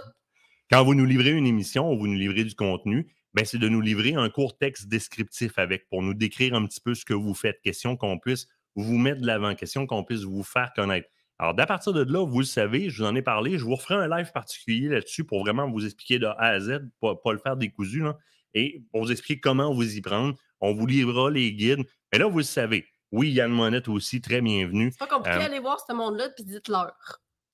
Quand 0.70 0.84
vous 0.84 0.94
nous 0.94 1.07
livrez 1.07 1.30
une 1.30 1.46
émission 1.46 1.90
ou 1.90 1.98
vous 1.98 2.07
nous 2.07 2.18
livrez 2.18 2.44
du 2.44 2.55
contenu, 2.55 3.11
ben, 3.32 3.46
c'est 3.46 3.57
de 3.57 3.68
nous 3.70 3.80
livrer 3.80 4.12
un 4.12 4.28
court 4.28 4.59
texte 4.59 4.86
descriptif 4.88 5.59
avec 5.59 5.88
pour 5.88 6.03
nous 6.03 6.12
décrire 6.12 6.55
un 6.55 6.66
petit 6.66 6.82
peu 6.82 6.94
ce 6.94 7.07
que 7.07 7.14
vous 7.14 7.32
faites. 7.32 7.62
Question 7.62 7.96
qu'on 7.96 8.18
puisse 8.18 8.46
vous 8.74 8.98
mettre 8.98 9.22
de 9.22 9.26
l'avant, 9.26 9.55
question 9.55 9.86
qu'on 9.86 10.05
puisse 10.05 10.24
vous 10.24 10.42
faire 10.42 10.70
connaître. 10.76 11.09
Alors, 11.41 11.55
d'à 11.55 11.64
partir 11.64 11.95
de 11.95 12.03
là, 12.03 12.22
vous 12.22 12.41
le 12.41 12.45
savez, 12.45 12.91
je 12.91 13.03
vous 13.03 13.09
en 13.09 13.14
ai 13.14 13.22
parlé, 13.22 13.57
je 13.57 13.64
vous 13.64 13.74
referai 13.74 13.95
un 13.95 14.14
live 14.14 14.30
particulier 14.30 14.91
là-dessus 14.91 15.24
pour 15.24 15.41
vraiment 15.41 15.70
vous 15.70 15.86
expliquer 15.86 16.18
de 16.18 16.26
A 16.26 16.36
à 16.36 16.61
Z, 16.61 16.80
pas, 17.01 17.16
pas 17.16 17.32
le 17.32 17.38
faire 17.38 17.57
décousu, 17.57 18.01
là, 18.01 18.18
et 18.53 18.84
pour 18.93 19.05
vous 19.05 19.11
expliquer 19.11 19.41
comment 19.41 19.72
vous 19.72 19.97
y 19.97 20.03
prendre. 20.03 20.36
On 20.61 20.74
vous 20.74 20.84
livrera 20.84 21.30
les 21.30 21.55
guides. 21.55 21.80
Mais 22.12 22.18
là, 22.18 22.26
vous 22.26 22.36
le 22.36 22.45
savez. 22.45 22.84
Oui, 23.11 23.30
Yann 23.30 23.51
Monette 23.51 23.88
aussi, 23.88 24.20
très 24.20 24.43
bienvenue. 24.43 24.91
C'est 24.93 24.99
pas 24.99 25.07
compliqué. 25.07 25.38
Euh, 25.38 25.47
Allez 25.47 25.61
voir 25.61 25.82
ce 25.88 25.95
monde-là 25.95 26.28
puis 26.28 26.45
dites-leur. 26.45 26.93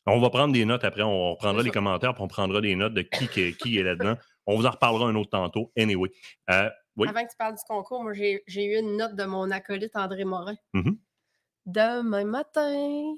On 0.06 0.18
va 0.18 0.30
prendre 0.30 0.52
des 0.52 0.64
notes 0.64 0.82
après, 0.82 1.02
on 1.02 1.30
reprendra 1.30 1.60
C'est 1.60 1.66
les 1.66 1.70
commentaires, 1.70 2.12
puis 2.12 2.24
on 2.24 2.28
prendra 2.28 2.60
des 2.60 2.74
notes 2.74 2.94
de 2.94 3.02
qui, 3.02 3.28
qui, 3.28 3.56
qui 3.56 3.78
est 3.78 3.84
là-dedans. 3.84 4.16
On 4.46 4.56
vous 4.56 4.66
en 4.66 4.70
reparlera 4.70 5.06
un 5.06 5.14
autre 5.14 5.30
tantôt. 5.30 5.70
Anyway. 5.78 6.10
Euh, 6.50 6.68
oui. 6.96 7.06
Avant 7.08 7.22
que 7.24 7.30
tu 7.30 7.36
parles 7.36 7.54
du 7.54 7.62
concours, 7.68 8.02
moi, 8.02 8.14
j'ai 8.14 8.42
eu 8.48 8.80
une 8.80 8.96
note 8.96 9.14
de 9.14 9.24
mon 9.26 9.48
acolyte 9.52 9.94
André 9.94 10.24
Morin. 10.24 10.56
Mhm. 10.74 10.98
Demain 11.66 12.24
matin, 12.24 13.14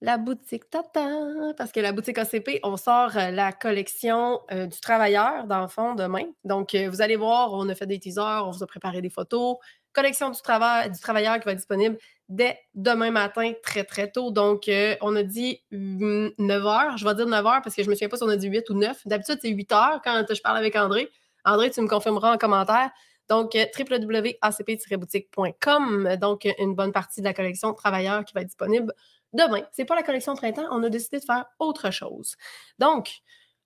la 0.00 0.18
boutique 0.18 0.68
t'attend. 0.70 1.54
Parce 1.56 1.72
que 1.72 1.80
la 1.80 1.92
boutique 1.92 2.18
ACP, 2.18 2.60
on 2.62 2.76
sort 2.76 3.16
euh, 3.16 3.30
la 3.30 3.52
collection 3.52 4.40
euh, 4.52 4.66
du 4.66 4.78
travailleur, 4.80 5.46
dans 5.46 5.62
le 5.62 5.68
fond, 5.68 5.94
demain. 5.94 6.24
Donc, 6.44 6.74
euh, 6.74 6.90
vous 6.90 7.00
allez 7.00 7.16
voir, 7.16 7.52
on 7.52 7.68
a 7.68 7.74
fait 7.74 7.86
des 7.86 7.98
teasers, 7.98 8.44
on 8.46 8.50
vous 8.50 8.62
a 8.62 8.66
préparé 8.66 9.00
des 9.00 9.10
photos. 9.10 9.56
Collection 9.92 10.30
du, 10.30 10.40
travail, 10.42 10.90
du 10.90 11.00
travailleur 11.00 11.38
qui 11.38 11.46
va 11.46 11.52
être 11.52 11.58
disponible 11.58 11.96
dès 12.28 12.58
demain 12.74 13.10
matin, 13.10 13.52
très, 13.62 13.84
très 13.84 14.10
tôt. 14.10 14.30
Donc, 14.30 14.70
on 15.00 15.16
a 15.16 15.22
dit 15.22 15.62
9 15.70 16.34
h. 16.38 16.98
Je 16.98 17.04
vais 17.06 17.14
dire 17.14 17.26
9 17.26 17.42
h 17.42 17.62
parce 17.62 17.74
que 17.74 17.82
je 17.82 17.88
me 17.88 17.94
souviens 17.94 18.10
pas 18.10 18.18
si 18.18 18.22
on 18.22 18.28
a 18.28 18.36
dit 18.36 18.48
8 18.48 18.68
ou 18.68 18.74
9. 18.74 19.06
D'habitude, 19.06 19.38
c'est 19.40 19.48
8 19.48 19.70
h 19.70 20.00
quand 20.04 20.22
je 20.28 20.42
parle 20.42 20.58
avec 20.58 20.76
André. 20.76 21.08
André, 21.46 21.70
tu 21.70 21.80
me 21.80 21.88
confirmeras 21.88 22.34
en 22.34 22.36
commentaire. 22.36 22.90
Donc, 23.30 23.54
www.acp-boutique.com. 23.54 26.16
Donc, 26.20 26.46
une 26.58 26.74
bonne 26.74 26.92
partie 26.92 27.22
de 27.22 27.26
la 27.26 27.32
collection 27.32 27.72
Travailleurs 27.72 28.26
qui 28.26 28.34
va 28.34 28.42
être 28.42 28.48
disponible 28.48 28.92
demain. 29.32 29.62
C'est 29.72 29.84
pas 29.84 29.94
la 29.94 30.02
collection 30.02 30.34
Printemps, 30.34 30.66
on 30.70 30.82
a 30.82 30.88
décidé 30.88 31.18
de 31.18 31.24
faire 31.24 31.44
autre 31.58 31.90
chose. 31.90 32.36
Donc, 32.78 33.10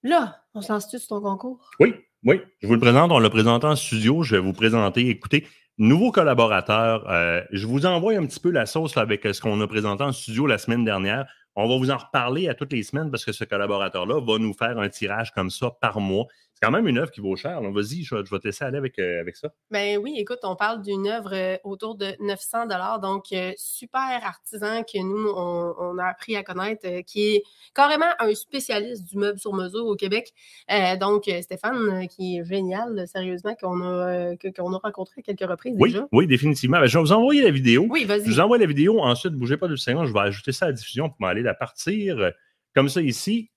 là, 0.03 0.43
on 0.55 0.61
se 0.61 0.73
lance-tu 0.73 0.99
sur 0.99 1.09
ton 1.09 1.21
concours? 1.21 1.71
Oui, 1.81 1.95
oui. 2.25 2.41
Je 2.61 2.67
vous 2.67 2.75
le 2.75 2.81
présente. 2.81 3.13
On 3.13 3.19
l'a 3.19 3.31
présenté 3.31 3.67
en 3.67 3.77
studio. 3.77 4.23
Je 4.23 4.37
vais 4.37 4.43
vous 4.43 4.53
présenter. 4.53 5.09
Écoutez, 5.09 5.47
nouveau 5.79 6.13
collaborateur. 6.13 7.09
euh, 7.11 7.43
je 7.51 7.67
vous 7.67 7.87
envoie 7.87 8.15
un 8.15 8.27
petit 8.27 8.41
peu 8.41 8.51
la 8.51 8.67
sauce 8.67 8.97
avec 8.97 9.27
euh, 9.27 9.33
ce 9.33 9.41
qu'on 9.41 9.61
a 9.61 9.67
présenté 9.67 10.05
en 10.05 10.13
studio 10.13 10.47
la 10.47 10.59
semaine 10.59 10.85
dernière. 10.85 11.27
On 11.57 11.69
va 11.69 11.77
vous 11.77 11.91
en 11.91 11.97
reparler 11.97 12.49
à 12.49 12.55
toutes 12.55 12.73
les 12.73 12.83
semaines 12.83 13.11
parce 13.11 13.25
que 13.25 13.33
ce 13.33 13.45
collaborateur-là 13.45 14.21
va 14.21 14.39
nous 14.39 14.55
faire 14.55 14.79
un 14.79 14.89
tirage 14.89 15.33
comme 15.33 15.51
ça 15.51 15.71
par 15.81 16.01
mois. 16.01 16.27
C'est 16.63 16.67
quand 16.67 16.73
même 16.73 16.87
une 16.89 16.99
œuvre 16.99 17.11
qui 17.11 17.23
vaut 17.23 17.37
cher. 17.37 17.59
Vas-y, 17.63 18.03
je, 18.03 18.15
vais- 18.15 18.23
je 18.23 18.31
vais 18.31 18.39
te 18.39 18.47
laisser 18.47 18.65
aller 18.65 18.77
avec, 18.77 18.99
euh, 18.99 19.19
avec 19.21 19.35
ça. 19.37 19.49
Ben 19.71 19.97
oui, 19.97 20.15
écoute, 20.19 20.41
on 20.43 20.57
parle 20.57 20.83
d'une 20.83 21.07
œuvre 21.07 21.31
euh, 21.33 21.57
autour 21.65 21.95
de 21.97 22.15
900 22.21 22.65
dollars, 22.67 23.01
donc 23.01 23.33
euh, 23.33 23.53
super 23.57 24.21
artisan 24.23 24.83
que 24.83 24.99
nous 24.99 25.31
on, 25.35 25.75
on 25.79 25.97
a 25.97 26.05
appris 26.05 26.37
à 26.37 26.43
connaître, 26.43 26.87
euh, 26.87 27.01
qui 27.01 27.37
est 27.37 27.43
carrément 27.75 28.11
un 28.19 28.35
spécialiste 28.35 29.05
du 29.05 29.17
meuble 29.17 29.39
sur 29.39 29.55
mesure 29.55 29.87
au 29.87 29.97
Québec. 29.97 30.35
Euh, 30.71 30.97
donc 30.97 31.31
Stéphane, 31.41 32.07
qui 32.09 32.37
est 32.37 32.45
génial, 32.45 32.95
là, 32.95 33.07
sérieusement, 33.07 33.55
qu'on 33.55 33.81
a 33.81 33.87
euh, 34.33 34.37
qu'on 34.55 34.75
a 34.75 34.79
rencontré 34.79 35.21
à 35.21 35.23
quelques 35.23 35.49
reprises 35.51 35.77
Oui, 35.79 35.93
déjà. 35.93 36.07
oui, 36.13 36.27
définitivement. 36.27 36.79
Ben, 36.81 36.87
je 36.87 36.99
vais 36.99 37.03
vous 37.05 37.13
envoyer 37.13 37.43
la 37.43 37.53
vidéo. 37.53 37.87
Oui, 37.89 38.03
Je 38.03 38.07
vas-y. 38.09 38.25
vous 38.27 38.39
envoie 38.41 38.59
la 38.59 38.67
vidéo. 38.67 39.01
Ensuite, 39.01 39.33
bougez 39.33 39.57
pas 39.57 39.67
de 39.69 39.77
seconde. 39.77 40.09
Je 40.09 40.13
vais 40.13 40.21
ajouter 40.21 40.53
ça 40.53 40.67
à 40.67 40.69
la 40.69 40.75
diffusion 40.75 41.09
pour 41.09 41.17
m'aller 41.21 41.41
la 41.43 41.55
partir 41.55 42.33
comme 42.75 42.91
ça 42.91 43.01
ici. 43.01 43.51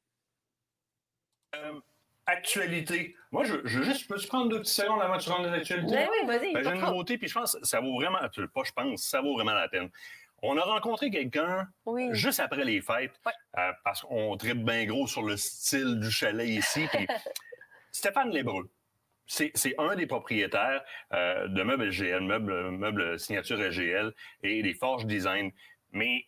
Euh, 1.55 1.79
actualité. 2.26 3.15
Moi, 3.32 3.43
je, 3.43 3.55
je 3.65 3.82
juste 3.84 4.07
peux-tu 4.07 4.28
prendre 4.28 4.49
deux 4.49 4.59
petites 4.59 4.74
secondes 4.82 5.01
avant 5.01 5.17
que 5.17 5.24
tu 5.24 5.30
rentres 5.30 5.43
dans 5.43 5.51
l'actualité? 5.51 5.93
Ben 5.95 6.09
oui, 6.11 6.28
vas-y. 6.28 6.53
Ben, 6.53 6.63
j'ai 6.63 6.69
une 6.71 6.82
nouveauté, 6.82 7.17
puis 7.17 7.28
je 7.28 7.34
pense 7.34 7.57
que 7.59 7.65
ça 7.65 7.80
vaut 7.80 7.95
vraiment, 7.95 8.19
pas 8.19 8.63
je 8.63 8.71
pense, 8.71 9.03
ça 9.03 9.21
vaut 9.21 9.34
vraiment 9.36 9.53
la 9.53 9.67
peine. 9.67 9.89
On 10.41 10.57
a 10.57 10.61
rencontré 10.61 11.09
quelqu'un 11.09 11.67
Oui. 11.86 12.09
juste 12.11 12.39
après 12.39 12.65
les 12.65 12.82
fêtes, 12.82 13.13
Ouais. 13.26 13.32
euh, 13.59 13.71
parce 13.84 14.01
qu'on 14.01 14.36
tripe 14.38 14.63
bien 14.63 14.86
gros 14.86 15.07
sur 15.07 15.24
le 15.24 15.38
style 15.38 15.99
du 15.99 16.11
chalet 16.11 16.47
ici. 16.49 16.86
puis 16.93 17.07
Stéphane 17.91 18.30
Lébreux, 18.32 18.69
c'est 19.26 19.51
c'est 19.55 19.76
un 19.78 19.95
des 19.95 20.05
propriétaires 20.05 20.84
euh, 21.13 21.47
de 21.47 21.63
meubles 21.63 21.86
LGL, 21.86 22.21
meubles, 22.21 22.71
meubles 22.71 23.17
signature 23.19 23.57
LGL 23.57 24.13
et 24.43 24.61
des 24.63 24.74
forges 24.74 25.05
design. 25.05 25.51
Mais 25.91 26.26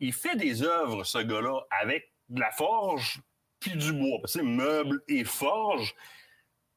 il 0.00 0.12
fait 0.12 0.36
des 0.36 0.62
œuvres, 0.64 1.04
ce 1.04 1.18
gars-là, 1.18 1.60
avec 1.70 2.12
de 2.28 2.40
la 2.40 2.50
forge 2.50 3.20
puis 3.60 3.76
du 3.76 3.92
bois. 3.92 4.18
Parce 4.20 4.32
que 4.32 4.40
c'est 4.40 4.44
meubles 4.44 5.02
et 5.08 5.24
forge. 5.24 5.94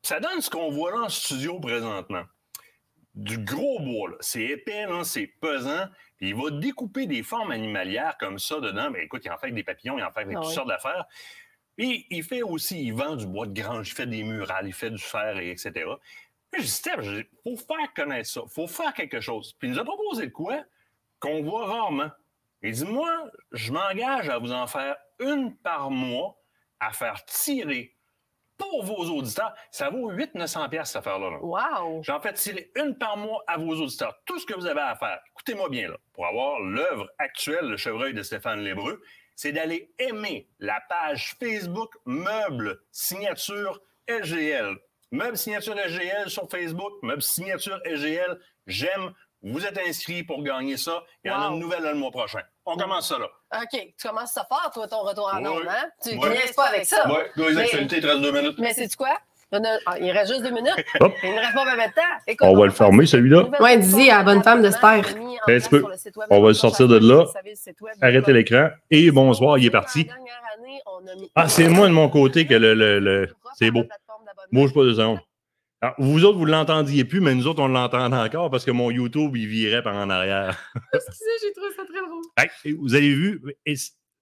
Ça 0.02 0.20
donne 0.20 0.42
ce 0.42 0.50
qu'on 0.50 0.70
voit 0.70 0.92
là 0.92 1.06
en 1.06 1.10
studio 1.10 1.60
présentement. 1.60 2.24
Du 3.16 3.38
gros 3.38 3.80
bois, 3.80 4.10
là. 4.10 4.16
C'est 4.20 4.42
épais, 4.42 4.86
c'est 5.04 5.28
pesant. 5.28 5.86
Puis 6.18 6.30
il 6.30 6.36
va 6.36 6.52
découper 6.52 7.06
des 7.06 7.24
formes 7.24 7.52
animalières 7.52 8.18
comme 8.20 8.40
ça 8.40 8.60
dedans. 8.60 8.90
Mais 8.92 9.06
écoute, 9.06 9.22
il 9.26 9.32
en 9.32 9.38
fait 9.38 9.48
avec 9.48 9.56
des 9.56 9.64
papillons, 9.64 9.98
il 9.98 10.04
en 10.04 10.12
fait 10.12 10.22
avec 10.22 10.36
Ah 10.36 10.42
toutes 10.42 10.50
oui. 10.50 10.56
sortes 10.56 10.68
d'affaires. 10.68 11.06
Puis 11.78 12.06
il 12.10 12.24
fait 12.24 12.44
aussi, 12.44 12.84
il 12.84 12.94
vend 12.94 13.16
du 13.16 13.26
bois 13.26 13.48
de 13.48 13.54
grange, 13.54 13.90
il 13.90 13.94
fait 13.94 14.06
des 14.06 14.24
murales, 14.24 14.68
il 14.68 14.74
fait 14.74 14.92
du 14.92 15.02
fer, 15.02 15.38
et 15.40 15.50
etc. 15.52 15.72
Puis 16.52 16.62
je 16.62 16.68
dis, 16.68 16.72
Steph, 16.72 17.02
il 17.04 17.26
faut 17.44 17.58
faire 17.58 17.94
connaître 17.96 18.30
ça, 18.30 18.42
il 18.46 18.52
faut 18.52 18.68
faire 18.68 18.94
quelque 18.94 19.20
chose. 19.20 19.54
Puis 19.58 19.70
il 19.70 19.74
nous 19.74 19.80
a 19.80 19.84
proposé 19.84 20.28
de 20.28 20.32
quoi 20.32 20.64
qu'on 21.20 21.42
voit 21.42 21.66
rarement. 21.66 22.12
Il 22.62 22.72
dit, 22.72 22.86
moi, 22.86 23.30
je 23.52 23.72
m'engage 23.74 24.30
à 24.30 24.38
vous 24.38 24.52
en 24.52 24.68
faire 24.68 24.96
une 25.20 25.56
par 25.58 25.90
mois, 25.90 26.38
à 26.86 26.92
faire 26.92 27.24
tirer 27.26 27.96
pour 28.58 28.84
vos 28.86 29.06
auditeurs. 29.10 29.54
Ça 29.72 29.90
vaut 29.90 30.12
800-900 30.12 30.70
pièces 30.70 30.88
cette 30.90 30.98
affaire-là. 30.98 31.32
là. 31.32 31.38
Wow. 31.42 32.04
J'en 32.04 32.20
fais 32.20 32.34
tirer 32.34 32.72
une 32.76 32.98
par 32.98 33.18
mois 33.18 33.44
à 33.48 33.58
vos 33.58 33.74
auditeurs. 33.74 34.16
Tout 34.26 34.40
ce 34.40 34.46
que 34.46 34.54
vous 34.54 34.66
avez 34.66 34.82
à 34.82 34.96
faire, 34.96 35.20
écoutez-moi 35.32 35.70
bien, 35.70 35.90
là, 35.90 35.98
pour 36.14 36.26
avoir 36.28 36.60
l'œuvre 36.60 37.10
actuelle, 37.18 37.66
le 37.66 37.78
chevreuil 37.78 38.14
de 38.14 38.22
Stéphane 38.24 38.60
Lébreux, 38.62 39.02
c'est 39.36 39.52
d'aller 39.52 39.92
aimer 39.98 40.48
la 40.60 40.80
page 40.88 41.36
Facebook 41.40 41.92
Meubles 42.06 42.80
Signature 42.92 43.82
LGL. 44.08 44.78
Meubles 45.12 45.38
Signature 45.38 45.76
LGL 45.76 46.30
sur 46.30 46.50
Facebook, 46.50 46.94
Meubles 47.02 47.22
Signature 47.22 47.80
LGL, 47.86 48.40
j'aime. 48.68 49.14
Vous 49.44 49.66
êtes 49.66 49.78
inscrits 49.88 50.24
pour 50.24 50.42
gagner 50.42 50.78
ça. 50.78 51.04
Il 51.24 51.30
y 51.30 51.34
en 51.34 51.42
a 51.42 51.48
une 51.48 51.60
nouvelle 51.60 51.84
le 51.84 51.94
mois 51.96 52.12
prochain. 52.12 52.40
On 52.66 52.78
commence 52.78 53.10
ça 53.10 53.18
là. 53.20 53.28
OK, 53.62 53.94
tu 53.98 54.08
commences 54.08 54.38
à 54.38 54.46
faire, 54.46 54.72
toi, 54.74 54.88
ton 54.88 55.02
retour 55.02 55.30
en 55.34 55.40
Oui. 55.42 55.48
ondes, 55.48 55.68
hein? 55.70 55.90
Tu 56.02 56.18
Oui. 56.18 56.30
niaises 56.30 56.54
pas 56.56 56.68
avec 56.70 56.86
ça. 56.86 57.06
Ouais, 57.12 57.30
deux 57.36 57.54
Mais- 57.54 57.62
actualités, 57.64 58.00
32 58.02 58.32
minutes. 58.32 58.56
Mais 58.58 58.74
c'est 58.74 58.96
quoi? 58.96 59.18
Il, 59.52 59.62
ah, 59.86 60.00
il 60.00 60.10
reste 60.12 60.32
juste 60.32 60.44
deux 60.44 60.50
minutes. 60.52 60.74
Hop. 61.02 61.14
Il 61.22 61.30
ne 61.32 61.40
reste 61.40 61.54
pas 61.54 61.66
même 61.66 61.88
de 61.88 61.94
temps. 61.94 62.02
Écoute, 62.26 62.48
On 62.50 62.56
va 62.58 62.66
le 62.66 62.72
faire 62.72 62.88
fermer, 62.88 63.06
celui-là. 63.06 63.44
Ouais, 63.60 63.78
dis 63.78 64.10
à 64.10 64.20
la 64.20 64.24
bonne 64.24 64.42
femme 64.44 64.62
d'Esther. 64.64 64.90
Un 64.90 65.04
petit 65.60 65.70
peu. 65.70 65.84
On 66.32 66.42
va 66.42 66.48
le 66.48 66.54
sortir 66.54 66.88
de 66.88 66.98
là. 66.98 67.26
Arrêtez 68.02 68.34
l'écran. 68.34 68.70
Et 68.90 69.12
bonsoir, 69.12 69.58
il 69.60 69.66
est 69.66 69.70
parti. 69.70 70.08
Ah, 71.36 71.48
c'est 71.50 71.68
moi 71.68 71.88
de 71.88 71.94
mon 71.94 72.10
côté 72.10 72.48
que 72.48 72.54
le. 72.56 72.74
le- 72.74 73.00
le- 73.00 73.30
C'est 73.60 73.70
beau. 73.72 73.84
Bouge 74.52 74.74
pas 74.74 74.82
deux 74.82 74.94
secondes. 74.96 75.20
Alors, 75.84 75.96
vous 76.00 76.24
autres, 76.24 76.38
vous 76.38 76.46
ne 76.46 76.52
l'entendiez 76.52 77.04
plus, 77.04 77.20
mais 77.20 77.36
nous 77.36 77.46
autres, 77.46 77.62
on 77.62 77.68
l'entend 77.68 78.10
encore 78.10 78.50
parce 78.50 78.64
que 78.64 78.72
mon 78.72 78.90
YouTube, 78.90 79.36
il 79.36 79.48
virait 79.48 79.84
par 79.84 79.94
en 79.96 80.10
arrière. 80.10 80.58
Excusez, 80.94 81.26
j'ai 81.42 81.52
trouvé 81.52 81.68
ça 81.76 81.84
très 81.84 82.00
drôle. 82.00 82.24
Hey, 82.38 82.72
vous 82.80 82.96
avez 82.96 83.14
vu, 83.14 83.42
et, 83.66 83.74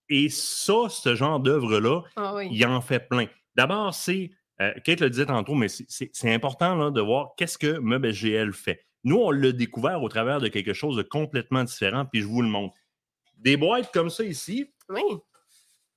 et 0.09 0.29
ça, 0.29 0.89
ce 0.89 1.13
genre 1.13 1.39
d'œuvre-là, 1.39 2.01
Ah 2.15 2.33
oui. 2.33 2.49
il 2.51 2.65
en 2.65 2.81
fait 2.81 3.07
plein. 3.07 3.27
D'abord, 3.55 3.93
c'est, 3.93 4.31
euh, 4.59 4.71
Kate 4.83 5.01
le 5.01 5.11
disait 5.11 5.27
tantôt, 5.27 5.53
mais 5.53 5.67
c'est- 5.67 6.33
important 6.33 6.73
là, 6.75 6.89
de 6.89 6.99
voir 6.99 7.35
qu'est-ce 7.37 7.59
que 7.59 7.77
Meuble 7.77 8.07
SGL 8.11 8.53
fait. 8.53 8.83
Nous, 9.03 9.17
on 9.17 9.29
l'a 9.29 9.51
découvert 9.51 10.01
au 10.01 10.09
travers 10.09 10.39
de 10.39 10.47
quelque 10.47 10.73
chose 10.73 10.97
de 10.97 11.03
complètement 11.03 11.63
différent, 11.63 12.05
puis 12.11 12.21
je 12.21 12.25
vous 12.27 12.41
le 12.41 12.47
montre. 12.47 12.73
Des 13.37 13.55
boîtes 13.55 13.91
comme 13.93 14.09
ça 14.09 14.23
ici, 14.23 14.67
Oui. 14.89 15.01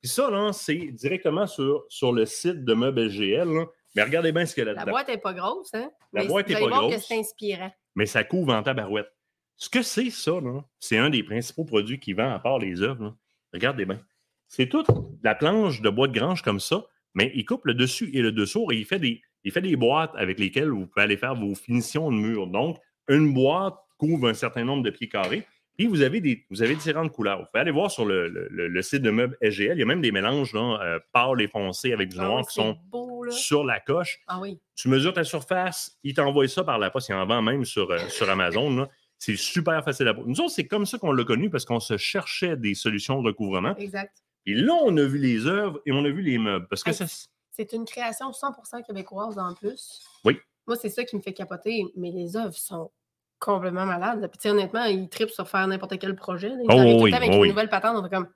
puis 0.02 0.10
ça, 0.10 0.28
là, 0.30 0.52
c'est 0.52 0.90
directement 0.92 1.46
sur, 1.46 1.84
sur 1.88 2.12
le 2.12 2.26
site 2.26 2.66
de 2.66 2.74
Meuble 2.74 3.08
là. 3.08 3.64
Mais 3.94 4.02
regardez 4.02 4.32
bien 4.32 4.44
ce 4.46 4.54
qu'il 4.54 4.62
y 4.64 4.68
a 4.68 4.72
La 4.72 4.74
là-dedans. 4.74 4.92
boîte 4.92 5.08
n'est 5.08 5.18
pas 5.18 5.32
grosse, 5.34 5.72
hein? 5.74 5.90
La 6.12 6.22
Mais 6.22 6.28
boîte 6.28 6.46
vous 6.46 6.52
est 6.52 6.56
allez 6.56 6.64
pas 6.68 6.76
que 6.80 6.80
grosse. 6.90 7.06
c'est 7.06 7.18
inspirant. 7.18 7.72
mais 7.94 8.06
ça 8.06 8.24
couvre 8.24 8.52
en 8.54 8.62
tabarouette. 8.62 9.08
Ce 9.56 9.68
que 9.68 9.82
c'est, 9.82 10.10
ça, 10.10 10.32
c'est 10.80 10.96
un 10.98 11.10
des 11.10 11.22
principaux 11.22 11.64
produits 11.64 12.00
qu'il 12.00 12.16
vend 12.16 12.32
à 12.32 12.38
part 12.40 12.58
les 12.58 12.82
œuvres. 12.82 13.04
là. 13.04 13.14
Regardez 13.52 13.84
bien. 13.84 14.00
C'est 14.48 14.68
toute 14.68 14.88
la 15.22 15.34
planche 15.36 15.80
de 15.80 15.88
bois 15.90 16.08
de 16.08 16.18
grange 16.18 16.42
comme 16.42 16.58
ça, 16.60 16.84
mais 17.14 17.30
il 17.34 17.44
coupe 17.44 17.64
le 17.66 17.74
dessus 17.74 18.10
et 18.12 18.20
le 18.20 18.32
dessous 18.32 18.66
et 18.72 18.76
il 18.76 18.84
fait 18.84 18.98
des, 18.98 19.22
il 19.44 19.52
fait 19.52 19.60
des 19.62 19.76
boîtes 19.76 20.12
avec 20.16 20.38
lesquelles 20.40 20.70
vous 20.70 20.86
pouvez 20.86 21.02
aller 21.04 21.16
faire 21.16 21.34
vos 21.36 21.54
finitions 21.54 22.10
de 22.10 22.16
mur. 22.16 22.48
Donc, 22.48 22.78
une 23.08 23.32
boîte 23.32 23.74
couvre 23.96 24.28
un 24.28 24.34
certain 24.34 24.64
nombre 24.64 24.82
de 24.82 24.90
pieds 24.90 25.08
carrés. 25.08 25.46
Puis 25.78 25.86
vous 25.86 26.02
avez, 26.02 26.20
des, 26.20 26.44
vous 26.50 26.62
avez 26.62 26.74
différentes 26.76 27.10
couleurs. 27.12 27.40
Vous 27.40 27.46
pouvez 27.52 27.60
aller 27.60 27.70
voir 27.72 27.90
sur 27.90 28.04
le, 28.04 28.28
le- 28.28 28.82
site 28.82 29.02
de 29.02 29.10
meubles 29.10 29.36
SGL. 29.40 29.76
Il 29.76 29.80
y 29.80 29.82
a 29.82 29.86
même 29.86 30.00
des 30.00 30.12
mélanges 30.12 30.52
là, 30.52 30.78
euh, 30.82 30.98
pâles 31.12 31.40
et 31.40 31.48
foncés 31.48 31.92
avec 31.92 32.10
du 32.10 32.16
Ah 32.20 32.24
noir 32.24 32.46
qui 32.46 32.54
sont 32.54 32.76
beau, 32.90 33.03
là. 33.24 33.32
sur 33.32 33.64
la 33.64 33.80
coche 33.80 34.20
Ah 34.26 34.38
oui. 34.40 34.58
tu 34.74 34.88
mesures 34.88 35.12
ta 35.12 35.24
surface, 35.24 35.98
il 36.02 36.14
t'envoie 36.14 36.46
ça 36.48 36.64
par 36.64 36.78
la 36.78 36.90
poste, 36.90 37.08
il 37.08 37.14
en 37.14 37.26
vend 37.26 37.42
même 37.42 37.64
sur, 37.64 37.90
euh, 37.90 37.98
sur 38.08 38.28
Amazon. 38.30 38.74
là. 38.76 38.88
C'est 39.18 39.36
super 39.36 39.82
facile 39.84 40.08
à 40.08 40.12
Nous 40.12 40.40
autres, 40.40 40.50
c'est 40.52 40.66
comme 40.66 40.84
ça 40.86 40.98
qu'on 40.98 41.12
l'a 41.12 41.24
connu 41.24 41.48
parce 41.48 41.64
qu'on 41.64 41.80
se 41.80 41.96
cherchait 41.96 42.56
des 42.56 42.74
solutions 42.74 43.22
de 43.22 43.28
recouvrement. 43.28 43.74
Exact. 43.76 44.12
Et 44.44 44.54
là, 44.54 44.74
on 44.82 44.94
a 44.98 45.02
vu 45.04 45.18
les 45.18 45.46
œuvres 45.46 45.80
et 45.86 45.92
on 45.92 46.04
a 46.04 46.10
vu 46.10 46.20
les 46.20 46.36
meubles. 46.36 46.66
Parce 46.68 46.82
que 46.82 46.90
Hey. 46.90 46.96
ça, 46.96 47.06
C'est 47.50 47.72
une 47.72 47.84
création 47.86 48.32
100% 48.32 48.82
québécoise 48.82 49.38
en 49.38 49.54
plus. 49.54 50.02
Oui. 50.24 50.38
Moi, 50.66 50.76
c'est 50.76 50.90
ça 50.90 51.04
qui 51.04 51.16
me 51.16 51.22
fait 51.22 51.32
capoter, 51.32 51.84
mais 51.96 52.10
les 52.10 52.36
œuvres 52.36 52.56
sont 52.56 52.90
complètement 53.38 53.86
malades. 53.86 54.28
Puis, 54.38 54.50
honnêtement, 54.50 54.84
ils 54.84 55.08
tripent 55.08 55.30
sur 55.30 55.48
faire 55.48 55.66
n'importe 55.68 55.98
quel 55.98 56.16
projet. 56.16 56.48
Ils 56.48 56.66
Oh, 56.68 56.72
arrivent 56.72 56.92
tout 56.92 56.98
le 56.98 57.02
oui, 57.04 57.10
temps 57.12 57.16
avec 57.16 57.30
oh, 57.30 57.34
une 57.36 57.40
oui. 57.40 57.48
nouvelle 57.48 57.68
patente. 57.68 57.96
On 57.96 58.02
fait 58.02 58.14
comme, 58.14 58.28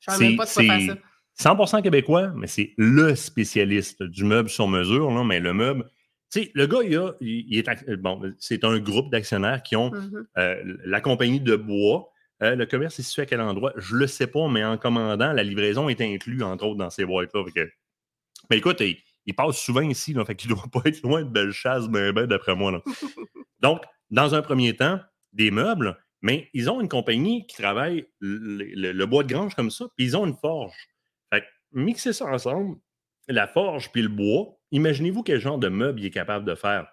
je 0.00 0.10
ne 0.12 0.18
même 0.18 0.36
pas 0.36 0.44
de 0.44 0.50
quoi 0.52 0.62
faire 0.62 0.80
ça. 0.94 1.00
100% 1.40 1.82
québécois, 1.82 2.32
mais 2.36 2.46
c'est 2.46 2.74
le 2.76 3.14
spécialiste 3.14 4.02
du 4.02 4.24
meuble 4.24 4.48
sur 4.48 4.66
mesure. 4.68 5.10
là. 5.10 5.22
mais 5.24 5.40
le 5.40 5.52
meuble, 5.54 5.84
tu 6.32 6.42
sais, 6.42 6.50
le 6.54 6.66
gars, 6.66 6.78
il, 6.84 6.96
a- 6.96 7.14
il- 7.20 7.58
est, 7.58 7.96
bon, 7.96 8.20
c'est 8.38 8.64
un 8.64 8.78
groupe 8.80 9.10
d'actionnaires 9.10 9.62
qui 9.62 9.76
ont 9.76 9.90
Mhm. 9.90 10.26
Euh, 10.36 10.76
la 10.84 11.00
compagnie 11.00 11.40
de 11.40 11.56
bois. 11.56 12.10
euh, 12.42 12.54
le 12.54 12.66
commerce 12.66 12.98
est 13.00 13.02
situé 13.02 13.22
à 13.22 13.26
quel 13.26 13.40
endroit? 13.40 13.72
Je 13.76 13.94
ne 13.96 14.00
le 14.00 14.06
sais 14.06 14.26
pas, 14.28 14.46
mais 14.48 14.64
en 14.64 14.78
commandant, 14.78 15.32
la 15.32 15.42
livraison 15.42 15.88
est 15.88 16.00
inclue, 16.00 16.42
entre 16.44 16.66
autres, 16.66 16.78
dans 16.78 16.90
ces 16.90 17.04
boîtes-là. 17.04 17.44
Que- 17.54 17.68
Mais 18.50 18.58
écoute, 18.58 18.80
il, 18.80 18.96
il 19.26 19.34
passe 19.34 19.58
souvent 19.58 19.80
ici, 19.80 20.12
là, 20.12 20.24
fait 20.24 20.36
qu'il 20.36 20.50
ne 20.50 20.54
doit 20.54 20.64
pas 20.72 20.82
être 20.84 21.02
loin 21.02 21.22
de 21.22 21.28
Bellechasse, 21.30 21.88
ben, 21.88 22.12
ben, 22.12 22.26
d'après 22.26 22.54
moi. 22.54 22.70
là. 22.72 22.82
Donc, 23.60 23.82
dans 24.10 24.34
un 24.36 24.42
premier 24.42 24.76
temps, 24.76 25.00
des 25.32 25.50
meubles, 25.50 25.96
mais 26.22 26.48
ils 26.54 26.70
ont 26.70 26.80
une 26.80 26.88
compagnie 26.88 27.46
qui 27.46 27.56
travaille 27.60 28.06
le, 28.20 28.38
le- 28.74 28.92
le 28.92 29.06
bois 29.06 29.22
de 29.24 29.32
grange 29.32 29.54
comme 29.56 29.70
ça, 29.70 29.86
puis 29.96 30.06
ils 30.06 30.16
ont 30.16 30.24
une 30.26 30.36
forge. 30.36 30.76
Mixer 31.72 32.12
ça 32.12 32.26
ensemble, 32.26 32.76
la 33.28 33.46
forge 33.46 33.90
puis 33.92 34.02
le 34.02 34.08
bois, 34.08 34.56
imaginez-vous 34.70 35.22
quel 35.22 35.38
genre 35.40 35.58
de 35.58 35.68
meuble 35.68 36.00
il 36.00 36.06
est 36.06 36.10
capable 36.10 36.44
de 36.44 36.54
faire. 36.54 36.86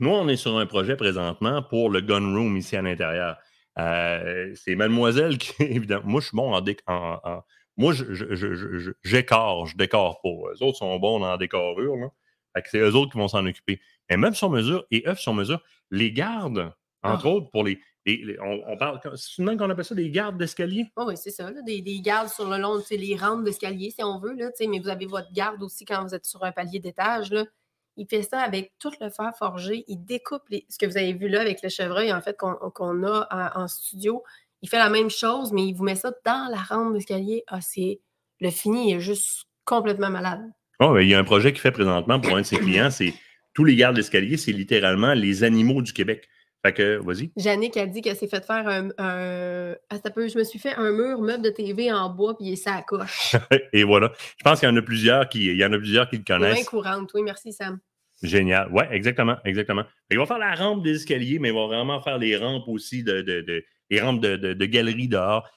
Nous, 0.00 0.08
on 0.10 0.28
est 0.28 0.36
sur 0.36 0.56
un 0.56 0.66
projet 0.66 0.96
présentement 0.96 1.62
pour 1.62 1.90
le 1.90 2.00
gun 2.00 2.34
room 2.34 2.56
ici 2.56 2.76
à 2.76 2.82
l'intérieur. 2.82 3.36
Euh, 3.78 4.54
c'est 4.54 4.74
mademoiselle 4.74 5.36
qui, 5.38 5.52
évidemment, 5.62 6.06
moi, 6.06 6.20
je 6.20 6.26
suis 6.28 6.36
bon 6.36 6.54
en, 6.54 6.64
en- 6.86 7.20
en- 7.24 7.42
moi, 7.76 7.92
je, 7.92 8.12
je, 8.12 8.34
je, 8.34 8.54
je- 8.54 8.78
je- 8.78 8.90
j'écore, 9.02 9.66
je 9.66 9.76
décore 9.76 10.20
pas. 10.22 10.28
Eux 10.28 10.62
autres 10.62 10.78
sont 10.78 10.98
bons 10.98 11.22
en 11.22 11.36
décorure, 11.36 11.96
là. 11.96 12.08
Fait 12.54 12.62
que 12.62 12.68
c'est 12.68 12.78
eux 12.80 12.94
autres 12.94 13.12
qui 13.12 13.18
vont 13.18 13.28
s'en 13.28 13.46
occuper. 13.46 13.80
Mais 14.10 14.18
même 14.18 14.34
sur 14.34 14.50
mesure 14.50 14.84
et 14.90 15.06
œufs 15.08 15.18
sur 15.18 15.32
mesure, 15.32 15.62
les 15.90 16.12
gardes, 16.12 16.72
entre 17.02 17.26
Ah. 17.26 17.30
autres, 17.30 17.50
pour 17.50 17.64
les. 17.64 17.80
Les- 18.06 18.24
les- 18.24 18.40
on, 18.40 18.60
on 18.66 18.76
parle. 18.76 19.00
C'est 19.16 19.42
qu'on 19.44 19.70
appelle 19.70 19.84
ça 19.84 19.94
des 19.94 20.10
gardes 20.10 20.38
d'escalier? 20.38 20.86
Oh 20.96 21.04
oui, 21.06 21.14
c'est 21.16 21.30
ça. 21.30 21.50
là, 21.50 21.62
des, 21.62 21.80
des 21.82 22.00
gardes 22.00 22.28
sur 22.28 22.48
le 22.48 22.58
long, 22.58 22.82
les 22.90 23.16
rampes 23.16 23.44
d'escalier, 23.44 23.90
si 23.90 24.02
on 24.02 24.18
veut, 24.18 24.34
là, 24.34 24.50
mais 24.68 24.78
vous 24.78 24.88
avez 24.88 25.06
votre 25.06 25.32
garde 25.32 25.62
aussi 25.62 25.84
quand 25.84 26.02
vous 26.04 26.14
êtes 26.14 26.24
sur 26.24 26.42
un 26.44 26.52
palier 26.52 26.78
d'étage. 26.80 27.30
là. 27.30 27.44
Il 27.96 28.06
fait 28.08 28.22
ça 28.22 28.40
avec 28.40 28.72
tout 28.78 28.90
le 29.00 29.10
fer 29.10 29.32
forgé. 29.38 29.84
Il 29.86 29.98
découpe 30.04 30.42
les- 30.48 30.64
ce 30.68 30.78
que 30.78 30.86
vous 30.86 30.96
avez 30.96 31.12
vu 31.12 31.28
là 31.28 31.40
avec 31.42 31.62
le 31.62 31.68
chevreuil, 31.68 32.12
en 32.12 32.20
fait, 32.22 32.36
qu'on 32.38 32.54
qu'on 32.70 33.02
a 33.04 33.26
en, 33.56 33.62
en 33.62 33.68
studio. 33.68 34.22
Il 34.62 34.68
fait 34.68 34.78
la 34.78 34.88
même 34.88 35.10
chose, 35.10 35.52
mais 35.52 35.66
il 35.66 35.74
vous 35.74 35.84
met 35.84 35.94
ça 35.96 36.12
dans 36.24 36.48
la 36.50 36.56
rampe 36.62 36.94
d'escalier. 36.94 37.44
Ah, 37.48 37.60
c'est. 37.60 38.00
Le 38.40 38.50
fini 38.50 38.92
est 38.94 39.00
juste 39.00 39.44
complètement 39.64 40.10
malade. 40.10 40.40
Oh, 40.80 40.98
il 40.98 41.08
y 41.08 41.14
a 41.14 41.18
un 41.18 41.24
projet 41.24 41.52
qu'il 41.52 41.60
fait 41.60 41.70
présentement 41.70 42.18
pour 42.18 42.34
un 42.36 42.40
de 42.40 42.46
ses 42.46 42.56
clients, 42.56 42.90
c'est 42.90 43.14
tous 43.54 43.62
les 43.64 43.76
gardes 43.76 43.94
d'escalier, 43.94 44.36
c'est 44.36 44.50
littéralement 44.52 45.12
les 45.14 45.44
animaux 45.44 45.82
du 45.82 45.92
Québec. 45.92 46.28
Fait 46.64 46.72
que, 46.72 46.96
vas-y. 47.02 47.32
Jannick 47.36 47.76
a 47.76 47.86
dit 47.86 48.02
qu'elle 48.02 48.16
s'est 48.16 48.28
fait 48.28 48.44
faire 48.44 48.68
un. 48.68 48.90
un... 48.98 49.74
Ah, 49.90 49.96
ça 50.02 50.10
peut, 50.10 50.28
je 50.28 50.38
me 50.38 50.44
suis 50.44 50.58
fait 50.60 50.74
un 50.76 50.92
mur 50.92 51.20
meuble 51.20 51.42
de 51.42 51.50
TV 51.50 51.90
en 51.92 52.08
bois, 52.10 52.36
puis 52.36 52.46
il 52.48 52.52
est 52.52 52.56
ça 52.56 52.82
coche. 52.86 53.34
Et 53.72 53.82
voilà. 53.84 54.12
Je 54.38 54.44
pense 54.44 54.60
qu'il 54.60 54.68
y 54.68 54.72
en 54.72 54.76
a 54.76 54.82
plusieurs 54.82 55.28
qui, 55.28 55.46
il 55.46 55.56
y 55.56 55.64
en 55.64 55.72
a 55.72 55.78
plusieurs 55.78 56.08
qui 56.08 56.16
le 56.16 56.22
C'est 56.26 56.36
bien 56.38 56.48
connaissent. 56.50 56.68
courante. 56.68 57.10
Oui, 57.14 57.22
merci, 57.24 57.52
Sam. 57.52 57.80
Génial. 58.22 58.70
Ouais, 58.70 58.86
exactement, 58.92 59.36
exactement. 59.44 59.82
Il 60.10 60.18
va 60.18 60.26
faire 60.26 60.38
la 60.38 60.54
rampe 60.54 60.84
des 60.84 60.94
escaliers, 60.94 61.40
mais 61.40 61.48
il 61.48 61.54
va 61.54 61.66
vraiment 61.66 62.00
faire 62.00 62.18
les 62.18 62.36
rampes 62.36 62.68
aussi 62.68 63.02
de, 63.02 63.22
de, 63.22 63.40
de- 63.40 63.64
les 63.90 64.00
rampes 64.00 64.20
de, 64.20 64.36
de, 64.36 64.52
de 64.54 64.64
galeries 64.66 65.08
dehors. 65.08 65.48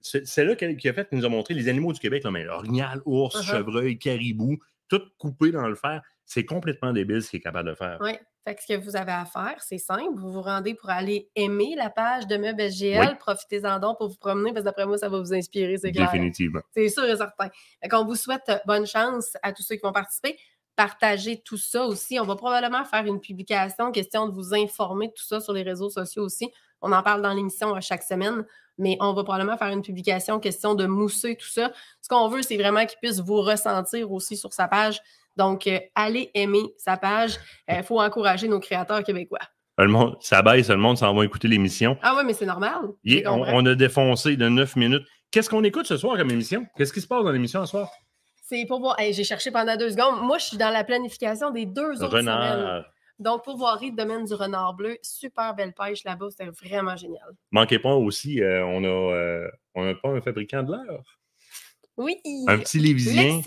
C'est 0.00 0.44
là 0.44 0.56
qu'elle- 0.56 0.76
qui 0.76 0.88
a 0.88 0.92
fait, 0.92 1.08
qui 1.08 1.14
nous 1.14 1.24
a 1.24 1.28
montré 1.28 1.54
les 1.54 1.68
animaux 1.68 1.92
du 1.92 2.00
Québec, 2.00 2.24
là, 2.24 2.32
mais 2.32 2.42
l'orignal, 2.42 3.00
ours, 3.04 3.36
Uh-huh. 3.36 3.50
chevreuil, 3.52 3.98
caribou, 3.98 4.56
tout 4.88 5.02
coupé 5.18 5.52
dans 5.52 5.68
le 5.68 5.76
fer. 5.76 6.02
C'est 6.24 6.44
complètement 6.44 6.92
débile 6.92 7.22
ce 7.22 7.30
qu'il 7.30 7.38
est 7.38 7.42
capable 7.42 7.68
de 7.70 7.74
faire. 7.76 7.98
Oui. 8.00 8.12
Fait 8.48 8.54
que 8.54 8.62
ce 8.62 8.66
que 8.66 8.82
vous 8.82 8.96
avez 8.96 9.12
à 9.12 9.26
faire, 9.26 9.56
c'est 9.58 9.76
simple. 9.76 10.14
Vous 10.14 10.32
vous 10.32 10.40
rendez 10.40 10.72
pour 10.72 10.88
aller 10.88 11.28
aimer 11.36 11.74
la 11.76 11.90
page 11.90 12.26
de 12.26 12.38
Meubles 12.38 12.62
SGL. 12.62 12.98
Oui. 12.98 13.14
Profitez-en 13.20 13.78
donc 13.78 13.98
pour 13.98 14.08
vous 14.08 14.16
promener, 14.16 14.54
parce 14.54 14.62
que 14.62 14.64
d'après 14.64 14.86
moi, 14.86 14.96
ça 14.96 15.10
va 15.10 15.18
vous 15.18 15.34
inspirer, 15.34 15.76
c'est 15.76 15.92
clair. 15.92 16.10
Définitivement. 16.10 16.60
C'est 16.74 16.88
sûr 16.88 17.04
et 17.04 17.14
certain. 17.14 17.50
Fait 17.82 17.88
qu'on 17.90 18.06
vous 18.06 18.14
souhaite 18.14 18.48
euh, 18.48 18.56
bonne 18.66 18.86
chance 18.86 19.36
à 19.42 19.52
tous 19.52 19.62
ceux 19.62 19.74
qui 19.74 19.82
vont 19.82 19.92
participer. 19.92 20.38
Partagez 20.76 21.42
tout 21.44 21.58
ça 21.58 21.84
aussi. 21.84 22.18
On 22.18 22.24
va 22.24 22.36
probablement 22.36 22.86
faire 22.86 23.04
une 23.04 23.20
publication, 23.20 23.92
question 23.92 24.26
de 24.26 24.32
vous 24.32 24.54
informer 24.54 25.08
de 25.08 25.12
tout 25.12 25.26
ça 25.26 25.40
sur 25.40 25.52
les 25.52 25.62
réseaux 25.62 25.90
sociaux 25.90 26.22
aussi. 26.24 26.50
On 26.80 26.90
en 26.92 27.02
parle 27.02 27.20
dans 27.20 27.34
l'émission 27.34 27.74
à 27.74 27.82
chaque 27.82 28.02
semaine, 28.02 28.46
mais 28.78 28.96
on 29.00 29.12
va 29.12 29.24
probablement 29.24 29.58
faire 29.58 29.68
une 29.68 29.82
publication, 29.82 30.40
question 30.40 30.74
de 30.74 30.86
mousser 30.86 31.36
tout 31.36 31.48
ça. 31.48 31.70
Ce 32.00 32.08
qu'on 32.08 32.28
veut, 32.28 32.40
c'est 32.40 32.56
vraiment 32.56 32.86
qu'il 32.86 32.98
puisse 32.98 33.20
vous 33.20 33.42
ressentir 33.42 34.10
aussi 34.10 34.38
sur 34.38 34.54
sa 34.54 34.68
page. 34.68 35.02
Donc, 35.38 35.68
euh, 35.68 35.78
allez 35.94 36.30
aimer 36.34 36.64
sa 36.76 36.96
page. 36.96 37.38
Il 37.68 37.82
faut 37.84 38.00
encourager 38.00 38.48
nos 38.48 38.58
créateurs 38.58 39.02
québécois. 39.04 39.38
Le 39.78 39.86
monde, 39.86 40.16
ça 40.20 40.42
baisse, 40.42 40.68
le 40.68 40.76
monde 40.76 40.98
s'en 40.98 41.14
va 41.14 41.24
écouter 41.24 41.46
l'émission. 41.46 41.96
Ah 42.02 42.14
oui, 42.18 42.24
mais 42.26 42.32
c'est 42.32 42.44
normal. 42.46 42.88
On, 43.26 43.44
on 43.46 43.64
a 43.66 43.74
défoncé 43.76 44.36
de 44.36 44.48
9 44.48 44.74
minutes. 44.74 45.06
Qu'est-ce 45.30 45.48
qu'on 45.48 45.62
écoute 45.62 45.86
ce 45.86 45.96
soir 45.96 46.16
comme 46.16 46.30
émission? 46.32 46.66
Qu'est-ce 46.76 46.92
qui 46.92 47.00
se 47.00 47.06
passe 47.06 47.22
dans 47.22 47.30
l'émission 47.30 47.64
ce 47.64 47.70
soir? 47.70 47.88
C'est 48.42 48.64
pour 48.66 48.80
voir. 48.80 48.98
Hey, 48.98 49.12
J'ai 49.12 49.22
cherché 49.22 49.52
pendant 49.52 49.76
deux 49.76 49.90
secondes. 49.90 50.26
Moi, 50.26 50.38
je 50.38 50.46
suis 50.46 50.56
dans 50.56 50.70
la 50.70 50.82
planification 50.82 51.50
des 51.50 51.66
deux 51.66 52.02
autres 52.02 52.18
semaines. 52.18 52.82
Donc, 53.20 53.44
pour 53.44 53.56
voir 53.56 53.78
le 53.82 53.94
domaine 53.94 54.24
du 54.24 54.34
renard 54.34 54.74
bleu, 54.74 54.96
super 55.02 55.54
belle 55.54 55.74
pêche 55.74 56.02
là-bas, 56.04 56.26
c'était 56.30 56.50
vraiment 56.50 56.96
génial. 56.96 57.28
Manquez 57.50 57.78
pas 57.78 57.94
aussi, 57.94 58.40
euh, 58.40 58.64
on 58.64 58.82
a, 58.84 58.86
euh, 58.86 59.48
on 59.74 59.88
a 59.88 59.94
pas 59.94 60.08
un 60.08 60.20
fabricant 60.20 60.62
de 60.62 60.72
l'heure. 60.72 61.17
Oui, 61.98 62.16
Un 62.46 62.58
petit 62.58 62.78
Lévisien. 62.78 63.42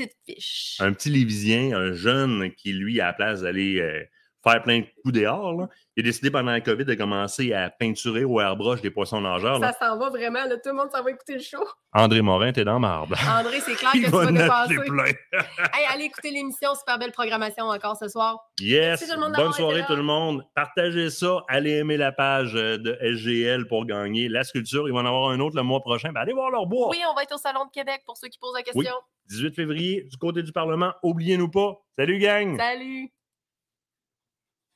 Un 0.79 0.91
petit 0.93 1.09
Lévisien, 1.09 1.75
un 1.75 1.93
jeune 1.93 2.51
qui, 2.51 2.73
lui, 2.73 2.99
à 2.99 3.05
la 3.07 3.13
place 3.13 3.41
d'aller 3.41 3.79
euh, 3.79 4.03
faire 4.43 4.61
plein 4.63 4.79
de 4.79 4.85
coups 5.03 5.13
dehors, 5.13 5.53
là, 5.53 5.67
il 5.95 6.01
a 6.01 6.03
décidé 6.03 6.31
pendant 6.31 6.51
la 6.51 6.61
COVID 6.61 6.85
de 6.85 6.93
commencer 6.95 7.53
à 7.53 7.69
peinturer 7.69 8.23
au 8.23 8.39
airbrush 8.39 8.81
des 8.81 8.89
poissons 8.89 9.21
nageurs. 9.21 9.59
Ça 9.59 9.73
s'en 9.73 9.97
va 9.97 10.09
vraiment, 10.09 10.43
là, 10.45 10.55
tout 10.57 10.69
le 10.69 10.73
monde 10.73 10.89
s'en 10.91 11.03
va 11.03 11.11
écouter 11.11 11.33
le 11.33 11.41
show. 11.41 11.63
André 11.93 12.21
Morin, 12.21 12.51
t'es 12.53 12.63
dans 12.63 12.79
marbre. 12.79 13.15
André, 13.39 13.59
c'est 13.59 13.75
clair 13.75 13.91
Il 13.95 14.01
que 14.01 14.05
tu 14.05 14.11
va 14.11 14.25
vas 14.25 14.31
en 14.31 14.35
acheter 14.35 14.75
dépasser. 14.75 14.89
plein. 14.89 15.39
Hey, 15.73 15.85
allez 15.93 16.05
écouter 16.05 16.31
l'émission, 16.31 16.73
super 16.75 16.97
belle 16.97 17.11
programmation 17.11 17.65
encore 17.65 17.97
ce 17.97 18.07
soir. 18.07 18.39
Yes! 18.59 19.01
Merci 19.01 19.07
tout 19.07 19.15
le 19.15 19.19
monde 19.21 19.33
Bonne 19.35 19.53
soirée 19.53 19.83
tout 19.85 19.95
le 19.95 20.03
monde. 20.03 20.45
Partagez 20.55 21.09
ça. 21.09 21.43
Allez 21.47 21.71
aimer 21.71 21.97
la 21.97 22.11
page 22.11 22.55
euh, 22.55 22.77
de 22.77 22.97
SGL 23.01 23.67
pour 23.67 23.85
gagner 23.85 24.29
la 24.29 24.43
sculpture. 24.43 24.87
Il 24.87 24.93
va 24.93 24.99
en 25.01 25.05
avoir 25.05 25.29
un 25.31 25.39
autre 25.39 25.55
le 25.55 25.63
mois 25.63 25.81
prochain. 25.81 26.11
Ben, 26.13 26.21
allez 26.21 26.33
voir 26.33 26.49
leur 26.51 26.65
bois. 26.65 26.89
Oui, 26.89 26.99
on 27.09 27.13
va 27.13 27.23
être 27.23 27.35
au 27.35 27.37
Salon 27.37 27.65
de 27.65 27.71
Québec 27.71 28.01
pour 28.05 28.17
ceux 28.17 28.29
qui 28.29 28.39
posent 28.39 28.55
la 28.55 28.63
question. 28.63 28.81
Oui. 28.81 28.87
18 29.29 29.55
février, 29.55 30.07
du 30.09 30.17
côté 30.17 30.43
du 30.43 30.51
Parlement. 30.51 30.93
Oubliez-nous 31.03 31.49
pas. 31.49 31.77
Salut, 31.97 32.19
gang! 32.19 32.57
Salut! 32.57 33.11